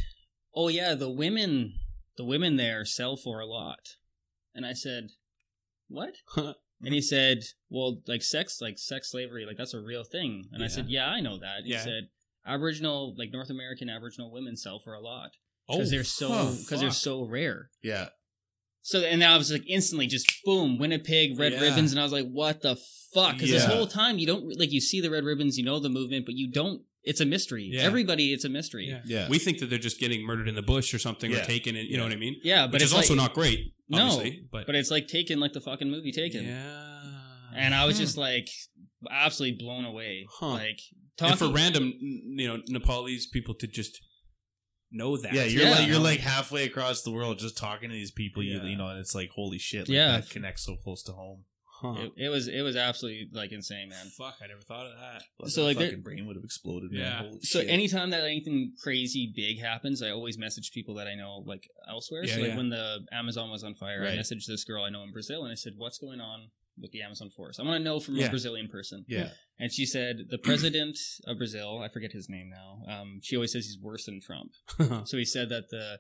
"Oh 0.56 0.68
yeah, 0.70 0.96
the 0.96 1.10
women, 1.10 1.74
the 2.18 2.26
women 2.26 2.56
there 2.58 2.86
sell 2.86 3.16
for 3.16 3.40
a 3.40 3.46
lot." 3.46 3.80
And 4.56 4.66
I 4.66 4.74
said, 4.74 5.10
"What?" 5.88 6.16
and 6.38 6.94
he 6.94 7.02
said, 7.02 7.44
"Well, 7.70 8.02
like 8.08 8.24
sex, 8.24 8.60
like 8.62 8.78
sex 8.80 9.12
slavery, 9.12 9.46
like 9.46 9.58
that's 9.58 9.74
a 9.76 9.80
real 9.82 10.04
thing." 10.04 10.46
And 10.52 10.64
I 10.64 10.68
said, 10.68 10.88
"Yeah, 10.90 11.08
I 11.08 11.20
know 11.22 11.38
that." 11.40 11.64
He 11.66 11.72
Yeah. 11.72 11.84
said, 11.84 12.10
"Aboriginal, 12.46 13.16
like 13.18 13.32
North 13.32 13.50
American 13.50 13.90
Aboriginal 13.90 14.32
women 14.32 14.56
sell 14.58 14.80
for 14.80 14.94
a 14.94 15.00
lot 15.02 15.32
Oh, 15.70 15.78
because 15.78 15.92
they're 15.92 16.04
so 16.04 16.54
because 16.60 16.80
they're 16.82 16.92
so 16.92 17.24
rare." 17.26 17.70
Yeah, 17.84 18.10
So 18.82 19.00
and 19.02 19.20
now 19.20 19.36
I 19.36 19.38
was 19.38 19.52
like 19.52 19.64
instantly 19.68 20.08
just 20.08 20.32
boom, 20.44 20.78
Winnipeg, 20.80 21.38
red 21.40 21.54
Yeah. 21.54 21.62
ribbons, 21.62 21.92
and 21.92 22.00
I 22.00 22.04
was 22.04 22.12
like, 22.12 22.28
"What 22.28 22.62
the 22.62 22.76
fuck?" 23.14 23.34
Because 23.34 23.52
this 23.52 23.66
whole 23.66 23.88
time 23.88 24.18
you 24.20 24.28
don't 24.28 24.58
like 24.60 24.72
you 24.72 24.82
see 24.82 25.02
the 25.02 25.10
red 25.12 25.24
ribbons, 25.24 25.58
you 25.58 25.64
know 25.66 25.80
the 25.80 25.90
movement, 25.90 26.26
but 26.26 26.36
you 26.36 26.50
don't. 26.52 26.82
It's 27.04 27.20
a 27.20 27.26
mystery. 27.26 27.68
Yeah. 27.72 27.82
Everybody, 27.82 28.32
it's 28.32 28.46
a 28.46 28.50
mystery. 28.50 28.86
Yeah. 28.88 29.02
yeah. 29.06 29.28
We 29.28 29.40
think 29.40 29.58
that 29.60 29.72
they're 29.72 29.80
just 29.80 30.00
getting 30.00 30.24
murdered 30.24 30.48
in 30.48 30.54
the 30.54 30.62
bush 30.62 30.94
or 30.94 31.00
something 31.00 31.34
or 31.34 31.42
taken. 31.44 31.76
and 31.76 31.88
you 31.90 31.98
know 31.98 32.04
what 32.04 32.12
I 32.12 32.16
mean? 32.16 32.36
Yeah, 32.44 32.68
but 32.68 32.74
Which 32.74 32.84
it's 32.84 32.92
is 32.92 32.96
also 32.96 33.14
like, 33.16 33.24
not 33.24 33.34
great. 33.34 33.74
No, 33.90 34.24
but, 34.52 34.68
but 34.68 34.76
it's 34.76 34.92
like 34.92 35.08
taken 35.08 35.40
like 35.40 35.54
the 35.54 35.62
fucking 35.62 35.90
movie 35.90 36.12
Taken. 36.12 36.46
yeah. 36.46 37.10
And 37.56 37.74
I 37.74 37.86
was 37.86 37.98
Hmm. 37.98 38.04
just 38.04 38.18
like 38.18 38.48
absolutely 39.10 39.58
blown 39.58 39.84
away. 39.86 40.28
Huh. 40.30 40.50
Like 40.54 40.80
and 41.20 41.38
for 41.38 41.50
random, 41.52 41.94
you 42.00 42.48
know, 42.48 42.62
Nepalese 42.68 43.28
people 43.28 43.54
to 43.56 43.68
just 43.68 44.00
know 44.92 45.18
that. 45.18 45.34
Yeah, 45.34 45.44
you're 45.46 45.64
Yeah. 45.64 45.72
like 45.72 45.88
you're 45.88 46.00
like 46.00 46.20
halfway 46.20 46.66
across 46.66 47.02
the 47.04 47.12
world 47.12 47.40
just 47.40 47.58
talking 47.58 47.90
to 47.90 47.94
these 47.96 48.12
people. 48.12 48.44
Yeah. 48.44 48.62
You 48.64 48.70
you 48.72 48.78
know, 48.78 48.88
and 48.90 49.00
it's 49.00 49.16
like 49.16 49.30
holy 49.32 49.60
shit. 49.60 49.82
Like, 49.82 49.90
Yeah. 49.90 50.12
that 50.20 50.30
connects 50.30 50.64
so 50.66 50.76
close 50.76 51.04
to 51.04 51.14
home. 51.14 51.46
Huh. 51.82 51.96
It, 51.98 52.26
it 52.26 52.30
was 52.30 52.48
it 52.48 52.62
was 52.62 52.76
absolutely 52.76 53.30
like 53.34 53.52
insane, 53.52 53.90
man. 53.90 54.06
Fuck, 54.16 54.36
I 54.44 54.48
never 54.48 54.62
thought 54.62 54.86
of 54.86 54.92
that. 55.00 55.50
So, 55.50 55.62
My 55.62 55.68
like, 55.70 55.78
there- 55.80 55.88
fucking 55.88 56.04
brain 56.04 56.28
would 56.28 56.36
have 56.36 56.44
exploded. 56.44 56.92
Man. 56.92 57.02
Yeah. 57.02 57.20
Holy 57.24 57.40
So 57.42 57.60
shit. 57.62 57.70
anytime 57.70 58.12
that 58.12 58.24
anything 58.24 58.74
crazy 58.84 59.34
big 59.36 59.60
happens, 59.60 60.04
I 60.04 60.12
always 60.12 60.38
message 60.38 60.72
people 60.74 60.94
that 60.96 61.08
I 61.08 61.16
know 61.16 61.44
like 61.48 61.68
elsewhere. 61.90 62.24
Yeah, 62.26 62.36
so 62.36 62.42
like 62.42 62.50
yeah. 62.50 62.58
when 62.58 62.70
the 62.70 63.00
Amazon 63.12 63.50
was 63.50 63.64
on 63.64 63.74
fire, 63.76 64.04
I 64.04 64.10
Right. 64.10 64.20
messaged 64.20 64.46
this 64.48 64.64
girl 64.64 64.84
I 64.84 64.90
know 64.92 65.02
in 65.04 65.12
Brazil 65.12 65.44
and 65.44 65.52
I 65.52 65.56
said, 65.56 65.74
"What's 65.78 65.98
going 65.98 66.20
on 66.22 66.52
with 66.80 66.92
the 66.92 67.02
Amazon 67.02 67.30
forest? 67.30 67.60
I 67.60 67.64
want 67.64 67.80
to 67.80 67.84
know 67.84 68.00
from 68.00 68.16
Yeah. 68.16 68.28
a 68.28 68.30
Brazilian 68.30 68.68
person." 68.68 69.06
yeah, 69.08 69.32
And 69.60 69.72
she 69.72 69.86
said, 69.86 70.28
"The 70.30 70.38
president 70.38 70.98
of 71.26 71.38
Brazil, 71.38 71.80
I 71.80 71.88
forget 71.90 72.12
his 72.12 72.30
name 72.30 72.50
now. 72.50 72.84
Um, 72.88 73.20
she 73.24 73.36
always 73.36 73.52
says 73.52 73.66
he's 73.66 73.80
worse 73.80 74.06
than 74.06 74.20
Trump. 74.22 74.52
So 75.08 75.18
he 75.18 75.26
said 75.26 75.50
that 75.50 75.70
the 75.70 76.00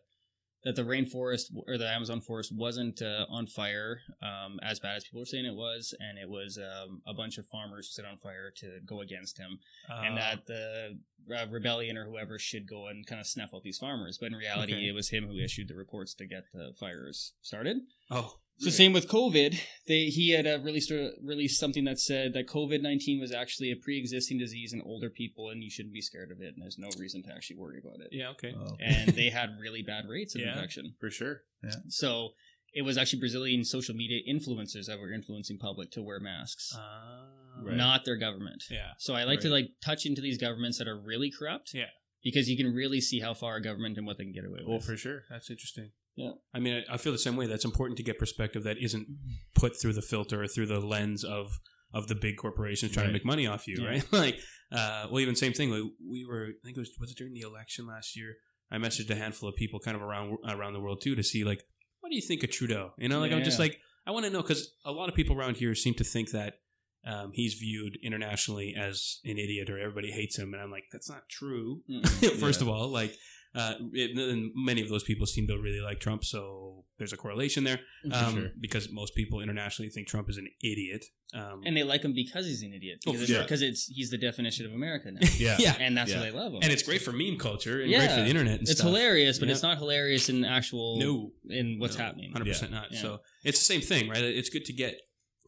that 0.63 0.75
the 0.75 0.83
rainforest 0.83 1.45
or 1.67 1.79
the 1.79 1.89
Amazon 1.89 2.21
forest 2.21 2.51
wasn't 2.55 3.01
uh, 3.01 3.25
on 3.29 3.47
fire 3.47 4.01
um, 4.21 4.59
as 4.61 4.79
bad 4.79 4.95
as 4.97 5.03
people 5.03 5.19
were 5.21 5.25
saying 5.25 5.43
it 5.45 5.55
was, 5.55 5.91
and 5.99 6.19
it 6.19 6.29
was 6.29 6.59
um, 6.59 7.01
a 7.07 7.15
bunch 7.15 7.39
of 7.39 7.47
farmers 7.47 7.87
who 7.87 7.93
set 7.99 8.07
on 8.07 8.15
fire 8.17 8.51
to 8.57 8.79
go 8.85 9.01
against 9.01 9.39
him, 9.39 9.57
and 9.89 10.19
Uh, 10.19 10.21
that 10.21 10.45
the 10.45 10.99
uh, 11.35 11.47
rebellion 11.49 11.97
or 11.97 12.05
whoever 12.05 12.37
should 12.37 12.67
go 12.67 12.87
and 12.89 13.07
kind 13.07 13.19
of 13.19 13.25
snuff 13.25 13.49
out 13.55 13.63
these 13.63 13.79
farmers. 13.79 14.19
But 14.19 14.27
in 14.27 14.35
reality, 14.35 14.73
Okay. 14.73 14.87
it 14.87 14.91
was 14.93 15.09
him 15.09 15.25
who 15.27 15.39
issued 15.39 15.67
the 15.67 15.73
reports 15.75 16.13
to 16.15 16.27
get 16.27 16.43
the 16.53 16.73
fires 16.79 17.33
started. 17.41 17.77
oh, 18.11 18.37
So 18.61 18.69
same 18.69 18.93
with 18.93 19.07
COVID. 19.07 19.59
They 19.87 20.05
he 20.05 20.29
had 20.31 20.45
uh, 20.47 20.59
released 20.61 20.91
a, 20.91 21.11
released 21.23 21.59
something 21.59 21.83
that 21.85 21.99
said 21.99 22.33
that 22.33 22.47
COVID 22.47 22.81
nineteen 22.81 23.19
was 23.19 23.31
actually 23.31 23.71
a 23.71 23.75
pre 23.75 23.97
existing 23.99 24.37
disease 24.37 24.71
in 24.73 24.81
older 24.81 25.09
people, 25.09 25.49
and 25.49 25.63
you 25.63 25.69
shouldn't 25.69 25.93
be 25.93 26.01
scared 26.01 26.31
of 26.31 26.39
it, 26.41 26.53
and 26.53 26.61
there's 26.61 26.77
no 26.77 26.89
reason 26.99 27.23
to 27.23 27.33
actually 27.33 27.57
worry 27.57 27.79
about 27.83 27.99
it. 28.01 28.09
yeah, 28.11 28.29
okay. 28.29 28.53
Oh, 28.57 28.75
And 28.79 29.09
they 29.15 29.29
had 29.29 29.49
really 29.59 29.81
bad 29.81 30.05
rates 30.07 30.35
of 30.35 30.41
Yeah. 30.41 30.53
infection. 30.53 30.95
for 30.99 31.09
sure. 31.09 31.41
Yeah, 31.63 31.71
So 31.89 32.29
it 32.73 32.83
was 32.83 32.97
actually 32.97 33.19
Brazilian 33.19 33.65
social 33.65 33.95
media 33.95 34.19
influencers 34.29 34.85
that 34.87 34.97
were 34.99 35.11
influencing 35.11 35.57
public 35.57 35.91
to 35.91 36.01
wear 36.01 36.19
masks, 36.19 36.71
Uh, 36.75 37.27
Right. 37.63 37.75
not 37.75 38.05
their 38.05 38.15
government. 38.17 38.63
Yeah. 38.71 38.91
So 38.97 39.13
I 39.13 39.23
like 39.25 39.41
to 39.41 39.49
like 39.49 39.71
touch 39.83 40.05
into 40.05 40.21
these 40.21 40.37
governments 40.37 40.77
that 40.77 40.87
are 40.87 40.97
really 40.99 41.29
corrupt. 41.31 41.73
Yeah. 41.73 41.89
Because 42.23 42.47
you 42.49 42.55
can 42.55 42.73
really 42.73 43.01
see 43.01 43.19
how 43.19 43.33
far 43.33 43.57
a 43.57 43.61
government 43.61 43.97
and 43.97 44.05
what 44.07 44.17
they 44.17 44.23
can 44.23 44.31
get 44.33 44.45
away 44.45 44.59
with. 44.59 44.67
well, 44.67 44.79
for 44.79 44.95
sure. 44.95 45.23
That's 45.29 45.49
interesting. 45.49 45.91
Yeah. 46.15 46.31
I 46.53 46.59
mean, 46.59 46.83
I, 46.89 46.95
I 46.95 46.97
feel 46.97 47.11
the 47.11 47.17
same 47.17 47.35
way. 47.35 47.45
That's 47.47 47.65
important 47.65 47.97
to 47.97 48.03
get 48.03 48.19
perspective 48.19 48.63
that 48.63 48.77
isn't 48.81 49.07
put 49.55 49.79
through 49.79 49.93
the 49.93 50.01
filter 50.01 50.43
or 50.43 50.47
through 50.47 50.67
the 50.67 50.79
lens 50.79 51.23
of 51.23 51.59
of 51.93 52.07
the 52.07 52.15
big 52.15 52.37
corporations 52.37 52.91
trying 52.93 53.07
to 53.07 53.11
make 53.13 53.25
money 53.25 53.45
off 53.47 53.67
you, 53.67 53.77
Yeah. 53.81 53.89
right? 53.89 54.03
like, 54.13 54.39
uh, 54.71 55.07
well, 55.11 55.19
even 55.19 55.35
same 55.35 55.51
thing. 55.51 55.71
Like, 55.71 55.83
we 56.09 56.23
were, 56.25 56.45
I 56.45 56.63
think 56.63 56.77
it 56.77 56.79
was 56.79 56.91
was 56.99 57.11
it 57.11 57.17
during 57.17 57.33
the 57.33 57.41
election 57.41 57.85
last 57.87 58.15
year. 58.15 58.35
I 58.71 58.77
messaged 58.77 59.09
a 59.09 59.15
handful 59.15 59.49
of 59.49 59.55
people 59.55 59.79
kind 59.79 59.95
of 59.97 60.01
around 60.03 60.37
around 60.47 60.73
the 60.73 60.79
world 60.79 61.01
too 61.01 61.15
to 61.15 61.23
see 61.23 61.43
like, 61.43 61.63
what 61.99 62.09
do 62.09 62.15
you 62.15 62.21
think 62.21 62.43
of 62.43 62.51
Trudeau? 62.51 62.93
You 62.97 63.09
know, 63.09 63.19
like 63.19 63.31
I'm 63.33 63.43
just 63.43 63.57
Yeah. 63.59 63.63
like, 63.65 63.79
I 64.07 64.11
want 64.11 64.25
to 64.25 64.31
know 64.31 64.41
because 64.41 64.73
a 64.85 64.91
lot 64.91 65.09
of 65.09 65.15
people 65.15 65.35
around 65.37 65.57
here 65.57 65.75
seem 65.75 65.93
to 65.95 66.03
think 66.03 66.31
that. 66.31 66.55
Um, 67.03 67.31
he's 67.33 67.55
viewed 67.55 67.97
internationally 68.03 68.75
as 68.79 69.21
an 69.25 69.39
idiot 69.39 69.71
or 69.71 69.79
everybody 69.79 70.11
hates 70.11 70.37
him 70.37 70.53
and 70.53 70.61
i'm 70.61 70.69
like 70.69 70.83
that's 70.91 71.09
not 71.09 71.27
true 71.27 71.81
Mm-mm. 71.89 72.07
first 72.39 72.61
Yeah. 72.61 72.67
of 72.67 72.69
all 72.71 72.89
like 72.89 73.15
uh, 73.53 73.73
it, 73.93 74.17
and 74.17 74.51
many 74.55 74.81
of 74.81 74.89
those 74.89 75.03
people 75.03 75.25
seem 75.25 75.47
to 75.47 75.57
really 75.57 75.81
like 75.81 75.99
Trump, 75.99 76.23
so 76.23 76.85
there's 76.97 77.13
a 77.13 77.17
correlation 77.17 77.63
there. 77.63 77.79
Um, 78.11 78.35
sure. 78.35 78.49
Because 78.59 78.89
most 78.91 79.15
people 79.15 79.41
internationally 79.41 79.89
think 79.89 80.07
Trump 80.07 80.29
is 80.29 80.37
an 80.37 80.47
idiot. 80.63 81.03
Um, 81.33 81.61
and 81.65 81.75
they 81.75 81.83
like 81.83 82.03
him 82.03 82.13
because 82.13 82.45
he's 82.45 82.61
an 82.61 82.73
idiot. 82.73 82.99
Oh, 83.07 83.11
Because, 83.11 83.19
for 83.19 83.23
it's, 83.23 83.31
sure. 83.31 83.41
because 83.43 83.61
it's 83.61 83.85
he's 83.87 84.09
the 84.11 84.17
definition 84.17 84.65
of 84.65 84.73
America 84.73 85.09
now, 85.11 85.19
Yeah, 85.37 85.55
yeah, 85.59 85.75
and 85.79 85.97
that's 85.97 86.11
Yeah. 86.11 86.19
why 86.19 86.25
they 86.29 86.31
love 86.31 86.53
him. 86.53 86.59
and 86.61 86.71
it's 86.71 86.83
great 86.83 87.01
for 87.01 87.11
meme 87.11 87.37
culture 87.37 87.81
and 87.81 87.89
great 87.89 88.03
Yeah. 88.03 88.15
for 88.15 88.21
the 88.21 88.27
internet. 88.27 88.59
And 88.59 88.61
it's 88.69 88.73
stuff. 88.79 88.87
hilarious, 88.87 89.39
but 89.39 89.47
Yeah. 89.47 89.53
it's 89.53 89.63
not 89.63 89.77
hilarious 89.77 90.29
in 90.29 90.45
actual 90.45 90.99
No, 90.99 91.31
in 91.49 91.79
what's 91.79 91.97
No, 91.97 92.03
happening. 92.03 92.31
100% 92.33 92.71
not. 92.71 92.91
Yeah. 92.91 93.01
So 93.01 93.19
it's 93.43 93.59
the 93.59 93.65
same 93.65 93.81
thing, 93.81 94.07
right? 94.09 94.23
It's 94.23 94.49
good 94.49 94.65
to 94.65 94.73
get 94.73 94.99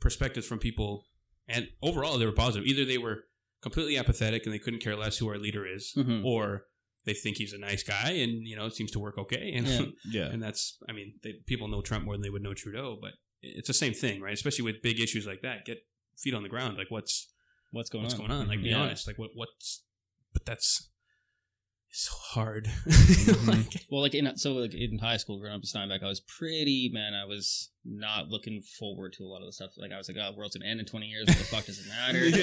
perspectives 0.02 0.46
from 0.48 0.60
people, 0.60 1.06
and 1.48 1.68
overall 1.82 2.18
they 2.18 2.26
were 2.26 2.32
positive. 2.32 2.66
Either 2.68 2.86
they 2.86 2.98
were 2.98 3.26
completely 3.62 3.98
apathetic 3.98 4.46
and 4.46 4.54
they 4.54 4.60
couldn't 4.60 4.82
care 4.82 4.96
less 4.96 5.18
who 5.20 5.28
our 5.30 5.38
leader 5.38 5.66
is, 5.66 5.94
Mhm. 5.96 6.24
or 6.26 6.66
they 7.06 7.14
think 7.14 7.38
he's 7.38 7.54
a 7.54 7.58
nice 7.58 7.84
guy 7.84 8.12
and 8.12 8.48
you 8.48 8.56
know 8.56 8.66
it 8.66 8.74
seems 8.76 8.92
to 8.92 9.00
work 9.00 9.18
okay. 9.18 9.54
And 9.56 9.68
Yeah. 9.68 9.86
yeah. 10.10 10.26
and 10.34 10.42
that's 10.42 10.78
I 10.88 10.92
mean 10.94 11.16
they, 11.24 11.34
people 11.46 11.68
know 11.68 11.82
Trump 11.82 12.06
more 12.06 12.14
than 12.16 12.22
they 12.22 12.30
would 12.30 12.42
know 12.44 12.54
Trudeau, 12.54 12.98
but 13.02 13.12
it's 13.42 13.68
the 13.68 13.74
same 13.74 13.94
thing, 13.94 14.22
right? 14.22 14.34
Especially 14.34 14.64
with 14.64 14.82
big 14.82 15.00
issues 15.00 15.26
like 15.28 15.42
that, 15.42 15.66
get 15.66 15.80
feet 16.18 16.34
on 16.34 16.44
the 16.44 16.50
ground. 16.50 16.78
Like 16.78 16.90
what's 16.92 17.30
What's 17.72 17.90
going 17.90 18.04
what's 18.04 18.14
on? 18.14 18.20
going 18.28 18.32
on? 18.32 18.48
Like 18.48 18.62
be 18.62 18.70
Yeah. 18.70 18.82
honest. 18.82 19.08
Like 19.08 19.18
what 19.18 19.32
what's 19.34 19.84
but 20.32 20.46
that's 20.46 20.90
so 21.96 22.14
hard. 22.34 22.68
Mm-hmm. 22.84 23.50
like, 23.50 23.86
Well, 23.90 24.02
like 24.02 24.16
in 24.16 24.36
so 24.38 24.54
like 24.54 24.74
in 24.74 24.98
high 25.00 25.18
school, 25.18 25.40
growing 25.40 25.56
up 25.56 25.62
in 25.62 25.66
Steinbach, 25.66 26.02
I 26.04 26.08
was 26.08 26.20
pretty 26.20 26.90
man. 26.94 27.14
I 27.14 27.26
was 27.26 27.70
not 27.86 28.30
looking 28.30 28.62
forward 28.80 29.12
to 29.14 29.24
a 29.24 29.28
lot 29.28 29.42
of 29.42 29.46
the 29.48 29.52
stuff. 29.54 29.72
Like 29.78 29.92
I 29.92 29.98
was 29.98 30.08
like, 30.10 30.18
oh, 30.20 30.32
world's 30.36 30.56
gonna 30.58 30.70
end 30.70 30.80
in 30.80 30.86
twenty 30.86 31.08
years. 31.08 31.28
What 31.28 31.38
the 31.38 31.44
fuck 31.44 31.66
does 31.66 31.80
it 31.80 31.88
matter? 31.90 32.26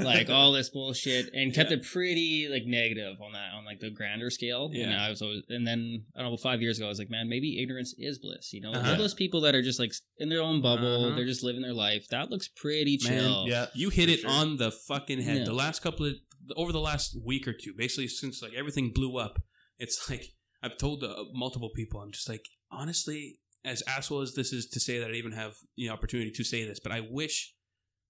Yeah. 0.00 0.04
Like 0.04 0.28
all 0.30 0.52
this 0.52 0.68
bullshit, 0.70 1.32
and 1.34 1.54
kept 1.54 1.70
it 1.72 1.82
pretty 1.84 2.48
like 2.50 2.64
negative 2.66 3.16
on 3.20 3.32
that 3.32 3.52
on 3.54 3.64
like 3.64 3.80
the 3.80 3.90
grander 3.90 4.30
scale. 4.30 4.66
And 4.66 4.74
Yeah. 4.92 5.04
I 5.04 5.08
was 5.10 5.22
always, 5.22 5.42
and 5.48 5.66
then 5.66 6.04
I 6.16 6.22
don't 6.22 6.30
know, 6.32 6.36
five 6.36 6.60
years 6.60 6.78
ago, 6.78 6.86
I 6.86 6.88
was 6.90 6.98
like, 6.98 7.10
man, 7.10 7.28
maybe 7.28 7.60
ignorance 7.62 7.94
is 7.98 8.18
bliss. 8.18 8.52
You 8.52 8.60
know, 8.62 8.72
Uh-huh. 8.72 8.92
all 8.92 8.96
those 8.98 9.14
people 9.14 9.40
that 9.42 9.54
are 9.54 9.62
just 9.62 9.78
like 9.80 9.92
in 10.18 10.28
their 10.28 10.42
own 10.42 10.60
bubble, 10.60 11.06
Uh-huh. 11.06 11.16
they're 11.16 11.24
just 11.26 11.42
living 11.44 11.62
their 11.62 11.72
life. 11.74 12.06
That 12.10 12.30
looks 12.30 12.48
pretty 12.48 12.96
chill. 12.98 13.44
Man, 13.44 13.50
Yeah. 13.50 13.66
you 13.74 13.90
hit 13.90 14.06
For 14.08 14.12
it 14.14 14.20
sure. 14.20 14.30
on 14.30 14.56
the 14.58 14.70
fucking 14.70 15.22
head. 15.22 15.38
Yeah. 15.38 15.44
The 15.44 15.54
last 15.54 15.80
couple 15.80 16.06
of 16.06 16.14
over 16.56 16.72
the 16.72 16.80
last 16.80 17.16
week 17.24 17.46
or 17.48 17.52
two, 17.52 17.72
basically 17.76 18.08
since 18.08 18.42
like 18.42 18.54
everything 18.54 18.92
blew 18.94 19.16
up, 19.18 19.42
it's 19.78 19.98
like 20.10 20.24
I've 20.62 20.76
told 20.78 21.02
uh, 21.04 21.24
multiple 21.32 21.70
people, 21.74 22.00
I'm 22.00 22.12
just 22.12 22.28
like 22.28 22.44
honestly, 22.70 23.38
as 23.64 23.82
asshole 23.86 24.20
as 24.22 24.34
this 24.34 24.52
is 24.52 24.66
to 24.68 24.80
say 24.80 24.98
that 24.98 25.10
I 25.10 25.14
even 25.14 25.32
have 25.32 25.54
the 25.76 25.88
opportunity 25.90 26.30
to 26.30 26.44
say 26.44 26.64
this, 26.64 26.80
but 26.80 26.92
I 26.92 27.00
wish 27.00 27.54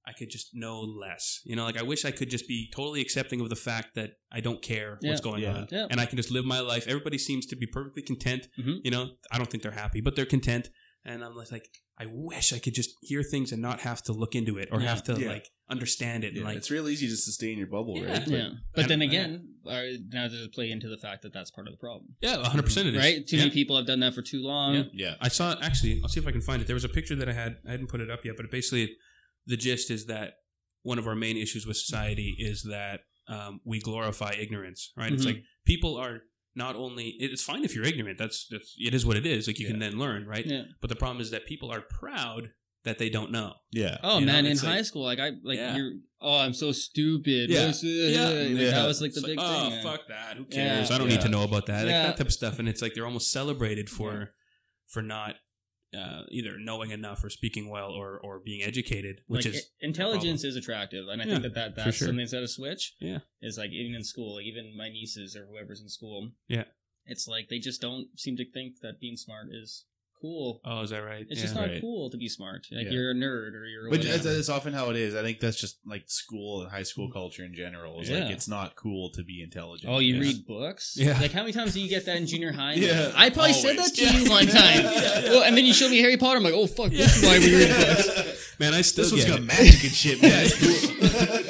I 0.07 0.13
could 0.13 0.31
just 0.31 0.51
know 0.55 0.81
less. 0.81 1.41
You 1.45 1.57
know, 1.57 1.65
like 1.65 1.79
I 1.79 1.83
wish 1.83 2.05
I 2.05 2.11
could 2.11 2.31
just 2.31 2.49
be 2.49 2.71
totally 2.75 3.01
accepting 3.01 3.41
of 3.41 3.51
the 3.51 3.57
fact 3.57 3.95
that 3.97 4.11
I 4.33 4.41
don't 4.41 4.63
care 4.63 4.99
Yeah. 5.03 5.11
what's 5.11 5.21
going 5.21 5.43
Yeah. 5.43 5.55
on, 5.57 5.69
Yeah. 5.71 5.87
and 5.91 6.01
I 6.01 6.07
can 6.07 6.17
just 6.17 6.31
live 6.31 6.45
my 6.45 6.61
life. 6.61 6.87
Everybody 6.87 7.19
seems 7.19 7.47
to 7.47 7.57
be 7.57 7.67
perfectly 7.67 8.03
content. 8.03 8.49
Mhm. 8.59 8.81
You 8.85 8.91
know, 8.91 9.17
I 9.31 9.39
don't 9.39 9.51
think 9.51 9.63
they're 9.63 9.73
happy, 9.73 10.01
but 10.01 10.17
they're 10.17 10.27
content. 10.27 10.71
And 11.05 11.23
I'm 11.25 11.35
like, 11.35 11.69
I 12.03 12.07
wish 12.09 12.53
I 12.55 12.59
could 12.59 12.75
just 12.75 12.91
hear 13.03 13.23
things 13.23 13.53
and 13.53 13.61
not 13.61 13.81
have 13.81 14.03
to 14.05 14.13
look 14.13 14.35
into 14.35 14.57
it 14.57 14.71
or 14.73 14.81
Yeah. 14.81 14.89
have 14.89 15.03
to 15.05 15.21
Yeah. 15.21 15.29
like 15.29 15.47
understand 15.69 16.25
it. 16.25 16.33
Yeah, 16.33 16.39
and 16.39 16.45
like, 16.49 16.57
it's 16.57 16.71
real 16.71 16.89
easy 16.89 17.07
just 17.07 17.27
to 17.27 17.33
stay 17.33 17.53
in 17.53 17.59
your 17.59 17.67
bubble, 17.67 17.95
Yeah. 17.99 18.13
right? 18.19 18.27
Yeah, 18.29 18.51
but 18.75 18.89
then 18.89 19.03
again, 19.03 19.31
uh, 19.67 19.83
now 20.09 20.27
does 20.27 20.41
it 20.41 20.53
play 20.53 20.71
into 20.71 20.89
the 20.89 20.97
fact 20.97 21.21
that 21.23 21.33
that's 21.35 21.51
part 21.51 21.67
of 21.69 21.73
the 21.75 21.79
problem, 21.79 22.17
yeah, 22.23 22.39
100 22.39 22.63
percent 22.63 22.89
it 22.89 22.95
is. 22.95 22.99
right? 22.99 23.27
Too 23.27 23.37
yeah. 23.37 23.43
many 23.43 23.53
people 23.55 23.77
have 23.77 23.87
done 23.87 24.01
that 24.01 24.15
for 24.15 24.23
too 24.23 24.41
long. 24.43 24.75
Yeah. 24.75 24.85
Yeah. 24.95 25.15
I 25.21 25.29
saw 25.29 25.55
actually. 25.61 26.01
I'll 26.03 26.09
see 26.09 26.21
if 26.21 26.27
I 26.27 26.33
can 26.33 26.41
find 26.41 26.63
it. 26.63 26.67
There 26.67 26.75
was 26.75 26.85
a 26.85 26.89
picture 26.89 27.15
that 27.17 27.29
I 27.29 27.35
had. 27.35 27.59
I 27.69 27.73
hadn't 27.73 27.89
put 27.89 28.01
it 28.01 28.11
up 28.11 28.25
yet, 28.25 28.37
but 28.39 28.51
basically, 28.51 28.97
the 29.47 29.57
gist 29.59 29.91
is 29.91 30.07
that 30.07 30.35
one 30.83 30.99
of 30.99 31.07
our 31.07 31.15
main 31.15 31.37
issues 31.37 31.67
with 31.67 31.77
society 31.77 32.35
is 32.39 32.63
that 32.63 33.01
um, 33.29 33.61
we 33.65 33.79
glorify 33.79 34.33
ignorance. 34.33 34.91
Right? 34.97 35.13
It's 35.13 35.23
Mhm. 35.23 35.27
like 35.35 35.43
people 35.67 35.97
are 35.97 36.23
not 36.55 36.77
only. 36.77 37.15
It's 37.19 37.43
fine 37.43 37.65
if 37.65 37.75
you're 37.75 37.85
ignorant. 37.85 38.19
That's 38.19 38.47
that's. 38.51 38.75
It 38.79 38.95
is 38.95 39.05
what 39.07 39.17
it 39.17 39.27
is. 39.27 39.47
Like 39.47 39.59
you 39.59 39.67
can 39.67 39.79
then 39.79 39.99
learn, 39.99 40.27
right? 40.27 40.45
Yeah. 40.47 40.63
But 40.81 40.91
the 40.91 40.97
problem 40.97 41.21
is 41.21 41.31
that 41.31 41.47
people 41.47 41.71
are 41.73 41.81
proud 41.81 42.51
that 42.85 42.99
they 42.99 43.11
don't 43.11 43.31
know. 43.31 43.55
Yeah. 43.73 43.99
Oh 44.03 44.19
You 44.19 44.27
know, 44.27 44.33
man, 44.33 44.47
in 44.47 44.57
like- 44.57 44.67
high 44.67 44.83
school, 44.83 45.03
like 45.05 45.19
I 45.21 45.33
like 45.43 45.59
Yeah. 45.59 45.77
you're. 45.77 45.93
Oh, 46.23 46.39
I'm 46.39 46.53
so 46.55 46.73
stupid. 46.73 47.51
Yeah. 47.51 47.73
Yeah. 47.83 48.29
like, 48.29 48.49
Yeah. 48.51 48.71
That 48.73 48.87
was 48.87 49.01
like 49.01 49.13
the 49.13 49.19
It's 49.21 49.27
big 49.29 49.39
like, 49.39 49.47
thing. 49.47 49.67
oh 49.67 49.71
man. 49.71 49.83
fuck 49.83 50.09
that. 50.09 50.37
Who 50.37 50.47
Yeah. 50.51 50.55
cares? 50.77 50.91
I 50.91 50.99
don't 50.99 51.09
Yeah. 51.09 51.17
need 51.17 51.23
to 51.23 51.29
know 51.29 51.45
about 51.45 51.67
that. 51.67 51.83
Like 51.85 51.91
Yeah. 51.93 52.07
that 52.09 52.17
type 52.17 52.27
of 52.27 52.33
stuff. 52.33 52.59
And 52.59 52.69
it's 52.69 52.83
like 52.83 52.95
they're 52.95 53.07
almost 53.07 53.31
celebrated 53.31 53.89
for 53.91 54.35
for 54.89 55.03
not 55.03 55.37
uh, 55.97 56.23
either 56.31 56.59
knowing 56.59 56.91
enough 56.91 57.25
or 57.25 57.31
speaking 57.31 57.69
well 57.69 57.91
or 57.91 58.19
or 58.21 58.39
being 58.39 58.63
educated, 58.63 59.23
which 59.27 59.45
Like, 59.47 59.55
is 59.55 59.71
intelligence 59.81 60.45
is 60.45 60.57
attractive, 60.57 61.09
and 61.09 61.21
I 61.21 61.25
Yeah, 61.25 61.33
think 61.33 61.43
that, 61.43 61.55
that 61.55 61.77
that's 61.77 61.97
sure. 61.97 62.07
something 62.09 62.19
that's 62.25 62.35
at 62.35 62.43
a 62.43 62.49
switch. 62.49 62.95
Yeah. 63.01 63.19
is 63.43 63.59
like 63.59 63.71
even 63.73 63.95
in 63.95 64.05
school, 64.05 64.37
like 64.37 64.45
even 64.47 64.77
my 64.77 64.89
nieces 64.89 65.35
or 65.37 65.47
whoever's 65.47 65.81
in 65.81 65.89
school. 65.89 66.31
Yeah. 66.49 66.65
it's 67.07 67.27
like 67.27 67.49
they 67.49 67.59
just 67.59 67.81
don't 67.81 68.09
seem 68.17 68.37
to 68.37 68.45
think 68.51 68.81
that 68.83 69.01
being 69.01 69.17
smart 69.17 69.49
is 69.53 69.87
cool. 70.21 70.61
oh, 70.65 70.83
is 70.83 70.91
that 70.91 70.99
right? 71.05 71.27
It's 71.29 71.41
yeah. 71.41 71.43
just 71.47 71.55
not 71.55 71.69
Right. 71.69 71.81
cool 71.81 72.11
to 72.11 72.17
be 72.17 72.29
smart. 72.29 72.67
Like 72.71 72.87
Yeah. 72.87 72.93
you're 72.93 73.11
a 73.11 73.15
nerd 73.15 73.55
or 73.55 73.65
you're. 73.67 73.89
Which 73.91 74.05
whatever. 74.05 74.29
is, 74.31 74.37
is 74.37 74.51
often 74.51 74.73
how 74.73 74.91
it 74.91 74.97
is. 74.97 75.15
I 75.15 75.23
think 75.23 75.41
that's 75.41 75.59
just 75.61 75.79
like 75.87 76.05
school 76.07 76.63
and 76.63 76.71
high 76.71 76.83
school 76.83 77.09
mm. 77.09 77.13
culture 77.13 77.45
in 77.45 77.55
general. 77.55 78.01
Is 78.01 78.09
Yeah. 78.11 78.21
like 78.25 78.31
it's 78.31 78.49
not 78.49 78.77
cool 78.77 79.11
to 79.11 79.23
be 79.23 79.43
intelligent. 79.43 79.93
Oh, 79.93 79.99
you 79.99 80.17
It's- 80.17 80.35
read 80.35 80.47
books? 80.47 80.95
Yeah. 80.97 81.19
Like 81.21 81.33
how 81.33 81.41
many 81.41 81.53
times 81.53 81.75
do 81.75 81.81
you 81.81 81.89
get 81.89 82.05
that 82.07 82.17
in 82.17 82.27
junior 82.27 82.53
high? 82.53 82.75
Yeah, 82.75 83.13
I 83.17 83.31
probably 83.31 83.53
said 83.55 83.77
that 83.79 83.95
to 83.95 84.05
you 84.19 84.31
one 84.31 84.47
time. 84.47 84.85
Yeah. 84.91 85.31
Well, 85.31 85.43
and 85.45 85.57
then 85.57 85.65
you 85.65 85.73
showed 85.73 85.91
me 85.91 85.99
Harry 86.01 86.17
Potter. 86.17 86.39
I'm 86.39 86.43
like, 86.43 86.55
oh 86.55 86.67
fuck, 86.67 86.91
this 86.91 87.17
is 87.17 87.23
why 87.25 87.39
we 87.39 87.55
read 87.55 87.69
books. 87.69 88.55
Man, 88.61 88.75
I 88.75 88.83
still 88.83 89.05
This 89.05 89.13
one's 89.13 89.25
get 89.25 89.31
got 89.31 89.41
it. 89.41 89.47
magic 89.47 89.83
and 89.85 89.93
shit, 89.93 90.21
man. 90.21 90.47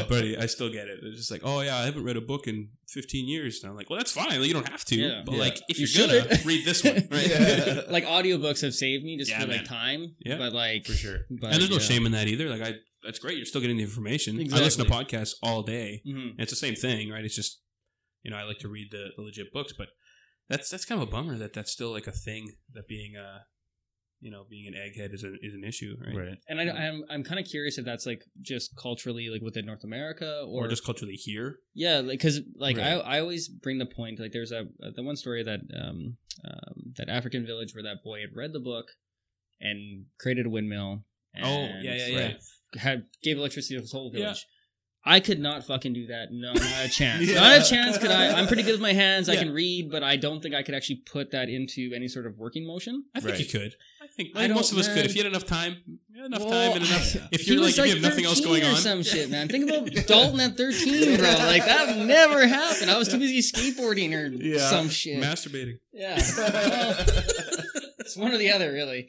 oh, 0.00 0.08
buddy, 0.08 0.36
I 0.36 0.46
still 0.46 0.70
get 0.70 0.88
it. 0.88 0.98
It's 1.02 1.18
just 1.18 1.30
like, 1.30 1.42
oh 1.44 1.60
yeah, 1.60 1.76
I 1.76 1.84
haven't 1.84 2.04
read 2.04 2.16
a 2.16 2.20
book 2.20 2.46
in 2.46 2.70
15 2.88 3.28
years. 3.28 3.62
And 3.62 3.70
I'm 3.70 3.76
like, 3.76 3.90
well, 3.90 3.98
that's 3.98 4.12
fine. 4.12 4.38
Like, 4.38 4.46
you 4.48 4.54
don't 4.54 4.68
have 4.68 4.84
to. 4.86 4.96
Yeah. 4.96 5.22
but 5.24 5.32
Yeah. 5.34 5.40
like, 5.40 5.60
if 5.68 5.78
You 5.78 5.86
you 5.86 6.04
are 6.04 6.22
gonna 6.22 6.38
read 6.44 6.64
this 6.64 6.82
one, 6.84 6.94
right? 7.10 7.28
Yeah. 7.28 7.80
Like 7.90 8.04
audiobooks 8.06 8.62
have 8.62 8.74
saved 8.74 9.04
me 9.04 9.18
just 9.18 9.30
Yeah, 9.30 9.40
for 9.42 9.48
like 9.48 9.64
time. 9.64 10.14
Yeah. 10.20 10.38
but 10.38 10.52
like 10.52 10.86
For 10.86 10.92
sure. 10.94 11.18
But, 11.30 11.52
and 11.52 11.60
there's 11.60 11.70
no 11.70 11.76
yeah. 11.76 11.82
shame 11.82 12.06
in 12.06 12.12
that 12.12 12.26
either. 12.28 12.48
Like, 12.48 12.62
I 12.62 12.74
that's 13.04 13.18
great. 13.18 13.36
You're 13.36 13.46
still 13.46 13.60
getting 13.60 13.78
the 13.78 13.82
information. 13.82 14.38
I 14.52 14.58
listen 14.60 14.84
to 14.84 14.90
podcasts 14.90 15.34
all 15.42 15.62
day. 15.62 16.02
Mhm. 16.06 16.34
It's 16.38 16.52
the 16.52 16.56
same 16.56 16.76
thing, 16.76 17.10
right? 17.10 17.24
It's 17.24 17.34
just, 17.34 17.60
you 18.22 18.30
know, 18.30 18.36
I 18.36 18.44
like 18.44 18.58
to 18.60 18.68
read 18.68 18.88
the, 18.92 19.08
the 19.16 19.22
legit 19.22 19.52
books, 19.52 19.72
but 19.76 19.88
that's 20.48 20.68
that's 20.70 20.84
kind 20.84 21.00
of 21.02 21.08
a 21.08 21.10
bummer 21.10 21.36
that 21.38 21.52
that's 21.52 21.72
still 21.72 21.90
like 21.90 22.06
a 22.06 22.12
thing 22.12 22.52
that 22.74 22.86
being 22.86 23.16
uh 23.16 23.40
you 24.24 24.30
know 24.30 24.44
being 24.48 24.66
an 24.68 24.74
egghead 24.74 25.12
is 25.12 25.24
a, 25.24 25.32
is 25.42 25.52
an 25.52 25.64
issue 25.64 25.96
right, 26.06 26.16
Right. 26.16 26.38
And 26.48 26.60
I, 26.60 26.64
I'm 26.86 27.02
I'm 27.10 27.24
kind 27.24 27.40
of 27.40 27.44
curious 27.46 27.76
if 27.76 27.84
that's 27.84 28.06
like 28.06 28.22
just 28.40 28.76
culturally 28.76 29.28
like 29.28 29.42
within 29.42 29.66
North 29.66 29.82
America 29.84 30.44
or, 30.46 30.64
or, 30.66 30.68
just 30.68 30.84
culturally 30.84 31.14
here 31.14 31.58
yeah, 31.74 31.96
like 31.98 32.20
because 32.20 32.40
like 32.56 32.78
I 32.78 32.96
Right. 32.96 33.04
I 33.04 33.18
always 33.20 33.48
bring 33.48 33.78
the 33.78 33.86
point 33.98 34.20
like 34.20 34.32
there's 34.32 34.52
a 34.52 34.62
the 34.96 35.02
one 35.02 35.16
story 35.16 35.42
that 35.42 35.60
um, 35.76 36.16
um 36.48 36.74
that 36.96 37.08
African 37.08 37.44
village 37.44 37.74
where 37.74 37.82
that 37.82 38.04
boy 38.04 38.20
had 38.20 38.30
read 38.34 38.52
the 38.52 38.60
book 38.60 38.86
and 39.60 40.06
created 40.20 40.46
a 40.46 40.50
windmill. 40.50 41.04
And 41.34 41.44
Oh, 41.46 41.68
yeah, 41.82 41.94
yeah, 41.94 42.06
yeah. 42.06 42.20
right, 42.26 42.36
Had 42.76 43.04
gave 43.22 43.38
electricity 43.38 43.74
to 43.76 43.80
his 43.80 43.92
whole 43.92 44.10
Yeah. 44.14 44.20
village. 44.24 44.46
I 45.04 45.18
could 45.18 45.40
not 45.40 45.66
fucking 45.66 45.94
do 45.94 46.06
that. 46.06 46.28
No, 46.30 46.52
not 46.52 46.84
a 46.84 46.88
chance. 47.00 47.26
Yeah. 47.26 47.40
Not 47.40 47.60
a 47.60 47.64
chance. 47.68 47.98
Could 47.98 48.12
I? 48.12 48.38
I'm 48.38 48.46
pretty 48.46 48.62
good 48.62 48.70
with 48.72 48.80
my 48.80 48.92
hands. 48.92 49.28
I 49.28 49.34
can 49.34 49.50
read, 49.52 49.90
but 49.90 50.04
I 50.04 50.14
don't 50.16 50.40
think 50.40 50.54
I 50.54 50.62
could 50.62 50.76
actually 50.76 51.02
put 51.10 51.32
that 51.32 51.48
into 51.48 51.90
any 51.92 52.06
sort 52.06 52.24
of 52.24 52.38
working 52.38 52.64
motion. 52.64 53.04
I 53.12 53.18
think 53.20 53.32
Right. 53.32 53.40
you 53.40 53.46
could 53.46 53.72
I 53.72 53.74
think 54.16 54.30
I 54.34 54.46
most 54.48 54.70
don't- 54.70 54.80
of 54.80 54.86
us 54.86 54.94
could 54.94 55.04
if 55.06 55.14
you 55.16 55.22
had 55.22 55.30
enough 55.32 55.44
time 55.46 55.76
enough 56.24 56.40
Well, 56.40 56.50
time 56.50 56.76
and 56.80 56.86
enough 56.88 57.16
I- 57.16 57.28
if 57.32 57.48
you're 57.48 57.56
like 57.56 57.76
was 57.76 57.78
if 57.80 57.86
you 57.86 57.92
have 57.94 58.02
nothing 58.02 58.24
else 58.26 58.38
13 58.38 58.48
going 58.60 58.62
or 58.64 58.76
on 58.76 58.76
some 58.76 59.02
shit, 59.02 59.28
man. 59.28 59.48
Think 59.48 59.68
about 59.68 59.90
Dalton 60.06 60.38
at 60.40 60.56
13, 60.56 61.16
bro. 61.18 61.26
Like 61.28 61.64
that 61.64 61.96
never 61.98 62.46
happened. 62.46 62.90
I 62.90 62.96
was 62.98 63.08
too 63.08 63.18
busy 63.18 63.40
skateboarding 63.40 64.12
or 64.14 64.26
Yeah. 64.32 64.58
some 64.70 64.88
shit. 64.88 65.20
masturbating 65.20 65.78
yeah. 65.92 66.20
Well, 66.36 66.96
it's 67.98 68.16
one 68.16 68.32
or 68.32 68.36
the 68.38 68.52
other, 68.52 68.72
really. 68.72 69.08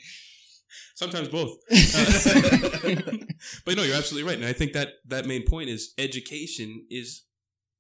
sometimes 0.95 1.27
both 1.27 1.51
but 3.65 3.75
no 3.75 3.83
you're 3.83 3.95
absolutely 3.95 4.27
right 4.29 4.37
and 4.37 4.45
I 4.47 4.53
think 4.53 4.73
that 4.73 4.89
that 5.07 5.25
main 5.25 5.45
point 5.45 5.69
is 5.69 5.93
education 5.97 6.85
is 6.89 7.23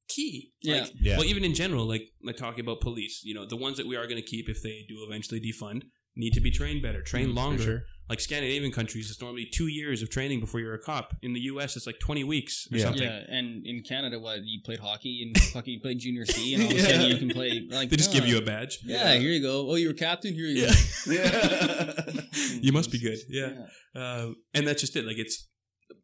key 0.09 0.51
Yeah. 0.61 0.81
like, 0.81 0.91
Yeah. 0.99 1.17
Well, 1.17 1.25
even 1.25 1.43
in 1.43 1.53
general, 1.55 1.85
like 1.85 2.09
like 2.23 2.37
talking 2.37 2.59
about 2.61 2.81
police, 2.81 3.21
you 3.23 3.33
know, 3.33 3.45
the 3.47 3.55
ones 3.55 3.77
that 3.77 3.87
we 3.87 3.95
are 3.95 4.05
going 4.05 4.21
to 4.21 4.27
keep 4.27 4.49
if 4.49 4.61
they 4.61 4.85
do 4.87 4.97
eventually 5.07 5.39
defund 5.41 5.83
need 6.15 6.31
to 6.33 6.41
be 6.41 6.51
trained 6.51 6.81
better, 6.81 7.01
train 7.01 7.29
Mm, 7.29 7.35
longer. 7.35 7.63
sure. 7.63 7.83
Like 8.09 8.19
Scandinavian 8.19 8.71
countries, 8.73 9.09
it's 9.09 9.21
normally 9.21 9.45
two 9.45 9.67
years 9.67 10.01
of 10.03 10.09
training 10.09 10.41
before 10.41 10.59
you're 10.59 10.73
a 10.73 10.79
cop. 10.79 11.15
In 11.21 11.31
the 11.33 11.39
U.S., 11.51 11.77
it's 11.77 11.87
like 11.87 11.99
twenty 11.99 12.23
weeks 12.25 12.67
or 12.71 12.77
Yeah. 12.77 12.83
something. 12.83 13.03
Yeah, 13.03 13.23
and 13.29 13.65
in 13.65 13.81
Canada, 13.81 14.19
what 14.19 14.39
you 14.43 14.59
played 14.63 14.79
hockey 14.79 15.23
and 15.23 15.41
fucking 15.53 15.73
you 15.75 15.79
played 15.79 15.99
junior 15.99 16.25
C, 16.25 16.53
and 16.53 16.63
all 16.63 16.69
of 16.69 16.75
a 16.75 16.79
Yeah. 16.81 16.85
sudden 16.87 17.07
you 17.11 17.17
can 17.17 17.29
play 17.29 17.65
like 17.71 17.89
They 17.89 17.95
just 17.95 18.13
no. 18.13 18.19
give 18.19 18.27
you 18.29 18.37
a 18.37 18.41
badge. 18.41 18.79
yeah. 18.83 19.13
Here 19.15 19.31
you 19.31 19.41
go. 19.41 19.69
Oh, 19.71 19.75
you're 19.75 19.91
a 19.91 19.95
captain. 19.95 20.33
Here 20.33 20.45
you 20.45 20.63
Yeah. 20.63 20.73
go. 21.05 21.11
Yeah. 21.13 22.21
you 22.61 22.71
must 22.73 22.91
be 22.91 22.99
good. 22.99 23.19
Yeah. 23.29 23.67
Uh, 23.95 24.31
and 24.53 24.67
that's 24.67 24.81
just 24.81 24.95
it. 24.97 25.05
Like 25.05 25.17
it's, 25.17 25.47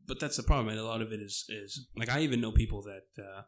but 0.07 0.19
that's 0.21 0.37
the 0.37 0.43
problem. 0.43 0.69
And 0.69 0.79
a 0.79 0.85
lot 0.85 1.01
of 1.01 1.11
it 1.11 1.19
is 1.19 1.45
is 1.49 1.85
like 1.97 2.09
I 2.09 2.21
even 2.21 2.39
know 2.39 2.51
people 2.53 2.81
that 2.83 3.21
uh, 3.21 3.41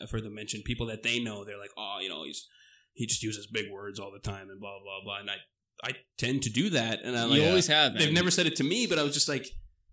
I've 0.00 0.10
heard 0.10 0.22
them 0.24 0.34
mention 0.34 0.62
people 0.64 0.86
that 0.86 1.02
they 1.02 1.18
know. 1.18 1.44
They're 1.44 1.58
like, 1.58 1.72
oh, 1.76 1.98
you 2.00 2.08
know, 2.08 2.22
he's 2.24 2.46
he 2.94 3.06
just 3.06 3.22
uses 3.24 3.46
big 3.48 3.70
words 3.72 3.98
all 3.98 4.12
the 4.12 4.20
time 4.20 4.48
and 4.50 4.60
blah 4.60 4.78
blah 4.82 5.00
blah. 5.04 5.18
And 5.18 5.30
I 5.30 5.36
I 5.82 5.92
tend 6.18 6.42
to 6.42 6.50
do 6.50 6.70
that, 6.70 7.00
and 7.02 7.16
I'm 7.16 7.30
like, 7.30 7.40
you 7.40 7.46
always 7.48 7.66
have. 7.66 7.94
They've 7.98 8.12
never 8.12 8.30
said 8.30 8.46
it 8.46 8.56
to 8.56 8.64
me, 8.64 8.86
but 8.86 8.98
I 8.98 9.02
was 9.02 9.14
just 9.14 9.28
like, 9.28 9.48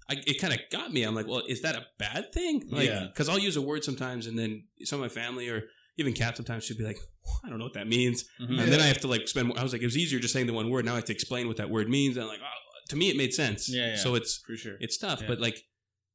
I, 0.10 0.16
it 0.28 0.40
kind 0.42 0.54
of 0.54 0.60
got 0.72 0.92
me. 0.94 1.04
I'm 1.04 1.16
like, 1.16 1.28
well, 1.28 1.44
is 1.48 1.62
that 1.64 1.76
a 1.76 1.86
bad 1.98 2.32
thing? 2.34 2.64
Like, 2.70 2.88
Yeah. 2.88 3.08
because 3.08 3.30
I'll 3.30 3.40
use 3.40 3.56
a 3.58 3.62
word 3.62 3.84
sometimes, 3.84 4.28
and 4.28 4.38
then 4.38 4.64
some 4.84 5.00
of 5.02 5.04
my 5.04 5.10
family 5.22 5.50
or 5.50 5.64
even 5.98 6.14
Kat 6.14 6.36
sometimes 6.38 6.64
should 6.64 6.78
be 6.78 6.84
like, 6.84 6.98
I 7.44 7.50
don't 7.50 7.58
know 7.60 7.66
what 7.66 7.74
that 7.74 7.88
means, 7.88 8.24
Mhm. 8.42 8.60
and 8.62 8.72
then 8.72 8.80
I 8.80 8.86
have 8.88 9.00
to 9.02 9.08
like 9.08 9.28
spend. 9.28 9.48
more 9.50 9.60
I 9.60 9.64
was 9.64 9.74
like, 9.74 9.82
it 9.82 9.86
was 9.86 9.98
easier 9.98 10.20
just 10.20 10.34
saying 10.34 10.48
the 10.48 10.54
one 10.54 10.70
word. 10.70 10.86
Now 10.86 10.94
I 10.94 10.96
have 10.96 11.06
to 11.06 11.14
explain 11.14 11.48
what 11.48 11.58
that 11.58 11.70
word 11.70 11.90
means. 11.90 12.16
And 12.18 12.24
I'm 12.24 12.30
like, 12.30 12.40
oh, 12.42 12.80
to 12.90 12.96
me, 12.96 13.10
it 13.10 13.18
made 13.18 13.34
sense. 13.34 13.68
Yeah, 13.70 13.88
yeah. 13.90 13.96
So 13.98 14.16
it's 14.16 14.38
For 14.46 14.56
sure. 14.56 14.78
it's 14.80 14.98
tough, 14.98 15.22
Yeah. 15.22 15.28
but 15.28 15.40
like, 15.40 15.58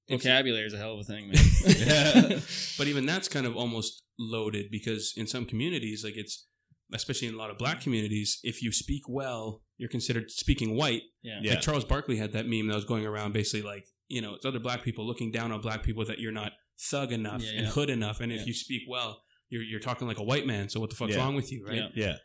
vocabulary 0.08 0.66
is 0.66 0.74
a 0.74 0.78
hell 0.78 0.94
of 0.94 1.00
a 1.00 1.04
thing, 1.04 1.30
man. 1.30 1.44
Yeah. 1.66 2.40
but 2.78 2.86
even 2.88 3.06
that's 3.06 3.28
kind 3.28 3.46
of 3.46 3.56
almost 3.56 4.02
loaded 4.18 4.66
because 4.70 5.12
in 5.16 5.26
some 5.26 5.44
communities, 5.44 6.02
like 6.04 6.16
it's 6.16 6.46
especially 6.92 7.26
in 7.28 7.34
a 7.34 7.36
lot 7.36 7.50
of 7.50 7.58
black 7.58 7.80
communities, 7.80 8.38
if 8.42 8.62
you 8.62 8.70
speak 8.72 9.02
well, 9.08 9.62
you're 9.76 9.88
considered 9.88 10.30
speaking 10.30 10.76
white. 10.76 11.02
yeah. 11.22 11.40
Yeah. 11.42 11.50
Like 11.52 11.60
Charles 11.62 11.84
Barkley 11.84 12.16
had 12.16 12.32
that 12.32 12.46
meme 12.46 12.68
that 12.68 12.74
was 12.76 12.84
going 12.84 13.04
around 13.06 13.32
basically 13.32 13.62
like, 13.66 13.86
you 14.08 14.20
know, 14.22 14.34
it's 14.34 14.44
other 14.44 14.60
black 14.60 14.82
people 14.82 15.06
looking 15.06 15.30
down 15.32 15.50
on 15.52 15.60
black 15.60 15.82
people 15.82 16.04
that 16.06 16.18
you're 16.18 16.32
not 16.32 16.52
thug 16.90 17.12
enough 17.12 17.42
Yeah, 17.42 17.50
and 17.50 17.60
yeah. 17.66 17.72
hood 17.72 17.90
enough. 17.90 18.20
And 18.20 18.30
Yeah. 18.32 18.40
if 18.40 18.46
you 18.46 18.54
speak 18.54 18.82
well, 18.88 19.22
you're, 19.48 19.62
you're 19.62 19.80
talking 19.80 20.06
like 20.06 20.18
a 20.18 20.22
white 20.24 20.46
man. 20.46 20.68
So 20.68 20.80
what 20.80 20.90
the 20.90 20.96
fuck's 20.96 21.12
Yeah. 21.14 21.18
wrong 21.18 21.34
with 21.34 21.50
you, 21.52 21.64
right? 21.66 21.76
Yeah. 21.76 21.88
Yeah. 21.94 22.16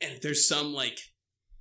And 0.00 0.20
there's 0.22 0.46
some 0.48 0.72
like 0.72 0.98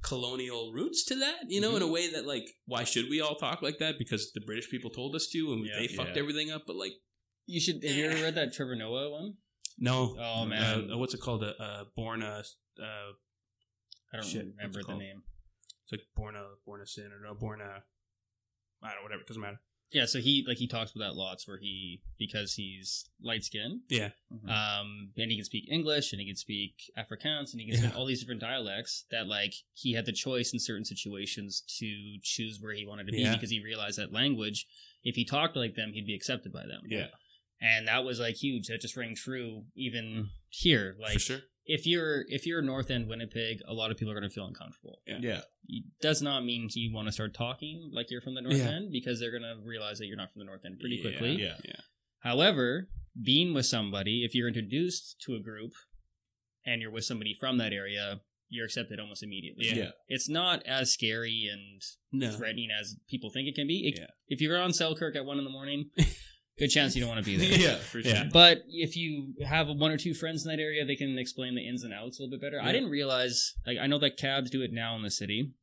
colonial 0.03 0.72
roots 0.74 1.03
to 1.05 1.16
that, 1.16 1.41
you 1.47 1.62
know, 1.62 1.76
in 1.76 1.82
a 1.82 1.86
Mm-hmm. 1.86 1.93
way 1.93 2.12
that 2.12 2.26
like, 2.26 2.45
why 2.66 2.84
should 2.84 3.09
we 3.09 3.22
all 3.22 3.36
talk 3.36 3.62
like 3.62 3.78
that? 3.80 3.95
Because 3.99 4.32
the 4.34 4.41
British 4.41 4.70
people 4.70 4.89
told 4.89 5.16
us 5.16 5.28
to 5.28 5.53
and 5.53 5.66
Yeah. 5.66 5.80
they 5.80 5.88
fucked 5.88 6.16
Yeah. 6.16 6.22
everything 6.22 6.51
up. 6.51 6.64
But 6.66 6.76
like, 6.78 6.93
You 7.47 7.59
should. 7.59 7.84
Have 7.84 7.95
you 7.95 8.05
ever 8.05 8.22
read 8.24 8.36
that 8.36 8.53
Trevor 8.53 8.76
Noah 8.76 9.09
one? 9.12 9.34
no. 9.78 10.16
Oh 10.20 10.45
man, 10.45 10.91
Uh, 10.91 10.97
what's 10.97 11.14
it 11.14 11.20
called? 11.22 11.43
Uh, 11.43 11.53
uh, 11.59 11.84
born 11.95 12.22
a, 12.22 12.43
uh, 12.82 13.12
I 14.14 14.18
don't 14.18 14.26
shit, 14.26 14.45
remember 14.57 14.80
the 14.80 14.86
called? 14.86 14.99
name. 14.99 15.24
it's 15.84 15.91
like 15.91 16.01
born 16.16 16.36
a, 16.36 16.43
born 16.66 16.82
a 16.82 16.88
sin 16.88 17.12
or 17.12 17.26
no, 17.26 17.34
born 17.34 17.62
a, 17.62 17.84
I 18.84 18.88
don't 18.89 18.97
know, 18.97 19.03
whatever. 19.03 19.22
It 19.22 19.28
doesn't 19.28 19.41
matter. 19.41 19.59
Yeah, 19.91 20.05
so 20.05 20.20
he 20.20 20.45
like 20.47 20.55
he 20.57 20.68
talks 20.68 20.91
about 20.95 21.09
that 21.09 21.16
lots 21.16 21.45
where 21.45 21.57
he 21.57 22.01
because 22.18 22.53
he's 22.53 23.09
light 23.22 23.43
skinned, 23.43 23.82
Yeah. 23.89 24.12
um, 24.47 25.09
and 25.18 25.30
he 25.30 25.36
can 25.36 25.43
speak 25.43 25.66
English 25.70 26.14
and 26.14 26.22
he 26.22 26.28
can 26.28 26.38
speak 26.38 26.76
Afrikaans 26.97 27.51
and 27.51 27.59
he 27.59 27.68
can 27.68 27.78
speak 27.78 27.91
Yeah. 27.91 27.97
all 27.97 28.05
these 28.05 28.22
different 28.22 28.39
dialects. 28.39 29.03
That 29.12 29.28
like 29.28 29.53
he 29.74 29.91
had 29.91 30.05
the 30.05 30.14
choice 30.14 30.53
in 30.53 30.59
certain 30.59 30.86
situations 30.86 31.62
to 31.80 32.18
choose 32.24 32.59
where 32.62 32.74
he 32.74 32.86
wanted 32.88 33.07
to 33.07 33.12
be 33.12 33.20
Yeah. 33.22 33.34
because 33.36 33.49
he 33.49 33.62
realized 33.62 33.99
that 33.99 34.14
language, 34.14 34.66
if 35.03 35.16
he 35.16 35.26
talked 35.26 35.57
like 35.57 35.76
them, 35.76 35.91
he'd 35.93 36.05
be 36.07 36.16
accepted 36.16 36.53
by 36.53 36.62
them. 36.66 36.84
Yeah. 36.88 37.07
and 37.59 37.89
that 37.89 38.05
was 38.05 38.18
like 38.20 38.36
huge. 38.36 38.68
That 38.68 38.80
just 38.80 38.95
rang 38.95 39.14
true 39.14 39.66
even 39.76 40.30
here. 40.49 40.95
Like 41.01 41.14
For 41.14 41.20
sure. 41.20 41.39
If 41.78 41.86
you're 41.88 42.26
if 42.28 42.45
you're 42.45 42.61
North 42.61 42.89
End 42.91 43.07
Winnipeg, 43.07 43.59
a 43.67 43.74
lot 43.74 43.91
of 43.91 43.97
people 43.97 44.11
are 44.11 44.19
going 44.19 44.30
to 44.30 44.34
feel 44.34 44.45
uncomfortable. 44.45 44.99
Yeah. 45.07 45.19
Yeah. 45.22 45.41
It 45.67 45.84
does 46.01 46.22
not 46.22 46.43
mean 46.43 46.67
you 46.74 46.93
want 46.93 47.07
to 47.07 47.11
start 47.11 47.34
talking 47.34 47.89
like 47.93 48.07
you're 48.11 48.22
from 48.22 48.36
the 48.36 48.41
North 48.41 48.57
Yeah. 48.57 48.69
End 48.76 48.91
because 48.91 49.19
they're 49.19 49.32
going 49.32 49.43
to 49.43 49.55
realize 49.65 49.97
that 49.99 50.07
you're 50.07 50.17
not 50.17 50.32
from 50.32 50.39
the 50.39 50.45
North 50.45 50.65
End 50.65 50.80
pretty 50.80 50.97
Yeah, 50.97 51.01
quickly. 51.09 51.32
Yeah. 51.41 51.55
Yeah. 51.63 51.80
However, 52.19 52.89
being 53.22 53.53
with 53.53 53.65
somebody, 53.65 54.24
if 54.26 54.36
you're 54.36 54.47
introduced 54.47 55.22
to 55.26 55.36
a 55.36 55.39
group 55.39 55.72
and 56.65 56.82
you're 56.82 56.91
with 56.91 57.05
somebody 57.05 57.36
from 57.39 57.57
that 57.59 57.74
area, 57.74 58.22
you're 58.49 58.65
accepted 58.65 58.99
almost 58.99 59.24
immediately. 59.24 59.67
Yeah. 59.67 59.76
Yeah. 59.76 59.89
It's 60.09 60.30
not 60.30 60.61
as 60.65 60.91
scary 60.91 61.49
and 61.51 61.82
No. 62.11 62.32
threatening 62.36 62.69
as 62.78 62.97
people 63.09 63.30
think 63.32 63.47
it 63.47 63.55
can 63.55 63.67
be. 63.67 63.88
It- 63.88 63.99
Yeah. 63.99 64.07
If 64.28 64.41
you're 64.41 64.57
on 64.59 64.74
Selkirk 64.74 65.15
at 65.15 65.26
one 65.26 65.38
in 65.38 65.45
the 65.45 65.49
morning, 65.49 65.89
good 66.60 66.70
chance 66.70 66.95
you 66.95 67.02
don't 67.02 67.10
want 67.10 67.24
to 67.24 67.30
be 67.30 67.38
there. 67.38 67.58
Yeah. 67.60 67.76
For 67.78 68.02
sure. 68.02 68.12
Yeah. 68.12 68.30
But 68.32 68.64
if 68.68 68.95
you 68.95 69.34
have 69.45 69.68
one 69.68 69.91
or 69.91 69.97
two 69.97 70.14
friends 70.14 70.45
in 70.45 70.52
that 70.52 70.62
area, 70.62 70.86
they 70.86 70.95
can 70.95 71.18
explain 71.18 71.56
the 71.56 71.68
ins 71.68 71.84
and 71.84 71.93
outs 71.93 72.20
a 72.20 72.24
little 72.24 72.38
bit 72.38 72.41
better. 72.41 72.62
I 72.62 72.72
didn't 72.72 72.89
realize, 72.89 73.54
like, 73.66 73.78
I 73.82 73.88
know 73.88 73.99
that 73.99 74.18
cabs 74.18 74.49
do 74.49 74.62
it 74.62 74.72
now 74.74 74.95
in 74.95 75.02
the 75.04 75.12
city, 75.12 75.54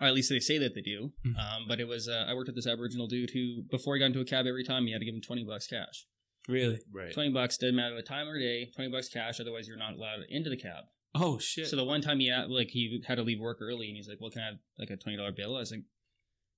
or 0.00 0.06
at 0.06 0.14
least 0.14 0.30
they 0.30 0.38
say 0.40 0.58
that 0.58 0.74
they 0.74 0.82
do. 0.82 1.12
Mhm. 1.26 1.36
Um, 1.38 1.64
but 1.68 1.80
it 1.80 1.88
was, 1.88 2.08
uh, 2.08 2.26
I 2.28 2.34
worked 2.34 2.48
with 2.48 2.56
this 2.56 2.66
Aboriginal 2.66 3.06
dude 3.06 3.30
who, 3.30 3.62
before 3.70 3.94
he 3.96 4.00
got 4.00 4.06
into 4.06 4.20
a 4.20 4.24
cab 4.24 4.46
every 4.46 4.64
time, 4.64 4.86
he 4.86 4.92
had 4.92 4.98
to 5.00 5.04
give 5.04 5.14
him 5.14 5.20
20 5.22 5.44
bucks 5.44 5.66
cash. 5.66 6.06
Really? 6.48 6.80
Right. 6.92 7.12
20 7.12 7.30
bucks, 7.30 7.56
doesn't 7.58 7.76
matter 7.76 7.94
the 7.94 8.02
time 8.02 8.26
or 8.28 8.38
day, 8.38 8.70
20 8.74 8.90
bucks 8.90 9.08
cash, 9.08 9.40
otherwise 9.40 9.68
you're 9.68 9.76
not 9.76 9.94
allowed 9.94 10.20
into 10.28 10.48
the 10.50 10.56
cab. 10.56 10.84
Oh 11.14 11.38
shit. 11.38 11.66
So 11.66 11.76
the 11.76 11.84
one 11.84 12.00
time 12.02 12.20
he 12.20 12.28
had, 12.28 12.48
like, 12.50 12.68
he 12.70 13.02
had 13.06 13.16
to 13.16 13.22
leave 13.22 13.40
work 13.40 13.58
early 13.60 13.88
and 13.88 13.96
he's 13.96 14.08
like, 14.08 14.20
well, 14.20 14.30
can 14.30 14.42
I 14.42 14.46
have, 14.46 14.54
like, 14.78 14.90
a 14.90 14.96
$20 14.96 15.34
bill? 15.36 15.56
I 15.56 15.60
was 15.60 15.70
like, 15.72 15.82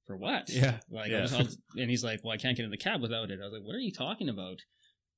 for 0.07 0.17
what? 0.17 0.49
yeah. 0.51 0.79
Like, 0.91 1.11
Yeah. 1.11 1.19
I 1.19 1.23
was, 1.23 1.35
I 1.35 1.39
was- 1.39 1.59
and 1.77 1.89
he's 1.91 2.03
like, 2.05 2.21
"Well, 2.25 2.33
I 2.33 2.37
can't 2.37 2.57
get 2.57 2.65
in 2.65 2.71
the 2.71 2.77
cab 2.77 3.01
without 3.03 3.31
it." 3.31 3.39
I 3.41 3.45
was 3.45 3.53
like, 3.53 3.63
"What 3.63 3.75
are 3.77 3.81
you 3.81 3.93
talking 3.93 4.29
about?" 4.29 4.59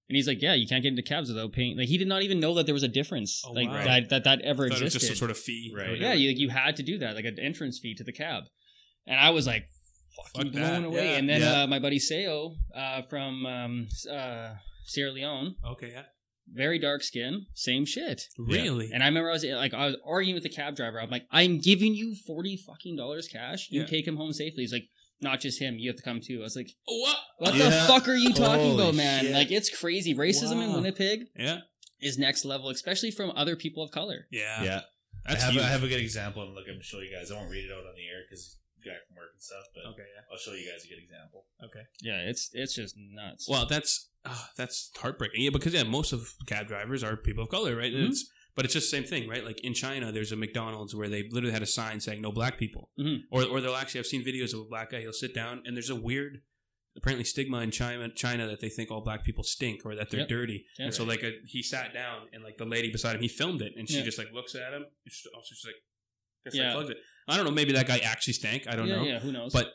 And 0.08 0.16
he's 0.16 0.28
like, 0.28 0.42
"Yeah, 0.42 0.52
you 0.54 0.66
can't 0.66 0.82
get 0.82 0.90
into 0.90 1.02
cabs 1.02 1.28
without 1.28 1.52
paying." 1.52 1.78
Like, 1.78 1.88
he 1.88 1.96
did 1.96 2.08
not 2.08 2.22
even 2.22 2.38
know 2.40 2.54
that 2.54 2.66
there 2.66 2.74
was 2.74 2.82
a 2.82 2.88
difference, 2.88 3.42
Oh, 3.46 3.52
like 3.52 3.68
wow. 3.68 3.84
that, 3.84 4.10
that 4.10 4.24
that 4.24 4.40
ever 4.42 4.64
I 4.64 4.66
it 4.66 4.72
was 4.72 4.80
existed. 4.82 4.98
just 5.00 5.06
some 5.12 5.16
sort 5.16 5.30
of 5.30 5.38
fee. 5.38 5.72
Right. 5.74 5.98
yeah, 5.98 6.12
you 6.12 6.30
you 6.30 6.50
had 6.50 6.76
to 6.76 6.82
do 6.82 6.98
that, 6.98 7.14
like 7.16 7.24
an 7.24 7.38
entrance 7.40 7.78
fee 7.82 7.94
to 7.94 8.04
the 8.04 8.12
cab, 8.12 8.44
and 9.06 9.18
I 9.18 9.30
was 9.30 9.46
like, 9.46 9.66
fucking 10.34 10.52
Fuck 10.52 10.60
that. 10.60 10.68
blown 10.80 10.84
away. 10.84 11.12
Yeah. 11.12 11.16
And 11.18 11.28
then 11.28 11.40
Yeah. 11.40 11.62
uh, 11.62 11.66
my 11.66 11.78
buddy 11.78 11.98
Seo 11.98 12.54
uh, 12.76 13.02
from 13.08 13.46
um, 13.46 13.88
uh, 14.10 14.54
Sierra 14.84 15.10
Leone, 15.12 15.56
Okay. 15.72 15.90
Yeah. 15.92 16.02
Very 16.52 16.78
dark 16.78 17.02
skin, 17.02 17.46
same 17.54 17.84
shit. 17.84 18.22
Really? 18.38 18.90
And 18.92 19.02
I 19.02 19.06
remember 19.06 19.30
I 19.30 19.32
was 19.32 19.44
like, 19.44 19.74
I 19.74 19.86
was 19.86 19.96
arguing 20.06 20.34
with 20.34 20.42
the 20.42 20.48
cab 20.50 20.76
driver. 20.76 21.00
I'm 21.00 21.10
like, 21.10 21.26
I'm 21.30 21.58
giving 21.58 21.94
you 21.94 22.14
forty 22.26 22.56
fucking 22.56 22.96
dollars 22.96 23.28
cash. 23.28 23.68
You 23.70 23.80
Yeah. 23.82 23.86
take 23.86 24.06
him 24.06 24.16
home 24.16 24.32
safely. 24.32 24.62
He's 24.62 24.72
like, 24.72 24.88
not 25.20 25.40
just 25.40 25.60
him. 25.60 25.78
You 25.78 25.90
have 25.90 25.96
to 25.96 26.02
come 26.02 26.20
too. 26.20 26.40
I 26.40 26.42
was 26.42 26.56
like, 26.56 26.70
what? 26.86 27.16
what 27.38 27.54
the 27.54 27.70
fuck 27.86 28.08
are 28.08 28.14
you 28.14 28.32
talking 28.32 28.70
Holy 28.70 28.82
about, 28.82 28.94
man? 28.94 29.24
shit. 29.24 29.32
Like, 29.32 29.50
it's 29.50 29.74
crazy. 29.74 30.14
Racism 30.14 30.62
in 30.62 30.72
Winnipeg 30.74 31.26
Yeah. 31.38 31.60
is 32.00 32.18
next 32.18 32.44
level, 32.44 32.68
especially 32.68 33.10
from 33.10 33.30
other 33.34 33.56
people 33.56 33.82
of 33.82 33.90
color. 33.90 34.26
Yeah. 34.30 34.62
Yeah. 34.62 34.80
That's 35.26 35.42
I 35.42 35.46
have, 35.46 35.54
huge. 35.54 35.64
I 35.64 35.68
have 35.68 35.82
a 35.84 35.88
good 35.88 36.00
example. 36.00 36.42
And 36.42 36.54
look 36.54 36.64
i'm 36.68 36.74
looking 36.74 36.80
to 36.82 36.86
show 36.86 36.98
you 37.00 37.10
guys. 37.16 37.30
I 37.30 37.36
won't 37.36 37.50
read 37.50 37.64
it 37.64 37.72
out 37.72 37.86
on 37.86 37.94
the 37.96 38.06
air 38.06 38.22
because 38.28 38.58
guy 38.84 38.92
from 39.08 39.16
work 39.16 39.30
and 39.32 39.40
stuff, 39.42 39.64
but 39.74 39.88
Okay. 39.92 40.02
Yeah. 40.14 40.22
I'll 40.30 40.36
show 40.38 40.52
you 40.52 40.70
guys 40.70 40.84
a 40.84 40.88
good 40.88 41.02
example. 41.02 41.46
Okay. 41.64 41.84
Yeah, 42.02 42.28
it's 42.28 42.50
it's 42.52 42.74
just 42.74 42.94
nuts. 42.98 43.48
Well, 43.48 43.64
that's 43.64 44.10
uh, 44.24 44.44
that's 44.56 44.90
heartbreaking. 44.96 45.42
Yeah, 45.42 45.50
because 45.50 45.74
yeah, 45.74 45.82
most 45.82 46.12
of 46.12 46.34
cab 46.46 46.66
drivers 46.68 47.02
are 47.04 47.16
people 47.16 47.44
of 47.44 47.50
color, 47.50 47.76
right? 47.76 47.92
Mhm. 47.92 48.08
It's 48.08 48.30
but 48.56 48.64
it's 48.64 48.74
just 48.74 48.88
the 48.90 48.96
same 48.96 49.04
thing, 49.04 49.28
right? 49.28 49.44
Like 49.44 49.60
in 49.64 49.74
China, 49.74 50.12
there's 50.12 50.30
a 50.32 50.36
McDonald's 50.36 50.94
where 50.94 51.08
they 51.08 51.28
literally 51.30 51.52
had 51.52 51.62
a 51.62 51.66
sign 51.66 51.98
saying 52.00 52.20
"No 52.22 52.30
black 52.32 52.56
people," 52.58 52.90
Mhm. 52.98 53.22
or 53.30 53.44
or 53.44 53.60
they'll 53.60 53.74
actually. 53.74 54.00
I've 54.00 54.06
seen 54.06 54.24
videos 54.24 54.54
of 54.54 54.60
a 54.60 54.64
black 54.64 54.90
guy. 54.92 55.00
He'll 55.00 55.12
sit 55.12 55.34
down 55.34 55.62
and 55.64 55.76
there's 55.76 55.90
a 55.90 55.96
weird 55.96 56.42
apparently 56.96 57.24
stigma 57.24 57.58
in 57.58 57.72
China, 57.72 58.08
China 58.14 58.46
that 58.46 58.60
they 58.60 58.68
think 58.68 58.88
all 58.92 59.00
black 59.00 59.24
people 59.24 59.42
stink 59.42 59.84
or 59.84 59.96
that 59.96 60.10
they're 60.10 60.20
Yep. 60.20 60.28
dirty. 60.28 60.64
Yeah. 60.78 60.84
and 60.86 60.94
so 60.94 61.02
like 61.02 61.24
a, 61.24 61.32
he 61.44 61.60
sat 61.60 61.92
down 61.92 62.28
and 62.32 62.44
like 62.44 62.56
the 62.56 62.64
lady 62.64 62.92
beside 62.92 63.16
him, 63.16 63.22
he 63.22 63.26
filmed 63.26 63.62
it, 63.62 63.72
and 63.76 63.88
she 63.88 63.96
Yeah. 63.96 64.04
just 64.04 64.16
like 64.16 64.32
looks 64.32 64.54
at 64.54 64.72
him. 64.72 64.82
And 64.84 65.12
she's 65.12 65.26
also 65.34 65.48
just 65.56 65.66
like, 65.66 65.74
just 66.44 66.56
Yeah. 66.56 66.74
like 66.76 66.90
it. 66.90 66.98
I 67.26 67.36
don't 67.36 67.44
know. 67.46 67.50
Maybe 67.50 67.72
that 67.72 67.88
guy 67.88 67.98
actually 67.98 68.34
stank. 68.34 68.68
I 68.68 68.76
don't 68.76 68.86
yeah, 68.86 68.94
know. 68.96 69.02
yeah, 69.04 69.18
who 69.18 69.32
knows? 69.32 69.52
But 69.52 69.74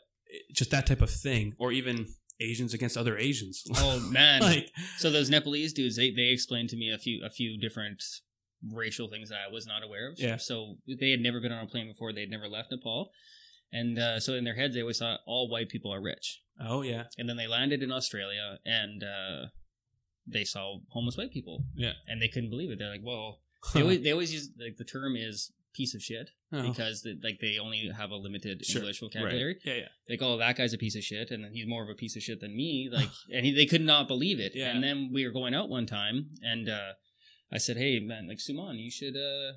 just 0.54 0.72
that 0.72 0.86
type 0.88 1.02
of 1.02 1.10
thing, 1.10 1.56
or 1.60 1.74
even 1.74 2.08
Asians 2.40 2.74
against 2.74 2.98
other 2.98 3.18
Asians. 3.18 3.64
oh 3.78 4.00
man, 4.12 4.42
like 4.42 4.70
So 4.98 5.10
those 5.12 5.30
Nepalese 5.30 5.74
dudes, 5.74 5.96
they 5.96 6.12
they 6.12 6.28
explained 6.30 6.70
to 6.70 6.78
me 6.78 6.92
a 6.92 6.98
few 6.98 7.24
a 7.26 7.30
few 7.30 7.58
different 7.60 8.04
racial 8.72 9.08
things 9.10 9.30
that 9.30 9.40
I 9.48 9.52
was 9.52 9.66
not 9.66 9.84
aware 9.84 10.10
of. 10.12 10.20
Yeah. 10.20 10.38
So 10.38 10.76
they 10.88 11.12
had 11.12 11.22
never 11.22 11.40
been 11.40 11.52
on 11.52 11.64
a 11.64 11.68
plane 11.68 11.88
before. 11.88 12.12
They'd 12.14 12.30
never 12.30 12.48
left 12.48 12.72
Nepal, 12.72 13.12
and 13.72 13.98
uh, 14.00 14.20
so 14.20 14.34
in 14.34 14.44
their 14.44 14.56
heads 14.56 14.74
they 14.76 14.82
always 14.82 15.00
thought 15.00 15.20
all 15.26 15.50
white 15.50 15.70
people 15.70 15.94
are 15.94 16.02
rich. 16.02 16.42
oh 16.60 16.82
yeah, 16.82 17.04
And 17.18 17.28
then 17.30 17.38
they 17.38 17.48
landed 17.48 17.82
in 17.84 17.92
Australia 17.92 18.60
and 18.66 19.04
uh, 19.04 19.46
they 20.28 20.44
saw 20.44 20.80
homeless 20.90 21.18
white 21.18 21.32
people. 21.32 21.64
Yeah. 21.76 21.94
And 22.08 22.22
they 22.22 22.28
couldn't 22.28 22.50
believe 22.50 22.70
it. 22.72 22.80
They're 22.80 22.90
like, 22.92 23.02
well, 23.04 23.40
they 23.74 23.82
always 23.82 24.02
they 24.04 24.12
always 24.12 24.34
use 24.34 24.50
like 24.60 24.78
the 24.78 24.84
term 24.84 25.16
is 25.16 25.52
piece 25.80 25.94
of 25.98 26.02
shit 26.10 26.28
Oh. 26.52 26.62
because 26.70 26.96
the, 27.06 27.14
like 27.24 27.38
they 27.40 27.58
only 27.66 27.80
have 28.02 28.12
a 28.12 28.16
limited 28.28 28.58
Sure. 28.66 28.82
English 28.82 29.00
vocabulary. 29.00 29.56
yeah, 29.64 29.74
yeah. 29.84 29.88
Like, 30.10 30.22
oh, 30.22 30.38
that 30.44 30.56
guy's 30.58 30.74
a 30.74 30.78
piece 30.86 30.96
of 31.00 31.04
shit, 31.04 31.28
and 31.32 31.40
then 31.44 31.52
he's 31.54 31.68
more 31.74 31.84
of 31.84 31.90
a 31.90 31.96
piece 32.04 32.16
of 32.18 32.22
shit 32.28 32.40
than 32.44 32.54
me. 32.64 32.90
Like, 32.92 33.10
and 33.34 33.42
he, 33.46 33.52
they 33.60 33.66
could 33.66 33.86
not 33.94 34.08
believe 34.14 34.40
it. 34.48 34.52
Yeah. 34.56 34.70
And 34.72 34.84
then 34.84 34.98
we 35.16 35.26
were 35.26 35.32
going 35.40 35.54
out 35.60 35.70
one 35.78 35.86
time, 35.86 36.16
and 36.52 36.68
uh, 36.70 36.92
I 37.52 37.58
said, 37.66 37.78
"Hey, 37.78 38.00
man, 38.12 38.28
like 38.28 38.40
Suman, 38.46 38.76
you 38.86 38.92
should 38.92 39.16
uh, 39.16 39.54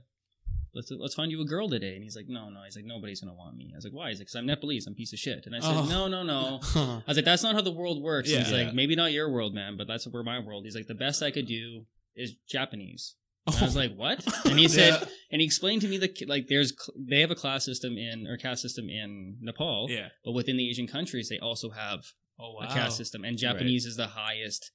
let's 0.74 0.90
let's 1.04 1.14
find 1.14 1.30
you 1.32 1.40
a 1.42 1.46
girl 1.54 1.68
today." 1.68 1.94
And 1.96 2.02
he's 2.02 2.16
like, 2.16 2.28
"No, 2.28 2.48
no." 2.50 2.60
He's 2.64 2.76
like, 2.76 2.84
"Nobody's 2.94 3.20
gonna 3.22 3.34
want 3.42 3.56
me." 3.56 3.70
I 3.74 3.76
was 3.76 3.84
like, 3.84 3.92
"Why?" 3.98 4.08
He's 4.10 4.18
like, 4.20 4.28
"Cause 4.28 4.36
I'm 4.40 4.46
Nepalese. 4.46 4.86
I'm 4.86 4.92
a 4.92 4.96
piece 5.02 5.12
of 5.12 5.18
shit." 5.18 5.42
And 5.46 5.54
I 5.56 5.60
said, 5.60 5.74
Oh. 5.76 5.86
"No, 5.96 6.02
no, 6.08 6.22
no." 6.22 6.60
I 6.74 7.02
was 7.10 7.16
like, 7.16 7.24
"That's 7.30 7.42
not 7.42 7.54
how 7.54 7.62
the 7.62 7.78
world 7.82 8.02
works." 8.02 8.30
Yeah. 8.30 8.38
he's 8.40 8.50
Yeah. 8.52 8.64
like, 8.66 8.74
"Maybe 8.74 8.94
not 8.96 9.12
your 9.12 9.30
world, 9.30 9.54
man, 9.54 9.76
but 9.76 9.86
that's 9.86 10.06
where 10.06 10.22
my 10.22 10.38
world." 10.38 10.64
He's 10.64 10.76
like, 10.76 10.86
"The 10.88 10.94
best 11.06 11.22
I 11.22 11.30
could 11.30 11.46
do 11.46 11.86
is 12.14 12.34
Japanese." 12.48 13.16
And 13.46 13.56
I 13.56 13.64
was 13.64 13.76
like, 13.76 13.94
"What?" 13.94 14.24
And 14.46 14.58
he 14.58 14.68
said, 14.78 15.00
Yeah. 15.00 15.08
and 15.32 15.40
he 15.40 15.46
explained 15.46 15.82
to 15.82 15.88
me 15.88 15.98
that 15.98 16.28
like 16.28 16.46
there's 16.48 16.72
cl- 16.78 16.94
they 16.96 17.20
have 17.20 17.30
a 17.30 17.34
class 17.34 17.64
system 17.64 17.98
in 17.98 18.26
or 18.26 18.36
caste 18.36 18.62
system 18.62 18.88
in 18.88 19.38
Nepal, 19.40 19.88
yeah. 19.90 20.08
but 20.24 20.32
within 20.32 20.56
the 20.56 20.68
Asian 20.70 20.86
countries 20.86 21.28
they 21.28 21.38
also 21.38 21.70
have 21.70 22.12
Oh 22.38 22.58
a 22.60 22.66
caste 22.66 22.96
system, 22.96 23.24
and 23.24 23.36
Japanese 23.38 23.84
is 23.86 23.96
the 23.96 24.08
highest 24.08 24.70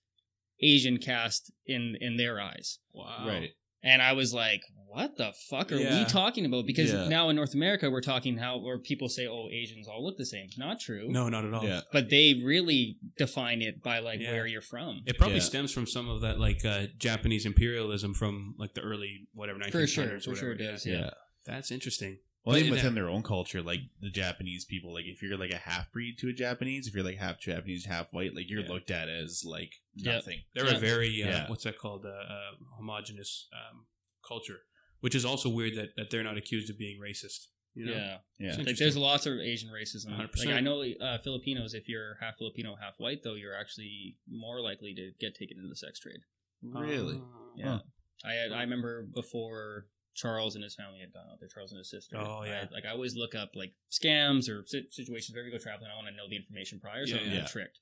Asian 0.62 0.98
caste 0.98 1.52
in 1.66 1.96
in 2.00 2.18
their 2.18 2.40
eyes. 2.40 2.80
Wow. 2.94 3.26
Right. 3.28 3.52
And 3.88 4.02
I 4.02 4.14
was 4.14 4.34
like, 4.34 4.62
"What 4.90 5.16
the 5.18 5.32
fuck 5.50 5.72
are 5.72 5.78
Yeah. 5.78 6.00
we 6.00 6.06
talking 6.06 6.46
about?" 6.46 6.66
Because 6.66 6.92
Yeah. 6.92 7.08
now 7.08 7.30
in 7.30 7.36
North 7.36 7.54
America 7.54 7.90
we're 7.90 8.02
talking 8.02 8.38
how 8.38 8.58
where 8.60 8.80
people 8.80 9.08
say, 9.10 9.28
"Oh, 9.28 9.48
Asians 9.52 9.88
all 9.88 10.04
look 10.06 10.18
the 10.18 10.26
same." 10.26 10.50
Not 10.58 10.80
true. 10.80 11.08
No, 11.10 11.30
not 11.30 11.46
at 11.46 11.54
all. 11.54 11.64
Yeah. 11.64 11.82
But 11.94 12.10
they 12.10 12.34
really 12.44 12.98
define 13.18 13.62
it 13.62 13.82
by 13.82 14.00
like 14.00 14.20
Yeah. 14.20 14.34
where 14.34 14.48
you're 14.48 14.62
from. 14.62 15.04
It 15.06 15.18
probably 15.18 15.38
Yeah. 15.38 15.44
stems 15.44 15.72
from 15.72 15.88
some 15.88 16.10
of 16.10 16.22
that 16.22 16.40
like 16.40 16.64
uh, 16.66 16.88
Japanese 16.98 17.46
imperialism 17.46 18.14
from 18.14 18.56
like 18.58 18.74
the 18.74 18.82
early 18.82 19.28
whatever 19.34 19.60
1900s. 19.60 19.72
For 19.72 19.88
sure, 19.88 20.16
or 20.16 20.20
for 20.20 20.36
sure 20.36 20.52
it 20.54 20.58
does. 20.58 20.86
Yeah. 20.86 20.94
Yeah. 21.00 21.10
That's 21.46 21.72
interesting. 21.72 22.20
Well, 22.48 22.58
even 22.58 22.72
within 22.72 22.96
their 22.96 23.10
own 23.10 23.24
culture, 23.24 23.62
like 23.62 23.82
the 24.00 24.10
Japanese 24.10 24.64
people, 24.66 24.94
like 24.94 25.06
if 25.06 25.22
you're 25.22 25.38
like 25.38 25.52
a 25.52 25.58
half 25.58 25.92
breed 25.92 26.18
to 26.20 26.30
a 26.30 26.34
Japanese, 26.34 26.88
if 26.88 26.94
you're 26.96 27.04
like 27.04 27.18
half 27.18 27.40
Japanese, 27.40 27.86
half 27.86 28.14
white, 28.14 28.34
like 28.36 28.50
you're 28.50 28.62
Yeah. 28.62 28.70
looked 28.70 28.90
at 28.90 29.10
as 29.10 29.44
like 29.46 29.74
Yep. 29.96 30.16
nothing. 30.16 30.44
They're 30.54 30.66
Yeah. 30.68 30.78
a 30.78 30.80
very 30.80 31.24
uh, 31.24 31.28
Yeah. 31.28 31.50
what's 31.50 31.64
that 31.66 31.78
called? 31.78 32.06
Uh, 32.06 32.10
uh, 32.10 32.52
homogenous 32.78 33.48
um, 33.52 33.88
culture, 34.26 34.62
which 35.02 35.14
is 35.14 35.26
also 35.26 35.50
weird 35.50 35.76
that, 35.76 35.90
that 35.98 36.10
they're 36.10 36.24
not 36.24 36.38
accused 36.38 36.70
of 36.70 36.78
being 36.78 37.00
racist. 37.02 37.48
You 37.76 37.86
know? 37.86 37.92
Yeah. 37.94 38.18
Yeah. 38.40 38.56
Like 38.64 38.78
there's 38.78 38.98
lots 38.98 39.26
of 39.28 39.38
Asian 39.40 39.70
racism. 39.70 40.08
100%. 40.18 40.46
Like 40.46 40.56
I 40.56 40.62
know 40.62 40.82
uh, 40.82 41.18
Filipinos, 41.20 41.74
if 41.76 41.88
you're 41.88 42.16
half 42.22 42.38
Filipino, 42.38 42.76
half 42.76 42.96
white, 42.98 43.24
though, 43.24 43.36
you're 43.36 43.54
actually 43.54 44.18
more 44.28 44.62
likely 44.62 44.96
to 44.96 45.12
get 45.20 45.36
taken 45.36 45.58
into 45.58 45.70
the 45.70 45.76
sex 45.76 46.00
trade. 46.00 46.22
Really? 46.64 47.18
Oh. 47.22 47.54
Yeah. 47.56 47.66
Huh. 47.66 47.80
I 48.26 48.34
had, 48.34 48.52
I 48.52 48.62
remember 48.62 49.04
before 49.14 49.90
Charles 50.18 50.56
and 50.56 50.64
his 50.64 50.76
family 50.76 51.00
had 51.00 51.14
gone 51.14 51.26
out 51.32 51.40
there, 51.40 51.48
Charles 51.48 51.72
and 51.72 51.78
his 51.78 51.90
sister. 51.90 52.18
Oh, 52.18 52.44
yeah. 52.44 52.66
I, 52.70 52.74
like 52.74 52.86
I 52.86 52.92
always 52.92 53.16
look 53.16 53.36
up 53.36 53.52
like 53.56 53.72
scams 53.92 54.50
or 54.50 54.66
si- 54.66 54.88
situations 54.90 55.32
wherever 55.34 55.48
you 55.48 55.58
go 55.58 55.62
traveling. 55.62 55.92
I 55.94 55.96
want 55.96 56.08
to 56.08 56.16
know 56.16 56.28
the 56.28 56.36
information 56.36 56.80
prior, 56.80 57.06
so 57.06 57.16
Yeah, 57.16 57.22
I 57.22 57.24
don't 57.24 57.34
yeah. 57.34 57.40
get 57.42 57.50
tricked. 57.50 57.80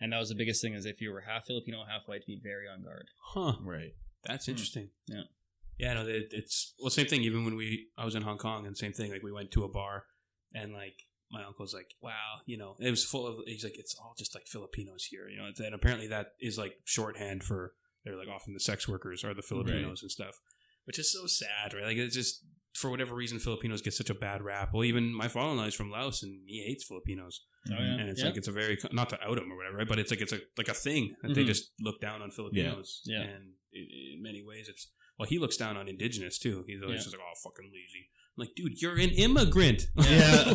And 0.00 0.12
that 0.12 0.18
was 0.18 0.28
the 0.28 0.34
biggest 0.34 0.62
thing 0.62 0.74
is 0.74 0.86
if 0.86 1.00
you 1.00 1.12
were 1.12 1.20
half 1.20 1.46
Filipino, 1.46 1.84
half 1.84 2.02
white, 2.06 2.22
to 2.22 2.26
be 2.26 2.40
very 2.42 2.68
on 2.68 2.82
guard. 2.82 3.08
Huh. 3.20 3.54
Right. 3.62 3.92
That's 4.24 4.46
hmm. 4.46 4.52
interesting. 4.52 4.90
Yeah. 5.06 5.22
Yeah, 5.76 5.94
no, 5.94 6.06
it, 6.06 6.28
it's 6.30 6.72
well, 6.80 6.90
same 6.90 7.06
thing. 7.06 7.22
Even 7.22 7.44
when 7.44 7.56
we, 7.56 7.88
I 7.98 8.04
was 8.04 8.14
in 8.14 8.22
Hong 8.22 8.38
Kong, 8.38 8.66
and 8.66 8.76
same 8.76 8.92
thing. 8.92 9.10
Like 9.10 9.24
we 9.24 9.32
went 9.32 9.50
to 9.52 9.64
a 9.64 9.68
bar, 9.68 10.04
and 10.54 10.72
like 10.72 10.94
my 11.32 11.42
uncle's 11.42 11.74
like, 11.74 11.88
"Wow, 12.00 12.42
you 12.46 12.56
know, 12.56 12.76
it 12.78 12.90
was 12.90 13.04
full 13.04 13.26
of." 13.26 13.38
He's 13.44 13.64
like, 13.64 13.76
"It's 13.76 13.96
all 13.96 14.14
just 14.16 14.36
like 14.36 14.46
Filipinos 14.46 15.06
here," 15.10 15.28
you 15.28 15.36
know. 15.36 15.48
And 15.58 15.74
apparently 15.74 16.06
that 16.06 16.34
is 16.40 16.56
like 16.56 16.76
shorthand 16.84 17.42
for 17.42 17.72
they're 18.04 18.16
like 18.16 18.28
often 18.28 18.54
the 18.54 18.60
sex 18.60 18.86
workers 18.86 19.24
are 19.24 19.34
the 19.34 19.42
Filipinos 19.42 20.02
and 20.02 20.10
stuff, 20.10 20.38
which 20.84 20.98
is 20.98 21.12
so 21.12 21.26
sad, 21.26 21.74
right? 21.74 21.84
Like 21.84 21.96
it's 21.96 22.14
just 22.14 22.44
for 22.74 22.90
whatever 22.90 23.14
reason 23.14 23.38
Filipinos 23.38 23.82
get 23.82 23.94
such 23.94 24.10
a 24.10 24.14
bad 24.14 24.42
rap. 24.42 24.70
Well, 24.74 24.84
even 24.84 25.14
my 25.14 25.28
father-in-law 25.28 25.66
is 25.66 25.74
from 25.74 25.90
Laos, 25.90 26.22
and 26.22 26.42
he 26.46 26.64
hates 26.66 26.84
Filipinos 26.84 27.42
Oh, 27.70 27.74
yeah. 27.74 27.78
and 28.00 28.08
it's 28.08 28.20
Yeah. 28.20 28.26
like 28.26 28.36
it's 28.36 28.48
a 28.48 28.52
very 28.52 28.76
not 28.92 29.08
to 29.10 29.20
out 29.22 29.36
them 29.36 29.50
or 29.52 29.56
whatever, 29.56 29.76
right? 29.78 29.88
But 29.88 29.98
it's 29.98 30.10
like 30.10 30.20
it's 30.20 30.32
a 30.32 30.40
like 30.58 30.68
a 30.68 30.74
thing 30.74 31.14
that 31.22 31.34
they 31.34 31.44
Mhm. 31.44 31.46
just 31.46 31.72
look 31.80 32.00
down 32.00 32.20
on 32.22 32.30
Filipinos. 32.30 33.02
Yeah. 33.04 33.22
and 33.22 33.54
in, 33.72 33.88
in 34.14 34.22
many 34.22 34.42
ways, 34.42 34.68
it's 34.68 34.90
well, 35.18 35.28
he 35.28 35.38
looks 35.38 35.56
down 35.56 35.76
on 35.76 35.88
indigenous 35.88 36.38
too. 36.38 36.64
He's 36.66 36.82
always 36.82 37.00
Yeah. 37.00 37.04
just 37.04 37.16
like, 37.16 37.24
oh, 37.24 37.34
fucking 37.44 37.70
lazy. 37.72 38.10
I'm 38.36 38.42
like, 38.46 38.54
dude, 38.56 38.80
you're 38.82 38.98
an 38.98 39.10
immigrant. 39.10 39.86
Yeah. 40.10 40.54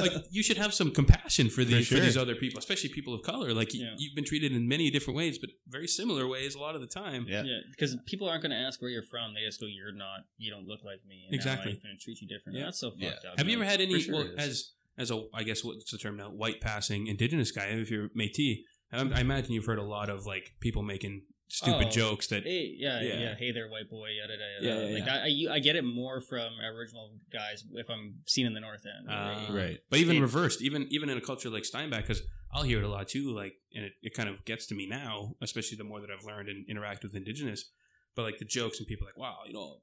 like 0.00 0.12
you 0.30 0.42
should 0.42 0.56
have 0.58 0.74
some 0.74 0.90
compassion 0.90 1.48
for 1.48 1.64
these 1.64 1.86
for, 1.88 1.94
sure. 1.96 2.00
these 2.04 2.16
other 2.16 2.34
people, 2.34 2.58
especially 2.58 2.88
people 2.90 3.14
of 3.14 3.22
color. 3.22 3.52
Like 3.54 3.68
y- 3.72 3.80
Yeah. 3.82 3.94
you've 3.98 4.14
been 4.16 4.24
treated 4.24 4.52
in 4.52 4.66
many 4.68 4.90
different 4.90 5.16
ways, 5.16 5.38
but 5.38 5.50
very 5.68 5.86
similar 5.86 6.26
ways 6.26 6.54
a 6.54 6.58
lot 6.58 6.74
of 6.74 6.80
the 6.80 6.86
time. 6.88 7.26
yeah. 7.28 7.42
Yeah, 7.44 7.58
because 7.70 7.96
people 8.06 8.28
aren't 8.28 8.42
going 8.42 8.50
to 8.50 8.56
ask 8.58 8.80
where 8.82 8.90
you're 8.90 9.02
from. 9.04 9.34
They 9.34 9.44
just 9.46 9.60
go, 9.60 9.66
oh, 9.66 9.70
"You're 9.72 9.92
not. 9.94 10.20
You 10.38 10.50
don't 10.50 10.66
look 10.66 10.80
like 10.84 11.00
me." 11.08 11.22
And 11.26 11.34
Exactly. 11.34 11.72
Now 11.72 11.78
I'm 11.78 11.82
going 11.84 11.96
to 11.98 12.04
treat 12.04 12.20
you 12.20 12.28
different. 12.28 12.58
Yeah. 12.58 12.64
That's 12.64 12.80
so 12.80 12.90
fucked 12.90 13.02
Yeah. 13.02 13.30
up. 13.30 13.38
Have 13.38 13.48
you 13.48 13.56
ever 13.56 13.64
had 13.64 13.80
any 13.80 14.00
sure 14.00 14.14
well, 14.14 14.28
as 14.36 14.72
as 14.98 15.10
a 15.10 15.24
I 15.32 15.42
guess 15.44 15.62
what's 15.64 15.90
the 15.90 15.98
term 15.98 16.16
now 16.16 16.30
white 16.30 16.60
passing 16.60 17.06
indigenous 17.06 17.52
guy 17.52 17.66
if 17.66 17.90
you're 17.90 18.08
Métis? 18.10 18.58
I, 18.92 19.02
I 19.02 19.20
imagine 19.20 19.52
you've 19.52 19.66
heard 19.66 19.78
a 19.78 19.84
lot 19.84 20.10
of 20.10 20.26
like 20.26 20.54
people 20.60 20.82
making 20.82 21.22
stupid 21.52 21.88
Oh, 21.88 21.90
jokes 21.90 22.26
that 22.28 22.44
Hey, 22.44 22.74
yeah, 22.78 23.00
Yeah. 23.00 23.18
yeah, 23.20 23.34
Hey 23.34 23.52
there, 23.52 23.68
white 23.68 23.88
boy. 23.90 24.08
Yada 24.20 24.32
yada. 24.34 24.44
Yeah, 24.60 24.74
yada. 24.74 24.86
yeah, 24.88 24.94
like 24.98 25.06
yeah. 25.06 25.14
I, 25.14 25.18
I, 25.22 25.26
you- 25.26 25.50
I 25.50 25.58
get 25.58 25.76
it 25.76 25.82
more 25.84 26.20
from 26.20 26.52
Aboriginal 26.62 27.12
guys 27.32 27.64
if 27.74 27.88
I'm 27.90 28.16
seen 28.26 28.46
in 28.46 28.54
the 28.54 28.60
North 28.60 28.84
End. 28.86 29.06
Ah. 29.10 29.48
Right. 29.50 29.78
But 29.90 29.98
even 29.98 30.16
It- 30.16 30.20
reversed, 30.20 30.62
even 30.62 30.86
even 30.90 31.10
in 31.10 31.18
a 31.18 31.20
culture 31.20 31.50
like 31.50 31.64
Steinbach, 31.64 32.02
because 32.02 32.22
I'll 32.52 32.62
hear 32.62 32.78
it 32.78 32.84
a 32.84 32.88
lot 32.88 33.08
too. 33.08 33.30
Like, 33.34 33.54
and 33.74 33.84
it, 33.84 33.92
it 34.02 34.14
kind 34.14 34.28
of 34.28 34.44
gets 34.44 34.66
to 34.66 34.74
me 34.74 34.86
now, 34.86 35.34
especially 35.40 35.76
the 35.76 35.84
more 35.84 36.00
that 36.00 36.10
I've 36.10 36.24
learned 36.24 36.48
and 36.48 36.64
interact 36.68 37.02
with 37.02 37.14
Indigenous. 37.14 37.70
But 38.16 38.22
like 38.22 38.38
the 38.38 38.44
jokes 38.44 38.78
and 38.78 38.88
people 38.88 39.06
are 39.06 39.10
like, 39.10 39.18
wow, 39.18 39.38
you 39.46 39.52
know, 39.54 39.78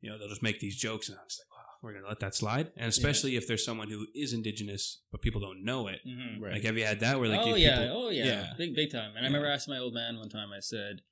you 0.00 0.10
know, 0.10 0.18
they'll 0.18 0.28
just 0.28 0.42
make 0.42 0.60
these 0.60 0.76
jokes, 0.76 1.08
and 1.08 1.18
I'm 1.18 1.24
just 1.28 1.40
like, 1.40 1.48
wow, 1.84 1.88
we're 1.90 1.94
gonna 1.94 2.08
let 2.08 2.20
that 2.20 2.34
slide. 2.34 2.72
And 2.76 2.88
especially 2.88 3.36
if 3.36 3.46
there's 3.46 3.64
someone 3.64 3.88
who 3.90 4.06
is 4.14 4.32
Indigenous 4.32 5.02
but 5.12 5.20
people 5.22 5.40
don't 5.40 5.64
know 5.64 5.88
it. 5.88 6.00
Mhm. 6.06 6.40
Right. 6.40 6.52
Like, 6.54 6.62
have 6.64 6.76
you 6.76 6.84
had 6.84 7.00
that 7.00 7.18
where 7.20 7.28
like, 7.28 7.40
oh 7.40 7.54
you- 7.54 7.64
yeah, 7.66 7.82
people- 7.82 8.06
oh 8.06 8.10
yeah. 8.10 8.24
yeah. 8.26 8.52
big 8.58 8.74
big 8.74 8.90
time. 8.90 9.10
And 9.16 9.24
I 9.24 9.28
remember 9.28 9.48
asking 9.48 9.74
my 9.74 9.80
old 9.80 9.94
man 9.94 10.16
one 10.18 10.28
time. 10.28 10.50
I 10.52 10.60
said, 10.60 11.02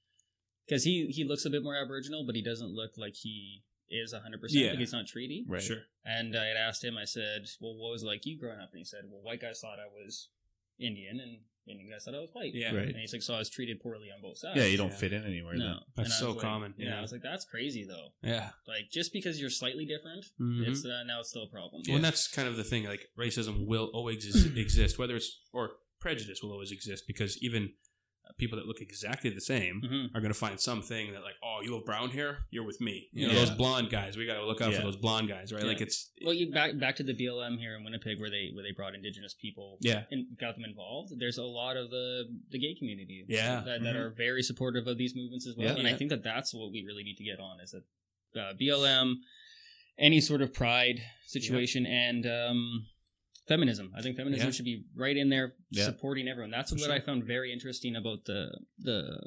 because 0.67 0.85
he 0.85 1.07
he 1.09 1.25
looks 1.25 1.45
a 1.45 1.51
bit 1.51 1.63
more 1.63 1.77
Aboriginal, 1.77 2.25
but 2.27 2.35
he 2.35 2.43
doesn't 2.43 2.71
look 2.75 2.93
like 2.97 3.15
he 3.17 3.63
is 3.91 4.13
100. 4.13 4.41
percent 4.41 4.65
Yeah. 4.65 4.71
Like 4.71 4.79
he's 4.79 4.93
not 4.93 5.07
treaty. 5.07 5.45
Right. 5.47 5.63
sure, 5.63 5.83
And 6.05 6.37
I 6.37 6.47
had 6.47 6.57
asked 6.57 6.83
him. 6.83 6.97
I 6.97 7.05
said, 7.05 7.47
"Well, 7.61 7.75
what 7.77 7.91
was 7.93 8.03
it 8.03 8.07
like 8.07 8.25
you 8.25 8.39
growing 8.39 8.59
up?" 8.61 8.71
And 8.73 8.79
he 8.79 8.85
said, 8.85 9.03
"Well, 9.11 9.21
white 9.23 9.41
guys 9.41 9.61
thought 9.61 9.79
I 9.79 9.87
was 9.87 10.29
Indian, 10.79 11.21
and 11.21 11.41
Indian 11.67 11.91
guys 11.91 12.05
thought 12.05 12.15
I 12.15 12.21
was 12.21 12.31
white." 12.33 12.55
yeah, 12.55 12.75
Right. 12.75 12.89
And 12.89 12.97
he's 12.97 13.13
like, 13.13 13.23
"So 13.23 13.35
I 13.35 13.39
was 13.39 13.49
treated 13.51 13.81
poorly 13.81 14.09
on 14.15 14.21
both 14.23 14.39
sides." 14.39 14.57
Yeah, 14.57 14.65
you 14.67 14.77
don't 14.77 14.91
Yeah. 14.91 14.97
fit 14.97 15.13
in 15.13 15.25
anywhere. 15.25 15.55
No, 15.55 15.65
then. 15.67 16.05
That's 16.05 16.19
so 16.19 16.33
like- 16.33 16.41
common, 16.41 16.75
Yeah, 16.77 16.89
yeah. 16.91 16.99
I 16.99 17.03
was 17.03 17.13
like, 17.13 17.23
"That's 17.23 17.45
crazy, 17.45 17.85
though. 17.85 18.09
yeah. 18.23 18.51
Like, 18.67 18.91
just 18.91 19.13
because 19.13 19.41
you're 19.41 19.51
slightly 19.51 19.85
different, 19.87 20.25
Mhm. 20.41 20.69
it's 20.69 20.85
uh, 20.85 21.03
now 21.05 21.21
it's 21.21 21.31
still 21.31 21.45
a 21.45 21.49
problem." 21.51 21.83
Well, 21.87 21.97
and 21.97 22.05
that's 22.05 22.29
kind 22.29 22.49
of 22.49 22.57
the 22.57 22.65
thing. 22.65 22.85
Like 22.85 23.11
racism 23.19 23.67
will 23.67 23.87
always 23.95 24.25
exist, 24.27 24.57
exist, 24.57 24.99
whether 24.99 25.17
it's 25.17 25.41
or 25.53 25.77
prejudice 26.01 26.43
will 26.43 26.51
always 26.53 26.73
exist 26.73 27.05
because 27.07 27.41
even 27.43 27.75
people 28.39 28.57
that 28.59 28.67
look 28.67 28.81
exactly 28.81 29.31
the 29.31 29.41
same 29.41 29.81
hmm 29.83 30.17
are 30.17 30.21
going 30.21 30.33
to 30.33 30.39
find 30.39 30.59
something 30.59 31.13
that 31.13 31.23
like, 31.23 31.35
oh, 31.45 31.61
you 31.63 31.75
have 31.75 31.85
brown 31.85 32.11
hair, 32.11 32.39
you're 32.51 32.65
with 32.65 32.81
me. 32.81 33.09
You 33.13 33.27
know, 33.27 33.33
Yeah. 33.35 33.41
those 33.41 33.51
blonde 33.51 33.91
guys, 33.91 34.17
we 34.17 34.27
got 34.27 34.35
to 34.35 34.47
look 34.47 34.61
out 34.61 34.71
Yeah. 34.73 34.79
for 34.79 34.85
those 34.85 34.97
blonde 34.97 35.29
guys, 35.29 35.53
right? 35.53 35.63
Yeah. 35.63 35.69
Like 35.69 35.81
it's 35.81 36.11
Well, 36.25 36.35
you 36.35 36.51
back 36.51 36.79
back 36.79 36.97
to 36.97 37.03
the 37.03 37.15
BLM 37.15 37.59
here 37.59 37.77
in 37.77 37.85
Winnipeg, 37.85 38.19
where 38.21 38.31
they 38.31 38.51
where 38.55 38.63
they 38.63 38.73
brought 38.73 38.95
Indigenous 38.95 39.35
people, 39.35 39.79
Yeah. 39.81 40.05
and 40.11 40.27
got 40.39 40.55
them 40.55 40.65
involved. 40.65 41.13
There's 41.19 41.39
a 41.39 41.45
lot 41.45 41.77
of 41.77 41.91
the 41.91 42.25
the 42.51 42.59
gay 42.59 42.75
community, 42.75 43.25
Yeah. 43.29 43.61
that, 43.65 43.83
that 43.83 43.95
Mhm. 43.95 43.99
are 44.01 44.11
very 44.11 44.43
supportive 44.43 44.87
of 44.87 44.97
these 44.99 45.15
movements 45.15 45.47
as 45.47 45.57
well. 45.57 45.77
And 45.77 45.87
I 45.87 45.95
think 45.95 46.11
that 46.11 46.23
that's 46.25 46.55
what 46.55 46.73
we 46.73 46.83
really 46.83 47.03
need 47.05 47.17
to 47.17 47.25
get 47.25 47.39
on 47.39 47.61
is 47.61 47.73
that 47.73 47.85
uh, 48.41 48.55
BLM, 48.59 49.17
any 49.99 50.21
sort 50.21 50.41
of 50.41 50.55
pride 50.55 51.03
situation, 51.27 51.85
and 51.87 52.25
um, 52.27 52.87
feminism. 53.49 53.93
I 53.97 54.03
think 54.03 54.17
feminism 54.17 54.47
Yeah. 54.47 54.53
should 54.53 54.65
be 54.65 54.85
right 54.95 55.17
in 55.17 55.29
there 55.29 55.55
Yeah. 55.71 55.85
supporting 55.85 56.29
everyone. 56.29 56.51
That's 56.51 56.71
For 56.71 56.77
what 56.77 56.85
sure. 56.87 56.93
I 56.95 57.01
found 57.01 57.25
very 57.25 57.53
interesting 57.53 57.97
about 57.97 58.25
the 58.25 58.51
the 58.79 59.19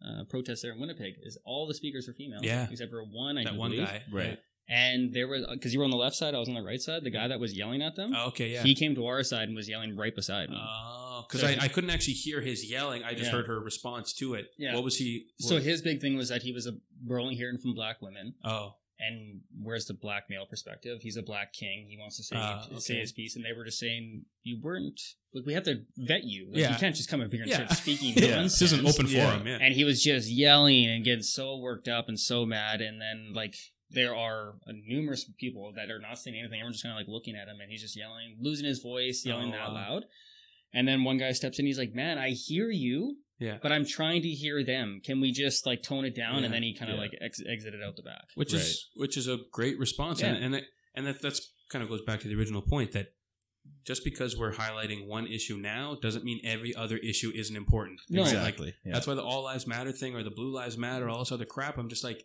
uh, 0.00 0.22
protests 0.30 0.62
there 0.62 0.72
in 0.72 0.78
Winnipeg 0.80 1.14
is 1.22 1.36
all 1.44 1.66
the 1.66 1.74
speakers 1.74 2.08
are 2.08 2.12
female, 2.14 2.40
Yeah. 2.42 2.68
except 2.70 2.90
for 2.90 3.02
one. 3.04 3.36
I 3.36 3.44
that 3.44 3.56
one 3.56 3.72
believe. 3.72 3.86
guy, 3.88 4.04
Right. 4.12 4.38
and 4.68 5.12
there 5.12 5.26
was 5.26 5.44
because 5.50 5.72
you 5.72 5.80
were 5.80 5.84
on 5.84 5.90
the 5.90 5.96
left 5.96 6.14
side, 6.14 6.34
I 6.36 6.38
was 6.38 6.48
on 6.48 6.54
the 6.54 6.62
right 6.62 6.80
side. 6.80 7.02
The 7.02 7.10
guy 7.10 7.26
that 7.28 7.40
was 7.40 7.56
yelling 7.56 7.82
at 7.82 7.96
them, 7.96 8.12
Oh, 8.14 8.28
okay, 8.28 8.52
yeah. 8.52 8.62
he 8.62 8.74
came 8.76 8.94
to 8.94 9.06
our 9.06 9.22
side 9.24 9.48
and 9.48 9.56
was 9.56 9.68
yelling 9.68 9.96
right 9.96 10.14
beside 10.14 10.50
me. 10.50 10.56
Oh, 10.60 11.24
because 11.26 11.40
So 11.40 11.48
I, 11.48 11.56
I 11.64 11.68
couldn't 11.68 11.90
actually 11.90 12.14
hear 12.14 12.40
his 12.40 12.70
yelling. 12.70 13.02
I 13.02 13.12
just 13.14 13.24
Yeah. 13.24 13.32
heard 13.32 13.46
her 13.48 13.60
response 13.60 14.12
to 14.14 14.34
it. 14.34 14.46
Yeah. 14.56 14.74
What 14.76 14.84
was 14.84 14.96
he? 14.98 15.26
so 15.40 15.56
what- 15.56 15.64
his 15.64 15.82
big 15.82 16.00
thing 16.00 16.16
was 16.16 16.28
that 16.28 16.42
he 16.42 16.52
was 16.52 16.66
a 16.68 16.78
we're 17.04 17.20
only 17.20 17.34
hearing 17.34 17.58
from 17.58 17.74
black 17.74 18.00
women. 18.00 18.34
oh, 18.44 18.76
and 19.00 19.40
where's 19.62 19.86
the 19.86 19.94
black 19.94 20.24
male 20.28 20.46
perspective? 20.48 20.98
He's 21.02 21.16
a 21.16 21.22
black 21.22 21.52
king. 21.52 21.86
He 21.88 21.96
wants 21.98 22.16
to 22.16 22.22
say 22.24 22.36
Ah, 22.36 22.66
say 22.78 23.00
his 23.00 23.12
piece, 23.12 23.36
and 23.36 23.44
they 23.44 23.52
were 23.52 23.64
just 23.64 23.78
saying 23.78 24.24
you 24.42 24.58
weren't. 24.60 25.00
Like 25.32 25.44
we 25.46 25.54
have 25.54 25.64
to 25.64 25.82
vet 25.96 26.24
you. 26.24 26.48
Like, 26.50 26.58
Yeah. 26.60 26.72
you 26.72 26.78
can't 26.78 26.96
just 26.96 27.08
come 27.08 27.20
up 27.20 27.30
here 27.32 27.42
and 27.42 27.50
Yeah. 27.50 27.66
start 27.66 27.72
speaking 27.78 28.14
Yeah. 28.16 28.42
this 28.42 28.60
is 28.62 28.72
an 28.72 28.86
open 28.86 29.06
forum. 29.06 29.46
Yeah. 29.46 29.58
And 29.60 29.74
he 29.74 29.84
was 29.84 30.02
just 30.02 30.28
yelling 30.28 30.86
and 30.86 31.04
getting 31.04 31.22
so 31.22 31.58
worked 31.58 31.86
up 31.88 32.08
and 32.08 32.18
so 32.18 32.44
mad, 32.46 32.80
and 32.80 33.00
then 33.00 33.32
like 33.34 33.54
there 33.90 34.14
are 34.14 34.54
uh, 34.66 34.72
numerous 34.86 35.24
people 35.38 35.72
that 35.76 35.90
are 35.90 35.98
not 36.00 36.18
saying 36.18 36.36
anything. 36.36 36.58
Everyone's 36.60 36.76
just 36.76 36.84
kind 36.84 36.92
of 36.92 36.98
like 36.98 37.08
looking 37.12 37.36
at 37.36 37.48
him, 37.48 37.60
and 37.60 37.70
he's 37.70 37.80
just 37.82 37.96
yelling, 37.96 38.36
losing 38.40 38.66
his 38.66 38.80
voice, 38.80 39.24
yelling 39.24 39.48
Oh, 39.48 39.52
that 39.52 39.68
wow. 39.68 39.74
loud. 39.74 40.04
And 40.74 40.86
then 40.86 41.04
one 41.04 41.16
guy 41.16 41.32
steps 41.32 41.58
in. 41.58 41.64
He's 41.64 41.78
like, 41.78 41.94
"Man, 41.94 42.18
I 42.18 42.30
hear 42.30 42.70
you." 42.70 43.16
Yeah. 43.38 43.58
But 43.62 43.72
I'm 43.72 43.84
trying 43.86 44.22
to 44.22 44.28
hear 44.28 44.64
them. 44.64 45.00
Can 45.04 45.20
we 45.20 45.30
just 45.32 45.64
like 45.66 45.82
tone 45.82 46.04
it 46.04 46.14
down? 46.16 46.38
Yeah. 46.40 46.46
And 46.46 46.54
then 46.54 46.62
he 46.62 46.74
kind 46.74 46.90
of 46.90 46.96
Yeah. 46.96 47.02
like 47.02 47.12
ex- 47.20 47.42
exited 47.46 47.82
out 47.82 47.96
the 47.96 48.02
back. 48.02 48.24
which 48.34 48.52
is 48.52 48.88
which 48.96 49.16
is 49.16 49.28
a 49.28 49.38
great 49.52 49.78
response, 49.78 50.22
and 50.22 50.36
Yeah. 50.36 50.44
and 50.44 50.54
that, 50.54 50.64
and 50.94 51.06
that 51.06 51.22
that's 51.22 51.52
kind 51.70 51.82
of 51.82 51.88
goes 51.88 52.02
back 52.02 52.20
to 52.20 52.28
the 52.28 52.34
original 52.34 52.62
point 52.62 52.92
that 52.92 53.08
just 53.84 54.02
because 54.02 54.36
we're 54.36 54.52
highlighting 54.54 55.06
one 55.06 55.26
issue 55.26 55.56
now 55.56 55.94
doesn't 56.00 56.24
mean 56.24 56.40
every 56.42 56.74
other 56.74 56.96
issue 56.98 57.30
isn't 57.34 57.54
important. 57.56 58.00
No. 58.08 58.22
Like, 58.22 58.32
exactly. 58.32 58.74
Yeah. 58.84 58.94
That's 58.94 59.06
why 59.06 59.14
the 59.14 59.22
All 59.22 59.42
Lives 59.44 59.66
Matter 59.66 59.92
thing 59.92 60.14
or 60.16 60.22
the 60.22 60.30
Blue 60.30 60.50
Lives 60.52 60.78
Matter, 60.78 61.08
all 61.08 61.18
this 61.18 61.30
other 61.32 61.44
crap. 61.44 61.76
I'm 61.78 61.88
just 61.90 62.02
like, 62.02 62.24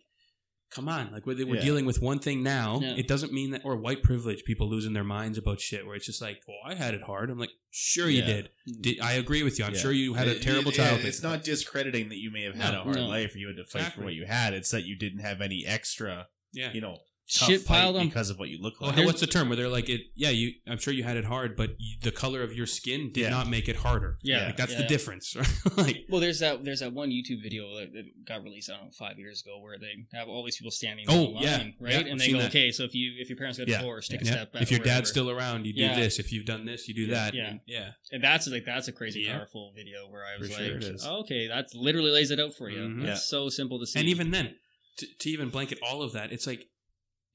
come 0.70 0.88
on, 0.88 1.12
like 1.12 1.24
we're, 1.26 1.36
we're 1.46 1.56
Yeah. 1.56 1.60
dealing 1.62 1.86
with 1.86 2.00
one 2.02 2.18
thing 2.18 2.42
now. 2.42 2.80
Yeah. 2.82 2.94
It 2.96 3.06
doesn't 3.06 3.32
mean 3.32 3.50
that 3.52 3.62
or 3.64 3.76
white 3.76 4.02
privilege, 4.02 4.44
people 4.44 4.68
losing 4.68 4.92
their 4.92 5.04
minds 5.04 5.38
about 5.38 5.60
shit. 5.60 5.86
Where 5.86 5.94
it's 5.94 6.06
just 6.06 6.20
like, 6.20 6.40
well, 6.48 6.56
I 6.64 6.74
had 6.74 6.94
it 6.94 7.02
hard. 7.02 7.30
I'm 7.30 7.38
like, 7.38 7.50
sure 7.70 8.08
you 8.08 8.20
Yeah. 8.20 8.26
did. 8.26 8.50
did. 8.80 9.00
I 9.00 9.12
agree 9.12 9.42
with 9.42 9.58
you. 9.58 9.64
I'm 9.64 9.74
Yeah. 9.74 9.80
sure 9.80 9.92
you 9.92 10.14
had 10.14 10.28
a 10.28 10.38
terrible 10.38 10.70
it- 10.70 10.74
childhood. 10.76 11.06
It's 11.06 11.22
not 11.22 11.44
discrediting 11.44 12.08
that 12.08 12.18
you 12.18 12.30
may 12.30 12.42
have 12.42 12.54
had 12.56 12.72
No. 12.72 12.80
a 12.80 12.84
hard 12.84 12.96
No. 12.96 13.06
life 13.06 13.34
or 13.34 13.38
you 13.38 13.46
had 13.48 13.56
to 13.56 13.64
fight 13.64 13.80
Exactly. 13.80 14.00
for 14.00 14.04
what 14.06 14.14
you 14.14 14.26
had. 14.26 14.52
It's 14.54 14.70
that 14.70 14.84
you 14.84 14.96
didn't 14.96 15.20
have 15.20 15.40
any 15.40 15.64
extra, 15.66 16.28
yeah. 16.52 16.72
you 16.72 16.80
know, 16.80 16.94
tough 16.94 17.00
Shit 17.26 17.64
piled 17.64 17.96
on. 17.96 18.06
because 18.08 18.28
of 18.28 18.38
what 18.38 18.50
you 18.50 18.58
look 18.60 18.78
Well, 18.82 18.92
like. 18.92 19.06
what's 19.06 19.20
the 19.20 19.26
term 19.26 19.48
where 19.48 19.56
they're 19.56 19.68
like 19.68 19.88
it? 19.88 20.02
Yeah, 20.14 20.28
you. 20.28 20.52
I'm 20.68 20.76
sure 20.76 20.92
you 20.92 21.04
had 21.04 21.16
it 21.16 21.24
hard, 21.24 21.56
but 21.56 21.70
you, 21.78 21.96
the 22.02 22.10
color 22.12 22.42
of 22.42 22.52
your 22.52 22.66
skin 22.66 23.12
did 23.12 23.22
Yeah. 23.22 23.30
not 23.30 23.48
make 23.48 23.66
it 23.66 23.76
harder. 23.76 24.18
Yeah, 24.22 24.44
like 24.46 24.58
that's 24.58 24.72
yeah, 24.72 24.76
the 24.78 24.82
yeah. 24.84 24.88
difference. 24.88 25.34
Right? 25.64 25.76
like, 25.78 26.04
Well, 26.10 26.20
there's 26.20 26.40
that 26.40 26.62
there's 26.64 26.80
that 26.80 26.92
one 26.92 27.08
YouTube 27.10 27.42
video 27.42 27.74
that, 27.78 27.92
that 27.94 28.04
got 28.26 28.42
released 28.44 28.68
I 28.70 28.74
don't 28.76 28.84
know 28.86 28.90
five 28.90 29.18
years 29.18 29.40
ago 29.40 29.58
where 29.60 29.78
they 29.78 29.94
have 30.12 30.28
all 30.28 30.44
these 30.44 30.56
people 30.58 30.70
standing 30.70 31.06
Oh, 31.08 31.22
line, 31.24 31.42
yeah, 31.42 31.56
right? 31.80 31.92
yeah, 31.92 31.98
and 32.00 32.12
I've 32.12 32.18
they 32.18 32.30
go, 32.32 32.38
that. 32.40 32.48
okay, 32.50 32.70
so 32.70 32.84
if 32.84 32.94
you 32.94 33.14
if 33.18 33.30
your 33.30 33.38
parents 33.38 33.58
got 33.58 33.68
Yeah, 33.68 33.78
divorced, 33.78 34.10
take 34.10 34.20
a 34.20 34.26
step 34.26 34.52
back. 34.52 34.60
if 34.62 34.70
your 34.70 34.80
dad's 34.80 35.08
still 35.08 35.30
around, 35.30 35.66
you 35.66 35.72
do 35.72 35.80
Yeah. 35.80 35.98
this. 35.98 36.18
If 36.18 36.30
you've 36.30 36.44
done 36.44 36.66
this, 36.66 36.88
you 36.88 36.94
do 36.94 37.06
Yeah. 37.06 37.14
that. 37.14 37.34
Yeah. 37.34 37.48
And- 37.50 37.60
yeah. 37.66 37.90
and 38.12 38.22
that's 38.22 38.46
like 38.48 38.66
that's 38.66 38.88
a 38.88 38.92
crazy 38.92 39.20
Yeah. 39.22 39.38
powerful 39.38 39.72
video 39.74 40.08
where 40.10 40.24
I 40.26 40.38
was 40.38 40.50
sure 40.50 40.60
like, 40.60 40.72
it 40.72 40.84
is. 40.84 41.06
oh, 41.06 41.20
okay, 41.20 41.48
that 41.48 41.74
literally 41.74 42.10
lays 42.10 42.30
it 42.30 42.38
out 42.38 42.52
for 42.52 42.68
you. 42.68 42.80
Mm-hmm. 42.80 43.00
It's 43.00 43.08
Yeah. 43.08 43.14
so 43.16 43.48
simple 43.48 43.80
to 43.80 43.86
see. 43.86 43.98
And 43.98 44.08
even 44.10 44.30
then, 44.30 44.56
to, 44.98 45.06
to 45.20 45.30
even 45.30 45.48
blanket 45.48 45.78
all 45.82 46.02
of 46.02 46.12
that, 46.12 46.30
it's 46.30 46.46
like 46.46 46.68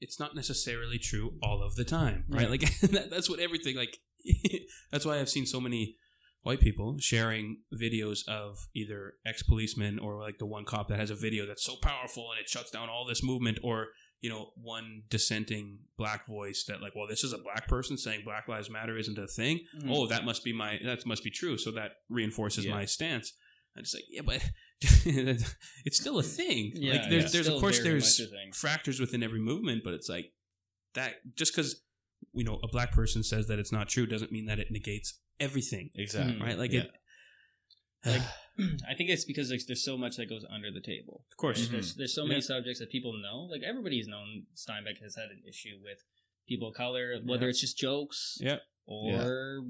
it's 0.00 0.18
not 0.18 0.34
necessarily 0.34 0.98
true 0.98 1.34
all 1.42 1.62
of 1.62 1.74
the 1.74 1.84
time, 1.84 2.24
right? 2.28 2.42
Yeah. 2.42 2.48
Like 2.48 2.80
that, 2.80 3.10
that's 3.10 3.28
what 3.30 3.40
everything 3.40 3.76
like. 3.76 3.98
that's 4.90 5.04
why 5.06 5.18
I've 5.18 5.28
seen 5.30 5.46
so 5.46 5.60
many 5.60 5.96
white 6.42 6.60
people 6.60 6.96
sharing 6.98 7.58
videos 7.74 8.26
of 8.28 8.56
either 8.74 9.14
ex 9.26 9.42
policemen 9.42 9.98
or 9.98 10.18
like 10.20 10.38
the 10.38 10.46
one 10.46 10.64
cop 10.64 10.88
that 10.88 10.98
has 10.98 11.10
a 11.10 11.14
video 11.14 11.46
that's 11.46 11.64
so 11.64 11.76
powerful 11.82 12.30
and 12.30 12.40
it 12.40 12.48
shuts 12.48 12.70
down 12.70 12.88
all 12.88 13.06
this 13.06 13.22
movement, 13.22 13.58
or 13.62 13.88
you 14.20 14.28
know 14.30 14.50
one 14.56 15.02
dissenting 15.08 15.78
black 15.96 16.26
voice 16.26 16.64
that 16.68 16.82
like, 16.82 16.94
well, 16.94 17.06
this 17.06 17.24
is 17.24 17.32
a 17.32 17.38
black 17.38 17.66
person 17.68 17.96
saying 17.96 18.22
Black 18.24 18.48
Lives 18.48 18.70
Matter 18.70 18.96
isn't 18.98 19.18
a 19.18 19.26
thing. 19.26 19.60
Mhm. 19.78 19.90
Oh, 19.90 20.06
that 20.06 20.24
must 20.24 20.44
be 20.44 20.52
my 20.52 20.78
that 20.84 21.04
must 21.06 21.24
be 21.24 21.30
true. 21.30 21.56
So 21.58 21.70
that 21.72 21.92
reinforces 22.08 22.64
Yeah. 22.66 22.72
my 22.74 22.84
stance. 22.84 23.32
I'm 23.76 23.82
just 23.84 23.94
like, 23.94 24.04
yeah, 24.10 24.22
but 24.24 24.42
it's 25.84 25.98
still 26.00 26.18
a 26.18 26.22
thing. 26.22 26.72
Yeah, 26.74 26.92
like 26.94 27.02
there's 27.10 27.24
yeah. 27.24 27.28
there's 27.32 27.46
Still 27.46 27.56
of 27.56 27.60
course 27.60 27.80
there's 27.82 28.18
much 28.20 28.26
a 28.28 28.30
thing. 28.30 28.52
factors 28.52 28.98
within 29.00 29.22
every 29.22 29.40
movement, 29.40 29.82
but 29.84 29.94
it's 29.94 30.08
like 30.08 30.32
that 30.94 31.14
just 31.36 31.54
because 31.54 31.82
you 32.32 32.44
know 32.44 32.58
a 32.62 32.68
black 32.68 32.92
person 32.92 33.22
says 33.22 33.46
that 33.48 33.58
it's 33.58 33.72
not 33.72 33.88
true 33.88 34.06
doesn't 34.06 34.32
mean 34.32 34.46
that 34.46 34.58
it 34.58 34.70
negates 34.70 35.18
everything, 35.38 35.90
exactly. 35.94 36.40
Right? 36.40 36.58
Like 36.58 36.72
Yeah. 36.72 36.80
it. 36.82 36.90
Like, 38.06 38.22
I 38.88 38.94
think 38.94 39.10
it's 39.10 39.24
because 39.26 39.50
like, 39.50 39.60
there's 39.66 39.84
so 39.84 39.96
much 39.98 40.16
that 40.16 40.28
goes 40.28 40.44
under 40.50 40.70
the 40.70 40.80
table. 40.80 41.24
of 41.30 41.36
course, 41.36 41.60
Like, 41.60 41.70
There's, 41.70 41.90
mm-hmm. 41.92 41.98
there's 41.98 42.14
so 42.14 42.22
many 42.24 42.36
Yeah. 42.36 42.40
subjects 42.46 42.80
that 42.80 42.90
people 42.90 43.12
know. 43.22 43.42
Like 43.50 43.62
everybody's 43.62 44.06
known 44.08 44.46
Steinbach 44.54 44.98
has 45.02 45.16
had 45.16 45.26
an 45.30 45.42
issue 45.48 45.76
with 45.82 45.98
people 46.48 46.68
of 46.68 46.74
color, 46.74 47.14
whether 47.24 47.44
Yeah. 47.44 47.50
it's 47.50 47.60
just 47.60 47.76
jokes 47.78 48.38
Yeah. 48.40 48.58
or 48.86 49.66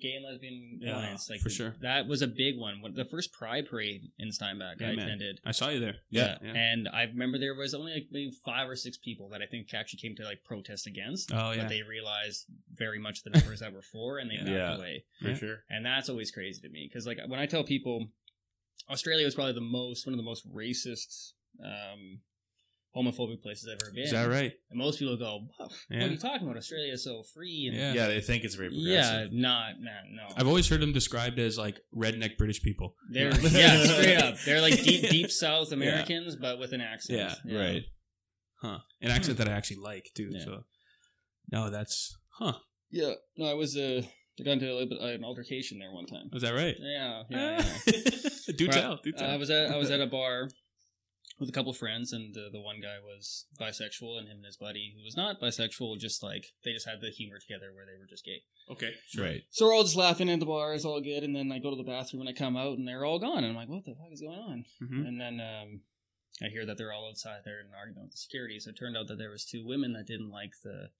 gay 0.00 0.14
and 0.14 0.24
lesbian 0.24 0.78
Yeah, 0.82 0.96
alliance. 0.96 1.28
Like 1.30 1.40
for 1.40 1.50
sure. 1.50 1.74
that 1.80 2.06
was 2.08 2.22
a 2.22 2.26
big 2.26 2.58
one. 2.58 2.80
The 2.94 3.04
first 3.04 3.32
Pride 3.32 3.68
parade 3.68 4.10
in 4.18 4.32
Steinbach 4.32 4.80
Yeah, 4.80 4.88
I 4.88 4.96
man. 4.96 5.06
attended. 5.06 5.40
I 5.44 5.52
saw 5.52 5.68
you 5.68 5.80
there. 5.80 5.96
Yeah. 6.10 6.38
Yeah. 6.42 6.52
and 6.52 6.88
I 6.88 7.02
remember 7.04 7.38
there 7.38 7.54
was 7.54 7.74
only 7.74 7.92
like 7.94 8.06
maybe 8.10 8.32
five 8.44 8.68
or 8.68 8.76
six 8.76 8.96
people 8.96 9.28
that 9.30 9.42
I 9.42 9.46
think 9.46 9.72
actually 9.74 9.98
came 10.00 10.16
to 10.16 10.24
like 10.24 10.42
protest 10.44 10.86
against. 10.86 11.32
Oh 11.32 11.52
yeah, 11.52 11.62
But 11.62 11.68
they 11.68 11.82
realized 11.82 12.46
very 12.74 12.98
much 12.98 13.22
the 13.22 13.30
numbers 13.30 13.60
that 13.60 13.72
were 13.72 13.82
for, 13.82 14.18
and 14.18 14.30
they 14.30 14.34
Yeah. 14.34 14.40
backed 14.44 14.50
Yeah. 14.50 14.76
away. 14.76 15.04
For 15.20 15.28
Yeah. 15.28 15.36
sure. 15.36 15.64
And 15.70 15.84
that's 15.84 16.08
always 16.08 16.30
crazy 16.30 16.60
to 16.62 16.68
me 16.68 16.88
because 16.88 17.06
like 17.06 17.18
when 17.26 17.38
I 17.40 17.46
tell 17.46 17.64
people 17.64 18.08
Australia 18.88 19.24
was 19.24 19.34
probably 19.34 19.52
the 19.54 19.60
most 19.60 20.06
one 20.06 20.14
of 20.14 20.18
the 20.18 20.24
most 20.24 20.48
racist 20.52 21.32
um 21.64 22.20
homophobic 22.96 23.40
places 23.42 23.68
I've 23.68 23.78
ever 23.82 23.92
been. 23.94 24.04
is 24.04 24.10
that 24.10 24.24
right? 24.28 24.52
And 24.70 24.78
most 24.78 24.98
people 24.98 25.16
go, 25.16 25.46
"Wow, 25.58 25.66
What 25.66 25.72
Yeah. 25.90 26.04
are 26.04 26.08
you 26.08 26.16
talking 26.18 26.42
about? 26.46 26.56
Australia 26.56 26.92
is 26.92 27.04
so 27.04 27.22
free 27.22 27.66
and 27.68 27.76
Yeah. 27.76 27.92
Yeah, 27.94 28.06
they 28.08 28.20
think 28.20 28.42
it's 28.44 28.56
very 28.56 28.68
progressive. 28.70 28.92
yeah, 28.92 29.10
progressive. 29.10 29.32
not 29.34 29.80
man, 29.80 30.02
no. 30.16 30.26
I've 30.36 30.48
always 30.48 30.68
heard 30.68 30.80
them 30.80 30.92
described 30.92 31.38
as 31.38 31.56
like 31.56 31.80
redneck 31.94 32.36
British 32.36 32.62
people. 32.62 32.96
They're 33.10 33.30
Yeah. 33.40 33.48
yeah, 33.50 33.84
straight 33.94 34.16
up. 34.18 34.38
They're 34.44 34.60
like 34.60 34.82
deep 34.82 35.08
deep 35.08 35.30
South 35.46 35.70
Americans, 35.72 36.36
but 36.36 36.58
with 36.58 36.72
an 36.72 36.80
accent. 36.80 37.18
Yeah, 37.44 37.58
Right. 37.58 37.84
huh? 38.60 38.78
An 39.00 39.10
accent 39.10 39.38
that 39.38 39.48
I 39.48 39.52
actually 39.52 39.76
like 39.78 40.10
too. 40.16 40.30
Yeah. 40.32 40.44
So 40.44 40.64
no, 41.52 41.70
that's 41.70 42.16
huh? 42.38 42.54
Yeah. 42.90 43.14
No, 43.36 43.46
I 43.46 43.54
was 43.54 43.76
uh 43.76 44.02
I 44.38 44.42
got 44.42 44.52
into 44.52 44.70
a 44.70 44.72
little 44.72 44.88
bit 44.88 45.00
an 45.00 45.22
altercation 45.22 45.78
there 45.78 45.92
one 45.92 46.06
time. 46.06 46.30
Was 46.32 46.42
that 46.42 46.54
right? 46.54 46.74
Yeah, 46.80 47.22
yeah, 47.30 47.62
yeah. 47.86 48.30
do 48.56 48.66
But, 48.66 48.72
tell. 48.72 48.96
Do 49.04 49.12
uh, 49.14 49.18
tell. 49.18 49.30
I 49.30 49.36
was 49.36 49.50
at 49.50 49.70
I 49.70 49.76
was 49.76 49.90
at 49.90 50.00
a 50.00 50.06
bar 50.06 50.48
with 51.40 51.48
a 51.48 51.52
couple 51.52 51.72
of 51.72 51.76
friends, 51.78 52.12
and 52.12 52.36
uh, 52.36 52.50
the 52.52 52.60
one 52.60 52.80
guy 52.80 52.98
was 53.02 53.46
bisexual, 53.58 54.18
and 54.18 54.28
him 54.28 54.36
and 54.36 54.44
his 54.46 54.56
buddy, 54.58 54.92
who 54.96 55.02
was 55.02 55.16
not 55.16 55.40
bisexual, 55.40 55.98
just 55.98 56.22
like 56.22 56.44
they 56.64 56.72
just 56.72 56.86
had 56.86 57.00
the 57.00 57.08
humor 57.10 57.38
together 57.40 57.72
where 57.74 57.86
they 57.86 57.98
were 57.98 58.06
just 58.08 58.24
gay. 58.24 58.42
okay. 58.70 58.92
Right. 59.18 59.42
So 59.50 59.66
we're 59.66 59.74
all 59.74 59.82
just 59.82 59.96
laughing 59.96 60.28
at 60.30 60.38
the 60.38 60.46
bar, 60.46 60.74
it's 60.74 60.84
all 60.84 61.00
good, 61.00 61.24
and 61.24 61.34
then 61.34 61.50
I 61.50 61.58
go 61.58 61.70
to 61.70 61.76
the 61.76 61.82
bathroom 61.82 62.20
and 62.20 62.28
I 62.28 62.32
come 62.34 62.56
out, 62.56 62.76
and 62.78 62.86
they're 62.86 63.04
all 63.04 63.18
gone, 63.18 63.38
and 63.38 63.46
I'm 63.48 63.56
like, 63.56 63.68
what 63.70 63.84
the 63.84 63.94
fuck 63.94 64.12
is 64.12 64.20
going 64.20 64.38
on? 64.38 64.64
Mhm. 64.82 65.08
And 65.08 65.20
then 65.20 65.40
um, 65.40 65.80
I 66.42 66.48
hear 66.48 66.64
that 66.66 66.76
they're 66.78 66.92
all 66.92 67.08
outside 67.08 67.40
there 67.44 67.58
and 67.60 67.70
arguing 67.74 68.02
with 68.04 68.12
the 68.12 68.18
security. 68.18 68.60
So 68.60 68.70
it 68.70 68.78
turned 68.78 68.96
out 68.96 69.08
that 69.08 69.16
there 69.18 69.30
was 69.30 69.44
two 69.44 69.66
women 69.66 69.92
that 69.94 70.06
didn't 70.06 70.30
like 70.30 70.52
the 70.62 70.90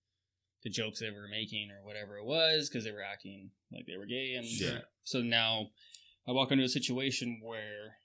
the 0.62 0.68
jokes 0.70 1.00
they 1.00 1.10
were 1.10 1.26
making 1.30 1.70
or 1.70 1.82
whatever 1.86 2.18
it 2.18 2.24
was 2.26 2.68
because 2.68 2.84
they 2.84 2.92
were 2.92 3.02
acting 3.02 3.50
like 3.72 3.86
they 3.86 3.96
were 3.96 4.04
gay, 4.06 4.34
and 4.36 4.44
Yeah. 4.46 4.80
so 5.02 5.20
now 5.22 5.68
I 6.28 6.32
walk 6.32 6.50
into 6.52 6.64
a 6.64 6.68
situation 6.68 7.40
where 7.42 7.96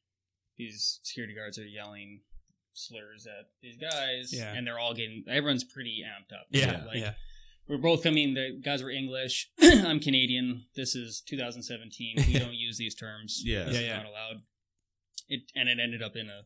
these 0.58 1.00
security 1.04 1.34
guards 1.36 1.58
are 1.60 1.66
yelling 1.66 2.22
slurs 2.74 3.26
at 3.28 3.46
these 3.62 3.78
guys, 3.78 4.32
Yeah. 4.34 4.54
and 4.54 4.66
they're 4.68 4.80
all 4.80 4.94
getting 4.94 5.24
everyone's 5.30 5.64
pretty 5.64 6.04
amped 6.06 6.34
up. 6.36 6.48
Yeah, 6.50 6.84
like, 6.86 6.98
yeah. 6.98 7.14
we're 7.68 7.78
both 7.78 8.04
coming. 8.04 8.34
The 8.34 8.60
guys 8.64 8.84
were 8.84 8.90
English. 8.92 9.50
I'm 9.62 10.00
Canadian. 10.00 10.66
This 10.76 10.96
is 10.96 11.22
2017. 11.28 12.16
We 12.28 12.34
don't 12.40 12.54
use 12.54 12.78
these 12.78 12.96
terms. 12.96 13.42
Yeah. 13.46 13.64
This 13.66 13.76
Yeah, 13.76 13.80
is 13.82 13.88
yeah. 13.88 13.98
Not 13.98 14.06
allowed. 14.08 14.42
It 15.30 15.42
and 15.56 15.70
it 15.70 15.80
ended 15.82 16.04
up 16.04 16.16
in 16.16 16.28
a 16.30 16.42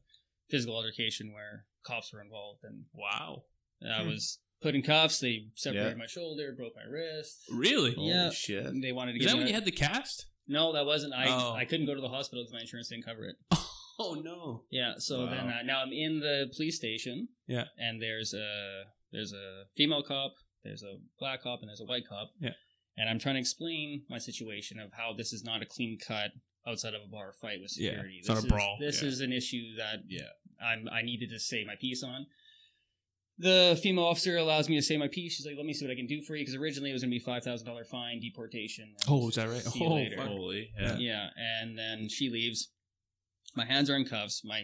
physical 0.49 0.75
altercation 0.75 1.33
where 1.33 1.65
cops 1.83 2.13
were 2.13 2.21
involved, 2.21 2.63
and 2.63 2.85
Wow. 2.93 3.43
I 3.83 4.03
Hmm. 4.03 4.09
was 4.09 4.39
put 4.61 4.75
in 4.75 4.81
cuffs. 4.83 5.19
They 5.19 5.47
separated 5.55 5.89
Yeah. 5.91 5.95
my 5.95 6.05
shoulder, 6.05 6.53
broke 6.55 6.75
my 6.75 6.83
wrist. 6.83 7.39
Really? 7.51 7.93
Holy 7.93 8.09
Yeah. 8.09 8.29
shit. 8.31 8.65
They 8.81 8.91
wanted 8.91 9.13
to 9.13 9.19
Is 9.19 9.25
get 9.25 9.31
that 9.31 9.37
when 9.37 9.45
a- 9.45 9.49
you 9.49 9.55
had 9.55 9.65
the 9.65 9.71
cast? 9.71 10.25
No, 10.47 10.73
that 10.73 10.85
wasn't. 10.85 11.13
I 11.13 11.27
Oh. 11.29 11.53
I 11.53 11.65
couldn't 11.65 11.85
go 11.85 11.95
to 11.95 12.01
the 12.01 12.09
hospital 12.09 12.43
because 12.43 12.53
my 12.53 12.61
insurance 12.61 12.89
didn't 12.89 13.05
cover 13.05 13.25
it. 13.25 13.35
Oh 14.01 14.13
no. 14.15 14.63
Yeah, 14.71 14.93
so 14.97 15.25
Wow. 15.25 15.31
then 15.31 15.47
uh, 15.47 15.61
now 15.63 15.81
I'm 15.81 15.91
in 15.91 16.19
the 16.21 16.47
police 16.55 16.77
station. 16.77 17.27
Yeah. 17.47 17.65
and 17.77 18.01
there's 18.01 18.33
a 18.33 18.83
there's 19.11 19.33
a 19.33 19.63
female 19.75 20.03
cop, 20.03 20.35
there's 20.63 20.83
a 20.83 20.97
black 21.19 21.43
cop, 21.43 21.59
and 21.61 21.69
there's 21.69 21.81
a 21.81 21.85
white 21.85 22.07
cop. 22.07 22.31
Yeah. 22.39 22.51
and 22.97 23.09
I'm 23.09 23.19
trying 23.19 23.35
to 23.35 23.39
explain 23.41 24.03
my 24.09 24.17
situation 24.17 24.79
of 24.79 24.91
how 24.93 25.13
this 25.17 25.31
is 25.33 25.43
not 25.43 25.61
a 25.61 25.65
clean 25.65 25.97
cut 26.05 26.31
outside 26.67 26.93
of 26.93 27.01
a 27.01 27.07
bar 27.07 27.33
fight 27.41 27.59
with 27.61 27.73
Yeah, 27.77 27.91
security. 27.91 28.17
it's 28.19 28.27
this 28.27 28.35
not 28.35 28.43
a 28.43 28.45
is, 28.47 28.51
brawl. 28.51 28.77
This 28.79 29.01
Yeah. 29.01 29.07
is 29.09 29.19
an 29.21 29.31
issue 29.33 29.75
that 29.77 29.99
Yeah. 30.07 30.29
I'm 30.61 30.87
I 30.89 31.01
needed 31.01 31.29
to 31.31 31.39
say 31.39 31.63
my 31.65 31.75
piece 31.75 32.03
on. 32.03 32.27
The 33.37 33.79
female 33.81 34.03
officer 34.03 34.35
allows 34.35 34.67
me 34.67 34.75
to 34.75 34.81
say 34.81 34.97
my 34.97 35.07
piece. 35.07 35.35
She's 35.37 35.45
like, 35.45 35.55
"Let 35.55 35.65
me 35.65 35.73
see 35.73 35.85
what 35.85 35.91
I 35.91 35.95
can 35.95 36.07
do 36.07 36.21
for 36.21 36.35
you," 36.35 36.41
because 36.41 36.55
originally 36.55 36.89
it 36.89 36.93
was 36.93 37.03
going 37.03 37.11
to 37.11 37.15
be 37.15 37.23
five 37.23 37.41
thousand 37.43 37.65
dollar 37.67 37.85
fine, 37.85 38.19
deportation. 38.19 38.95
Oh, 39.07 39.29
is 39.29 39.35
that 39.35 39.47
right? 39.47 39.63
Oh, 39.65 39.69
Holy. 39.69 40.71
Yeah. 40.77 40.97
Yeah, 40.97 41.29
and 41.37 41.77
then 41.77 42.09
she 42.09 42.29
leaves. 42.29 42.69
My 43.55 43.65
hands 43.65 43.89
are 43.89 43.95
in 43.95 44.05
cuffs. 44.05 44.41
My 44.43 44.63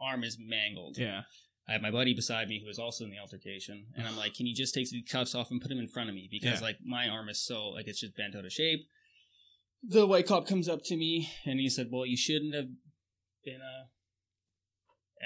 arm 0.00 0.22
is 0.24 0.36
mangled. 0.40 0.98
Yeah. 0.98 1.22
I 1.68 1.72
have 1.72 1.82
my 1.82 1.90
buddy 1.92 2.12
beside 2.12 2.48
me 2.48 2.60
who 2.62 2.68
is 2.68 2.78
also 2.78 3.04
in 3.04 3.10
the 3.10 3.18
altercation, 3.18 3.86
and 3.96 4.06
I'm 4.06 4.16
like, 4.22 4.34
"Can 4.34 4.46
you 4.46 4.54
just 4.54 4.74
take 4.74 4.90
the 4.90 5.02
cuffs 5.02 5.34
off 5.34 5.50
and 5.50 5.60
put 5.60 5.68
them 5.68 5.78
in 5.78 5.88
front 5.88 6.08
of 6.08 6.14
me 6.14 6.28
because 6.30 6.60
Yeah. 6.60 6.66
like 6.66 6.78
my 6.84 7.08
arm 7.08 7.28
is 7.28 7.40
so 7.44 7.68
like 7.68 7.86
it's 7.86 8.00
just 8.00 8.16
bent 8.16 8.34
out 8.34 8.44
of 8.44 8.52
shape." 8.52 8.80
The 9.84 10.06
white 10.06 10.26
cop 10.26 10.46
comes 10.46 10.68
up 10.68 10.82
to 10.84 10.96
me 10.96 11.28
and 11.44 11.58
he 11.60 11.68
said, 11.68 11.88
"Well, 11.90 12.06
you 12.06 12.16
shouldn't 12.16 12.54
have 12.54 12.68
been 13.44 13.60
a 13.60 13.88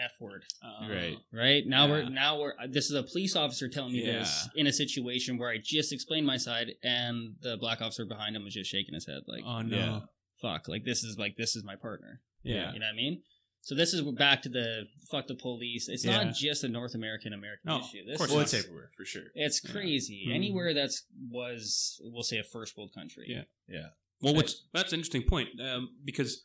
f 0.04 0.12
word." 0.20 0.44
Uh, 0.62 0.88
Right. 0.88 1.16
Right 1.32 1.66
now 1.66 1.86
Yeah. 1.86 1.90
we're 1.92 2.08
now 2.10 2.38
we're 2.40 2.52
this 2.68 2.86
is 2.86 2.92
a 2.92 3.02
police 3.02 3.34
officer 3.36 3.68
telling 3.68 3.92
me 3.92 4.02
this 4.04 4.48
in 4.54 4.66
a 4.66 4.72
situation 4.72 5.38
where 5.38 5.50
I 5.50 5.58
just 5.62 5.92
explained 5.92 6.26
my 6.26 6.36
side 6.36 6.72
and 6.82 7.36
the 7.40 7.56
black 7.56 7.80
officer 7.80 8.04
behind 8.04 8.36
him 8.36 8.44
was 8.44 8.54
just 8.54 8.70
shaking 8.70 8.94
his 8.94 9.06
head 9.06 9.22
like 9.26 9.42
Oh 9.44 9.62
no. 9.62 9.76
Yeah. 9.76 10.00
fuck 10.42 10.68
like 10.68 10.84
this 10.84 11.02
is 11.02 11.18
like 11.18 11.36
this 11.36 11.56
is 11.56 11.64
my 11.64 11.76
partner 11.76 12.20
Yeah. 12.54 12.72
you 12.72 12.78
know 12.80 12.86
what 12.86 12.92
I 12.92 12.96
mean 12.96 13.22
so 13.62 13.74
this 13.74 13.92
is 13.92 14.02
back 14.02 14.42
to 14.42 14.48
the 14.48 14.84
fuck 15.10 15.26
the 15.26 15.34
police 15.34 15.88
it's 15.88 16.04
Yeah. 16.04 16.22
not 16.24 16.34
just 16.34 16.62
a 16.64 16.68
North 16.68 16.94
American 16.94 17.32
American 17.32 17.62
No, 17.66 17.78
issue 17.80 18.00
of 18.00 18.06
this 18.06 18.18
course 18.18 18.30
Well, 18.30 18.40
is, 18.40 18.54
it's 18.54 18.64
everywhere 18.64 18.90
for 18.96 19.04
sure. 19.04 19.24
it's 19.34 19.60
Yeah. 19.64 19.72
crazy 19.72 20.26
Mhm. 20.28 20.34
anywhere 20.34 20.72
that's 20.74 21.04
was 21.30 22.00
we'll 22.02 22.22
say 22.22 22.38
a 22.38 22.44
first 22.44 22.76
world 22.76 22.92
country 22.94 23.26
Yeah. 23.28 23.44
Yeah. 23.68 23.88
Well, 24.22 24.34
what's 24.34 24.66
that's 24.72 24.92
an 24.92 25.00
interesting 25.00 25.24
point 25.24 25.60
um, 25.60 25.96
because 26.04 26.44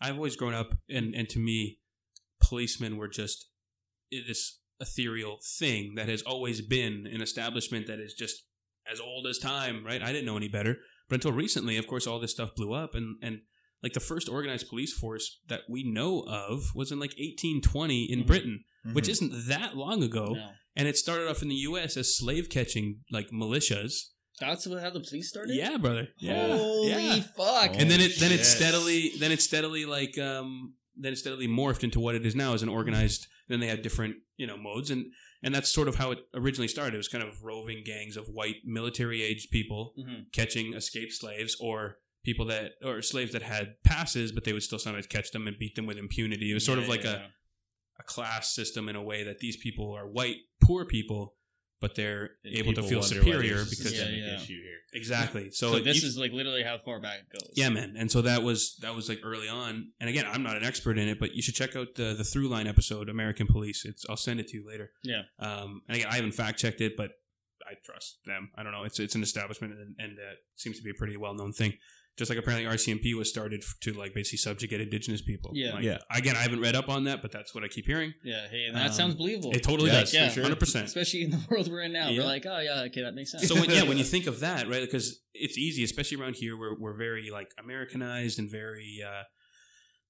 I've 0.00 0.14
always 0.14 0.36
grown 0.36 0.54
up, 0.54 0.78
and 0.88 1.14
and 1.14 1.28
to 1.28 1.38
me, 1.38 1.80
policemen 2.40 2.96
were 2.96 3.08
just 3.08 3.50
this 4.10 4.58
ethereal 4.80 5.38
thing 5.58 5.94
that 5.96 6.08
has 6.08 6.22
always 6.22 6.62
been 6.62 7.06
an 7.06 7.20
establishment 7.20 7.86
that 7.86 8.00
is 8.00 8.14
just 8.14 8.44
as 8.90 8.98
old 8.98 9.26
as 9.26 9.38
time, 9.38 9.84
right? 9.84 10.02
I 10.02 10.12
didn't 10.12 10.24
know 10.24 10.38
any 10.38 10.48
better, 10.48 10.78
but 11.08 11.16
until 11.16 11.32
recently, 11.32 11.76
of 11.76 11.86
course, 11.86 12.06
all 12.06 12.18
this 12.18 12.30
stuff 12.32 12.54
blew 12.54 12.72
up, 12.72 12.94
and 12.94 13.18
and 13.22 13.42
like 13.82 13.92
the 13.94 14.00
first 14.00 14.28
organized 14.28 14.68
police 14.68 14.92
force 14.92 15.40
that 15.48 15.62
we 15.68 15.82
know 15.82 16.20
of 16.28 16.74
was 16.74 16.92
in 16.92 16.98
like 17.00 17.14
1820 17.18 18.04
in 18.10 18.20
Mhm. 18.22 18.26
Britain, 18.26 18.64
which 18.92 19.06
Mhm. 19.06 19.10
isn't 19.10 19.46
that 19.48 19.76
long 19.76 20.02
ago, 20.02 20.34
no. 20.34 20.50
and 20.76 20.86
it 20.88 20.96
started 20.96 21.28
off 21.28 21.42
in 21.42 21.48
the 21.48 21.54
U.S. 21.70 21.96
as 21.96 22.16
slave 22.16 22.48
catching 22.48 23.00
like 23.10 23.30
militias. 23.30 24.10
that's 24.38 24.64
how 24.64 24.88
the 24.90 25.00
police 25.00 25.28
started 25.28 25.54
Yeah, 25.54 25.76
brother. 25.76 26.08
Yeah. 26.18 26.56
holy 26.56 26.88
yeah 26.88 27.20
fuck 27.36 27.72
and 27.74 27.90
then 27.90 28.00
it 28.00 28.16
then 28.18 28.32
it 28.32 28.42
steadily 28.44 29.10
then 29.18 29.32
it 29.32 29.42
steadily 29.42 29.84
like 29.84 30.16
um 30.18 30.74
then 30.96 31.12
it 31.12 31.16
steadily 31.16 31.46
morphed 31.46 31.84
into 31.84 32.00
what 32.00 32.14
it 32.14 32.24
is 32.24 32.34
now 32.34 32.54
as 32.54 32.62
an 32.62 32.68
organized 32.70 33.26
then 33.48 33.60
they 33.60 33.66
had 33.66 33.82
different 33.82 34.16
you 34.38 34.46
know 34.46 34.56
modes 34.56 34.90
and 34.90 35.12
and 35.42 35.54
that's 35.54 35.70
sort 35.70 35.88
of 35.88 35.96
how 35.96 36.10
it 36.12 36.20
originally 36.32 36.68
started 36.68 36.94
it 36.94 36.96
was 36.96 37.08
kind 37.08 37.22
of 37.22 37.42
roving 37.42 37.82
gangs 37.84 38.16
of 38.16 38.28
white 38.28 38.56
military 38.64 39.22
aged 39.22 39.50
people 39.50 39.92
Mhm. 39.98 40.32
catching 40.32 40.72
escaped 40.72 41.12
slaves 41.12 41.54
or 41.60 41.98
people 42.24 42.44
that 42.46 42.72
or 42.84 43.00
slaves 43.02 43.32
that 43.32 43.42
had 43.42 43.74
passes 43.84 44.30
but 44.32 44.44
they 44.44 44.52
would 44.52 44.62
still 44.62 44.78
sometimes 44.78 45.06
catch 45.06 45.30
them 45.30 45.46
and 45.46 45.58
beat 45.58 45.74
them 45.74 45.86
with 45.86 45.96
impunity 45.98 46.50
it 46.50 46.54
was 46.54 46.64
sort 46.64 46.78
of 46.78 46.88
like 46.88 47.04
yeah. 47.04 47.10
a 47.12 48.00
a 48.00 48.02
class 48.02 48.54
system 48.54 48.88
in 48.88 48.96
a 48.96 49.02
way 49.02 49.22
that 49.24 49.38
these 49.40 49.56
people 49.56 49.92
are 49.92 50.06
white 50.06 50.36
poor 50.62 50.84
people 50.84 51.34
but 51.80 51.94
they're 51.94 52.32
And 52.44 52.54
able 52.56 52.74
to 52.74 52.82
feel 52.82 53.02
superior 53.02 53.54
there's 53.56 53.66
a 53.66 53.70
because 53.70 53.92
Yeah, 53.92 53.98
systemic 54.00 54.20
yeah. 54.20 54.34
issue 54.36 54.62
here. 54.62 54.78
exactly 54.92 55.50
so, 55.50 55.72
so, 55.72 55.76
it 55.78 55.84
this 55.84 55.96
used- 55.96 56.06
is 56.08 56.18
like 56.18 56.30
literally 56.32 56.62
how 56.62 56.76
far 56.78 57.00
back 57.00 57.20
it 57.20 57.30
goes 57.32 57.52
yeah, 57.54 57.70
man. 57.70 57.94
And 57.96 58.10
so 58.10 58.20
that 58.22 58.42
was 58.42 58.76
that 58.82 58.94
was 58.94 59.08
like 59.08 59.20
early 59.24 59.48
on. 59.48 59.92
And 59.98 60.08
again, 60.10 60.26
I'm 60.30 60.42
not 60.42 60.56
an 60.56 60.64
expert 60.64 60.98
in 60.98 61.08
it, 61.08 61.18
but 61.18 61.34
you 61.34 61.40
should 61.42 61.54
check 61.54 61.74
out 61.76 61.94
the 61.94 62.14
the 62.14 62.22
Throughline 62.22 62.68
episode, 62.68 63.08
American 63.08 63.46
Police. 63.46 63.84
It's 63.86 64.04
I'll 64.10 64.16
send 64.18 64.40
it 64.40 64.48
to 64.48 64.58
you 64.58 64.66
later. 64.68 64.92
Yeah. 65.02 65.22
Um, 65.38 65.80
and 65.88 65.96
again, 65.96 66.08
I 66.10 66.16
haven't 66.16 66.32
fact 66.32 66.58
checked 66.58 66.80
it, 66.82 66.96
but 66.98 67.12
I 67.66 67.74
trust 67.84 68.18
them. 68.26 68.50
I 68.56 68.62
don't 68.62 68.72
know. 68.72 68.84
It's 68.84 69.00
it's 69.00 69.14
an 69.14 69.22
establishment, 69.22 69.72
and, 69.72 69.94
and 69.98 70.18
uh, 70.18 70.34
seems 70.54 70.76
to 70.78 70.82
be 70.82 70.90
a 70.90 70.94
pretty 70.94 71.16
well 71.16 71.34
known 71.34 71.52
thing. 71.52 71.74
Just 72.20 72.30
like 72.30 72.38
apparently 72.38 72.70
RCMP 72.70 73.16
was 73.16 73.28
started 73.28 73.62
f- 73.62 73.74
to 73.80 73.92
like 73.94 74.12
basically 74.14 74.36
subjugate 74.38 74.80
Indigenous 74.80 75.22
people. 75.22 75.50
Yeah. 75.54 75.72
Like, 75.74 75.84
Yeah. 75.84 75.98
Again, 76.14 76.36
I 76.36 76.40
haven't 76.40 76.60
read 76.60 76.76
up 76.76 76.88
on 76.88 77.04
that, 77.04 77.22
but 77.22 77.32
that's 77.32 77.54
what 77.54 77.64
I 77.64 77.68
keep 77.68 77.86
hearing. 77.86 78.12
Yeah, 78.22 78.46
hey, 78.48 78.64
and 78.66 78.76
that 78.76 78.88
Um, 78.88 78.92
sounds 78.92 79.14
believable. 79.16 79.52
It 79.52 79.62
totally 79.64 79.90
Yeah, 79.90 80.00
does. 80.00 80.14
yeah. 80.14 80.28
for 80.28 80.34
sure. 80.34 80.44
100%. 80.44 80.84
Especially 80.84 81.22
in 81.22 81.30
the 81.30 81.40
world 81.50 81.68
we're 81.68 81.80
in 81.82 81.92
now. 81.92 82.10
Yeah. 82.10 82.18
We're 82.20 82.26
like, 82.26 82.44
oh 82.46 82.58
yeah, 82.60 82.82
okay, 82.88 83.02
that 83.02 83.14
makes 83.14 83.32
sense. 83.32 83.48
so 83.48 83.54
when, 83.58 83.70
yeah, 83.70 83.82
when 83.84 83.98
you 83.98 84.04
think 84.14 84.26
of 84.26 84.40
that, 84.40 84.68
right? 84.68 84.82
Because 84.82 85.20
it's 85.34 85.56
easy, 85.58 85.82
especially 85.82 86.20
around 86.20 86.36
here, 86.36 86.56
we're 86.58 86.78
we're 86.78 86.96
very 86.96 87.30
like 87.30 87.48
Americanized 87.58 88.38
and 88.38 88.50
very 88.50 88.98
uh, 89.04 89.22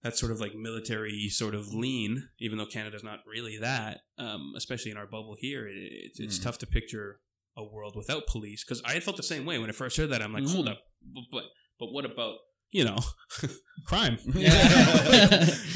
that 0.02 0.16
sort 0.16 0.32
of 0.32 0.40
like 0.40 0.54
military 0.54 1.28
sort 1.28 1.54
of 1.54 1.72
lean. 1.72 2.28
Even 2.40 2.58
though 2.58 2.66
Canada's 2.66 3.04
not 3.04 3.20
really 3.26 3.56
that, 3.58 4.00
um, 4.18 4.52
especially 4.56 4.90
in 4.90 4.96
our 4.96 5.06
bubble 5.06 5.36
here, 5.38 5.68
it, 5.68 5.74
it's 5.76 6.18
it's 6.20 6.38
Mm. 6.38 6.42
tough 6.42 6.58
to 6.58 6.66
picture 6.66 7.20
a 7.56 7.64
world 7.64 7.94
without 7.96 8.26
police. 8.26 8.64
Because 8.64 8.80
I 8.84 8.92
had 8.94 9.02
felt 9.02 9.16
the 9.16 9.22
same 9.22 9.44
way 9.44 9.58
when 9.58 9.68
I 9.68 9.72
first 9.72 9.96
heard 9.96 10.10
that. 10.10 10.22
I'm 10.22 10.32
like, 10.32 10.46
hold 10.46 10.66
Mhm. 10.66 10.70
up, 10.72 10.80
but 11.02 11.24
but, 11.30 11.44
but 11.80 11.86
what 11.92 12.04
about 12.04 12.36
you 12.70 12.84
know 12.84 12.98
crime? 13.86 14.18
Yeah. 14.34 14.50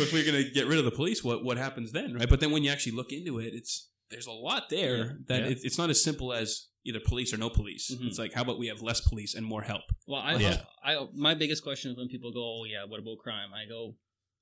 if 0.02 0.12
we're 0.12 0.24
gonna 0.24 0.44
get 0.44 0.66
rid 0.68 0.78
of 0.78 0.84
the 0.84 0.90
police, 0.92 1.24
what 1.24 1.42
what 1.44 1.56
happens 1.56 1.90
then, 1.92 2.14
right? 2.14 2.28
But 2.28 2.40
then 2.40 2.50
when 2.52 2.62
you 2.62 2.70
actually 2.70 2.92
look 2.92 3.10
into 3.12 3.38
it, 3.40 3.52
it's 3.54 3.90
there's 4.10 4.26
a 4.26 4.32
lot 4.32 4.64
there 4.70 4.96
Yeah. 4.98 5.12
that 5.28 5.40
Yeah. 5.42 5.48
It, 5.48 5.58
it's 5.64 5.78
not 5.78 5.90
as 5.90 6.02
simple 6.04 6.32
as 6.32 6.68
either 6.86 7.00
police 7.00 7.32
or 7.32 7.38
no 7.38 7.48
police. 7.50 7.90
Mhm. 7.90 8.06
It's 8.08 8.18
like 8.18 8.32
how 8.34 8.42
about 8.42 8.58
we 8.58 8.68
have 8.68 8.82
less 8.82 9.00
police 9.00 9.34
and 9.34 9.44
more 9.44 9.62
help? 9.62 9.82
well, 10.06 10.20
I, 10.20 10.36
Yeah. 10.36 10.60
I, 10.84 11.06
my 11.14 11.34
biggest 11.34 11.62
question 11.64 11.90
is 11.90 11.96
when 11.96 12.08
people 12.08 12.30
go, 12.32 12.44
oh 12.60 12.64
yeah, 12.64 12.84
what 12.86 13.00
about 13.00 13.18
crime? 13.24 13.50
I 13.54 13.66
go, 13.68 13.96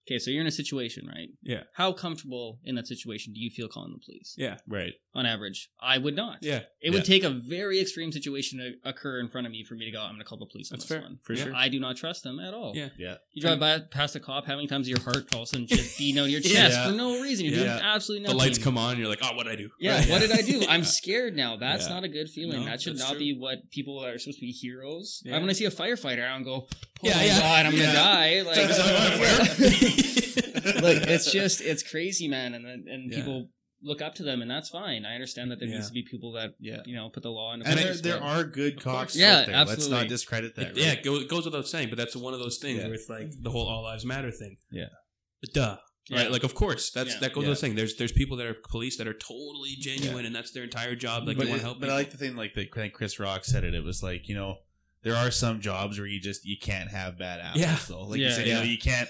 okay, 0.07 0.19
so 0.19 0.31
you're 0.31 0.41
in 0.41 0.47
a 0.47 0.51
situation, 0.53 1.07
right? 1.07 1.29
Yeah. 1.43 1.63
How 1.75 1.93
comfortable 1.93 2.59
in 2.65 2.75
that 2.77 2.87
situation 2.87 3.33
do 3.33 3.41
you 3.41 3.51
feel 3.51 3.69
calling 3.69 3.93
the 3.93 3.99
police? 4.05 4.35
Yeah, 4.37 4.59
Right. 4.67 4.95
On 5.15 5.27
average, 5.27 5.69
I 5.81 5.99
would 5.99 6.17
not. 6.17 6.39
yeah, 6.41 6.63
It 6.81 6.91
would 6.91 7.05
take 7.05 7.23
a 7.23 7.29
very 7.31 7.79
extreme 7.81 8.13
situation 8.13 8.59
to 8.61 8.89
occur 8.89 9.21
in 9.21 9.29
front 9.29 9.47
of 9.47 9.53
me 9.53 9.63
for 9.63 9.75
me 9.75 9.85
to 9.85 9.91
go, 9.91 10.01
I'm 10.01 10.13
going 10.13 10.21
to 10.21 10.25
call 10.25 10.39
the 10.39 10.47
police 10.47 10.73
on 10.73 10.77
That's 10.79 10.89
this 10.89 10.97
fair, 10.99 11.03
one. 11.07 11.19
for 11.23 11.37
sure. 11.37 11.55
I 11.55 11.69
do 11.69 11.79
not 11.79 11.97
trust 11.99 12.23
them 12.25 12.41
at 12.41 12.55
all. 12.55 12.73
Yeah. 12.75 12.89
Yeah. 12.99 13.17
You 13.35 13.43
drive 13.43 13.61
by 13.61 13.79
past 13.81 14.17
a 14.17 14.21
cop, 14.21 14.47
how 14.47 14.55
many 14.57 14.69
times 14.69 14.89
your 14.89 15.01
heart 15.01 15.27
all 15.35 15.43
of 15.43 15.45
a 15.45 15.47
sudden 15.49 15.67
just 15.67 15.99
beating 15.99 16.19
out 16.19 16.25
of 16.25 16.31
your 16.31 16.41
chest 16.55 16.77
Yeah. 16.79 16.87
for 16.89 16.93
no 16.97 17.21
reason? 17.21 17.45
You're 17.45 17.57
Yeah. 17.59 17.65
doing 17.65 17.81
absolutely 17.83 18.27
the 18.27 18.33
nothing. 18.33 18.49
lights 18.49 18.59
come 18.59 18.79
on, 18.79 18.99
you're 18.99 19.09
like, 19.09 19.19
oh, 19.23 19.37
what 19.37 19.45
did 19.45 19.53
I 19.53 19.57
do? 19.57 19.69
Yeah, 19.79 19.99
Right. 19.99 20.09
what 20.09 20.21
did 20.23 20.33
I 20.33 20.41
do? 20.41 20.63
I'm 20.69 20.85
scared 20.85 21.37
now. 21.37 21.57
That's 21.59 21.87
Yeah. 21.89 21.95
not 21.95 22.05
a 22.05 22.09
good 22.09 22.31
feeling. 22.31 22.61
No, 22.61 22.65
that 22.65 22.81
should 22.81 22.95
that's 22.95 23.03
not 23.03 23.11
true. 23.11 23.19
be 23.19 23.35
what 23.39 23.71
people 23.71 24.01
that 24.01 24.15
are 24.15 24.19
supposed 24.19 24.39
to 24.39 24.47
be 24.47 24.53
heroes. 24.53 25.21
Yeah. 25.27 25.37
I'm 25.37 25.43
gonna 25.43 25.55
see 25.55 25.67
a 25.67 25.71
firefighter 25.71 26.27
I 26.27 26.33
don't 26.33 26.43
go, 26.45 26.67
"Oh 26.71 26.77
Yeah, 27.03 27.17
my 27.17 27.25
yeah. 27.27 27.39
god, 27.41 27.67
I'm 27.67 27.75
Yeah. 27.75 27.81
gonna 27.83 27.93
die!" 27.93 28.43
Like, 28.43 28.55
Turns 28.57 28.79
on 28.79 28.87
fire. 29.19 29.92
Like 30.83 31.07
it's 31.09 31.31
just 31.41 31.61
it's 31.61 31.83
crazy, 31.83 32.29
man. 32.29 32.55
And 32.55 32.67
and 32.89 33.11
Yeah. 33.13 33.19
people 33.19 33.49
look 33.85 34.01
up 34.01 34.15
to 34.15 34.23
them, 34.23 34.43
and 34.43 34.51
that's 34.51 34.69
fine. 34.69 35.05
I 35.05 35.15
understand 35.15 35.51
that 35.51 35.59
there 35.59 35.69
Yeah. 35.69 35.75
needs 35.77 35.89
to 35.89 35.93
be 35.93 36.03
people 36.03 36.33
that 36.33 36.55
yeah. 36.61 36.83
you 36.85 36.95
know 36.95 37.09
put 37.09 37.23
the 37.23 37.31
law 37.31 37.53
into 37.55 37.67
And 37.67 37.77
there, 37.79 37.87
place. 37.87 38.01
there 38.01 38.19
but- 38.21 38.23
are 38.27 38.45
good 38.45 38.81
cops. 38.81 39.17
Yeah, 39.17 39.41
out 39.41 39.47
there. 39.47 39.65
Let's 39.65 39.89
not 39.89 40.09
discredit 40.09 40.55
that. 40.57 40.69
It- 40.73 40.77
yeah, 40.77 40.89
right? 40.91 40.99
it 40.99 41.05
goes, 41.05 41.23
it 41.23 41.29
goes 41.29 41.45
without 41.45 41.67
saying, 41.67 41.89
but 41.89 41.99
that's 41.99 42.15
one 42.17 42.33
of 42.35 42.41
those 42.41 42.59
things 42.59 42.79
Yeah. 42.79 42.85
where 42.87 42.95
it's 42.95 43.09
like 43.09 43.33
the 43.41 43.51
whole 43.51 43.67
all 43.69 43.83
lives 43.83 44.05
matter 44.05 44.31
thing. 44.31 44.57
Yeah. 44.71 44.87
Duh. 45.53 45.79
Yeah. 46.09 46.19
Right, 46.23 46.31
like 46.33 46.43
of 46.45 46.55
course 46.55 46.91
that's 46.91 47.15
Yeah. 47.15 47.21
that 47.21 47.33
goes 47.33 47.43
Yeah. 47.45 47.49
without 47.51 47.61
saying. 47.61 47.75
There's 47.77 47.95
there's 47.97 48.13
people 48.13 48.37
that 48.39 48.47
are 48.47 48.55
police 48.55 48.97
that 48.99 49.07
are 49.07 49.15
totally 49.15 49.77
genuine 49.79 50.27
and 50.27 50.35
that's 50.35 50.51
their 50.53 50.65
entire 50.65 50.95
job. 50.97 51.27
Like 51.27 51.37
but 51.37 51.45
they 51.45 51.51
want 51.51 51.61
to 51.63 51.67
help. 51.67 51.81
but 51.81 51.91
I 51.91 51.95
like 51.95 52.11
the 52.11 52.17
thing 52.17 52.35
like 52.37 52.55
that. 52.55 52.69
I 52.73 52.81
think 52.83 52.93
Chris 52.93 53.19
Rock 53.21 53.45
said 53.45 53.63
it. 53.65 53.73
It 53.75 53.85
was 53.85 54.03
like 54.03 54.29
you 54.29 54.35
know 54.35 54.59
there 55.05 55.15
are 55.17 55.31
some 55.33 55.61
jobs 55.61 55.99
where 55.99 56.07
you 56.09 56.21
just 56.21 56.45
you 56.45 56.57
can't 56.61 56.91
have 56.91 57.19
bad 57.19 57.41
apples. 57.41 57.63
Yeah. 57.65 57.79
though. 57.89 58.05
like 58.07 58.19
you 58.21 58.27
Yeah, 58.27 58.33
said, 58.35 58.47
you 58.47 58.55
know 58.55 58.63
you 58.63 58.79
can't 58.79 59.09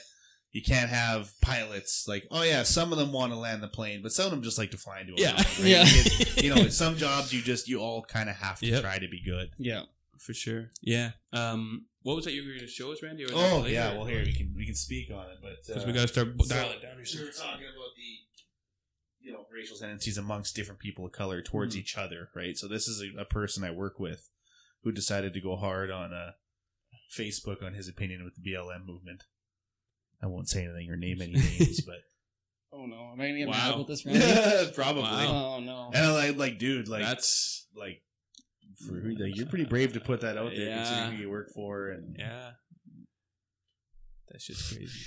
you 0.52 0.62
can't 0.62 0.90
have 0.90 1.32
pilots 1.40 2.04
like 2.06 2.26
oh 2.30 2.42
yeah 2.42 2.62
some 2.62 2.92
of 2.92 2.98
them 2.98 3.10
want 3.12 3.32
to 3.32 3.38
land 3.38 3.62
the 3.62 3.68
plane 3.68 4.02
but 4.02 4.12
some 4.12 4.26
of 4.26 4.30
them 4.30 4.42
just 4.42 4.58
like 4.58 4.70
to 4.70 4.76
fly 4.78 5.00
into 5.00 5.14
a 5.14 5.16
Yeah. 5.16 5.32
mountain, 5.32 5.62
right? 5.62 5.64
Yeah. 5.64 5.84
You, 5.84 6.04
get- 6.04 6.42
you 6.44 6.54
know 6.54 6.68
some 6.68 6.96
jobs 6.96 7.32
you 7.32 7.40
just 7.42 7.68
you 7.68 7.80
all 7.80 8.02
kind 8.02 8.28
of 8.28 8.36
have 8.36 8.58
to 8.60 8.66
Yep. 8.66 8.82
try 8.82 8.98
to 8.98 9.08
be 9.08 9.22
good. 9.24 9.50
yeah. 9.58 9.82
for 10.18 10.34
sure. 10.34 10.70
Yeah. 10.82 11.12
Um, 11.32 11.86
what 12.02 12.16
was 12.16 12.24
that 12.26 12.32
you 12.32 12.42
were 12.42 12.48
going 12.48 12.60
to 12.60 12.66
show 12.66 12.92
us, 12.92 13.02
Randy? 13.02 13.24
Or 13.24 13.32
was 13.32 13.36
Oh 13.36 13.64
yeah, 13.66 13.92
well 13.94 14.04
here 14.06 14.22
we 14.24 14.32
can 14.32 14.52
we 14.56 14.66
can 14.66 14.74
speak 14.74 15.10
on 15.10 15.24
it, 15.30 15.38
but 15.42 15.64
because 15.66 15.84
uh, 15.84 15.86
we 15.86 15.92
got 15.92 16.02
to 16.02 16.08
start 16.08 16.28
so- 16.42 16.54
dialing 16.54 16.80
down. 16.82 16.90
here 16.92 16.98
we 16.98 17.04
soon. 17.06 17.26
were 17.26 17.32
talking 17.32 17.66
about 17.66 17.92
the 17.96 18.10
you 19.26 19.32
know 19.32 19.46
racial 19.52 19.76
tendencies 19.76 20.18
amongst 20.18 20.54
different 20.56 20.80
people 20.80 21.06
of 21.06 21.12
color 21.12 21.40
towards 21.42 21.74
Mhm. 21.74 21.78
each 21.80 21.96
other, 21.96 22.28
right? 22.36 22.56
So 22.58 22.66
this 22.68 22.88
is 22.88 23.00
a, 23.02 23.20
a 23.20 23.24
person 23.24 23.62
I 23.64 23.70
work 23.70 23.98
with 24.00 24.28
who 24.82 24.90
decided 24.92 25.32
to 25.34 25.40
go 25.40 25.54
hard 25.56 25.90
on 25.92 26.12
uh, 26.12 26.32
Facebook 27.16 27.62
on 27.62 27.74
his 27.74 27.88
opinion 27.88 28.24
with 28.24 28.34
the 28.34 28.42
BLM 28.52 28.84
movement. 28.84 29.22
I 30.22 30.26
won't 30.26 30.48
say 30.48 30.64
anything 30.64 30.90
or 30.90 30.96
name 30.96 31.20
any 31.20 31.32
names, 31.32 31.80
but 31.86 31.96
Oh 32.74 32.86
no, 32.86 33.10
am 33.12 33.20
I 33.20 33.26
gonna 33.26 33.38
get 33.38 33.48
Wow. 33.48 33.52
mad 33.54 33.74
about 33.74 33.86
this? 33.88 34.06
Randy? 34.06 34.72
probably. 34.74 35.02
Wow. 35.02 35.56
Oh 35.56 35.60
no. 35.60 35.90
And 35.94 36.06
I'm 36.06 36.14
like, 36.14 36.36
like, 36.38 36.58
dude, 36.58 36.88
like 36.88 37.02
That's 37.02 37.66
like, 37.76 38.02
for, 38.86 38.94
like, 38.94 39.36
you're 39.36 39.46
pretty 39.46 39.64
brave 39.66 39.92
to 39.92 40.00
put 40.00 40.22
that 40.22 40.38
out 40.38 40.50
there, 40.50 40.66
Yeah. 40.68 40.76
considering 40.84 41.16
who 41.16 41.22
you 41.24 41.30
work 41.30 41.50
for, 41.54 41.88
and 41.90 42.16
yeah. 42.18 42.52
That's 44.30 44.46
just 44.46 44.74
crazy. 44.74 44.98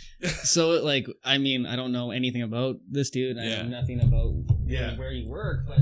So 0.43 0.69
like, 0.83 1.07
I 1.23 1.39
mean, 1.39 1.65
I 1.65 1.75
don't 1.75 1.91
know 1.91 2.11
anything 2.11 2.43
about 2.43 2.75
this 2.89 3.09
dude. 3.09 3.37
I 3.39 3.45
Yeah. 3.45 3.61
know 3.63 3.81
nothing 3.81 3.99
about 4.01 4.35
Yeah. 4.67 4.95
where 4.97 5.11
you 5.11 5.27
work, 5.27 5.61
but 5.67 5.79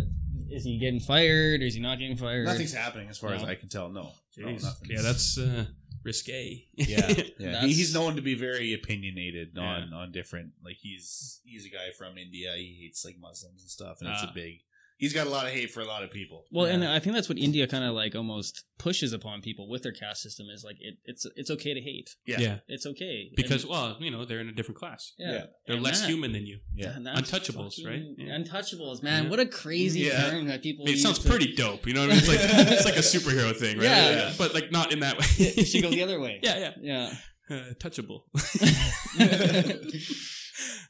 is 0.49 0.64
he 0.64 0.77
getting 0.77 1.01
fired? 1.01 1.61
Or 1.61 1.65
is 1.65 1.76
he 1.76 1.81
not 1.81 1.99
getting 1.99 2.15
fired? 2.15 2.45
nothing's 2.45 2.73
happening 2.73 3.10
as 3.10 3.18
far 3.18 3.34
as 3.34 3.43
I 3.43 3.55
can 3.55 3.68
tell. 3.68 3.89
No, 3.89 4.14
no 4.38 4.47
Jeez. 4.47 4.64
nothing. 4.64 4.89
yeah, 4.89 5.01
that's 5.01 5.38
uh, 5.38 5.65
risque. 6.03 6.65
yeah, 6.73 7.13
yeah. 7.39 7.61
He, 7.61 7.73
he's 7.73 7.93
known 7.93 8.15
to 8.15 8.21
be 8.21 8.35
very 8.35 8.73
opinionated 8.73 9.57
on 9.57 9.89
Yeah. 9.91 9.97
on 9.97 10.11
different. 10.11 10.53
Like 10.63 10.77
he's 10.81 11.39
he's 11.45 11.65
a 11.65 11.69
guy 11.69 11.91
from 11.97 12.17
India. 12.17 12.53
He 12.55 12.77
hates 12.81 13.03
like 13.05 13.17
Muslims 13.19 13.61
and 13.61 13.69
stuff, 13.69 13.99
and 14.01 14.09
it's 14.09 14.23
Ah. 14.23 14.31
a 14.31 14.34
big 14.34 14.59
he's 14.98 15.14
got 15.14 15.28
a 15.28 15.30
lot 15.30 15.45
of 15.45 15.52
hate 15.52 15.72
for 15.72 15.82
a 15.82 15.86
lot 15.86 16.03
of 16.03 16.11
people. 16.11 16.45
Well, 16.52 16.65
and 16.65 16.84
I 16.86 16.99
think 16.99 17.15
that's 17.15 17.30
what 17.30 17.38
India 17.38 17.68
kind 17.68 17.84
of 17.84 17.94
like 17.94 18.15
almost 18.15 18.64
pushes 18.78 19.14
upon 19.14 19.41
people 19.41 19.70
with 19.70 19.84
their 19.84 19.91
caste 19.91 20.22
system 20.22 20.48
is 20.53 20.64
like 20.64 20.78
it, 20.80 20.95
it's 21.06 21.26
it's 21.36 21.49
okay 21.52 21.74
to 21.74 21.82
hate. 21.82 22.15
Yeah. 22.26 22.40
yeah. 22.40 22.57
It's 22.68 22.86
okay 22.86 23.30
Because 23.36 23.64
And- 23.64 23.72
well, 23.72 23.98
you 23.99 24.11
know, 24.11 24.26
they're 24.26 24.40
in 24.40 24.49
a 24.49 24.53
different 24.53 24.78
class. 24.80 25.14
yeah, 25.18 25.32
Yeah. 25.32 25.45
They're 25.68 25.76
And 25.76 25.84
less 25.86 26.02
that- 26.02 26.10
human 26.10 26.32
than 26.34 26.45
you. 26.45 26.60
Yeah. 26.76 26.95
and 26.95 27.06
Untouchables, 27.07 27.76
fucking- 27.76 27.88
right? 27.88 28.03
Yeah. 28.18 28.38
Untouchables, 28.38 29.03
man. 29.03 29.24
Yeah. 29.26 29.30
What 29.30 29.40
a 29.40 29.45
crazy 29.45 30.02
Yeah. 30.02 30.30
term 30.30 30.48
that 30.48 30.61
people. 30.61 30.86
I 30.86 30.88
mean, 30.88 30.94
it 30.94 30.98
use 30.98 31.03
sounds 31.03 31.20
to- 31.20 31.30
pretty 31.30 31.53
dope. 31.53 31.88
You 31.88 31.94
know 31.94 32.02
what 32.02 32.10
I 32.11 32.14
mean? 32.14 32.20
It's 32.20 32.28
like 32.28 32.40
it's 32.74 32.86
like 32.86 32.98
a 32.98 32.99
superhero 32.99 33.56
thing, 33.56 33.78
right? 33.78 33.86
Yeah. 33.86 34.34
But 34.38 34.53
like 34.53 34.72
not 34.72 34.91
in 34.91 34.99
that 35.02 35.18
way. 35.18 35.26
It 35.40 35.65
should 35.65 35.82
go 35.82 35.90
the 35.90 36.03
other 36.03 36.20
way. 36.20 36.40
yeah, 36.44 36.72
yeah. 36.82 36.84
Yeah. 37.10 37.14
Uh, 37.49 37.74
touchable. 37.80 38.24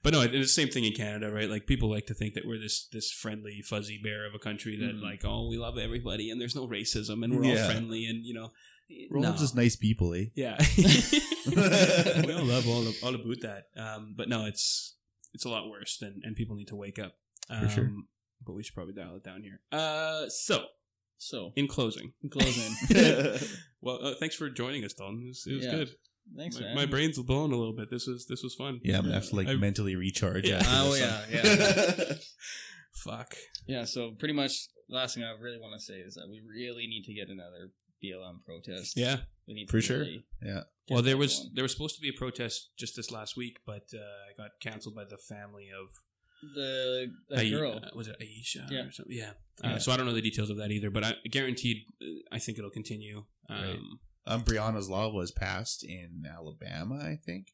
but 0.03 0.13
no, 0.13 0.21
it's 0.21 0.31
the 0.33 0.45
same 0.47 0.69
thing 0.69 0.83
in 0.85 0.93
Canada, 0.93 1.31
right? 1.31 1.49
Like 1.49 1.65
people 1.67 1.89
like 1.89 2.05
to 2.07 2.13
think 2.13 2.33
that 2.35 2.45
we're 2.45 2.59
this 2.59 2.87
this 2.91 3.11
friendly, 3.11 3.61
fuzzy 3.61 3.99
bear 4.03 4.25
of 4.25 4.33
a 4.35 4.39
country 4.39 4.75
that 4.77 4.95
Mhm. 4.95 5.01
like, 5.01 5.23
oh, 5.25 5.47
we 5.47 5.57
love 5.57 5.77
everybody 5.77 6.29
and 6.29 6.39
there's 6.39 6.55
no 6.55 6.67
racism 6.67 7.23
and 7.23 7.35
we're 7.35 7.45
Yeah. 7.45 7.61
all 7.61 7.69
friendly 7.71 8.05
and 8.05 8.25
you 8.25 8.33
know, 8.33 8.51
We're 9.09 9.25
all 9.25 9.33
just 9.37 9.55
nice 9.55 9.75
people, 9.75 10.13
eh? 10.13 10.25
Yeah, 10.35 10.57
we 11.47 12.33
all 12.33 12.45
love 12.45 12.67
all, 12.67 12.85
all 13.03 13.15
about 13.15 13.41
that. 13.41 13.63
Um, 13.75 14.13
but 14.17 14.29
no, 14.29 14.45
it's 14.45 14.95
it's 15.33 15.45
a 15.45 15.49
lot 15.49 15.69
worse 15.69 15.97
than 15.97 16.21
and 16.23 16.35
people 16.35 16.55
need 16.55 16.67
to 16.67 16.75
wake 16.75 16.99
up 16.99 17.15
For 17.47 17.69
sure. 17.69 17.85
Um, 17.85 18.07
But 18.45 18.53
we 18.53 18.63
should 18.63 18.75
probably 18.75 18.93
dial 18.93 19.15
it 19.15 19.23
down 19.23 19.41
here. 19.41 19.61
Uh, 19.71 20.27
so 20.29 20.65
So 21.17 21.53
in 21.55 21.67
closing, 21.67 22.13
in 22.21 22.29
closing, 22.29 22.71
well, 23.81 23.99
uh, 24.05 24.15
thanks 24.19 24.35
for 24.35 24.49
joining 24.49 24.83
us, 24.83 24.93
Don. 24.93 25.21
It 25.23 25.27
was, 25.27 25.45
it 25.47 25.53
was 25.55 25.65
Yeah. 25.65 25.71
good. 25.71 25.89
Thanks, 26.37 26.55
my, 26.59 26.61
man. 26.65 26.75
my 26.75 26.85
brain's 26.85 27.17
blown 27.21 27.51
a 27.51 27.55
little 27.57 27.73
bit. 27.75 27.89
This 27.89 28.07
was 28.07 28.25
this 28.27 28.43
was 28.43 28.55
fun. 28.55 28.79
yeah, 28.83 28.97
I'm 28.97 29.03
gonna 29.03 29.15
have 29.15 29.29
to 29.29 29.35
like 29.35 29.47
I- 29.47 29.55
mentally 29.55 29.95
recharge. 29.95 30.47
Yeah. 30.47 30.57
after 30.57 30.69
Oh, 30.73 30.91
this 30.91 30.99
yeah, 31.01 32.05
one. 32.07 32.17
Fuck. 32.93 33.35
Yeah. 33.67 33.85
So 33.85 34.11
pretty 34.17 34.33
much, 34.33 34.51
the 34.87 34.95
last 34.95 35.15
thing 35.15 35.23
I 35.23 35.31
really 35.41 35.59
want 35.59 35.73
to 35.79 35.83
say 35.83 35.95
is 35.95 36.13
that 36.15 36.27
we 36.29 36.41
really 36.47 36.87
need 36.87 37.03
to 37.05 37.13
get 37.13 37.29
another 37.29 37.71
BLM 38.03 38.43
protest. 38.45 38.95
Yeah. 38.97 39.17
we 39.47 39.53
need 39.53 39.69
For 39.69 39.79
to 39.81 39.85
sure. 39.87 39.99
really 39.99 40.25
Yeah. 40.41 40.61
get 40.87 40.93
Well, 40.93 41.01
there 41.03 41.17
was 41.17 41.37
going. 41.39 41.51
there 41.55 41.63
was 41.63 41.71
supposed 41.71 41.95
to 41.95 42.01
be 42.01 42.09
a 42.09 42.13
protest 42.17 42.69
just 42.77 42.95
this 42.95 43.11
last 43.11 43.35
week, 43.37 43.57
but 43.65 43.83
uh, 43.93 44.29
it 44.29 44.37
got 44.37 44.51
canceled 44.61 44.95
by 44.95 45.05
the 45.05 45.17
family 45.17 45.69
of 45.71 45.89
the, 46.55 47.07
the 47.29 47.39
Ai- 47.39 47.49
girl. 47.49 47.79
uh, 47.83 47.89
was 47.95 48.07
it 48.09 48.17
Aisha 48.21 48.69
Yeah. 48.69 48.85
or 48.87 48.91
something? 48.91 49.15
Yeah. 49.15 49.31
Uh, 49.63 49.69
Yeah. 49.69 49.77
So 49.79 49.91
I 49.91 49.97
don't 49.97 50.05
know 50.05 50.13
the 50.13 50.21
details 50.21 50.49
of 50.49 50.57
that 50.57 50.71
either, 50.71 50.89
but 50.91 51.03
I 51.03 51.15
guaranteed 51.31 51.77
uh, 52.01 52.05
I 52.31 52.39
think 52.39 52.57
it'll 52.57 52.69
continue. 52.69 53.23
Um, 53.49 53.57
Right. 53.63 53.79
Um, 54.25 54.43
Breonna's 54.43 54.89
law 54.89 55.11
was 55.11 55.31
passed 55.31 55.83
in 55.83 56.23
Alabama, 56.29 56.95
I 56.95 57.17
think, 57.23 57.47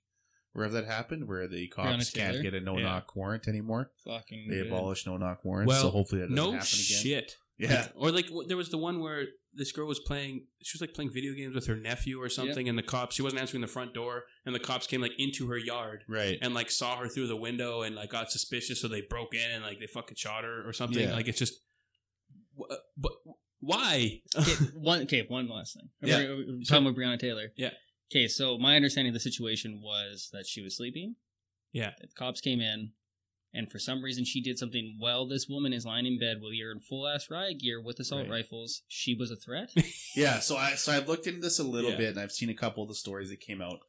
wherever 0.53 0.73
that 0.75 0.85
happened, 0.85 1.27
where 1.27 1.47
the 1.47 1.67
cops 1.67 2.11
can't 2.11 2.33
Taylor? 2.33 2.43
get 2.43 2.53
a 2.53 2.59
no-knock 2.61 3.15
warrant 3.15 3.47
anymore. 3.47 3.91
Fucking. 4.05 4.47
They 4.49 4.57
good. 4.57 4.67
abolished 4.67 5.07
no-knock 5.07 5.43
warrants, 5.43 5.79
so 5.79 5.89
hopefully 5.89 6.21
that 6.21 6.27
doesn't 6.29 6.35
No 6.35 6.51
happen 6.51 6.57
again. 6.57 7.01
shit. 7.01 7.35
Yeah, 7.57 7.81
Like- 7.81 7.91
or 7.95 8.11
like 8.11 8.27
w- 8.27 8.47
there 8.47 8.55
was 8.55 8.69
the 8.69 8.77
one 8.77 9.01
where 9.01 9.25
this 9.53 9.71
girl 9.73 9.85
was 9.87 9.99
playing. 9.99 10.45
She 10.63 10.75
was 10.77 10.81
like 10.81 10.93
playing 10.93 11.11
video 11.11 11.33
games 11.33 11.55
with 11.55 11.65
her 11.67 11.75
nephew 11.75 12.21
or 12.21 12.29
something, 12.29 12.69
and 12.69 12.77
the 12.77 12.83
cops. 12.83 13.15
She 13.15 13.21
wasn't 13.21 13.41
answering 13.41 13.59
the 13.61 13.67
front 13.67 13.93
door, 13.93 14.23
and 14.45 14.55
the 14.55 14.59
cops 14.61 14.87
came 14.87 15.01
like 15.01 15.11
into 15.17 15.47
her 15.47 15.57
yard 15.57 16.03
right. 16.07 16.37
and 16.41 16.53
like 16.53 16.71
saw 16.71 16.95
her 16.97 17.09
through 17.09 17.27
the 17.27 17.35
window 17.35 17.81
and 17.81 17.95
like 17.95 18.11
got 18.11 18.31
suspicious, 18.31 18.79
so 18.79 18.87
they 18.87 19.01
broke 19.01 19.33
in 19.35 19.51
and 19.51 19.61
like 19.63 19.79
they 19.79 19.87
fucking 19.87 20.15
shot 20.15 20.43
her 20.45 20.65
or 20.65 20.71
something. 20.71 21.01
Yeah. 21.01 21.13
Like 21.13 21.27
it's 21.27 21.39
just, 21.39 21.55
wh- 22.57 22.71
but 22.95 23.11
why? 23.59 24.21
okay, 24.37 24.53
one 24.75 25.01
okay, 25.03 25.25
one 25.27 25.47
last 25.49 25.73
thing. 25.75 25.89
Yeah. 26.01 26.17
We're, 26.19 26.35
we're 26.37 26.63
talking 26.67 26.85
about 26.87 26.97
Breonna 26.99 27.19
Taylor. 27.19 27.51
Yeah. 27.57 27.71
Okay, 28.11 28.27
so 28.27 28.57
my 28.57 28.75
understanding 28.75 29.09
of 29.09 29.13
the 29.13 29.19
situation 29.19 29.81
was 29.83 30.29
that 30.33 30.47
she 30.47 30.61
was 30.61 30.75
sleeping. 30.77 31.15
Yeah. 31.71 31.91
The 32.01 32.07
cops 32.07 32.41
came 32.41 32.59
in, 32.61 32.91
and 33.53 33.69
for 33.71 33.77
some 33.77 34.03
reason 34.03 34.25
she 34.25 34.41
did 34.41 34.57
something 34.57 34.95
while 34.97 35.27
this 35.27 35.47
woman 35.47 35.73
is 35.73 35.85
lying 35.85 36.05
in 36.07 36.17
bed 36.19 36.37
while 36.41 36.53
you're 36.53 36.71
in 36.71 36.79
full 36.79 37.07
ass 37.07 37.29
riot 37.29 37.59
gear 37.59 37.81
with 37.81 37.99
assault 37.99 38.21
Right. 38.23 38.31
rifles. 38.31 38.81
She 38.87 39.13
was 39.13 39.29
a 39.31 39.35
threat. 39.35 39.69
Yeah, 40.15 40.39
so 40.39 40.57
I 40.57 40.71
so 40.73 40.91
I've 40.91 41.07
looked 41.07 41.27
into 41.27 41.39
this 41.41 41.59
a 41.59 41.63
little 41.63 41.91
Yeah. 41.91 41.97
bit, 41.97 42.09
and 42.09 42.19
I've 42.19 42.31
seen 42.31 42.49
a 42.49 42.53
couple 42.55 42.81
of 42.81 42.89
the 42.89 42.95
stories 42.95 43.29
that 43.29 43.39
came 43.41 43.61
out. 43.61 43.79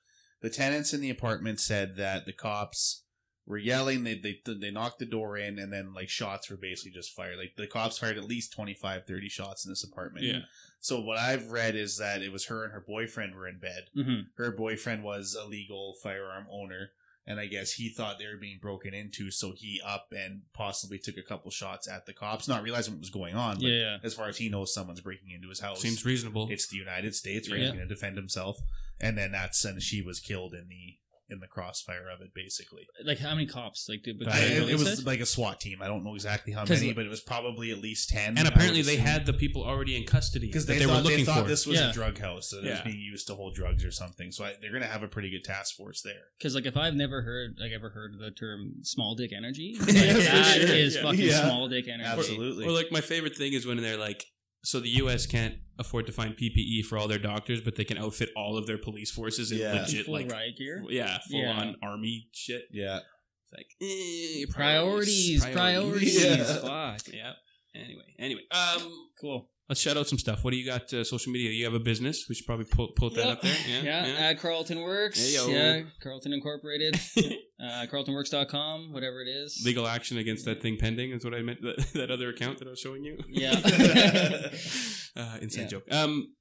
The 0.42 0.50
tenants 0.50 0.92
in 0.92 1.00
the 1.00 1.08
apartment 1.10 1.60
said 1.60 1.96
that 1.96 2.26
the 2.26 2.32
cops 2.34 3.04
were 3.50 3.58
yelling. 3.58 4.04
They 4.04 4.14
they 4.14 4.40
they 4.46 4.70
knocked 4.70 5.00
the 5.00 5.06
door 5.06 5.36
in, 5.36 5.58
and 5.58 5.72
then 5.72 5.92
like 5.92 6.08
shots 6.08 6.48
were 6.48 6.56
basically 6.56 6.92
just 6.92 7.12
fired. 7.12 7.36
Like 7.36 7.56
the 7.56 7.66
cops 7.66 7.98
fired 7.98 8.16
at 8.16 8.24
least 8.24 8.52
25, 8.52 9.06
30 9.06 9.28
shots 9.28 9.66
in 9.66 9.72
this 9.72 9.84
apartment. 9.84 10.24
Yeah. 10.24 10.40
So 10.78 11.00
what 11.00 11.18
I've 11.18 11.50
read 11.50 11.74
is 11.74 11.98
that 11.98 12.22
it 12.22 12.32
was 12.32 12.46
her 12.46 12.64
and 12.64 12.72
her 12.72 12.84
boyfriend 12.86 13.34
were 13.34 13.48
in 13.48 13.58
bed. 13.58 13.88
mm-hmm. 13.94 14.20
Her 14.36 14.52
boyfriend 14.52 15.02
was 15.02 15.36
a 15.38 15.46
legal 15.46 15.96
firearm 16.02 16.46
owner. 16.50 16.92
And 17.26 17.38
I 17.38 17.46
guess 17.46 17.72
he 17.72 17.90
thought 17.90 18.18
they 18.18 18.26
were 18.26 18.38
being 18.40 18.58
broken 18.60 18.92
into, 18.94 19.30
so 19.30 19.52
he 19.54 19.80
up 19.86 20.08
and 20.10 20.40
possibly 20.54 20.98
took 20.98 21.16
a 21.18 21.22
couple 21.22 21.50
shots 21.50 21.86
at 21.86 22.06
the 22.06 22.14
cops, 22.14 22.48
not 22.48 22.62
realizing 22.62 22.94
what 22.94 23.00
was 23.00 23.10
going 23.10 23.36
on. 23.36 23.56
But 23.56 23.64
Yeah, 23.66 23.78
yeah. 23.78 23.96
as 24.02 24.14
far 24.14 24.28
as 24.28 24.38
he 24.38 24.48
knows, 24.48 24.74
someone's 24.74 25.02
breaking 25.02 25.30
into 25.30 25.48
his 25.48 25.60
house. 25.60 25.80
Seems 25.80 26.04
reasonable. 26.04 26.48
It's 26.50 26.66
the 26.66 26.78
United 26.78 27.14
States, 27.14 27.48
right? 27.48 27.60
Yeah. 27.60 27.66
He's 27.66 27.74
going 27.74 27.86
to 27.86 27.94
defend 27.94 28.16
himself, 28.16 28.58
and 28.98 29.16
then 29.18 29.32
that's 29.32 29.64
and 29.64 29.80
she 29.80 30.00
was 30.02 30.18
killed 30.18 30.54
in 30.54 30.68
the 30.68 30.96
in 31.30 31.40
the 31.40 31.46
crossfire 31.46 32.08
of 32.12 32.20
it, 32.20 32.32
basically. 32.34 32.86
Like 33.04 33.18
how 33.18 33.34
many 33.34 33.46
cops? 33.46 33.86
Like 33.88 34.02
did 34.02 34.16
I- 34.28 34.38
it, 34.40 34.68
it 34.70 34.78
was 34.78 35.04
like 35.06 35.20
a 35.20 35.26
SWAT 35.26 35.60
team. 35.60 35.78
I 35.82 35.86
don't 35.86 36.04
know 36.04 36.14
exactly 36.14 36.52
how 36.52 36.64
many, 36.64 36.92
but 36.92 37.04
it 37.06 37.08
was 37.08 37.20
probably 37.20 37.70
at 37.70 37.78
least 37.78 38.08
ten. 38.10 38.36
and 38.38 38.46
I 38.46 38.50
apparently 38.50 38.80
would 38.80 38.86
they 38.86 38.94
assume. 38.94 39.06
had 39.06 39.26
the 39.26 39.32
people 39.32 39.64
already 39.64 39.96
in 39.96 40.04
custody 40.04 40.46
because 40.46 40.66
they, 40.66 40.78
they, 40.78 40.84
thought, 40.84 40.96
were 40.96 41.02
looking 41.02 41.18
they 41.18 41.24
thought 41.24 41.42
for. 41.42 41.48
this 41.48 41.66
was 41.66 41.78
Yeah. 41.78 41.90
a 41.90 41.92
drug 41.92 42.18
house 42.18 42.50
that 42.50 42.58
was 42.62 42.66
Yeah. 42.66 42.82
being 42.84 43.00
used 43.00 43.26
to 43.28 43.34
hold 43.34 43.54
drugs 43.54 43.84
or 43.84 43.90
something. 43.90 44.32
So 44.32 44.44
I, 44.44 44.54
they're 44.60 44.70
going 44.70 44.82
to 44.82 44.88
have 44.88 45.02
a 45.02 45.08
pretty 45.08 45.30
good 45.30 45.44
task 45.44 45.76
force 45.76 46.02
there. 46.02 46.22
Because 46.38 46.54
like 46.54 46.66
if 46.66 46.76
I've 46.76 46.94
never 46.94 47.22
heard 47.22 47.56
like 47.60 47.72
ever 47.72 47.90
heard 47.90 48.14
the 48.18 48.30
term 48.30 48.74
small 48.82 49.14
dick 49.14 49.32
energy, 49.36 49.76
like, 49.80 49.92
Yeah, 49.94 50.12
for 50.14 50.18
that 50.20 50.46
sure. 50.68 50.76
is 50.76 50.96
Yeah. 50.96 51.02
fucking 51.02 51.20
Yeah. 51.20 51.42
small 51.42 51.68
dick 51.68 51.86
energy. 51.88 52.04
Absolutely. 52.08 52.66
Or 52.66 52.70
like 52.72 52.90
my 52.90 53.00
favorite 53.00 53.36
thing 53.36 53.52
is 53.52 53.66
when 53.66 53.80
they're 53.80 53.96
like, 53.96 54.24
so 54.62 54.80
the 54.80 54.88
U.S. 54.90 55.26
can't 55.26 55.54
afford 55.78 56.06
to 56.06 56.12
find 56.12 56.36
PPE 56.36 56.84
for 56.84 56.98
all 56.98 57.08
their 57.08 57.18
doctors, 57.18 57.60
but 57.60 57.76
they 57.76 57.84
can 57.84 57.96
outfit 57.98 58.28
all 58.36 58.56
of 58.58 58.66
their 58.66 58.78
police 58.78 59.10
forces 59.10 59.50
in 59.52 59.58
Yeah. 59.58 59.72
legit 59.82 60.06
Full 60.06 60.14
like 60.14 60.30
riot 60.30 60.56
gear. 60.58 60.84
yeah, 60.90 61.18
full 61.30 61.40
Yeah. 61.40 61.52
on 61.60 61.76
army 61.82 62.28
shit. 62.32 62.64
Yeah. 62.70 62.98
It's 62.98 63.52
like 63.56 63.66
eh, 63.82 64.44
Priorities, 64.52 65.44
priorities. 65.46 66.22
Yeah. 66.24 66.44
Fuck. 66.44 67.12
Yeah. 67.12 67.32
Anyway, 67.74 68.14
anyway, 68.18 68.42
um, 68.50 69.08
Cool. 69.20 69.48
Let's 69.70 69.80
shout 69.80 69.96
out 69.96 70.06
some 70.08 70.18
stuff. 70.18 70.44
What 70.44 70.50
do 70.50 70.56
you 70.58 70.66
got? 70.66 70.92
Uh, 70.92 71.04
social 71.04 71.32
media? 71.32 71.50
You 71.50 71.64
have 71.64 71.72
a 71.74 71.78
business? 71.80 72.26
We 72.28 72.34
should 72.34 72.44
probably 72.44 72.66
pull, 72.66 72.88
pull 72.96 73.08
that 73.10 73.24
Yep. 73.24 73.36
up 73.36 73.40
there. 73.42 73.56
Yeah, 73.82 74.06
Yeah, 74.06 74.12
at 74.28 74.38
Carlton 74.40 74.80
Works. 74.82 75.18
Hey, 75.24 75.34
yo. 75.36 75.46
Yeah, 75.48 75.82
Carlton 76.02 76.32
Incorporated. 76.34 76.96
uh, 77.62 77.86
CarltonWorks.com, 77.90 78.92
whatever 78.92 79.22
it 79.22 79.28
is. 79.28 79.62
Legal 79.64 79.86
action 79.86 80.18
against 80.18 80.44
that 80.44 80.60
thing 80.60 80.76
pending 80.78 81.12
is 81.12 81.24
what 81.24 81.34
I 81.34 81.40
meant. 81.42 81.62
That, 81.62 81.78
that 81.94 82.10
other 82.10 82.28
account 82.28 82.58
that 82.58 82.66
I 82.68 82.70
was 82.72 82.80
showing 82.80 83.04
you. 83.04 83.16
Yeah. 83.28 83.52
uh, 85.16 85.38
inside 85.40 85.62
Yeah. 85.62 85.66
joke. 85.68 85.84
Um, 85.90 86.34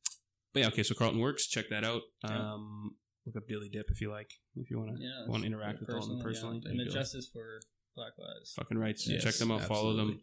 but 0.53 0.61
yeah, 0.61 0.67
okay. 0.67 0.83
So 0.83 0.95
Carlton 0.95 1.19
Works, 1.21 1.47
check 1.47 1.65
that 1.69 1.83
out. 1.83 2.01
Yeah. 2.23 2.53
Um, 2.53 2.95
look 3.25 3.35
up 3.37 3.47
Dilly 3.47 3.69
Dip 3.69 3.85
if 3.91 4.01
you 4.01 4.09
like. 4.09 4.31
If 4.55 4.71
you 4.71 4.79
want 4.79 4.97
to 4.97 5.03
Yeah, 5.03 5.27
want 5.27 5.43
to 5.43 5.47
interact 5.47 5.79
with 5.79 5.87
personal, 5.89 6.17
Dalton 6.17 6.23
personally. 6.23 6.61
yeah. 6.65 6.71
And 6.71 6.79
the 6.79 6.85
justice 6.91 7.29
for 7.31 7.59
Black 7.95 8.13
Lives. 8.17 8.53
fucking 8.55 8.77
rights. 8.77 9.07
Yes, 9.07 9.23
check 9.23 9.35
them 9.35 9.51
out. 9.51 9.63
Follow 9.63 9.95
them. 9.95 10.21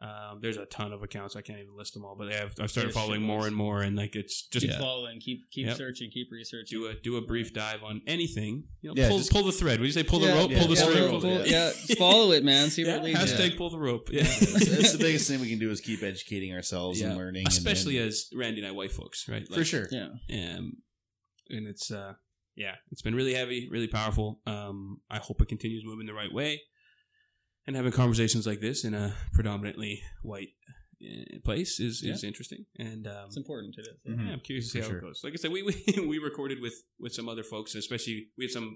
Absolutely. 0.00 0.30
Um, 0.32 0.38
there's 0.40 0.56
a 0.56 0.66
ton 0.66 0.92
of 0.92 1.02
accounts. 1.02 1.36
I 1.36 1.40
can't 1.42 1.58
even 1.58 1.76
list 1.76 1.94
them 1.94 2.04
all, 2.04 2.14
but 2.16 2.26
they 2.26 2.34
have. 2.34 2.54
I've 2.60 2.70
started 2.70 2.88
There's 2.88 2.94
following 2.94 3.22
more 3.22 3.46
and 3.46 3.54
more, 3.56 3.82
and 3.82 3.96
like 3.96 4.14
it's 4.16 4.46
just 4.48 4.64
Keep 4.64 4.72
Yeah. 4.74 4.78
following, 4.78 5.20
keep 5.20 5.50
keep 5.50 5.66
Yep. 5.66 5.76
searching, 5.76 6.10
keep 6.10 6.30
researching. 6.30 6.78
do 6.78 6.86
a 6.86 6.94
do 6.94 7.16
a 7.16 7.20
brief 7.20 7.52
dive 7.52 7.82
on 7.82 8.02
anything. 8.06 8.64
You 8.80 8.90
know, 8.90 8.94
Yeah, 8.96 9.08
pull 9.08 9.18
just- 9.18 9.30
pull 9.32 9.42
the 9.42 9.52
thread. 9.52 9.80
Would 9.80 9.86
you 9.86 9.92
say 9.92 10.02
pull 10.04 10.20
the 10.20 10.28
rope? 10.28 10.50
yeah, 10.50 10.58
pull 10.58 10.68
the 10.68 10.74
yeah, 10.74 10.88
string. 10.90 11.08
pull- 11.10 11.20
pull- 11.20 11.46
yeah, 11.46 11.70
follow 11.98 12.32
it, 12.32 12.44
man. 12.44 12.70
See 12.70 12.84
where 12.84 12.92
Yeah, 12.94 12.98
it 13.00 13.04
leads 13.04 13.18
hashtag 13.18 13.50
you. 13.52 13.56
pull 13.56 13.70
the 13.70 13.78
rope. 13.78 14.08
Yeah, 14.12 14.22
That's, 14.40 14.68
that's 14.68 14.92
the 14.92 14.98
biggest 14.98 15.28
thing 15.28 15.40
we 15.40 15.48
can 15.48 15.58
do 15.58 15.70
is 15.70 15.80
keep 15.80 16.02
educating 16.02 16.52
ourselves 16.52 17.00
Yeah. 17.00 17.08
and 17.08 17.16
learning. 17.18 17.42
and 17.44 17.48
especially 17.52 17.98
then- 17.98 18.08
as 18.08 18.28
Randy 18.34 18.60
and 18.60 18.68
I 18.68 18.72
white 18.72 18.92
folks, 18.92 19.28
right? 19.28 19.46
for 19.48 19.64
sure. 19.64 19.88
Yeah. 19.90 20.08
Um, 20.56 20.78
and 21.50 21.66
it's 21.66 21.90
uh, 21.90 22.14
yeah, 22.56 22.74
it's 22.90 23.02
been 23.02 23.14
really 23.14 23.34
heavy, 23.34 23.68
really 23.70 23.86
powerful. 23.88 24.40
Um, 24.46 25.00
I 25.10 25.18
hope 25.18 25.40
it 25.40 25.48
continues 25.48 25.84
moving 25.84 26.06
the 26.06 26.12
right 26.14 26.32
way, 26.32 26.60
and 27.68 27.76
having 27.76 27.92
conversations 27.92 28.46
like 28.46 28.60
this 28.60 28.82
in 28.82 28.94
a 28.94 29.14
predominantly 29.34 30.02
white 30.22 30.48
uh, 31.04 31.38
place 31.44 31.78
is 31.78 32.02
is 32.02 32.24
interesting. 32.24 32.64
And 32.78 33.06
um, 33.06 33.26
It's 33.26 33.36
important 33.36 33.74
to 33.74 33.82
do. 33.82 33.90
Mhm. 34.10 34.26
yeah, 34.26 34.32
I'm 34.32 34.40
curious 34.40 34.66
to 34.66 34.70
see 34.72 34.78
For 34.80 34.84
how 34.84 34.90
sure. 34.90 34.98
it 34.98 35.02
goes. 35.02 35.20
Like 35.22 35.34
I 35.34 35.36
said, 35.36 35.52
we 35.52 35.62
we, 35.68 35.74
we 36.12 36.18
recorded 36.18 36.60
with 36.60 36.76
with 36.98 37.12
some 37.14 37.28
other 37.28 37.44
folks, 37.44 37.74
especially 37.74 38.28
we 38.38 38.44
had 38.46 38.50
some 38.50 38.68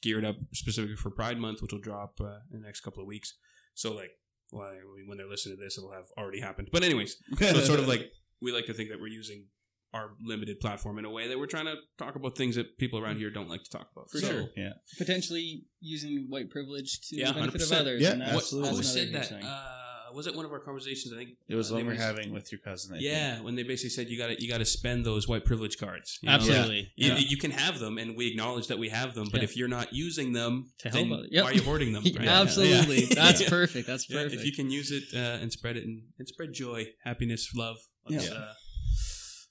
geared 0.00 0.24
up 0.24 0.36
specifically 0.52 0.96
for 0.96 1.10
Pride 1.10 1.38
Month, 1.38 1.60
which 1.60 1.72
will 1.72 1.80
drop 1.80 2.20
uh, 2.20 2.38
in 2.52 2.60
the 2.60 2.66
next 2.66 2.80
couple 2.82 3.02
of 3.02 3.08
weeks. 3.08 3.34
So 3.74 3.92
like, 3.92 4.12
well, 4.52 4.68
I 4.68 4.74
mean, 4.96 5.08
when 5.08 5.18
they're 5.18 5.28
listening 5.28 5.56
to 5.58 5.62
this, 5.64 5.76
it'll 5.76 5.92
have 5.92 6.06
already 6.16 6.40
happened. 6.40 6.68
But 6.72 6.84
anyways, 6.84 7.16
so 7.38 7.58
it's 7.58 7.66
sort 7.66 7.80
of 7.80 7.88
like 7.88 8.12
we 8.40 8.52
like 8.52 8.66
to 8.66 8.74
think 8.74 8.90
that 8.90 9.00
we're 9.00 9.08
using 9.22 9.48
our 9.96 10.10
limited 10.32 10.56
platform 10.60 10.98
in 11.00 11.04
a 11.04 11.10
way 11.10 11.24
that 11.28 11.38
we're 11.38 11.46
trying 11.56 11.66
to 11.66 11.76
talk 11.98 12.14
about 12.16 12.36
things 12.36 12.54
that 12.56 12.78
people 12.78 12.98
around 13.02 13.16
here 13.16 13.30
don't 13.30 13.48
like 13.54 13.64
to 13.64 13.70
talk 13.70 13.88
about. 13.94 14.10
For 14.10 14.18
So, 14.18 14.28
sure. 14.30 14.44
Yeah. 14.56 14.72
Potentially 14.98 15.64
using 15.80 16.26
white 16.28 16.50
privilege 16.50 16.90
to 17.08 17.16
Yeah, 17.16 17.28
the 17.32 17.40
benefit 17.40 17.62
of 17.62 17.68
100%. 17.68 17.80
others. 17.80 18.02
Yeah, 18.02 18.12
and 18.12 18.20
that's, 18.22 18.32
absolutely. 18.34 18.70
that's 18.76 18.94
Who 18.94 19.00
said 19.00 19.12
that? 19.14 19.44
Uh, 19.44 19.72
was 20.14 20.26
it 20.26 20.34
one 20.36 20.46
of 20.46 20.52
our 20.52 20.60
conversations? 20.60 21.12
I 21.12 21.16
think 21.16 21.30
It 21.48 21.56
was 21.56 21.70
uh, 21.70 21.74
one 21.74 21.82
we 21.82 21.88
were- 21.88 21.94
were 21.96 22.00
having 22.00 22.32
with 22.32 22.50
your 22.52 22.60
cousin. 22.60 22.94
I 22.96 22.98
Yeah, 23.00 23.34
think. 23.34 23.44
when 23.46 23.54
they 23.56 23.64
basically 23.64 23.90
said 23.90 24.08
you 24.08 24.16
got 24.16 24.28
to 24.28 24.36
you 24.42 24.48
got 24.48 24.58
to 24.58 24.64
spend 24.64 25.04
those 25.04 25.26
white 25.28 25.44
privilege 25.44 25.76
cards. 25.78 26.18
you 26.22 26.28
know? 26.28 26.34
Absolutely. 26.36 26.82
You, 26.96 27.08
Yeah. 27.12 27.18
you 27.18 27.36
can 27.36 27.50
have 27.50 27.78
them, 27.80 27.98
and 27.98 28.16
we 28.16 28.28
acknowledge 28.28 28.66
that 28.68 28.78
we 28.78 28.88
have 28.90 29.14
them. 29.14 29.28
But 29.30 29.40
Yeah. 29.40 29.44
if 29.48 29.56
you're 29.56 29.68
not 29.78 29.92
using 29.92 30.32
them, 30.32 30.52
To 30.78 30.90
then 30.90 31.08
help. 31.08 31.26
Yep. 31.30 31.44
why 31.44 31.50
are 31.50 31.54
you 31.54 31.62
hoarding 31.62 31.92
them? 31.92 32.04
right? 32.16 32.28
Absolutely. 32.28 33.00
Yeah. 33.06 33.14
That's 33.22 33.40
Yeah. 33.44 33.48
perfect. 33.48 33.86
That's 33.88 34.08
Yeah, 34.08 34.22
perfect. 34.22 34.40
if 34.40 34.46
you 34.46 34.52
can 34.52 34.70
use 34.70 34.90
it 34.98 35.04
uh, 35.12 35.42
and 35.42 35.52
spread 35.52 35.76
it 35.76 35.84
and, 35.84 36.02
and 36.18 36.26
spread 36.28 36.52
joy, 36.54 36.86
happiness, 37.04 37.42
love, 37.54 37.76
let's, 38.08 38.28
Yeah. 38.30 38.52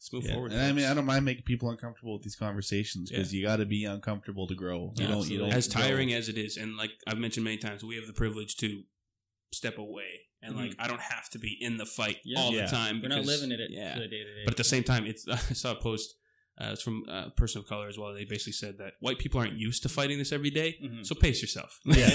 Let's 0.05 0.13
move 0.13 0.25
Yeah. 0.25 0.33
forward. 0.33 0.51
And 0.53 0.61
I 0.61 0.71
mean. 0.71 0.85
I 0.85 0.93
don't 0.93 1.05
mind 1.05 1.25
making 1.25 1.43
people 1.43 1.69
uncomfortable 1.69 2.13
with 2.13 2.23
these 2.23 2.35
conversations 2.35 3.09
because 3.11 3.33
you 3.33 3.43
got 3.43 3.57
to 3.57 3.65
be 3.65 3.85
uncomfortable 3.85 4.47
to 4.47 4.55
grow. 4.55 4.93
You 4.97 5.03
Yeah, 5.03 5.07
don't. 5.07 5.15
You 5.17 5.21
absolutely. 5.21 5.49
don't. 5.49 5.57
as 5.57 5.67
tiring 5.67 6.09
grow. 6.09 6.17
as 6.17 6.29
it 6.29 6.37
is, 6.37 6.57
and 6.57 6.77
like 6.77 6.91
I've 7.07 7.17
mentioned 7.17 7.43
many 7.43 7.57
times, 7.57 7.83
we 7.83 7.95
have 7.95 8.07
the 8.07 8.13
privilege 8.13 8.55
to 8.57 8.83
step 9.53 9.77
away, 9.77 10.21
and 10.41 10.55
like 10.55 10.75
I 10.79 10.87
don't 10.87 11.01
have 11.01 11.29
to 11.31 11.39
be 11.39 11.57
in 11.59 11.77
the 11.77 11.85
fight 11.85 12.17
Yeah. 12.25 12.39
all 12.39 12.53
Yeah. 12.53 12.65
the 12.65 12.71
time. 12.71 13.01
We're 13.01 13.09
not 13.09 13.25
living 13.25 13.51
it 13.51 13.59
Yeah, 13.71 13.95
to 13.95 14.01
the 14.01 14.07
day 14.07 14.23
to 14.23 14.35
day. 14.35 14.41
but 14.45 14.53
at 14.53 14.57
the 14.57 14.63
same 14.63 14.83
time, 14.83 15.05
it's 15.05 15.27
I 15.29 15.37
saw 15.53 15.71
a 15.71 15.75
post. 15.75 16.15
Uh, 16.57 16.69
it's 16.71 16.81
from 16.81 17.03
a 17.09 17.29
person 17.31 17.59
of 17.59 17.67
color 17.67 17.89
as 17.89 17.97
well. 17.97 18.13
They 18.13 18.23
basically 18.23 18.53
said 18.53 18.77
that 18.77 18.93
white 19.01 19.19
people 19.19 19.41
aren't 19.41 19.57
used 19.57 19.83
to 19.83 19.89
fighting 19.89 20.17
this 20.17 20.31
every 20.31 20.49
day, 20.49 20.77
Mhm. 20.81 21.05
so 21.05 21.13
pace 21.13 21.41
yourself. 21.41 21.81
Yeah. 21.85 22.05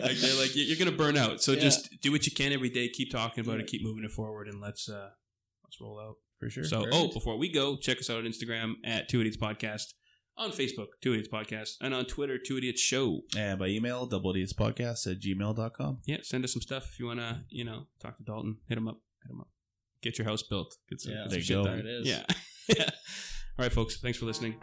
like, 0.00 0.16
they're 0.16 0.34
like 0.40 0.50
you're 0.56 0.76
gonna 0.76 0.90
burn 0.90 1.16
out. 1.16 1.40
So 1.40 1.52
Yeah. 1.52 1.60
just 1.60 2.00
do 2.00 2.10
what 2.10 2.26
you 2.26 2.32
can 2.32 2.52
every 2.52 2.68
day. 2.70 2.88
Keep 2.88 3.10
talking 3.12 3.42
about 3.44 3.58
Yeah. 3.58 3.62
it. 3.64 3.68
Keep 3.68 3.82
moving 3.82 4.04
it 4.04 4.10
forward, 4.10 4.48
and 4.48 4.60
let's 4.60 4.88
uh 4.88 5.10
let's 5.64 5.80
roll 5.80 6.00
out. 6.00 6.16
For 6.38 6.48
sure. 6.50 6.64
So, 6.64 6.84
Perfect. 6.84 6.94
oh, 6.96 7.08
before 7.12 7.36
we 7.38 7.50
go, 7.50 7.76
check 7.76 7.98
us 7.98 8.08
out 8.10 8.18
on 8.18 8.24
Instagram 8.24 8.74
at 8.84 9.08
Two 9.08 9.20
Idiots 9.20 9.36
Podcast, 9.36 9.94
on 10.36 10.50
Facebook, 10.50 10.86
Two 11.02 11.12
Idiots 11.12 11.28
Podcast, 11.32 11.72
and 11.80 11.92
on 11.94 12.04
Twitter, 12.06 12.38
Two 12.38 12.56
Idiots 12.58 12.80
Show. 12.80 13.22
and 13.36 13.58
by 13.58 13.66
email, 13.68 14.06
double 14.06 14.32
D's 14.32 14.52
podcast 14.52 15.06
at 15.10 15.20
gmail.com. 15.20 15.98
Yeah, 16.06 16.18
send 16.22 16.44
us 16.44 16.52
some 16.52 16.62
stuff 16.62 16.90
if 16.92 17.00
you 17.00 17.06
want 17.06 17.20
to, 17.20 17.42
you 17.50 17.64
know, 17.64 17.86
talk 18.00 18.16
to 18.18 18.22
Dalton. 18.22 18.58
Hit 18.68 18.78
him 18.78 18.88
up. 18.88 19.00
Hit 19.22 19.30
him 19.32 19.40
up. 19.40 19.48
Get 20.00 20.16
your 20.18 20.26
house 20.28 20.42
built. 20.44 20.76
Get 20.88 21.00
some, 21.00 21.12
Yeah, 21.12 21.18
get 21.18 21.22
some 21.24 21.30
there 21.30 21.38
you 21.38 21.44
shit 21.44 21.56
go. 21.56 21.64
There 21.64 21.78
it 21.78 21.86
is. 21.86 22.06
Yeah. 22.08 22.24
yeah. 22.76 22.84
All 23.58 23.64
right, 23.64 23.72
folks. 23.72 23.96
Thanks 24.00 24.16
for 24.18 24.26
listening. 24.26 24.54